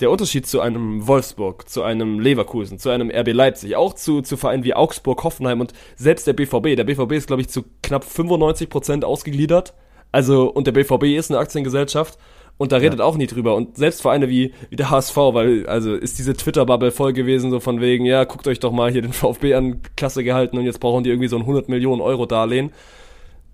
der 0.00 0.10
Unterschied 0.10 0.46
zu 0.46 0.60
einem 0.60 1.06
Wolfsburg, 1.06 1.68
zu 1.68 1.82
einem 1.82 2.20
Leverkusen, 2.20 2.78
zu 2.78 2.90
einem 2.90 3.10
RB 3.10 3.32
Leipzig, 3.32 3.76
auch 3.76 3.94
zu, 3.94 4.20
zu 4.20 4.36
Vereinen 4.36 4.64
wie 4.64 4.74
Augsburg, 4.74 5.24
Hoffenheim 5.24 5.60
und 5.60 5.72
selbst 5.96 6.26
der 6.26 6.34
BVB. 6.34 6.76
Der 6.76 6.84
BVB 6.84 7.12
ist, 7.12 7.26
glaube 7.28 7.42
ich, 7.42 7.48
zu 7.48 7.64
knapp 7.82 8.04
95 8.04 8.68
Prozent 8.68 9.04
ausgegliedert. 9.04 9.74
Also, 10.12 10.50
und 10.50 10.66
der 10.66 10.72
BVB 10.72 11.16
ist 11.16 11.30
eine 11.30 11.40
Aktiengesellschaft. 11.40 12.18
Und 12.58 12.72
da 12.72 12.78
redet 12.78 13.02
auch 13.02 13.16
nie 13.18 13.26
drüber. 13.26 13.54
Und 13.54 13.76
selbst 13.76 14.00
Vereine 14.00 14.30
wie, 14.30 14.54
wie 14.70 14.76
der 14.76 14.88
HSV, 14.88 15.14
weil, 15.16 15.66
also 15.66 15.94
ist 15.94 16.18
diese 16.18 16.32
Twitter-Bubble 16.34 16.90
voll 16.90 17.12
gewesen, 17.12 17.50
so 17.50 17.60
von 17.60 17.82
wegen, 17.82 18.06
ja, 18.06 18.24
guckt 18.24 18.48
euch 18.48 18.60
doch 18.60 18.72
mal 18.72 18.90
hier 18.90 19.02
den 19.02 19.12
VfB 19.14 19.52
an, 19.54 19.82
klasse 19.94 20.24
gehalten 20.24 20.56
und 20.56 20.64
jetzt 20.64 20.80
brauchen 20.80 21.04
die 21.04 21.10
irgendwie 21.10 21.28
so 21.28 21.36
ein 21.36 21.42
100 21.42 21.68
Millionen 21.68 22.00
Euro 22.00 22.24
Darlehen. 22.24 22.72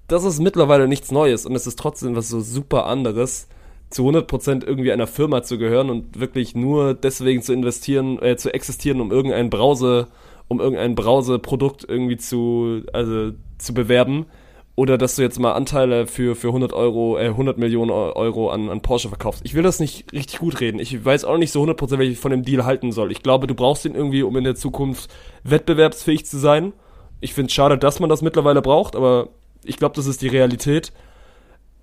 Das 0.06 0.22
ist 0.24 0.38
mittlerweile 0.40 0.86
nichts 0.86 1.10
Neues 1.10 1.46
und 1.46 1.56
es 1.56 1.66
ist 1.66 1.78
trotzdem 1.80 2.14
was 2.14 2.28
so 2.28 2.40
super 2.40 2.86
anderes, 2.86 3.48
zu 3.92 4.08
100% 4.08 4.66
irgendwie 4.66 4.92
einer 4.92 5.06
Firma 5.06 5.42
zu 5.42 5.58
gehören 5.58 5.90
und 5.90 6.18
wirklich 6.18 6.54
nur 6.54 6.94
deswegen 6.94 7.42
zu 7.42 7.52
investieren, 7.52 8.20
äh, 8.20 8.36
zu 8.36 8.52
existieren, 8.52 9.00
um 9.00 9.10
irgendein 9.12 9.50
Brause, 9.50 10.08
um 10.48 10.60
irgendein 10.60 10.94
Browserprodukt 10.94 11.84
irgendwie 11.88 12.16
zu, 12.16 12.82
also 12.92 13.32
zu 13.58 13.74
bewerben. 13.74 14.26
Oder 14.74 14.96
dass 14.96 15.16
du 15.16 15.22
jetzt 15.22 15.38
mal 15.38 15.52
Anteile 15.52 16.06
für, 16.06 16.34
für 16.34 16.48
100 16.48 16.72
Euro, 16.72 17.18
äh, 17.18 17.26
100 17.28 17.58
Millionen 17.58 17.90
Eu- 17.90 18.12
Euro 18.14 18.48
an, 18.48 18.70
an 18.70 18.80
Porsche 18.80 19.08
verkaufst. 19.10 19.42
Ich 19.44 19.52
will 19.52 19.62
das 19.62 19.80
nicht 19.80 20.10
richtig 20.14 20.38
gut 20.38 20.60
reden. 20.60 20.78
Ich 20.80 21.04
weiß 21.04 21.26
auch 21.26 21.36
nicht 21.36 21.52
so 21.52 21.62
100%, 21.62 21.98
welche 21.98 22.12
ich 22.12 22.18
von 22.18 22.30
dem 22.30 22.42
Deal 22.42 22.64
halten 22.64 22.90
soll. 22.90 23.12
Ich 23.12 23.22
glaube, 23.22 23.46
du 23.46 23.54
brauchst 23.54 23.84
ihn 23.84 23.94
irgendwie, 23.94 24.22
um 24.22 24.34
in 24.36 24.44
der 24.44 24.54
Zukunft 24.54 25.10
wettbewerbsfähig 25.44 26.24
zu 26.24 26.38
sein. 26.38 26.72
Ich 27.20 27.34
finde 27.34 27.48
es 27.48 27.52
schade, 27.52 27.76
dass 27.76 28.00
man 28.00 28.08
das 28.08 28.22
mittlerweile 28.22 28.62
braucht, 28.62 28.96
aber 28.96 29.28
ich 29.62 29.76
glaube, 29.76 29.94
das 29.94 30.06
ist 30.06 30.22
die 30.22 30.28
Realität. 30.28 30.90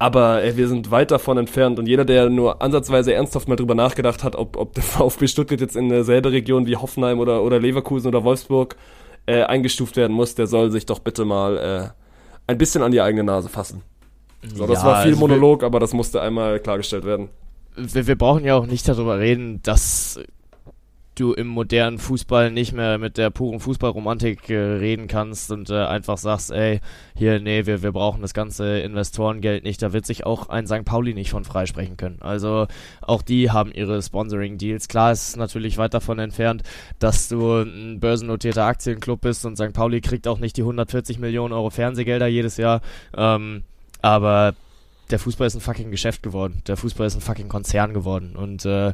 Aber 0.02 0.42
ey, 0.44 0.56
wir 0.56 0.70
sind 0.70 0.92
weit 0.92 1.12
davon 1.12 1.38
entfernt 1.38 1.78
und 1.78 1.86
jeder, 1.86 2.06
der 2.06 2.30
nur 2.30 2.62
ansatzweise 2.62 3.14
ernsthaft 3.14 3.50
mal 3.50 3.58
drüber 3.58 3.76
nachgedacht 3.76 4.24
hat, 4.24 4.36
ob, 4.36 4.56
ob 4.56 4.74
der 4.74 4.84
VfB 4.96 5.28
Stuttgart 5.28 5.60
jetzt 5.60 5.76
in 5.76 5.90
derselbe 5.90 6.32
Region 6.32 6.66
wie 6.68 6.78
Hoffenheim 6.78 7.20
oder, 7.20 7.44
oder 7.44 7.60
Leverkusen 7.60 8.08
oder 8.08 8.24
Wolfsburg 8.24 8.78
äh, 9.26 9.44
eingestuft 9.44 9.98
werden 9.98 10.14
muss, 10.16 10.36
der 10.36 10.48
soll 10.48 10.72
sich 10.72 10.86
doch 10.86 11.00
bitte 11.00 11.26
mal 11.26 11.58
äh, 11.58 11.90
ein 12.48 12.58
bisschen 12.58 12.82
an 12.82 12.92
die 12.92 13.02
eigene 13.02 13.24
Nase 13.26 13.50
fassen. 13.50 13.84
So, 14.56 14.66
das 14.66 14.82
Ja, 14.82 14.86
war 14.88 15.02
viel 15.02 15.12
also 15.12 15.20
Monolog, 15.20 15.64
aber 15.64 15.82
das 15.82 15.94
musste 15.94 16.22
einmal 16.22 16.60
klargestellt 16.62 17.04
werden. 17.04 17.30
wir, 17.76 18.08
wir 18.08 18.18
brauchen 18.18 18.46
ja 18.46 18.56
auch 18.56 18.66
nicht 18.66 18.88
darüber 18.88 19.20
reden, 19.20 19.62
dass 19.64 20.18
du 21.20 21.34
im 21.34 21.48
modernen 21.48 21.98
Fußball 21.98 22.52
nicht 22.52 22.74
mehr 22.74 22.98
mit 22.98 23.18
der 23.18 23.30
puren 23.30 23.60
Fußballromantik 23.60 24.50
äh, 24.50 24.58
reden 24.58 25.08
kannst 25.08 25.52
und 25.52 25.70
äh, 25.70 25.86
einfach 25.86 26.18
sagst, 26.18 26.52
ey, 26.52 26.80
hier, 27.16 27.40
nee, 27.40 27.66
wir, 27.66 27.84
wir 27.84 27.92
brauchen 27.92 28.22
das 28.22 28.34
ganze 28.34 28.80
Investorengeld 28.80 29.64
nicht. 29.64 29.82
Da 29.82 29.94
wird 29.94 30.06
sich 30.06 30.26
auch 30.26 30.50
ein 30.50 30.68
St. 30.68 30.86
Pauli 30.86 31.14
nicht 31.14 31.32
von 31.32 31.44
freisprechen 31.44 31.98
können. 31.98 32.22
Also 32.22 32.68
auch 33.02 33.22
die 33.22 33.52
haben 33.52 33.72
ihre 33.72 34.02
Sponsoring-Deals. 34.02 34.88
Klar 34.88 35.12
ist 35.12 35.30
es 35.30 35.36
natürlich 35.36 35.78
weit 35.78 35.94
davon 35.94 36.20
entfernt, 36.20 36.64
dass 37.00 37.28
du 37.28 37.62
ein 37.62 38.00
börsennotierter 38.00 38.64
Aktienclub 38.64 39.22
bist 39.22 39.46
und 39.46 39.58
St. 39.58 39.74
Pauli 39.74 40.02
kriegt 40.02 40.28
auch 40.28 40.40
nicht 40.40 40.58
die 40.58 40.62
140 40.62 41.20
Millionen 41.20 41.54
Euro 41.54 41.70
Fernsehgelder 41.70 42.28
jedes 42.28 42.58
Jahr. 42.58 42.82
Ähm, 43.16 43.64
aber 44.02 44.56
der 45.10 45.20
Fußball 45.20 45.48
ist 45.48 45.56
ein 45.56 45.62
fucking 45.62 45.92
Geschäft 45.92 46.24
geworden. 46.24 46.62
Der 46.68 46.78
Fußball 46.78 47.08
ist 47.08 47.16
ein 47.16 47.22
fucking 47.22 47.50
Konzern 47.50 47.94
geworden. 47.94 48.36
Und 48.36 48.66
äh, 48.66 48.94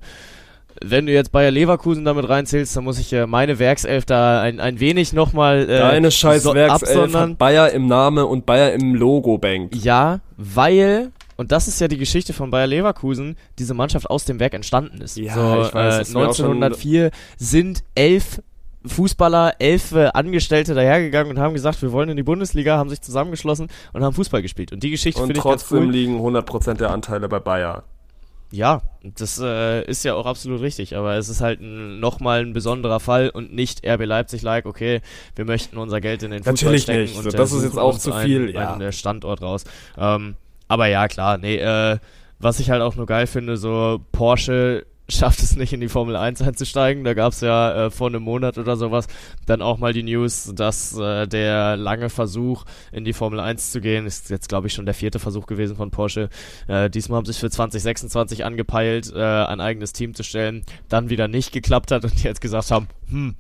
wenn 0.83 1.05
du 1.05 1.13
jetzt 1.13 1.31
Bayer 1.31 1.51
Leverkusen 1.51 2.05
damit 2.05 2.27
reinzählst, 2.27 2.75
dann 2.75 2.83
muss 2.83 2.99
ich 2.99 3.11
äh, 3.13 3.27
meine 3.27 3.59
Werkself 3.59 4.05
da 4.05 4.41
ein, 4.41 4.59
ein 4.59 4.79
wenig 4.79 5.13
nochmal 5.13 5.69
äh, 5.69 5.79
Deine 5.79 6.11
scheiß 6.11 6.43
so 6.43 6.53
Werkself 6.53 7.13
hat 7.13 7.37
Bayer 7.37 7.71
im 7.71 7.87
Name 7.87 8.25
und 8.25 8.45
Bayer 8.45 8.73
im 8.73 8.95
Logo 8.95 9.37
bankt. 9.37 9.75
Ja, 9.75 10.19
weil, 10.37 11.11
und 11.37 11.51
das 11.51 11.67
ist 11.67 11.79
ja 11.79 11.87
die 11.87 11.97
Geschichte 11.97 12.33
von 12.33 12.51
Bayer 12.51 12.67
Leverkusen, 12.67 13.37
diese 13.57 13.73
Mannschaft 13.73 14.09
aus 14.09 14.25
dem 14.25 14.39
Werk 14.39 14.53
entstanden 14.53 15.01
ist. 15.01 15.17
Ja, 15.17 15.33
so, 15.33 15.61
ich 15.61 15.73
weiß, 15.73 15.97
äh, 15.97 16.01
ist 16.01 16.13
mir 16.13 16.27
auch 16.27 16.35
schon- 16.35 16.45
1904 16.63 17.11
sind 17.37 17.83
elf 17.95 18.41
Fußballer, 18.87 19.55
elf 19.59 19.93
äh, 19.93 20.07
Angestellte 20.13 20.73
dahergegangen 20.75 21.31
und 21.31 21.39
haben 21.39 21.53
gesagt, 21.53 21.81
wir 21.81 21.91
wollen 21.91 22.09
in 22.09 22.17
die 22.17 22.23
Bundesliga, 22.23 22.77
haben 22.77 22.89
sich 22.89 23.01
zusammengeschlossen 23.01 23.67
und 23.93 24.03
haben 24.03 24.13
Fußball 24.13 24.41
gespielt. 24.41 24.71
Und 24.71 24.83
die 24.83 24.91
Geschichte 24.91 25.21
Und 25.21 25.27
finde 25.27 25.39
ich 25.39 25.43
ganz 25.43 25.61
trotzdem 25.63 25.85
cool. 25.87 25.91
liegen 25.91 26.19
100% 26.19 26.75
der 26.75 26.91
Anteile 26.91 27.27
bei 27.27 27.39
Bayer. 27.39 27.83
Ja, 28.51 28.81
das 29.03 29.39
äh, 29.39 29.83
ist 29.85 30.05
ja 30.05 30.13
auch 30.13 30.25
absolut 30.25 30.61
richtig, 30.61 30.95
aber 30.95 31.15
es 31.15 31.29
ist 31.29 31.41
halt 31.41 31.59
nochmal 31.61 32.41
ein 32.41 32.53
besonderer 32.53 32.99
Fall 32.99 33.29
und 33.29 33.53
nicht 33.53 33.85
RB 33.85 34.05
Leipzig-like, 34.05 34.65
okay, 34.65 35.01
wir 35.35 35.45
möchten 35.45 35.77
unser 35.77 35.99
Geld 35.99 36.23
in 36.23 36.31
den 36.31 36.39
Fußball 36.43 36.53
Natürlich 36.53 36.83
stecken 36.83 37.01
nicht, 37.01 37.17
und 37.17 37.25
äh, 37.33 37.37
das 37.37 37.51
ist 37.51 37.63
jetzt 37.63 37.77
auch 37.77 37.97
zu 37.97 38.13
einen- 38.13 38.25
viel, 38.25 38.53
ja. 38.53 38.71
einen 38.71 38.79
der 38.79 38.91
Standort 38.91 39.41
raus. 39.41 39.63
Ähm, 39.97 40.35
aber 40.67 40.87
ja, 40.87 41.07
klar, 41.07 41.37
nee, 41.37 41.57
äh, 41.57 41.97
was 42.39 42.59
ich 42.59 42.69
halt 42.69 42.81
auch 42.81 42.95
nur 42.95 43.05
geil 43.07 43.27
finde, 43.27 43.57
so 43.57 43.99
Porsche 44.11 44.85
schafft 45.09 45.39
es 45.39 45.55
nicht 45.55 45.73
in 45.73 45.81
die 45.81 45.89
Formel 45.89 46.15
1 46.15 46.41
einzusteigen. 46.41 47.03
Da 47.03 47.13
gab 47.13 47.33
es 47.33 47.41
ja 47.41 47.85
äh, 47.85 47.91
vor 47.91 48.07
einem 48.07 48.23
Monat 48.23 48.57
oder 48.57 48.75
sowas 48.75 49.07
dann 49.45 49.61
auch 49.61 49.77
mal 49.77 49.93
die 49.93 50.03
News, 50.03 50.51
dass 50.55 50.97
äh, 50.97 51.27
der 51.27 51.77
lange 51.77 52.09
Versuch 52.09 52.65
in 52.91 53.05
die 53.05 53.13
Formel 53.13 53.39
1 53.39 53.71
zu 53.71 53.81
gehen, 53.81 54.05
ist 54.05 54.29
jetzt 54.29 54.49
glaube 54.49 54.67
ich 54.67 54.73
schon 54.73 54.85
der 54.85 54.95
vierte 54.95 55.19
Versuch 55.19 55.45
gewesen 55.45 55.75
von 55.75 55.91
Porsche. 55.91 56.29
Äh, 56.67 56.89
diesmal 56.89 57.17
haben 57.17 57.25
sie 57.25 57.33
sich 57.33 57.41
für 57.41 57.49
2026 57.49 58.45
angepeilt, 58.45 59.11
äh, 59.15 59.19
ein 59.21 59.61
eigenes 59.61 59.93
Team 59.93 60.13
zu 60.13 60.23
stellen, 60.23 60.63
dann 60.89 61.09
wieder 61.09 61.27
nicht 61.27 61.51
geklappt 61.51 61.91
hat 61.91 62.03
und 62.03 62.23
jetzt 62.23 62.41
gesagt 62.41 62.71
haben, 62.71 62.87
hm, 63.09 63.35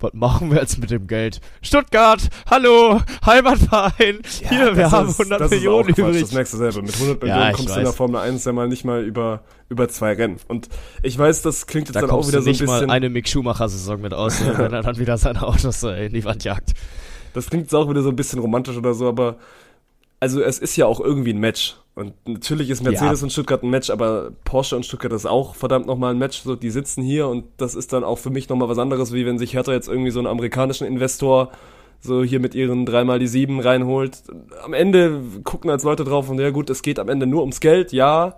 was 0.00 0.12
machen 0.14 0.50
wir 0.50 0.58
jetzt 0.60 0.78
mit 0.78 0.90
dem 0.90 1.06
Geld? 1.06 1.40
Stuttgart, 1.62 2.28
hallo, 2.50 3.00
Heimatverein, 3.26 4.20
hier, 4.48 4.76
wir 4.76 4.90
haben 4.90 5.08
ist- 5.08 5.18
100 5.20 5.40
das 5.40 5.50
ist 5.52 5.56
Millionen 5.58 5.88
übrig. 5.88 6.20
Das 6.20 6.32
merkst 6.32 6.52
du 6.54 6.56
selber. 6.58 6.82
Mit 6.82 6.94
100 6.94 7.22
Ja, 7.22 7.26
Millionen 7.34 7.50
ich 7.50 7.56
kommst 7.56 7.68
du 7.68 7.72
in 7.74 7.80
der 7.80 7.88
weiß. 7.88 7.96
Formel 7.96 8.20
1 8.20 8.44
ja 8.44 8.52
mal 8.52 8.68
nicht 8.68 8.84
mal 8.84 9.02
über, 9.02 9.40
über 9.68 9.88
zwei 9.88 10.12
Rennen. 10.12 10.36
Und 10.48 10.68
ich 11.02 11.18
weiß, 11.18 11.42
das 11.42 11.66
klingt 11.66 11.88
jetzt 11.88 11.96
Da 11.96 12.00
dann 12.02 12.10
auch 12.10 12.26
wieder 12.28 12.40
so 12.42 12.48
ein 12.48 12.52
nicht 12.52 12.60
mal 12.66 12.74
bisschen. 12.78 12.90
eine 12.90 13.08
Mick 13.10 13.28
Schumacher-Saison 13.28 14.00
mit 14.00 14.14
aus, 14.14 14.40
wenn 14.56 14.72
er 14.72 14.82
dann 14.82 14.98
wieder 14.98 15.16
seine 15.18 15.42
Autos 15.42 15.82
in 15.82 16.12
die 16.12 16.24
Wand 16.24 16.44
jagt. 16.44 16.74
Das 17.34 17.50
klingt 17.50 17.64
jetzt 17.64 17.74
auch 17.74 17.88
wieder 17.90 18.02
so 18.02 18.08
ein 18.08 18.16
bisschen 18.16 18.38
romantisch 18.38 18.76
oder 18.76 18.94
so, 18.94 19.08
aber 19.08 19.36
also 20.20 20.40
es 20.40 20.58
ist 20.58 20.76
ja 20.76 20.86
auch 20.86 21.00
irgendwie 21.00 21.32
ein 21.32 21.40
Match. 21.40 21.76
Und 21.94 22.14
natürlich 22.28 22.70
ist 22.70 22.82
Mercedes 22.84 23.20
Ja. 23.20 23.24
und 23.24 23.30
Stuttgart 23.30 23.62
ein 23.64 23.70
Match, 23.70 23.90
aber 23.90 24.30
Porsche 24.44 24.76
und 24.76 24.86
Stuttgart 24.86 25.12
ist 25.12 25.26
auch 25.26 25.56
verdammt 25.56 25.86
nochmal 25.86 26.12
ein 26.14 26.18
Match. 26.18 26.42
So, 26.42 26.54
die 26.54 26.70
sitzen 26.70 27.02
hier 27.02 27.26
und 27.26 27.44
das 27.56 27.74
ist 27.74 27.92
dann 27.92 28.04
auch 28.04 28.18
für 28.18 28.30
mich 28.30 28.48
nochmal 28.48 28.68
was 28.68 28.78
anderes, 28.78 29.12
wie 29.12 29.26
wenn 29.26 29.38
sich 29.38 29.54
Hertha 29.54 29.72
jetzt 29.72 29.88
irgendwie 29.88 30.10
so 30.10 30.20
einen 30.20 30.28
amerikanischen 30.28 30.86
Investor 30.86 31.50
so 32.00 32.22
hier 32.22 32.38
mit 32.38 32.54
ihren 32.54 32.86
dreimal 32.86 33.18
die 33.18 33.26
sieben 33.26 33.58
reinholt. 33.58 34.22
Am 34.64 34.72
Ende 34.72 35.20
gucken 35.42 35.70
als 35.70 35.82
Leute 35.82 36.04
drauf 36.04 36.28
und 36.30 36.38
ja 36.38 36.50
gut, 36.50 36.70
es 36.70 36.82
geht 36.82 37.00
am 37.00 37.08
Ende 37.08 37.26
nur 37.26 37.40
ums 37.40 37.58
Geld, 37.58 37.92
ja. 37.92 38.36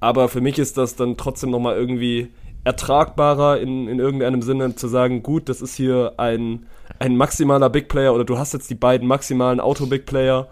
Aber 0.00 0.28
für 0.28 0.42
mich 0.42 0.58
ist 0.58 0.76
das 0.76 0.96
dann 0.96 1.16
trotzdem 1.16 1.50
nochmal 1.50 1.76
irgendwie 1.76 2.28
ertragbarer 2.64 3.58
in, 3.58 3.88
in 3.88 3.98
irgendeinem 3.98 4.42
Sinne 4.42 4.74
zu 4.76 4.86
sagen, 4.88 5.22
gut, 5.22 5.48
das 5.48 5.62
ist 5.62 5.74
hier 5.74 6.12
ein, 6.18 6.66
ein 6.98 7.16
maximaler 7.16 7.70
Big 7.70 7.88
Player 7.88 8.14
oder 8.14 8.24
du 8.24 8.36
hast 8.38 8.52
jetzt 8.52 8.68
die 8.68 8.74
beiden 8.74 9.08
maximalen 9.08 9.60
Auto-Big 9.60 10.04
Player 10.04 10.48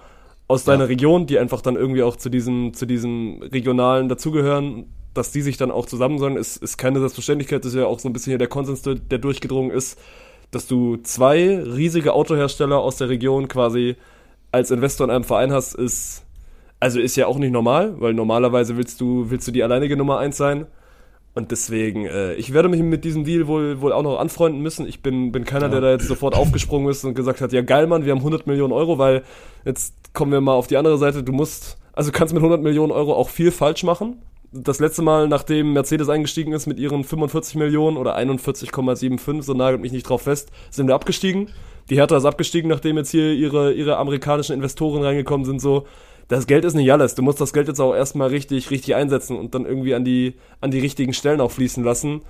aus 0.49 0.64
deiner 0.64 0.84
Ja. 0.84 0.88
Region, 0.88 1.26
die 1.26 1.38
einfach 1.38 1.61
dann 1.61 1.76
irgendwie 1.76 2.03
auch 2.03 2.16
zu 2.16 2.30
diesem, 2.30 2.74
zu 2.74 2.86
diesem 2.86 3.42
regionalen 3.42 4.09
dazugehören, 4.09 4.86
dass 5.14 5.30
die 5.30 5.42
sich 5.42 5.57
dann 5.57 5.70
auch 5.70 5.86
zusammen 5.86 6.18
sollen, 6.18 6.36
ist, 6.36 6.57
ist 6.57 6.78
keine 6.78 7.01
Selbstverständlichkeit. 7.01 7.64
Das 7.64 7.72
ist 7.72 7.78
ja 7.78 7.86
auch 7.86 7.99
so 7.99 8.09
ein 8.09 8.12
bisschen 8.12 8.30
hier 8.30 8.38
der 8.38 8.49
Konsens, 8.49 8.82
der 8.82 8.94
der 8.96 9.18
durchgedrungen 9.18 9.70
ist, 9.70 9.99
dass 10.51 10.66
du 10.66 10.96
zwei 10.99 11.59
riesige 11.62 12.14
Autohersteller 12.14 12.78
aus 12.78 12.96
der 12.96 13.09
Region 13.09 13.49
quasi 13.49 13.96
als 14.51 14.70
Investor 14.70 15.07
in 15.07 15.11
einem 15.11 15.24
Verein 15.24 15.53
hast, 15.53 15.74
ist, 15.74 16.24
also 16.80 17.01
ist 17.01 17.16
ja 17.16 17.26
auch 17.26 17.38
nicht 17.38 17.53
normal, 17.53 18.01
weil 18.01 18.14
normalerweise 18.14 18.76
willst 18.78 19.01
du, 19.01 19.30
willst 19.30 19.46
du 19.46 19.53
die 19.53 19.62
alleinige 19.62 19.96
Nummer 19.96 20.18
eins 20.18 20.38
sein. 20.38 20.66
Und 21.34 21.52
deswegen, 21.52 22.06
äh, 22.06 22.34
ich 22.34 22.52
werde 22.52 22.68
mich 22.68 22.82
mit 22.82 23.04
diesem 23.04 23.24
Deal 23.24 23.46
wohl, 23.46 23.80
wohl 23.80 23.92
auch 23.92 24.02
noch 24.02 24.18
anfreunden 24.18 24.60
müssen. 24.60 24.88
Ich 24.88 25.02
bin, 25.02 25.30
bin 25.30 25.44
keiner, 25.44 25.68
der 25.68 25.80
da 25.80 25.90
jetzt 25.92 26.08
sofort 26.08 26.34
aufgesprungen 26.34 26.88
ist 26.88 27.04
und 27.04 27.14
gesagt 27.14 27.40
hat, 27.40 27.52
ja 27.52 27.62
geil, 27.62 27.86
Mann, 27.86 28.04
wir 28.04 28.12
haben 28.12 28.18
100 28.18 28.46
Millionen 28.46 28.72
Euro, 28.72 28.98
weil 28.98 29.22
jetzt 29.64 29.94
kommen 30.14 30.32
wir 30.32 30.40
mal 30.40 30.54
auf 30.54 30.66
die 30.66 30.76
andere 30.76 30.98
Seite. 30.98 31.22
Du 31.22 31.32
musst, 31.32 31.78
also 31.92 32.10
kannst 32.10 32.34
mit 32.34 32.42
100 32.42 32.62
Millionen 32.62 32.90
Euro 32.90 33.14
auch 33.14 33.28
viel 33.28 33.52
falsch 33.52 33.84
machen. 33.84 34.16
Das 34.50 34.80
letzte 34.80 35.02
Mal, 35.02 35.28
nachdem 35.28 35.74
Mercedes 35.74 36.08
eingestiegen 36.08 36.52
ist 36.54 36.66
mit 36.66 36.78
ihren 36.78 37.04
45 37.04 37.56
Millionen 37.56 37.98
oder 37.98 38.16
41,75, 38.16 39.42
so 39.42 39.52
nagelt 39.52 39.82
mich 39.82 39.92
nicht 39.92 40.08
drauf 40.08 40.22
fest, 40.22 40.50
sind 40.70 40.88
wir 40.88 40.94
abgestiegen. 40.94 41.50
Die 41.90 41.96
Hertha 41.96 42.16
ist 42.16 42.24
abgestiegen, 42.24 42.68
nachdem 42.68 42.96
jetzt 42.96 43.10
hier 43.10 43.32
ihre, 43.32 43.72
ihre 43.72 43.98
amerikanischen 43.98 44.54
Investoren 44.54 45.02
reingekommen 45.02 45.44
sind, 45.44 45.60
so. 45.60 45.86
Das 46.28 46.46
Geld 46.46 46.64
ist 46.64 46.74
nicht 46.74 46.92
alles. 46.92 47.14
Du 47.14 47.22
musst 47.22 47.40
das 47.40 47.52
Geld 47.52 47.68
jetzt 47.68 47.80
auch 47.80 47.94
erstmal 47.94 48.28
richtig, 48.28 48.70
richtig 48.70 48.94
einsetzen 48.94 49.36
und 49.36 49.54
dann 49.54 49.64
irgendwie 49.64 49.94
an 49.94 50.04
die, 50.04 50.34
an 50.60 50.70
die 50.70 50.78
richtigen 50.78 51.14
Stellen 51.14 51.40
auch 51.40 51.50
fließen 51.50 51.82
lassen. 51.82 52.20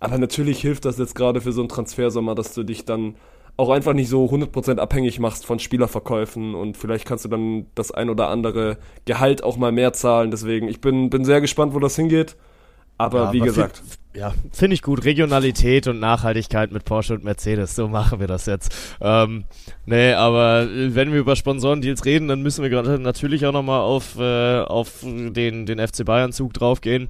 Aber 0.00 0.18
natürlich 0.18 0.60
hilft 0.60 0.84
das 0.84 0.98
jetzt 0.98 1.14
gerade 1.14 1.40
für 1.40 1.52
so 1.52 1.62
einen 1.62 1.68
Transfersommer, 1.68 2.34
dass 2.34 2.54
du 2.54 2.62
dich 2.62 2.84
dann 2.84 3.16
auch 3.56 3.70
einfach 3.70 3.92
nicht 3.92 4.08
so 4.08 4.26
100% 4.26 4.78
abhängig 4.78 5.18
machst 5.18 5.44
von 5.44 5.58
Spielerverkäufen 5.58 6.54
und 6.54 6.76
vielleicht 6.76 7.06
kannst 7.06 7.24
du 7.24 7.28
dann 7.28 7.66
das 7.74 7.90
ein 7.90 8.08
oder 8.08 8.28
andere 8.28 8.78
Gehalt 9.04 9.42
auch 9.42 9.56
mal 9.56 9.72
mehr 9.72 9.92
zahlen. 9.92 10.30
Deswegen, 10.30 10.68
ich 10.68 10.80
bin, 10.80 11.10
bin 11.10 11.24
sehr 11.24 11.40
gespannt, 11.40 11.74
wo 11.74 11.80
das 11.80 11.96
hingeht. 11.96 12.36
Aber 12.98 13.24
Ja, 13.24 13.32
wie 13.32 13.40
aber 13.40 13.46
gesagt, 13.46 13.82
ja, 14.14 14.34
finde 14.52 14.74
ich 14.74 14.82
gut. 14.82 15.04
Regionalität 15.04 15.86
und 15.86 16.00
Nachhaltigkeit 16.00 16.72
mit 16.72 16.84
Porsche 16.84 17.14
und 17.14 17.22
Mercedes. 17.24 17.76
So 17.76 17.86
machen 17.88 18.18
wir 18.18 18.26
das 18.26 18.46
jetzt. 18.46 18.74
Ähm, 19.00 19.44
nee, 19.86 20.12
aber 20.12 20.62
äh, 20.62 20.94
wenn 20.94 21.12
wir 21.12 21.20
über 21.20 21.36
Sponsorendeals 21.36 22.04
reden, 22.04 22.26
dann 22.26 22.42
müssen 22.42 22.62
wir 22.62 22.70
gerade 22.70 22.98
natürlich 22.98 23.46
auch 23.46 23.52
nochmal 23.52 23.80
auf, 23.80 24.18
äh, 24.18 24.60
auf 24.60 25.00
den, 25.02 25.66
den 25.66 25.86
FC 25.86 26.04
Bayern-Zug 26.04 26.52
draufgehen. 26.52 27.08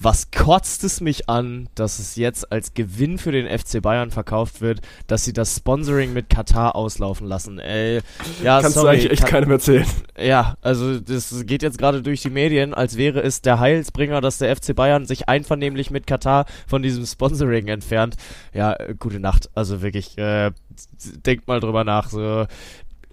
Was 0.00 0.30
kotzt 0.30 0.84
es 0.84 1.00
mich 1.00 1.28
an, 1.28 1.68
dass 1.74 1.98
es 1.98 2.14
jetzt 2.14 2.52
als 2.52 2.72
Gewinn 2.74 3.18
für 3.18 3.32
den 3.32 3.46
FC 3.48 3.82
Bayern 3.82 4.12
verkauft 4.12 4.60
wird, 4.60 4.80
dass 5.08 5.24
sie 5.24 5.32
das 5.32 5.56
Sponsoring 5.56 6.12
mit 6.12 6.30
Katar 6.30 6.76
auslaufen 6.76 7.26
lassen? 7.26 7.58
Äh, 7.58 7.96
ja, 8.42 8.60
kannst 8.60 8.74
sorry, 8.74 8.84
du 8.84 8.88
eigentlich 8.92 9.10
echt 9.12 9.22
Ka- 9.22 9.28
keinem 9.28 9.50
erzählen. 9.50 9.86
ja, 10.16 10.54
also 10.62 11.00
das 11.00 11.44
geht 11.46 11.62
jetzt 11.64 11.78
gerade 11.78 12.00
durch 12.02 12.22
die 12.22 12.30
Medien, 12.30 12.74
als 12.74 12.96
wäre 12.96 13.20
es 13.22 13.42
der 13.42 13.58
Heilsbringer, 13.58 14.20
dass 14.20 14.38
der 14.38 14.54
FC 14.54 14.74
Bayern 14.76 15.04
sich 15.04 15.28
einvernehmlich 15.28 15.90
mit 15.90 16.06
Katar 16.06 16.46
von 16.68 16.82
diesem 16.82 17.04
Sponsoring 17.04 17.66
entfernt. 17.66 18.14
Ja, 18.54 18.74
äh, 18.74 18.94
gute 18.96 19.18
Nacht. 19.18 19.50
Also 19.54 19.82
wirklich, 19.82 20.16
äh, 20.16 20.52
denkt 21.26 21.48
mal 21.48 21.58
drüber 21.58 21.82
nach. 21.82 22.08
So, 22.08 22.46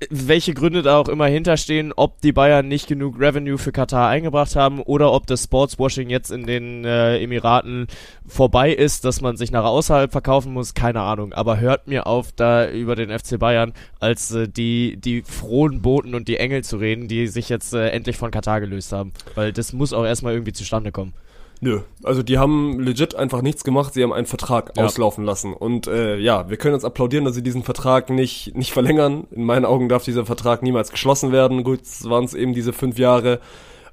welche 0.10 0.54
Gründe 0.54 0.82
da 0.82 0.98
auch 0.98 1.08
immer 1.08 1.28
hinterstehen, 1.28 1.94
ob 1.96 2.20
die 2.20 2.34
Bayern 2.34 2.68
nicht 2.68 2.88
genug 2.88 3.20
Revenue 3.20 3.58
für 3.58 3.72
Katar 3.72 4.10
eingebracht 4.10 4.56
haben 4.56 4.82
oder 4.82 5.14
ob 5.14 5.26
das 5.26 5.46
Sportswashing 5.46 6.10
jetzt 6.10 6.32
in 6.32 6.46
den 6.46 6.84
äh, 6.84 7.20
Emiraten 7.20 7.88
vorbei 8.28 8.74
ist, 8.74 9.06
dass 9.06 9.22
man 9.22 9.38
sich 9.38 9.52
nach 9.52 9.64
außerhalb 9.64 10.12
verkaufen 10.12 10.52
muss, 10.52 10.74
keine 10.74 11.02
Ahnung. 11.02 11.32
Aber 11.32 11.60
hört 11.60 11.88
mir 11.88 12.08
auf, 12.08 12.34
da 12.34 12.70
über 12.70 12.96
den 12.96 13.18
FC 13.18 13.40
Bayern 13.40 13.74
als 14.00 14.32
äh, 14.32 14.50
die, 14.50 14.98
die 14.98 15.22
frohen 15.22 15.82
Boten 15.82 16.14
und 16.14 16.28
die 16.28 16.38
Engel 16.38 16.64
zu 16.64 16.78
reden, 16.78 17.08
die 17.08 17.28
sich 17.28 17.48
jetzt 17.48 17.74
äh, 17.74 17.90
endlich 17.90 18.18
von 18.18 18.32
Katar 18.32 18.60
gelöst 18.60 18.92
haben. 18.92 19.14
Weil 19.36 19.54
das 19.54 19.72
muss 19.72 19.94
auch 19.94 20.06
erstmal 20.06 20.34
irgendwie 20.34 20.54
zustande 20.54 20.92
kommen. 20.92 21.14
Nö, 21.62 21.80
also 22.04 22.22
die 22.22 22.38
haben 22.38 22.80
legit 22.80 23.16
einfach 23.16 23.42
nichts 23.42 23.64
gemacht, 23.64 23.94
sie 23.94 24.04
haben 24.04 24.14
einen 24.14 24.26
Vertrag 24.28 24.74
Ja. 24.78 24.84
auslaufen 24.86 25.24
lassen. 25.24 25.54
Und 25.54 25.88
äh, 25.88 26.18
ja, 26.18 26.50
wir 26.50 26.58
können 26.58 26.74
uns 26.76 26.86
applaudieren, 26.86 27.26
dass 27.26 27.34
sie 27.36 27.44
diesen 27.44 27.64
Vertrag 27.64 28.10
nicht, 28.10 28.56
nicht 28.56 28.72
verlängern. 28.72 29.26
In 29.32 29.46
meinen 29.46 29.66
Augen 29.66 29.88
darf 29.90 30.04
dieser 30.04 30.26
Vertrag 30.26 30.62
niemals 30.64 30.92
geschlossen 30.92 31.32
werden. 31.32 31.64
Gut, 31.64 31.82
es 31.84 32.10
waren 32.10 32.26
es 32.26 32.34
eben 32.34 32.54
diese 32.54 32.74
fünf 32.74 33.00
Jahre. 33.00 33.40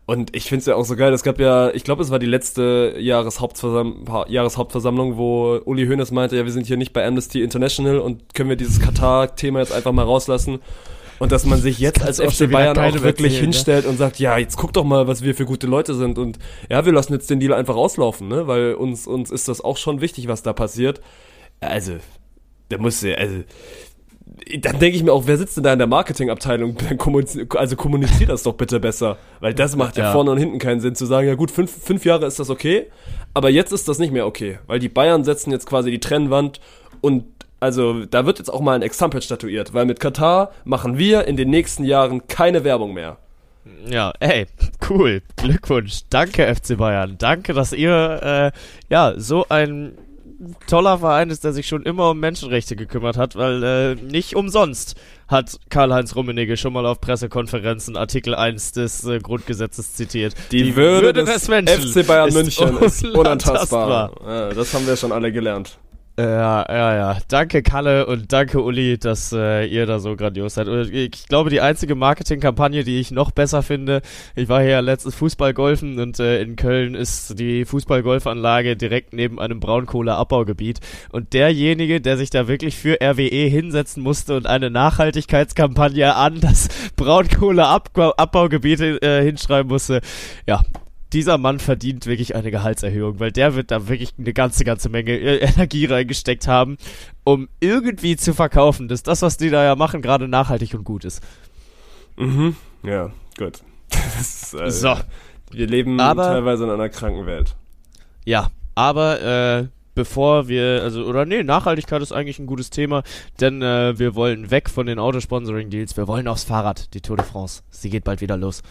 Und 0.05 0.35
ich 0.35 0.45
finde 0.47 0.59
es 0.61 0.67
ja 0.67 0.75
auch 0.75 0.85
so 0.85 0.97
geil, 0.97 1.13
es 1.13 1.23
gab 1.23 1.39
ja, 1.39 1.71
ich 1.71 1.85
glaube, 1.85 2.03
es 2.03 2.11
war 2.11 2.19
die 2.19 2.27
letzte 2.27 2.97
Jahreshauptversam 2.99 4.05
Ha- 4.11 4.27
Jahreshauptversammlung, 4.29 5.17
wo 5.17 5.61
Uli 5.65 5.87
Hoeneß 5.87 6.11
meinte, 6.11 6.37
ja, 6.37 6.45
wir 6.45 6.51
sind 6.51 6.67
hier 6.67 6.77
nicht 6.77 6.93
bei 6.93 7.07
Amnesty 7.07 7.41
International 7.43 8.01
und 8.01 8.35
können 8.35 8.49
wir 8.49 8.57
dieses 8.57 8.81
Katar-Thema 8.81 9.61
jetzt 9.61 9.73
einfach 9.73 9.93
mal 9.93 10.05
rauslassen. 10.05 10.59
Und 11.23 11.31
dass 11.31 11.47
man 11.47 11.61
sich 11.61 11.79
jetzt 11.79 12.03
als 12.03 12.19
FC 12.21 12.51
Bayern 12.51 12.77
auch 12.77 12.83
wirklich 12.95 13.05
erzählen, 13.05 13.33
ne? 13.33 13.39
hinstellt 13.39 13.87
und 13.87 13.97
sagt, 13.97 14.19
ja, 14.19 14.39
jetzt 14.39 14.57
guck 14.57 14.73
doch 14.73 14.83
mal, 14.83 15.07
was 15.07 15.23
wir 15.23 15.37
für 15.37 15.45
gute 15.45 15.69
Leute 15.69 15.95
sind. 15.95 16.19
Und 16.19 16.41
ja, 16.69 16.85
wir 16.85 16.93
lassen 16.93 17.13
jetzt 17.13 17.31
den 17.31 17.39
Deal 17.39 17.53
einfach 17.55 17.77
auslaufen, 17.77 18.27
ne? 18.27 18.49
Weil 18.49 18.75
uns, 18.75 19.07
uns 19.07 19.31
ist 19.31 19.47
das 19.47 19.61
auch 19.61 19.77
schon 19.77 20.01
wichtig, 20.01 20.27
was 20.27 20.43
da 20.43 20.53
passiert. 20.53 21.01
Also, 21.61 21.93
der 22.73 22.81
muss 22.81 23.01
ja, 23.03 23.15
also, 23.15 23.45
dann 24.59 24.81
denke 24.81 24.97
ich 24.97 25.05
mir 25.05 25.13
auch, 25.13 25.29
wer 25.29 25.39
sitzt 25.39 25.57
denn 25.57 25.63
da 25.63 25.73
in 25.73 25.79
der 25.79 25.87
Marketingabteilung? 25.87 26.77
Also 27.57 27.77
kommuniziert 27.77 28.29
das 28.29 28.43
doch 28.43 28.55
bitte 28.55 28.81
besser. 28.81 29.17
Weil 29.39 29.55
das 29.55 29.77
macht 29.77 29.97
ja, 29.97 30.07
Ja. 30.07 30.13
vorne 30.13 30.33
und 30.33 30.39
hinten 30.39 30.59
keinen 30.59 30.81
Sinn 30.81 30.97
zu 30.97 31.07
sagen, 31.07 31.29
ja 31.29 31.37
gut, 31.37 31.53
fünf, 31.53 31.71
fünf 31.71 32.05
Jahre 32.05 32.27
ist 32.27 32.41
das 32.41 32.51
okay, 32.51 32.87
aber 33.33 33.49
jetzt 33.49 33.73
ist 33.73 33.89
das 33.89 34.01
nicht 34.01 34.13
mehr 34.13 34.27
okay. 34.27 34.59
Weil 34.67 34.81
die 34.81 34.89
Bayern 34.89 35.23
setzen 35.23 35.53
jetzt 35.53 35.67
quasi 35.67 35.93
die 35.93 36.01
Trennwand 36.01 36.59
und 37.01 37.27
also 37.63 38.05
da 38.07 38.27
wird 38.27 38.39
jetzt 38.39 38.53
auch 38.53 38.61
mal 38.61 38.75
ein 38.75 38.83
Exempel 38.83 39.23
statuiert, 39.23 39.73
weil 39.73 39.87
mit 39.87 40.01
Katar 40.01 40.51
machen 40.65 40.99
wir 40.99 41.27
in 41.27 41.37
den 41.37 41.49
nächsten 41.49 41.85
Jahren 41.85 42.27
keine 42.27 42.65
Werbung 42.65 42.93
mehr. 42.93 43.19
Ja, 43.89 44.13
ey, 44.19 44.47
cool. 44.91 45.23
Glückwunsch. 45.37 46.01
Danke, 46.11 46.53
FC 46.53 46.77
Bayern. 46.77 47.17
Danke, 47.19 47.53
dass 47.53 47.73
ihr, 47.73 48.53
äh, 48.53 48.59
ja, 48.91 49.15
so 49.17 49.47
ein 49.49 49.97
toller 50.67 50.99
Verein 50.99 51.31
ist, 51.31 51.45
der 51.45 51.53
sich 51.53 51.69
schon 51.69 51.85
immer 51.85 52.11
um 52.11 52.19
Menschenrechte 52.19 52.75
gekümmert 52.75 53.17
hat, 53.17 53.37
weil 53.37 53.63
äh, 53.63 53.95
nicht 53.95 54.35
umsonst 54.35 54.97
hat 55.29 55.61
Karl-Heinz 55.71 56.17
Rummenigge 56.17 56.57
schon 56.57 56.73
mal 56.73 56.85
auf 56.85 57.01
Pressekonferenzen 57.01 57.97
Artikel 57.97 58.35
1 58.35 58.73
des 58.73 59.05
äh, 59.05 59.21
Grundgesetzes 59.21 59.95
zitiert. 59.95 60.35
Die, 60.51 60.75
Würde, 60.75 61.13
des, 61.13 61.47
Menschen 61.47 61.81
FC 61.81 62.05
Bayern 62.05 62.29
ist 62.29 62.35
München 62.35 62.77
ist 62.79 63.05
unantastbar. 63.15 64.11
unantastbar. 64.11 64.49
Ja, 64.49 64.55
das 64.55 64.75
haben 64.75 64.87
wir 64.87 64.97
schon 64.97 65.13
alle 65.13 65.31
gelernt. 65.31 65.79
Ja, 66.19 66.67
ja, 66.69 66.95
ja. 66.95 67.19
Danke 67.29 67.63
Kalle 67.63 68.05
und 68.05 68.35
danke 68.35 68.61
Uli, 68.61 68.99
dass 68.99 69.33
äh, 69.33 69.65
ihr 69.65 69.87
da 69.87 69.99
so 69.99 70.15
grandios 70.15 70.55
seid. 70.55 70.69
Ich 70.69 71.27
glaube, 71.27 71.49
die 71.49 71.63
einzige 71.63 71.95
Marketingkampagne, 71.95 72.85
die 72.85 73.01
ich 73.01 73.13
noch 73.13 73.31
besser 73.31 73.63
finde, 73.63 74.03
ich 74.35 74.51
war 74.51 74.63
hier 74.63 74.83
letztens 74.83 75.15
Fußballgolfen 75.15 75.99
und 75.99 76.21
äh, 76.21 76.43
in 76.43 76.57
Köln 76.57 76.95
ist 76.95 77.39
die 77.39 77.65
Fußballgolfanlage 77.65 78.77
direkt 78.77 79.15
neben 79.15 79.41
einem 79.41 79.59
Braunkohleabbaugebiet. 79.59 80.81
Und 81.13 81.33
derjenige, 81.33 82.03
der 82.03 82.19
sich 82.19 82.29
da 82.29 82.47
wirklich 82.47 82.77
für 82.77 82.99
RWE 83.03 83.49
hinsetzen 83.49 84.03
musste 84.03 84.37
und 84.37 84.47
eine 84.47 84.69
Nachhaltigkeitskampagne 84.69 86.15
an 86.15 86.41
das 86.43 86.69
Braunkohleabbaugebiet 86.97 88.81
äh, 89.03 89.25
hinschreiben 89.25 89.71
musste, 89.71 90.03
ja, 90.47 90.61
dieser 91.13 91.39
Mann 91.39 91.59
verdient 91.59 92.07
wirklich 92.07 92.35
eine 92.35 92.51
Gehaltserhöhung, 92.51 93.21
weil 93.21 93.33
der 93.33 93.55
wird 93.55 93.71
da 93.71 93.89
wirklich 93.89 94.15
eine 94.19 94.33
ganze, 94.33 94.65
ganze 94.65 94.89
Menge 94.89 95.13
äh, 95.13 95.39
Energie 95.55 95.87
reingesteckt 95.87 96.47
haben, 96.49 96.77
um 97.25 97.49
irgendwie 97.61 98.17
zu 98.17 98.35
verkaufen, 98.35 98.89
dass 98.89 99.03
das, 99.03 99.23
was 99.23 99.37
die 99.37 99.51
da 99.51 99.65
ja 99.65 99.77
machen, 99.77 100.03
gerade 100.03 100.29
nachhaltig 100.29 100.75
und 100.75 100.85
gut 100.85 101.05
ist. 101.05 101.23
Mhm. 102.17 102.57
Ja, 102.83 103.11
gut. 103.39 103.61
Ist, 104.21 104.55
äh, 104.55 104.71
So. 104.71 104.95
Wir 105.51 105.67
leben 105.67 106.01
Aber- 106.01 106.25
teilweise 106.25 106.65
in 106.65 106.71
einer 106.71 106.89
kranken 106.89 107.27
Welt. 107.27 107.55
Ja, 108.25 108.51
aber 108.75 109.21
äh, 109.21 109.67
bevor 109.95 110.49
wir, 110.49 110.81
also, 110.83 111.05
oder 111.05 111.27
nee, 111.27 111.43
Nachhaltigkeit 111.43 112.01
ist 112.01 112.13
eigentlich 112.13 112.39
ein 112.39 112.47
gutes 112.47 112.71
Thema, 112.71 113.03
denn 113.41 113.61
äh, 113.61 113.99
wir 113.99 114.15
wollen 114.15 114.51
weg 114.51 114.71
von 114.71 114.87
den 114.87 114.99
Autosponsoring-Deals, 114.99 115.97
wir 115.97 116.07
wollen 116.09 116.29
aufs 116.29 116.45
Fahrrad, 116.45 116.95
die 116.95 117.01
Tour 117.03 117.17
de 117.19 117.27
France. 117.27 117.63
Sie 117.71 117.91
geht 117.91 118.05
bald 118.05 118.21
wieder 118.23 118.37
los. 118.39 118.63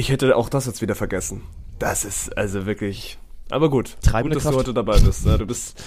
Ich 0.00 0.08
hätte 0.08 0.34
auch 0.34 0.48
das 0.48 0.64
jetzt 0.64 0.80
wieder 0.80 0.94
vergessen. 0.94 1.42
Das 1.78 2.06
ist 2.06 2.34
also 2.34 2.64
wirklich. 2.64 3.18
Aber 3.50 3.68
gut. 3.68 3.98
Treibende 4.02 4.34
gut, 4.34 4.36
dass 4.36 4.42
Kraft. 4.44 4.54
du 4.54 4.58
heute 4.60 4.72
dabei 4.72 4.98
bist. 4.98 5.26
Ja, 5.26 5.36
du 5.36 5.44
bist. 5.44 5.78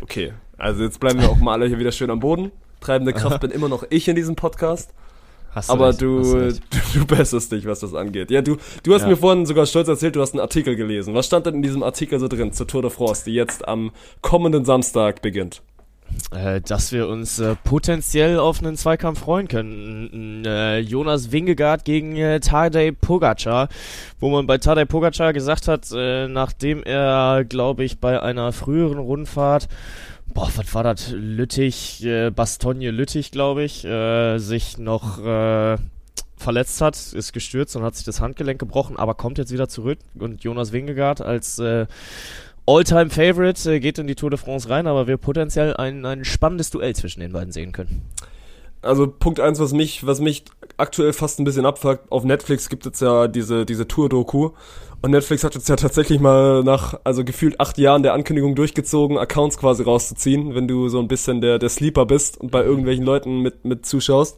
Okay. 0.00 0.32
Also 0.56 0.82
jetzt 0.82 0.98
bleiben 0.98 1.20
wir 1.20 1.28
auch 1.28 1.36
mal 1.36 1.52
alle 1.52 1.66
hier 1.66 1.78
wieder 1.78 1.92
schön 1.92 2.08
am 2.08 2.20
Boden. 2.20 2.52
Treibende 2.80 3.12
Kraft 3.12 3.40
bin 3.40 3.50
immer 3.50 3.68
noch 3.68 3.84
ich 3.90 4.08
in 4.08 4.16
diesem 4.16 4.34
Podcast. 4.34 4.94
Hast 5.52 5.68
Aber 5.68 5.88
recht, 5.88 5.94
hast 5.96 6.00
du, 6.00 6.22
du, 6.52 6.52
du 7.00 7.06
besserst 7.06 7.52
dich, 7.52 7.66
was 7.66 7.80
das 7.80 7.92
angeht. 7.92 8.30
Ja, 8.30 8.40
du, 8.40 8.56
du 8.82 8.94
hast 8.94 9.02
Ja. 9.02 9.08
mir 9.08 9.16
vorhin 9.18 9.44
sogar 9.44 9.66
stolz 9.66 9.88
erzählt, 9.88 10.16
du 10.16 10.22
hast 10.22 10.32
einen 10.32 10.40
Artikel 10.40 10.74
gelesen. 10.76 11.12
Was 11.12 11.26
stand 11.26 11.44
denn 11.44 11.56
in 11.56 11.62
diesem 11.62 11.82
Artikel 11.82 12.18
so 12.18 12.28
drin 12.28 12.54
zur 12.54 12.66
Tour 12.66 12.80
de 12.80 12.90
France, 12.90 13.24
die 13.26 13.34
jetzt 13.34 13.68
am 13.68 13.90
kommenden 14.22 14.64
Samstag 14.64 15.20
beginnt? 15.20 15.60
Äh, 16.32 16.60
dass 16.60 16.92
wir 16.92 17.08
uns 17.08 17.38
äh, 17.38 17.56
potenziell 17.64 18.38
auf 18.38 18.60
einen 18.60 18.76
Zweikampf 18.76 19.20
freuen 19.20 19.48
können. 19.48 20.44
Äh, 20.44 20.78
Jonas 20.78 21.32
Wingegaard 21.32 21.84
gegen 21.84 22.16
äh, 22.16 22.40
Tadej 22.40 22.92
Pogacar, 22.92 23.68
wo 24.18 24.30
man 24.30 24.46
bei 24.46 24.58
Tadej 24.58 24.86
Pogacar 24.86 25.32
gesagt 25.32 25.68
hat, 25.68 25.88
äh, 25.92 26.28
nachdem 26.28 26.82
er, 26.82 27.44
glaube 27.44 27.84
ich, 27.84 27.98
bei 27.98 28.20
einer 28.20 28.52
früheren 28.52 28.98
Rundfahrt 28.98 29.68
boah, 30.32 30.48
was 30.54 30.74
war 30.74 30.84
das? 30.84 31.10
Lüttich, 31.10 32.04
äh, 32.04 32.30
Bastogne 32.30 32.90
Lüttich, 32.90 33.30
glaube 33.30 33.64
ich, 33.64 33.84
äh, 33.84 34.38
sich 34.38 34.78
noch 34.78 35.18
äh, 35.24 35.76
verletzt 36.40 36.80
hat, 36.80 36.96
ist 37.12 37.32
gestürzt 37.32 37.76
und 37.76 37.82
hat 37.82 37.94
sich 37.94 38.04
das 38.04 38.20
Handgelenk 38.20 38.58
gebrochen, 38.58 38.96
aber 38.96 39.14
kommt 39.14 39.38
jetzt 39.38 39.52
wieder 39.52 39.68
zurück 39.68 39.98
und 40.18 40.42
Jonas 40.42 40.72
Wingegaard 40.72 41.20
als 41.20 41.58
äh, 41.58 41.86
All-Time 42.70 43.10
Favorite 43.10 43.68
äh, 43.68 43.80
geht 43.80 43.98
in 43.98 44.06
die 44.06 44.14
Tour 44.14 44.30
de 44.30 44.38
France 44.38 44.70
rein, 44.70 44.86
aber 44.86 45.08
wir 45.08 45.16
potenziell 45.16 45.74
ein, 45.76 46.06
ein 46.06 46.24
spannendes 46.24 46.70
Duell 46.70 46.94
zwischen 46.94 47.18
den 47.18 47.32
beiden 47.32 47.50
sehen 47.50 47.72
können. 47.72 48.02
Also 48.80 49.08
Punkt 49.08 49.40
eins, 49.40 49.58
was 49.58 49.72
mich, 49.72 50.06
was 50.06 50.20
mich 50.20 50.44
aktuell 50.76 51.12
fast 51.12 51.40
ein 51.40 51.44
bisschen 51.44 51.66
abfuckt, 51.66 52.12
auf 52.12 52.22
Netflix 52.22 52.68
gibt 52.68 52.86
es 52.86 53.00
ja 53.00 53.26
diese, 53.26 53.66
diese 53.66 53.88
Tour-Doku. 53.88 54.50
Und 55.02 55.10
Netflix 55.10 55.42
hat 55.42 55.56
jetzt 55.56 55.68
ja 55.68 55.74
tatsächlich 55.74 56.20
mal 56.20 56.62
nach, 56.62 57.00
also 57.02 57.24
gefühlt 57.24 57.58
acht 57.58 57.76
Jahren 57.76 58.04
der 58.04 58.14
Ankündigung 58.14 58.54
durchgezogen, 58.54 59.18
Accounts 59.18 59.58
quasi 59.58 59.82
rauszuziehen, 59.82 60.54
wenn 60.54 60.68
du 60.68 60.88
so 60.88 61.00
ein 61.00 61.08
bisschen 61.08 61.40
der, 61.40 61.58
der 61.58 61.70
Sleeper 61.70 62.06
bist 62.06 62.40
und 62.40 62.52
bei 62.52 62.62
irgendwelchen 62.62 63.04
Leuten 63.04 63.40
mit, 63.40 63.64
mit 63.64 63.84
zuschaust. 63.84 64.36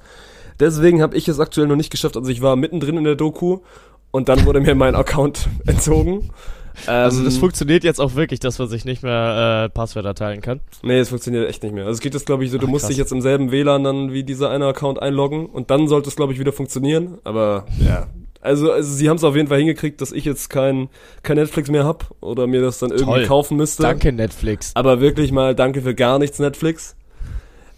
Deswegen 0.59 1.03
habe 1.03 1.16
ich 1.18 1.28
es 1.28 1.39
aktuell 1.39 1.66
noch 1.66 1.76
nicht 1.76 1.91
geschafft. 1.91 2.16
Also 2.16 2.30
ich 2.30 2.41
war 2.41 2.57
mittendrin 2.57 2.97
in 2.97 3.05
der 3.05 3.16
Doku 3.16 3.59
und 4.11 4.30
dann 4.30 4.47
wurde 4.47 4.61
mir 4.61 4.74
mein 4.74 4.95
Account 4.95 5.51
entzogen. 5.66 6.30
Also 6.87 7.25
das 7.25 7.35
Ähm, 7.35 7.41
funktioniert 7.41 7.85
jetzt 7.85 8.01
auch 8.01 8.14
wirklich, 8.14 8.41
dass 8.41 8.59
man 8.59 8.68
sich 8.68 8.85
nicht 8.85 9.03
mehr 9.03 9.64
äh, 9.66 9.68
Passwörter 9.68 10.14
teilen 10.14 10.41
kann. 10.41 10.61
Nee, 10.83 10.99
es 10.99 11.09
funktioniert 11.11 11.49
echt 11.49 11.62
nicht 11.62 11.75
mehr. 11.75 11.85
Also 11.85 11.95
es 11.95 12.01
geht 12.01 12.14
jetzt, 12.14 12.27
glaube 12.27 12.45
ich, 12.45 12.51
so, 12.51 12.59
du 12.59 12.66
Ach, 12.66 12.70
musst 12.70 12.83
krass. 12.83 12.89
dich 12.91 12.99
jetzt 12.99 13.12
im 13.12 13.20
selben 13.20 13.51
WLAN 13.53 13.85
dann 13.85 14.12
wie 14.12 14.25
dieser 14.25 14.51
eine 14.51 14.66
Account 14.66 15.01
einloggen 15.01 15.47
und 15.47 15.70
dann 15.70 15.89
sollte 15.89 16.09
es, 16.09 16.16
glaube 16.16 16.33
ich, 16.33 16.39
wieder 16.39 16.53
funktionieren. 16.53 17.18
Aber 17.25 17.66
ja. 17.85 18.07
Also, 18.41 18.73
also 18.73 18.93
sie 18.93 19.09
haben 19.09 19.18
es 19.18 19.25
auf 19.25 19.37
jeden 19.37 19.47
Fall 19.49 19.59
hingekriegt, 19.59 20.01
dass 20.01 20.11
ich 20.11 20.25
jetzt 20.25 20.51
kein, 20.51 20.89
kein 21.23 21.37
Netflix 21.37 21.70
mehr 21.70 21.85
hab 21.85 22.11
oder 22.20 22.49
mir 22.49 22.61
das 22.61 22.81
dann 22.81 22.91
irgendwie 22.91 23.05
Toll. 23.20 23.27
kaufen 23.27 23.57
müsste. 23.57 23.85
Danke 23.85 24.11
Netflix. 24.12 24.73
Aber 24.75 25.01
wirklich 25.01 25.31
mal 25.31 25.55
danke 25.55 25.81
für 25.83 25.95
gar 25.95 26.18
nichts, 26.18 26.41
Netflix. 26.41 26.97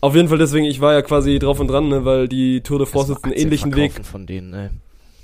Auf 0.00 0.14
jeden 0.14 0.28
Fall 0.28 0.38
deswegen, 0.38 0.64
ich 0.64 0.80
war 0.80 0.92
ja 0.94 1.02
quasi 1.02 1.38
drauf 1.38 1.60
und 1.60 1.68
dran, 1.68 1.88
ne, 1.88 2.04
weil 2.04 2.28
die 2.28 2.62
Tour 2.62 2.78
de 2.78 2.86
France 2.86 3.12
jetzt 3.12 3.24
einen 3.24 3.32
ähnlichen 3.34 3.74
Weg 3.76 3.92
von 4.04 4.26
denen, 4.26 4.54
ey. 4.54 4.68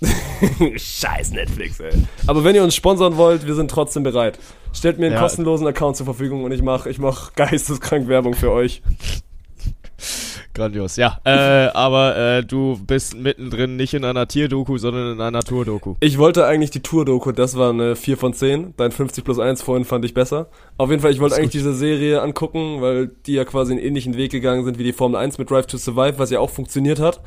Scheiß 0.76 1.32
Netflix, 1.32 1.80
ey. 1.80 1.90
Aber 2.26 2.44
wenn 2.44 2.54
ihr 2.54 2.62
uns 2.64 2.74
sponsern 2.74 3.16
wollt, 3.16 3.46
wir 3.46 3.54
sind 3.54 3.70
trotzdem 3.70 4.02
bereit. 4.02 4.38
Stellt 4.72 4.98
mir 4.98 5.06
einen 5.06 5.14
Ja. 5.16 5.20
kostenlosen 5.20 5.66
Account 5.66 5.96
zur 5.96 6.06
Verfügung 6.06 6.44
und 6.44 6.52
ich 6.52 6.62
mach, 6.62 6.86
ich 6.86 6.98
mach 6.98 7.34
geisteskrank 7.34 8.08
Werbung 8.08 8.34
für 8.34 8.50
euch. 8.50 8.82
Grandios, 10.54 10.96
ja. 10.96 11.20
Äh, 11.24 11.68
aber 11.74 12.16
äh, 12.16 12.44
du 12.44 12.78
bist 12.84 13.16
mittendrin 13.16 13.76
nicht 13.76 13.94
in 13.94 14.04
einer 14.04 14.26
Tierdoku, 14.26 14.78
sondern 14.78 15.12
in 15.12 15.20
einer 15.20 15.40
Tour-Doku. 15.42 15.94
Ich 16.00 16.18
wollte 16.18 16.44
eigentlich 16.46 16.70
die 16.70 16.80
Tour-Doku, 16.80 17.30
das 17.32 17.56
war 17.56 17.70
eine 17.70 17.94
4 17.94 18.16
von 18.16 18.32
10. 18.34 18.74
Dein 18.76 18.90
50 18.90 19.22
plus 19.24 19.38
1 19.38 19.62
vorhin 19.62 19.84
fand 19.84 20.04
ich 20.04 20.12
besser. 20.14 20.48
Auf 20.76 20.90
jeden 20.90 21.02
Fall, 21.02 21.12
ich 21.12 21.20
wollte 21.20 21.36
eigentlich 21.36 21.48
gut. 21.52 21.54
diese 21.54 21.74
Serie 21.74 22.20
angucken, 22.22 22.80
weil 22.80 23.08
die 23.26 23.34
ja 23.34 23.44
quasi 23.44 23.72
einen 23.72 23.80
ähnlichen 23.80 24.16
Weg 24.16 24.32
gegangen 24.32 24.64
sind 24.64 24.78
wie 24.78 24.84
die 24.84 24.92
Formel 24.92 25.20
1 25.20 25.38
mit 25.38 25.50
Drive 25.50 25.66
to 25.66 25.76
Survive, 25.76 26.18
was 26.18 26.30
ja 26.30 26.40
auch 26.40 26.50
funktioniert 26.50 26.98
hat. 26.98 27.20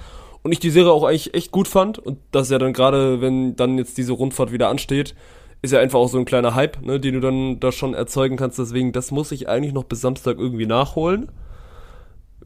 Und 0.43 0.51
ich 0.51 0.59
die 0.59 0.69
Serie 0.69 0.91
auch 0.91 1.03
eigentlich 1.03 1.33
echt 1.33 1.51
gut 1.51 1.67
fand. 1.67 1.99
Und 1.99 2.19
das 2.31 2.49
ja 2.49 2.59
dann 2.59 2.73
gerade, 2.73 3.21
wenn 3.21 3.55
dann 3.55 3.77
jetzt 3.77 3.97
diese 3.97 4.13
Rundfahrt 4.13 4.51
wieder 4.51 4.69
ansteht, 4.69 5.15
ist 5.61 5.71
ja 5.71 5.79
einfach 5.79 5.99
auch 5.99 6.09
so 6.09 6.19
ein 6.19 6.25
kleiner 6.25 6.55
Hype, 6.55 6.85
ne, 6.85 6.99
den 6.99 7.15
du 7.15 7.19
dann 7.21 7.59
da 7.59 7.71
schon 7.71 7.93
erzeugen 7.93 8.35
kannst. 8.35 8.59
Deswegen, 8.59 8.91
das 8.91 9.11
muss 9.11 9.31
ich 9.31 9.47
eigentlich 9.47 9.73
noch 9.73 9.85
bis 9.85 10.01
Samstag 10.01 10.37
irgendwie 10.37 10.65
nachholen. 10.65 11.31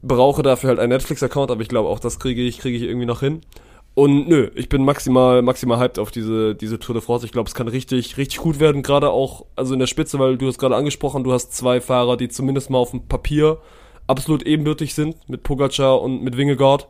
Brauche 0.00 0.44
dafür 0.44 0.68
halt 0.68 0.78
einen 0.78 0.90
Netflix-Account, 0.90 1.50
aber 1.50 1.60
ich 1.60 1.68
glaube 1.68 1.88
auch, 1.88 1.98
das 1.98 2.20
kriege 2.20 2.42
ich, 2.42 2.60
kriege 2.60 2.76
ich 2.76 2.84
irgendwie 2.84 3.06
noch 3.06 3.20
hin. 3.20 3.40
Und 3.94 4.28
nö, 4.28 4.50
ich 4.54 4.68
bin 4.68 4.84
maximal, 4.84 5.42
maximal 5.42 5.80
hyped 5.80 5.98
auf 5.98 6.12
diese, 6.12 6.54
diese 6.54 6.78
Tour 6.78 6.94
de 6.94 7.02
France. 7.02 7.26
Ich 7.26 7.32
glaube, 7.32 7.48
es 7.48 7.54
kann 7.56 7.66
richtig, 7.66 8.16
richtig 8.16 8.38
gut 8.38 8.60
werden, 8.60 8.84
gerade 8.84 9.10
auch, 9.10 9.46
also 9.56 9.74
in 9.74 9.80
der 9.80 9.88
Spitze, 9.88 10.20
weil 10.20 10.38
du 10.38 10.46
hast 10.46 10.58
gerade 10.58 10.76
angesprochen, 10.76 11.24
du 11.24 11.32
hast 11.32 11.52
zwei 11.52 11.80
Fahrer, 11.80 12.16
die 12.16 12.28
zumindest 12.28 12.70
mal 12.70 12.78
auf 12.78 12.92
dem 12.92 13.08
Papier 13.08 13.58
absolut 14.06 14.44
ebenbürtig 14.44 14.94
sind, 14.94 15.16
mit 15.28 15.42
Pogacar 15.42 16.00
und 16.00 16.22
mit 16.22 16.36
Wingegaard. 16.36 16.86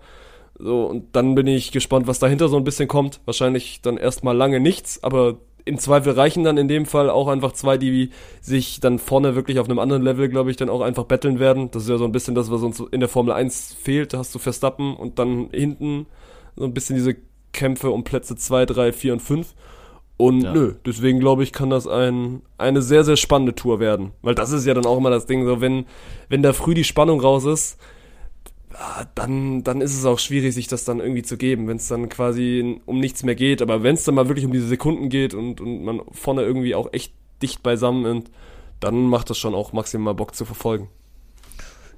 So, 0.59 0.87
und 0.87 1.15
dann 1.15 1.35
bin 1.35 1.47
ich 1.47 1.71
gespannt, 1.71 2.07
was 2.07 2.19
dahinter 2.19 2.49
so 2.49 2.57
ein 2.57 2.65
bisschen 2.65 2.89
kommt. 2.89 3.21
Wahrscheinlich 3.25 3.81
dann 3.83 3.97
erstmal 3.97 4.37
lange 4.37 4.59
nichts, 4.61 5.03
aber 5.05 5.37
im 5.65 5.79
Zweifel 5.79 6.15
reichen 6.15 6.45
dann 6.45 6.57
in 6.57 6.67
dem 6.67 6.87
Fall 6.87 7.11
auch 7.11 7.29
einfach 7.29 7.53
zwei, 7.53 7.77
die 7.77 8.11
sich 8.41 8.81
dann 8.81 8.99
vorne 8.99 9.35
wirklich 9.35 9.59
auf 9.59 9.69
einem 9.69 9.79
anderen 9.79 10.03
Level, 10.03 10.29
glaube 10.29 10.51
ich, 10.51 10.57
dann 10.57 10.71
auch 10.71 10.81
einfach 10.81 11.05
betteln 11.05 11.39
werden. 11.39 11.71
Das 11.71 11.85
ist 11.85 11.91
ja 11.91 11.99
so 11.99 12.05
ein 12.05 12.13
bisschen 12.13 12.35
das, 12.35 12.51
was 12.51 12.63
uns 12.63 12.83
in 12.91 13.01
der 13.01 13.09
Formel 13.09 13.33
1 13.33 13.77
fehlt. 13.81 14.15
Da 14.15 14.19
hast 14.19 14.35
du 14.35 14.39
Verstappen 14.39 14.97
und 14.97 15.19
dann 15.19 15.51
hinten 15.53 16.07
so 16.57 16.65
ein 16.65 16.75
bisschen 16.75 16.97
diese 16.97 17.17
Kämpfe 17.53 17.91
um 17.91 18.03
Plätze 18.03 18.35
2, 18.35 18.67
3, 18.67 18.93
4 18.93 19.13
und 19.13 19.21
5. 19.21 19.55
Und 20.17 20.43
Ja. 20.43 20.53
nö, 20.53 20.75
deswegen 20.85 21.21
glaube 21.21 21.43
ich, 21.45 21.53
kann 21.53 21.71
das 21.71 21.87
ein, 21.87 22.43
eine 22.57 22.83
sehr, 22.83 23.05
sehr 23.05 23.17
spannende 23.17 23.55
Tour 23.55 23.79
werden. 23.79 24.13
Weil 24.23 24.35
das 24.35 24.51
ist 24.51 24.67
ja 24.67 24.75
dann 24.75 24.87
auch 24.87 24.97
immer 24.97 25.11
das 25.11 25.27
Ding, 25.27 25.45
so 25.47 25.61
wenn, 25.61 25.85
wenn 26.29 26.43
da 26.43 26.53
früh 26.53 26.75
die 26.75 26.85
Spannung 26.85 27.21
raus 27.21 27.45
ist, 27.45 27.79
dann, 29.14 29.64
dann 29.64 29.81
ist 29.81 29.97
es 29.97 30.05
auch 30.05 30.18
schwierig, 30.18 30.55
sich 30.55 30.68
das 30.68 30.85
dann 30.85 31.01
irgendwie 31.01 31.22
zu 31.22 31.37
geben, 31.37 31.66
wenn 31.68 31.79
es 31.79 31.89
dann 31.89 32.09
quasi 32.09 32.81
um 32.87 33.01
nichts 33.01 33.22
mehr 33.24 33.35
geht. 33.35 33.62
Aber 33.62 33.83
wenn 33.83 33.95
es 33.95 34.05
dann 34.05 34.14
mal 34.14 34.29
wirklich 34.29 34.47
um 34.47 34.53
diese 34.53 34.68
Sekunden 34.68 35.09
geht 35.09 35.35
und, 35.35 35.61
und 35.61 35.85
man 35.85 36.01
vorne 36.12 36.43
irgendwie 36.43 36.74
auch 36.74 36.93
echt 36.93 37.12
dicht 37.43 37.62
beisammen 37.62 38.18
ist, 38.18 38.31
dann 38.81 39.07
macht 39.07 39.31
das 39.31 39.39
schon 39.39 39.55
auch 39.55 39.72
maximal 39.72 40.14
Bock 40.14 40.35
zu 40.35 40.45
verfolgen. 40.45 40.89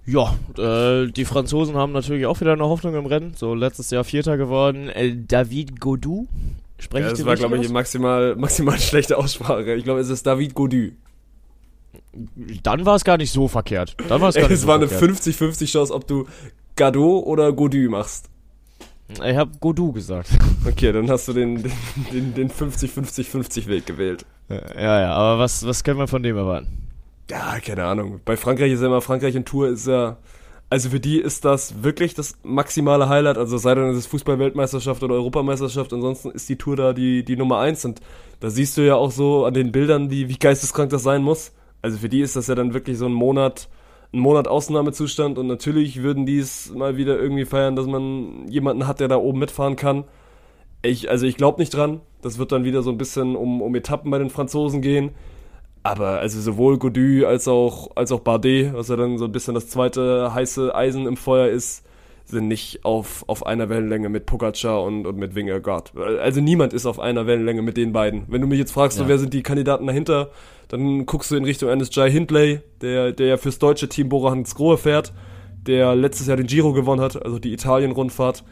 Ja, 0.07 0.35
äh, 0.59 1.11
die 1.11 1.25
Franzosen 1.25 1.77
haben 1.77 1.93
natürlich 1.93 2.27
auch 2.27 2.41
wieder 2.41 2.55
eine 2.55 2.65
Hoffnung 2.65 2.95
im 2.95 3.07
Rennen. 3.07 3.35
So 3.37 3.55
letztes 3.55 3.91
Jahr 3.91 4.05
Vierter 4.05 4.37
geworden. 4.37 4.89
Äh, 4.89 5.15
David 5.17 5.81
Godou. 5.81 6.27
Spreche 6.79 7.05
Ja, 7.05 7.13
ich 7.13 7.19
das 7.19 7.27
war, 7.27 7.37
glaube 7.37 7.59
ich, 7.59 7.69
maximal, 7.69 8.35
maximal 8.39 8.79
schlechte 8.79 9.19
Aussprache. 9.19 9.75
Ich 9.75 9.85
glaube, 9.85 10.01
es 10.01 10.09
ist 10.09 10.27
David 10.27 10.55
Godu. 10.55 10.93
Dann 12.63 12.87
war 12.87 12.97
es 12.97 13.05
gar 13.05 13.19
nicht 13.19 13.31
so 13.31 13.47
verkehrt. 13.47 13.97
Dann 14.09 14.21
war 14.21 14.31
es 14.31 14.35
gar 14.35 14.43
nicht 14.49 14.53
Es 14.53 14.63
so 14.63 14.67
war 14.67 14.77
eine 14.77 14.89
verkehrt. 14.89 15.21
50-50 15.21 15.67
Chance, 15.67 15.95
ob 15.95 16.07
du 16.07 16.27
Gadot 16.81 17.27
oder 17.27 17.53
Godu 17.53 17.91
machst. 17.91 18.31
Ich 19.11 19.37
habe 19.37 19.51
Godou 19.61 19.93
gesagt. 19.93 20.31
Okay, 20.67 20.93
dann 20.93 21.11
hast 21.11 21.29
du 21.29 21.35
den, 21.35 21.63
den, 22.11 22.33
den 22.33 22.51
50-50-50 22.51 23.67
Weg 23.67 23.85
gewählt. 23.85 24.25
ja, 24.49 25.01
ja, 25.01 25.13
aber 25.13 25.39
was, 25.39 25.67
was 25.67 25.85
können 25.85 25.99
wir 25.99 26.09
von 26.09 26.23
dem 26.23 26.39
erwarten? 26.39 26.89
Ja, 27.29 27.59
keine 27.61 27.85
Ahnung. 27.85 28.21
Bei 28.25 28.35
Frankreich 28.39 28.73
ist 28.73 28.81
ja 28.81 28.87
immer, 28.87 29.03
Frankreich 29.03 29.35
in 29.35 29.45
Tour 29.45 29.69
ist 29.69 29.87
ja, 29.87 30.17
also 30.71 30.89
für 30.89 31.01
die 31.01 31.21
ist 31.21 31.45
das 31.45 31.83
wirklich 31.83 32.15
das 32.15 32.39
maximale 32.45 33.11
Highlight. 33.11 33.37
Also 33.37 33.59
sei 33.59 33.75
denn 33.75 33.91
es 33.91 33.99
ist 33.99 34.07
Fußball-Weltmeisterschaft 34.07 35.03
oder 35.03 35.17
Europameisterschaft, 35.17 35.93
ansonsten 35.93 36.31
ist 36.31 36.49
die 36.49 36.57
Tour 36.57 36.77
da 36.77 36.95
die, 36.95 37.27
die 37.27 37.37
Nummer 37.37 37.59
eins. 37.59 37.85
Und 37.85 38.01
da 38.41 38.49
siehst 38.49 38.79
du 38.79 38.87
ja 38.87 38.95
auch 38.95 39.11
so 39.11 39.45
an 39.45 39.53
den 39.53 39.71
Bildern, 39.71 40.11
wie, 40.11 40.31
wie 40.31 40.39
geisteskrank 40.39 40.89
das 40.89 41.03
sein 41.03 41.23
muss. 41.23 41.53
Also 41.83 41.99
für 41.99 42.09
die 42.09 42.23
ist 42.23 42.37
das 42.37 42.47
ja 42.47 42.55
dann 42.55 42.73
wirklich 42.73 42.97
so 42.97 43.05
ein 43.05 43.13
Monat, 43.13 43.69
ein 44.13 44.21
Monat 44.21 44.49
Ausnahmezustand. 44.49 45.39
Und 45.39 45.47
natürlich 45.47 46.03
würden 46.03 46.27
die 46.27 46.39
es 46.39 46.73
mal 46.75 46.97
wieder 46.97 47.19
irgendwie 47.19 47.45
feiern, 47.45 47.77
dass 47.77 47.87
man 47.87 48.49
jemanden 48.49 48.87
hat, 48.87 49.01
der 49.01 49.09
da 49.09 49.17
oben 49.17 49.39
mitfahren 49.39 49.77
kann. 49.77 50.05
Ich, 50.83 51.11
also 51.11 51.27
ich 51.27 51.37
glaube 51.37 51.61
nicht 51.61 51.75
dran. 51.75 52.01
Das 52.23 52.39
wird 52.39 52.53
dann 52.53 52.65
wieder 52.65 52.83
so 52.83 52.91
ein 52.91 52.99
bisschen 52.99 53.37
um, 53.37 53.63
um 53.63 53.75
Etappen 53.75 54.11
bei 54.11 54.19
den 54.19 54.31
Franzosen 54.31 54.83
gehen. 54.83 55.11
Aber 55.83 56.21
also 56.21 56.41
sowohl 56.41 56.79
Godu 56.79 57.27
als 57.27 57.49
auch, 57.49 57.97
als 57.97 58.13
auch 58.13 58.21
Bardet, 58.21 58.75
was 58.75 58.89
ja 58.89 58.97
dann 58.97 59.17
so 59.19 59.25
ein 59.25 59.33
bisschen 59.33 59.55
das 59.55 59.69
zweite 59.69 60.35
heiße 60.35 60.75
Eisen 60.75 61.07
im 61.07 61.17
Feuer 61.17 61.49
ist, 61.49 61.85
sind 62.31 62.49
nicht 62.49 62.85
auf, 62.85 63.25
auf 63.27 63.47
einer 63.47 63.69
Wellenlänge 63.69 64.09
mit 64.09 64.27
Pogacar 64.27 64.83
und, 64.83 65.07
und 65.07 65.17
mit 65.17 65.35
Wingegaard. 65.35 65.93
Also 65.97 66.41
niemand 66.41 66.73
ist 66.73 66.87
auf 66.87 66.99
einer 66.99 67.27
Wellenlänge 67.27 67.63
mit 67.63 67.77
den 67.77 67.93
beiden. 67.93 68.25
Wenn 68.29 68.41
du 68.41 68.47
mich 68.47 68.59
jetzt 68.59 68.73
fragst, 68.73 68.99
so, 68.99 69.05
Ja. 69.05 69.09
wer 69.09 69.19
sind 69.19 69.35
die 69.35 69.43
Kandidaten 69.43 69.87
dahinter, 69.87 70.31
dann 70.69 71.07
guckst 71.07 71.31
du 71.31 71.37
in 71.37 71.45
Richtung 71.45 71.69
eines 71.69 71.95
Jai 71.95 72.11
Hindley, 72.11 72.61
der, 72.81 73.13
der 73.13 73.27
ja 73.27 73.37
fürs 73.37 73.59
deutsche 73.59 73.89
Team 73.89 74.09
Bora 74.09 74.31
Hansgrohe 74.31 74.79
fährt, 74.79 75.13
der 75.67 75.95
letztes 75.95 76.27
Jahr 76.27 76.37
den 76.37 76.47
Giro 76.47 76.73
gewonnen 76.73 77.01
hat, 77.03 77.23
also 77.23 77.39
die 77.39 77.53
Italien-Rundfahrt 77.53 78.45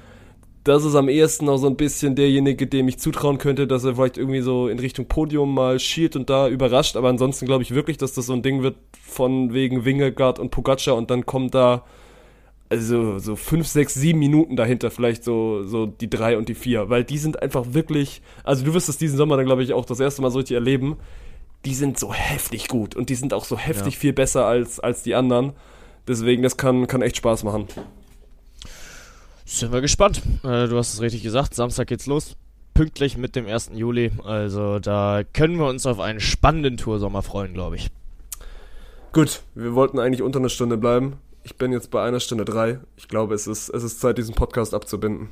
das 0.64 0.85
ist 0.85 0.97
am 0.97 1.09
ehesten 1.09 1.47
noch 1.47 1.57
so 1.57 1.66
ein 1.66 1.76
bisschen 1.76 2.14
derjenige, 2.14 2.66
dem 2.66 2.89
ich 2.89 2.99
zutrauen 2.99 3.39
könnte, 3.39 3.66
dass 3.66 3.85
er 3.85 3.95
vielleicht 3.95 4.18
irgendwie 4.18 4.43
so 4.43 4.68
in 4.68 4.79
Richtung 4.79 5.07
Podium 5.07 5.55
mal 5.55 5.79
schielt 5.79 6.14
und 6.14 6.29
da 6.29 6.47
überrascht. 6.47 6.97
Aber 6.97 7.09
ansonsten 7.09 7.47
glaube 7.47 7.62
ich 7.62 7.74
wirklich, 7.74 7.97
dass 7.97 8.12
das 8.12 8.26
so 8.26 8.35
ein 8.35 8.43
Ding 8.43 8.62
wird 8.62 8.76
von 9.01 9.55
wegen 9.55 9.87
Wingegaard 9.87 10.39
und 10.39 10.51
Pogacar 10.51 10.97
und 10.97 11.11
dann 11.11 11.24
kommt 11.24 11.55
da 11.55 11.85
also 12.71 13.19
so 13.19 13.35
fünf, 13.37 13.66
sechs, 13.66 13.95
sieben 13.95 14.19
Minuten 14.19 14.57
dahinter 14.57 14.91
vielleicht 14.91 15.25
so, 15.25 15.64
so 15.64 15.87
die 15.87 16.11
drei 16.11 16.37
und 16.37 16.49
die 16.49 16.55
vier. 16.55 16.91
Weil 16.91 17.05
die 17.05 17.19
sind 17.19 17.43
einfach 17.43 17.66
wirklich, 17.73 18.21
also 18.45 18.64
du 18.64 18.75
wirst 18.75 18.89
es 18.89 18.99
diesen 18.99 19.16
Sommer 19.16 19.37
dann 19.37 19.47
glaube 19.47 19.62
ich 19.62 19.73
auch 19.73 19.85
das 19.87 20.01
erste 20.01 20.23
Mal 20.23 20.31
so 20.31 20.39
richtig 20.39 20.55
erleben. 20.55 20.97
Die 21.64 21.75
sind 21.75 21.99
so 21.99 22.12
heftig 22.12 22.69
gut 22.69 22.95
und 22.95 23.09
die 23.09 23.14
sind 23.14 23.33
auch 23.35 23.45
so 23.45 23.59
heftig 23.59 23.95
Ja. 23.95 24.01
viel 24.01 24.12
besser 24.12 24.45
als, 24.47 24.79
als 24.81 25.03
die 25.03 25.14
anderen. 25.14 25.53
Deswegen, 26.07 26.43
das 26.43 26.57
kann, 26.57 26.87
kann 26.87 27.03
echt 27.03 27.16
Spaß 27.16 27.43
machen. 27.45 27.69
Sind 29.45 29.73
wir 29.73 29.81
gespannt. 29.81 30.23
Äh, 30.45 30.69
du 30.69 30.77
hast 30.77 30.95
es 30.95 31.01
richtig 31.01 31.23
gesagt. 31.23 31.55
Samstag 31.55 31.87
geht's 31.89 32.07
los. 32.07 32.37
Pünktlich 32.75 33.16
mit 33.16 33.35
dem 33.35 33.47
1. 33.47 33.71
Juli. 33.75 34.11
Also 34.25 34.79
da 34.79 35.23
können 35.33 35.57
wir 35.59 35.66
uns 35.66 35.87
auf 35.87 36.01
einen 36.01 36.21
spannenden 36.21 36.77
Toursommer 36.77 37.23
freuen, 37.23 37.55
glaube 37.55 37.77
ich. 37.77 37.89
Gut, 39.12 39.41
wir 39.55 39.75
wollten 39.75 39.99
eigentlich 39.99 40.23
unter 40.23 40.39
einer 40.39 40.51
Stunde 40.51 40.77
bleiben. 40.77 41.14
Ich 41.49 41.57
bin 41.57 41.73
jetzt 41.73 41.91
bei 41.91 42.03
einer 42.07 42.21
Stunde 42.21 42.45
drei. 42.45 42.79
Ich 42.99 43.09
glaube, 43.09 43.35
es 43.35 43.47
ist, 43.47 43.71
es 43.71 43.83
ist 43.83 44.01
Zeit, 44.03 44.19
diesen 44.19 44.35
Podcast 44.35 44.75
abzubinden. 44.75 45.31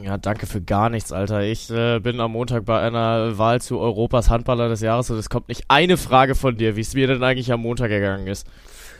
Ja, 0.00 0.16
danke 0.16 0.46
für 0.46 0.62
gar 0.62 0.88
nichts, 0.88 1.12
Alter. 1.12 1.42
Ich 1.42 1.68
äh, 1.70 1.98
bin 2.00 2.18
am 2.18 2.32
Montag 2.32 2.64
bei 2.64 2.80
einer 2.80 3.36
Wahl 3.36 3.60
zu 3.60 3.78
Europas 3.78 4.30
Handballer 4.30 4.70
des 4.70 4.80
Jahres 4.80 5.10
und 5.10 5.18
es 5.18 5.28
kommt 5.28 5.48
nicht 5.48 5.64
eine 5.68 5.98
Frage 5.98 6.34
von 6.34 6.56
dir, 6.56 6.76
wie 6.76 6.80
es 6.80 6.94
mir 6.94 7.08
denn 7.08 7.22
eigentlich 7.22 7.52
am 7.52 7.60
Montag 7.60 7.88
gegangen 7.90 8.26
ist. 8.26 8.46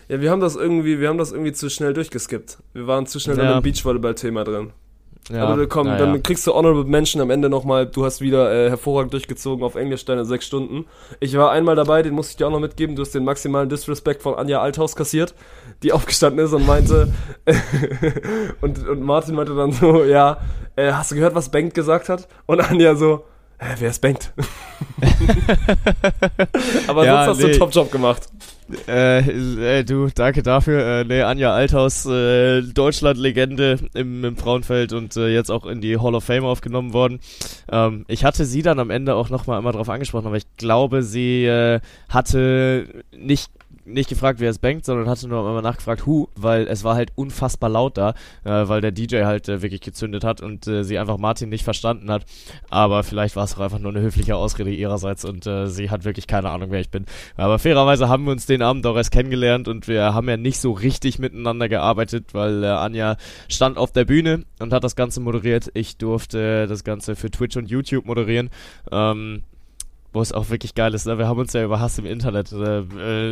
Ja, 0.09 0.21
wir 0.21 0.31
haben 0.31 0.41
das 0.43 0.55
irgendwie, 0.55 1.01
wir 1.01 1.09
haben 1.09 1.17
das 1.17 1.33
irgendwie 1.33 1.53
zu 1.53 1.71
schnell 1.71 1.95
durchgeskippt. 1.95 2.59
Wir 2.75 2.87
waren 2.87 3.07
zu 3.07 3.19
schnell 3.21 3.39
Ja. 3.39 3.45
in 3.57 3.61
dem 3.61 3.63
Beachvolleyball-Thema 3.63 4.45
drin. 4.45 4.73
Ja, 5.29 5.47
Aber 5.47 5.67
komm, 5.69 5.87
naja. 5.87 5.99
dann 5.99 6.23
kriegst 6.23 6.47
du 6.47 6.55
Honorable 6.55 6.85
Mention 6.85 7.23
am 7.23 7.31
Ende 7.31 7.49
nochmal. 7.49 7.87
Du 7.87 8.05
hast 8.05 8.21
wieder 8.21 8.53
äh, 8.53 8.69
hervorragend 8.69 9.13
durchgezogen 9.13 9.65
auf 9.65 9.77
Englisch 9.77 10.05
deine 10.05 10.25
sechs 10.25 10.47
Stunden. 10.47 10.87
Ich 11.21 11.37
war 11.37 11.53
einmal 11.53 11.77
dabei, 11.77 12.03
den 12.03 12.15
muss 12.15 12.31
ich 12.31 12.37
dir 12.37 12.49
auch 12.49 12.51
noch 12.51 12.59
mitgeben. 12.59 12.97
Du 12.97 13.03
hast 13.03 13.15
den 13.15 13.25
maximalen 13.25 13.69
Disrespect 13.69 14.23
von 14.23 14.35
Anja 14.35 14.61
Althaus 14.61 14.97
kassiert, 14.97 15.35
die 15.83 15.93
aufgestanden 15.95 16.45
ist 16.45 16.53
und 16.53 16.67
meinte, 16.67 17.13
und, 18.61 18.89
und 18.89 19.03
Martin 19.03 19.37
meinte 19.37 19.55
dann 19.55 19.71
so, 19.73 20.03
ja, 20.05 20.39
äh, 20.75 20.91
hast 20.93 21.13
du 21.13 21.15
gehört, 21.15 21.35
was 21.37 21.51
Bengt 21.51 21.75
gesagt 21.75 22.09
hat? 22.09 22.27
Und 22.47 22.61
Anja 22.61 22.97
so, 22.97 23.25
Hä, 23.63 23.75
wer 23.79 23.91
ist 23.91 24.01
Bengt? 24.01 24.33
Aber 26.89 27.05
Ja, 27.05 27.27
sonst 27.27 27.29
hast 27.29 27.37
nee. 27.39 27.43
du 27.43 27.49
einen 27.51 27.59
Top-Job 27.59 27.93
gemacht. 27.93 28.23
Äh, 28.89 29.81
äh, 29.81 29.85
du, 29.85 30.09
danke 30.15 30.43
dafür. 30.43 30.85
Äh, 30.85 31.05
nee, 31.05 31.23
Anja 31.23 31.53
Althaus, 31.53 32.07
äh, 32.07 32.63
Deutschland-Legende 32.63 33.79
im, 33.95 34.25
im 34.25 34.37
Frauenfeld 34.37 34.93
und 34.93 35.17
äh, 35.17 35.29
jetzt 35.29 35.51
auch 35.51 35.67
in 35.67 35.81
die 35.81 35.99
Hall 35.99 36.15
of 36.15 36.25
Fame 36.25 36.45
aufgenommen 36.45 36.93
worden. 36.93 37.21
Ähm, 37.71 38.05
ich 38.09 38.25
hatte 38.25 38.45
sie 38.45 38.63
dann 38.63 38.79
am 38.79 38.91
Ende 38.91 39.15
auch 39.15 39.31
nochmal 39.31 39.59
einmal 39.59 39.73
drauf 39.73 39.89
angesprochen, 39.89 40.27
aber 40.27 40.37
ich 40.37 40.47
glaube, 40.57 41.03
sie 41.03 41.45
äh, 41.45 41.81
hatte 42.09 43.05
nicht 43.17 43.51
nicht 43.93 44.09
gefragt, 44.09 44.41
wer 44.41 44.51
es 44.51 44.59
bangt, 44.59 44.85
sondern 44.85 45.09
hatte 45.09 45.29
nur 45.29 45.47
einmal 45.47 45.63
nachgefragt, 45.63 46.07
who, 46.07 46.29
weil 46.37 46.67
es 46.67 46.85
war 46.85 46.95
halt 46.95 47.13
unfassbar 47.15 47.71
laut 47.71 47.97
da, 47.97 48.11
äh, 48.45 48.69
weil 48.69 48.81
der 48.81 48.93
DJ 48.93 49.25
halt 49.25 49.49
äh, 49.49 49.63
wirklich 49.63 49.81
gezündet 49.81 50.25
hat 50.25 50.41
und 50.41 50.67
äh, 50.67 50.85
sie 50.85 50.99
einfach 50.99 51.19
Martin 51.19 51.49
nicht 51.49 51.65
verstanden 51.65 52.11
hat. 52.11 52.25
Aber 52.69 53.03
vielleicht 53.03 53.37
war 53.37 53.45
es 53.45 53.57
auch 53.57 53.61
einfach 53.61 53.79
nur 53.79 53.93
eine 53.93 54.01
höfliche 54.01 54.37
Ausrede 54.37 54.71
ihrerseits 54.71 55.25
und 55.25 55.47
äh, 55.47 55.67
sie 55.67 55.91
hat 55.91 56.05
wirklich 56.05 56.27
keine 56.27 56.51
Ahnung, 56.51 56.71
wer 56.71 56.81
ich 56.81 56.91
bin. 56.91 57.07
Aber 57.37 57.59
fairerweise 57.59 58.09
haben 58.09 58.25
wir 58.25 58.33
uns 58.33 58.47
den 58.47 58.63
Abend 58.63 58.87
auch 58.87 58.97
erst 58.97 59.13
kennengelernt 59.13 59.69
und 59.69 59.89
wir 59.89 60.15
haben 60.15 60.29
ja 60.29 60.37
nicht 60.37 60.61
so 60.61 60.73
richtig 60.73 61.19
miteinander 61.19 61.69
gearbeitet, 61.69 62.35
weil 62.35 62.65
äh, 62.65 62.69
Anja 62.69 63.17
stand 63.49 63.79
auf 63.79 63.93
der 63.93 64.05
Bühne 64.05 64.45
und 64.59 64.73
hat 64.73 64.85
das 64.85 64.97
Ganze 64.97 65.21
moderiert. 65.21 65.71
Ich 65.75 65.97
durfte 65.97 66.67
das 66.67 66.85
Ganze 66.85 67.17
für 67.17 67.31
Twitch 67.31 67.57
und 67.57 67.71
YouTube 67.71 68.07
moderieren. 68.07 68.51
Ähm, 68.91 69.43
wo 70.13 70.21
es 70.21 70.33
auch 70.33 70.51
wirklich 70.51 70.75
geil 70.75 70.95
ist. 70.95 71.07
Ne? 71.07 71.19
Wir 71.19 71.29
haben 71.29 71.39
uns 71.39 71.53
ja 71.53 71.65
über 71.65 71.81
Hass 71.81 71.99
im 71.99 72.07
Internet 72.07 72.53
äh, 72.53 72.81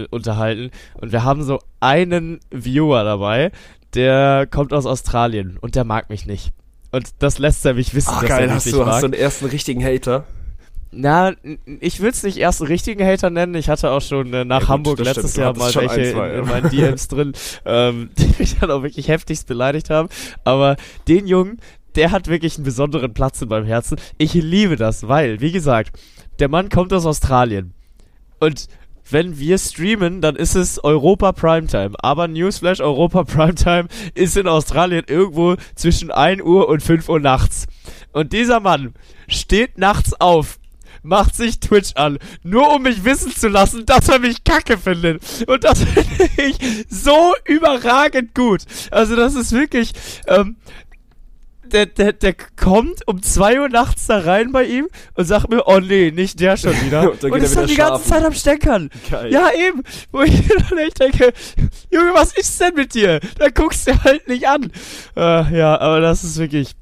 äh, 0.03 0.07
unterhalten 0.11 0.71
und 1.01 1.13
wir 1.13 1.25
haben 1.25 1.43
so 1.43 1.59
einen 1.81 2.41
Viewer 2.51 3.05
dabei, 3.05 3.51
der 3.95 4.47
kommt 4.51 4.73
aus 4.73 4.87
Australien 4.87 5.59
und 5.61 5.75
der 5.75 5.85
mag 5.85 6.11
mich 6.11 6.27
nicht. 6.27 6.51
Und 6.91 7.11
das 7.19 7.39
lässt 7.39 7.65
er 7.67 7.75
mich 7.75 7.95
wissen, 7.95 8.13
Ach 8.13 8.21
dass 8.23 8.31
er 8.31 8.37
geil, 8.37 8.47
mich 8.47 8.55
hast 8.57 8.67
nicht 8.67 8.75
du, 8.77 8.81
mag. 8.81 8.89
hast 8.89 9.03
du 9.03 9.09
den 9.09 9.21
ersten 9.21 9.47
richtigen 9.47 9.85
Hater? 9.85 10.25
Na, 10.91 11.35
ich 11.81 12.01
würde 12.01 12.13
es 12.13 12.23
nicht 12.23 12.39
erst 12.39 12.63
einen 12.63 12.69
richtigen 12.69 13.05
Hater 13.05 13.29
nennen. 13.29 13.55
Ich 13.57 13.69
hatte 13.69 13.91
auch 13.91 14.01
schon 14.01 14.33
äh, 14.33 14.45
nach 14.47 14.61
Ja 14.61 14.61
gut, 14.61 14.69
Hamburg 14.69 14.97
das 14.97 15.07
letztes 15.07 15.33
stimmt. 15.33 15.45
Jahr 15.45 15.57
mal 15.57 15.75
welche 15.75 16.01
in, 16.01 16.39
in 16.41 16.47
meinen 16.47 16.71
DMs 16.71 17.09
drin, 17.09 17.33
ähm, 17.67 18.09
die 18.19 18.35
mich 18.39 18.59
dann 18.59 18.71
auch 18.71 18.83
wirklich 18.83 19.09
heftigst 19.09 19.47
beleidigt 19.47 19.91
haben. 19.91 20.09
Aber 20.45 20.77
den 21.07 21.27
Jungen, 21.27 21.59
der 21.95 22.11
hat 22.11 22.27
wirklich 22.29 22.57
einen 22.57 22.65
besonderen 22.65 23.13
Platz 23.13 23.43
in 23.43 23.49
meinem 23.49 23.67
Herzen. 23.67 23.99
Ich 24.17 24.33
liebe 24.33 24.77
das, 24.77 25.07
weil, 25.09 25.41
wie 25.41 25.53
gesagt, 25.53 25.99
der 26.39 26.49
Mann 26.49 26.69
kommt 26.69 26.93
aus 26.93 27.07
Australien. 27.07 27.75
Und 28.41 28.69
wenn 29.11 29.39
wir 29.39 29.59
streamen, 29.59 30.21
dann 30.21 30.37
ist 30.37 30.55
es 30.55 30.83
Europa 30.83 31.33
Primetime. 31.33 31.93
Aber 31.99 32.29
Newsflash 32.29 32.81
Europa 32.81 33.25
Primetime 33.25 33.89
ist 34.15 34.37
in 34.37 34.47
Australien 34.47 35.05
irgendwo 35.07 35.57
zwischen 35.75 36.11
1 36.11 36.43
Uhr 36.43 36.69
und 36.69 36.83
5 36.83 37.09
Uhr 37.09 37.21
nachts. 37.21 37.67
Und 38.13 38.33
dieser 38.33 38.61
Mann 38.61 38.95
steht 39.27 39.79
nachts 39.79 40.13
auf, 40.21 40.59
macht 41.03 41.35
sich 41.37 41.61
Twitch 41.61 41.93
an, 41.95 42.19
nur 42.43 42.75
um 42.75 42.83
mich 42.83 43.05
wissen 43.05 43.33
zu 43.33 43.49
lassen, 43.49 43.87
dass 43.87 44.09
er 44.09 44.19
mich 44.19 44.45
kacke 44.45 44.77
findet. 44.77 45.23
Und 45.47 45.65
das 45.65 45.83
finde 45.85 46.29
ich 46.37 46.87
so 46.91 47.35
überragend 47.47 48.35
gut. 48.35 48.63
Also 48.91 49.17
das 49.17 49.35
ist 49.35 49.53
wirklich, 49.53 49.93
ähm, 50.27 50.57
der, 51.73 51.87
der, 51.87 52.13
der 52.13 52.35
kommt 52.57 53.07
um 53.07 53.23
2 53.23 53.61
Uhr 53.61 53.69
nachts 53.69 54.07
da 54.07 54.19
rein 54.19 54.53
bei 54.53 54.65
ihm 54.65 54.89
und 55.15 55.25
sagt 55.25 55.51
mir, 55.51 55.67
oh 55.67 55.79
nee, 55.81 56.11
nicht 56.11 56.41
der 56.41 56.57
schon 56.57 56.73
wieder. 56.85 57.11
Und 57.11 57.25
und 57.25 57.43
ist 57.43 57.57
dann 57.57 57.67
die 57.67 57.77
ganze. 57.77 58.09
Zeit 58.09 58.25
am 58.25 58.33
Steckern. 58.33 58.91
Geil. 59.11 59.33
Ja, 59.33 59.51
eben. 59.53 59.83
Wo 60.11 60.23
ich 60.23 60.47
dann 60.69 60.79
echt 60.79 61.01
denke, 61.01 61.33
Junge, 61.91 62.13
was 62.15 62.37
ist 62.37 62.61
denn 62.61 62.75
mit 62.75 62.95
dir? 62.95 63.21
Da 63.39 63.49
guckst 63.51 63.87
du 63.87 64.05
halt 64.05 64.29
nicht 64.29 64.49
an. 64.49 64.73
Äh, 65.17 65.57
ja, 65.57 65.79
aber 65.81 66.01
das 66.01 66.25
ist 66.25 66.39
wirklich 66.39 66.75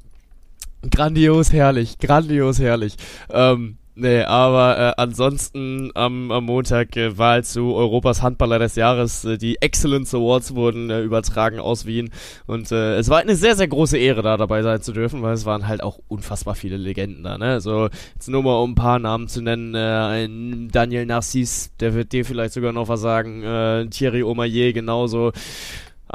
grandios 0.91 1.53
herrlich. 1.53 1.99
Grandios 1.99 2.59
herrlich. 2.59 2.97
Ähm, 3.31 3.79
nee, 3.97 4.23
aber 4.23 4.79
äh, 4.79 4.93
ansonsten 4.97 5.91
am, 5.95 6.31
am 6.31 6.45
Montag 6.45 6.97
äh, 6.97 7.19
Wahl 7.19 7.43
zu 7.45 7.75
Europas 7.75 8.23
Handballer 8.23 8.59
des 8.59 8.77
Jahres. 8.77 9.25
Äh, 9.25 9.39
die 9.39 9.61
Excellence 9.61 10.15
Awards 10.15 10.55
wurden 10.55 10.91
äh, 10.91 11.01
übertragen 11.03 11.59
aus 11.59 11.87
Wien. 11.87 12.11
Und 12.47 12.71
äh, 12.71 12.97
es 12.97 13.09
war 13.09 13.19
eine 13.19 13.35
sehr, 13.35 13.57
sehr 13.57 13.69
große 13.69 13.99
Ehre, 13.99 14.23
da 14.23 14.37
dabei 14.37 14.63
sein 14.63 14.81
zu 14.83 14.93
dürfen, 14.93 15.23
weil 15.23 15.35
es 15.35 15.45
waren 15.45 15.67
halt 15.67 15.83
auch 15.83 15.99
unfassbar 16.09 16.55
viele 16.55 16.77
Legenden 16.77 17.25
da. 17.25 17.39
Ne? 17.39 17.47
Also 17.47 17.89
jetzt 18.15 18.29
nur 18.29 18.43
mal 18.43 18.63
um 18.63 18.73
ein 18.73 18.75
paar 18.77 18.99
Namen 18.99 19.29
zu 19.29 19.43
nennen. 19.43 19.75
Äh, 19.75 19.79
ein 19.79 20.69
Daniel 20.71 21.07
Narcisse, 21.07 21.71
der 21.81 21.95
wird 21.95 22.13
dir 22.13 22.25
vielleicht 22.25 22.55
sogar 22.55 22.73
noch 22.73 22.89
was 22.89 23.01
sagen. 23.01 23.43
Äh, 23.43 23.87
Thierry 23.87 24.23
Omayer 24.23 24.73
genauso. 24.73 25.33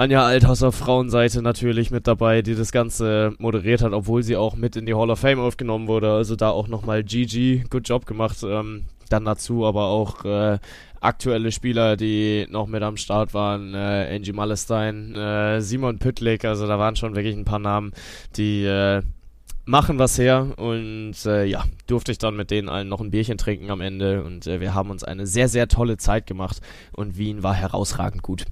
Anja 0.01 0.25
Althaus 0.25 0.63
auf 0.63 0.73
Frauenseite 0.73 1.43
natürlich 1.43 1.91
mit 1.91 2.07
dabei, 2.07 2.41
die 2.41 2.55
das 2.55 2.71
Ganze 2.71 3.35
moderiert 3.37 3.83
hat, 3.83 3.93
obwohl 3.93 4.23
sie 4.23 4.35
auch 4.35 4.55
mit 4.55 4.75
in 4.75 4.87
die 4.87 4.95
Hall 4.95 5.11
of 5.11 5.19
Fame 5.19 5.39
aufgenommen 5.39 5.87
wurde. 5.87 6.11
Also 6.11 6.35
da 6.35 6.49
auch 6.49 6.67
nochmal 6.67 7.03
GG, 7.03 7.65
good 7.69 7.87
job 7.87 8.07
gemacht. 8.07 8.37
Ähm, 8.43 8.85
dann 9.09 9.25
dazu 9.25 9.63
aber 9.63 9.89
auch 9.89 10.25
äh, 10.25 10.57
aktuelle 11.01 11.51
Spieler, 11.51 11.97
die 11.97 12.47
noch 12.49 12.65
mit 12.65 12.81
am 12.81 12.97
Start 12.97 13.35
waren. 13.35 13.75
Äh, 13.75 14.15
Angie 14.15 14.33
Malestein, 14.33 15.13
äh, 15.13 15.61
Simon 15.61 15.99
Püttlik, 15.99 16.45
also 16.45 16.65
da 16.65 16.79
waren 16.79 16.95
schon 16.95 17.15
wirklich 17.15 17.35
ein 17.35 17.45
paar 17.45 17.59
Namen, 17.59 17.91
die 18.37 18.65
äh, 18.65 19.03
machen 19.65 19.99
was 19.99 20.17
her 20.17 20.47
und 20.57 21.13
äh, 21.27 21.45
ja, 21.45 21.63
durfte 21.85 22.11
ich 22.11 22.17
dann 22.17 22.35
mit 22.35 22.49
denen 22.49 22.69
allen 22.69 22.89
noch 22.89 23.01
ein 23.01 23.11
Bierchen 23.11 23.37
trinken 23.37 23.69
am 23.69 23.81
Ende 23.81 24.23
und 24.23 24.47
äh, 24.47 24.59
wir 24.61 24.73
haben 24.73 24.89
uns 24.89 25.03
eine 25.03 25.27
sehr, 25.27 25.47
sehr 25.47 25.67
tolle 25.67 25.97
Zeit 25.97 26.25
gemacht 26.25 26.59
und 26.91 27.19
Wien 27.19 27.43
war 27.43 27.53
herausragend 27.53 28.23
gut. 28.23 28.45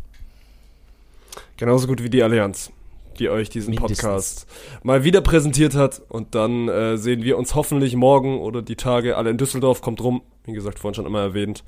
Genauso 1.59 1.87
gut 1.87 2.01
wie 2.01 2.09
die 2.09 2.23
Allianz, 2.23 2.71
die 3.19 3.29
euch 3.29 3.49
diesen 3.49 3.71
Mindestens. 3.71 3.99
Podcast 3.99 4.47
mal 4.81 5.03
wieder 5.03 5.19
präsentiert 5.21 5.75
hat. 5.75 6.01
Und 6.07 6.35
dann 6.35 6.69
äh, 6.69 6.97
sehen 6.97 7.23
wir 7.23 7.37
uns 7.37 7.53
hoffentlich 7.53 7.95
morgen 7.97 8.39
oder 8.39 8.61
die 8.61 8.77
Tage 8.77 9.17
alle 9.17 9.29
in 9.29 9.37
Düsseldorf. 9.37 9.81
Kommt 9.81 10.01
rum, 10.01 10.21
wie 10.45 10.53
gesagt, 10.53 10.79
vorhin 10.79 10.95
schon 10.95 11.05
immer 11.05 11.19
erwähnt. 11.21 11.63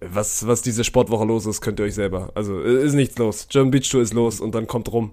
Was, 0.00 0.46
was 0.46 0.62
diese 0.62 0.84
Sportwoche 0.84 1.24
los 1.24 1.46
ist, 1.46 1.60
könnt 1.60 1.80
ihr 1.80 1.86
euch 1.86 1.94
selber. 1.94 2.30
Also 2.34 2.60
ist 2.60 2.94
nichts 2.94 3.18
los. 3.18 3.48
German 3.48 3.70
Beach 3.72 3.88
Tour 3.90 4.02
ist 4.02 4.14
los 4.14 4.40
und 4.40 4.54
dann 4.54 4.66
kommt 4.68 4.92
rum. 4.92 5.12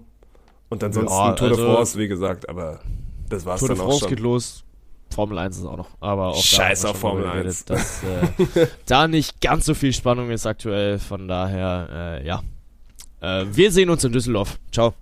Und 0.68 0.84
ansonsten 0.84 1.12
Ja, 1.12 1.32
Tour 1.32 1.48
de 1.48 1.56
also- 1.58 1.74
France, 1.74 1.98
wie 1.98 2.08
gesagt, 2.08 2.48
aber 2.48 2.80
das 3.28 3.44
war's 3.44 3.60
Tour 3.60 3.68
de 3.70 3.76
dann 3.76 3.84
auch 3.86 3.90
France 3.90 4.00
schon. 4.04 4.08
geht 4.10 4.20
los. 4.20 4.64
Formel 5.14 5.36
1 5.38 5.58
ist 5.58 5.66
auch 5.66 5.76
noch. 5.76 5.88
Aber 6.00 6.28
auch 6.28 6.42
Scheiß 6.42 6.84
auf 6.86 6.96
Formel 6.96 7.24
drüber 7.24 7.34
1. 7.34 7.64
geredet, 7.66 7.70
Dass 7.70 8.02
äh, 8.56 8.66
da 8.86 9.08
nicht 9.08 9.40
ganz 9.42 9.66
so 9.66 9.74
viel 9.74 9.92
Spannung 9.92 10.30
ist 10.30 10.46
aktuell. 10.46 10.98
Von 10.98 11.28
daher, 11.28 12.20
äh, 12.22 12.26
ja. 12.26 12.42
Äh, 13.22 13.46
wir 13.50 13.70
sehen 13.72 13.88
uns 13.88 14.04
in 14.04 14.12
Düsseldorf. 14.12 14.58
Ciao. 14.70 14.94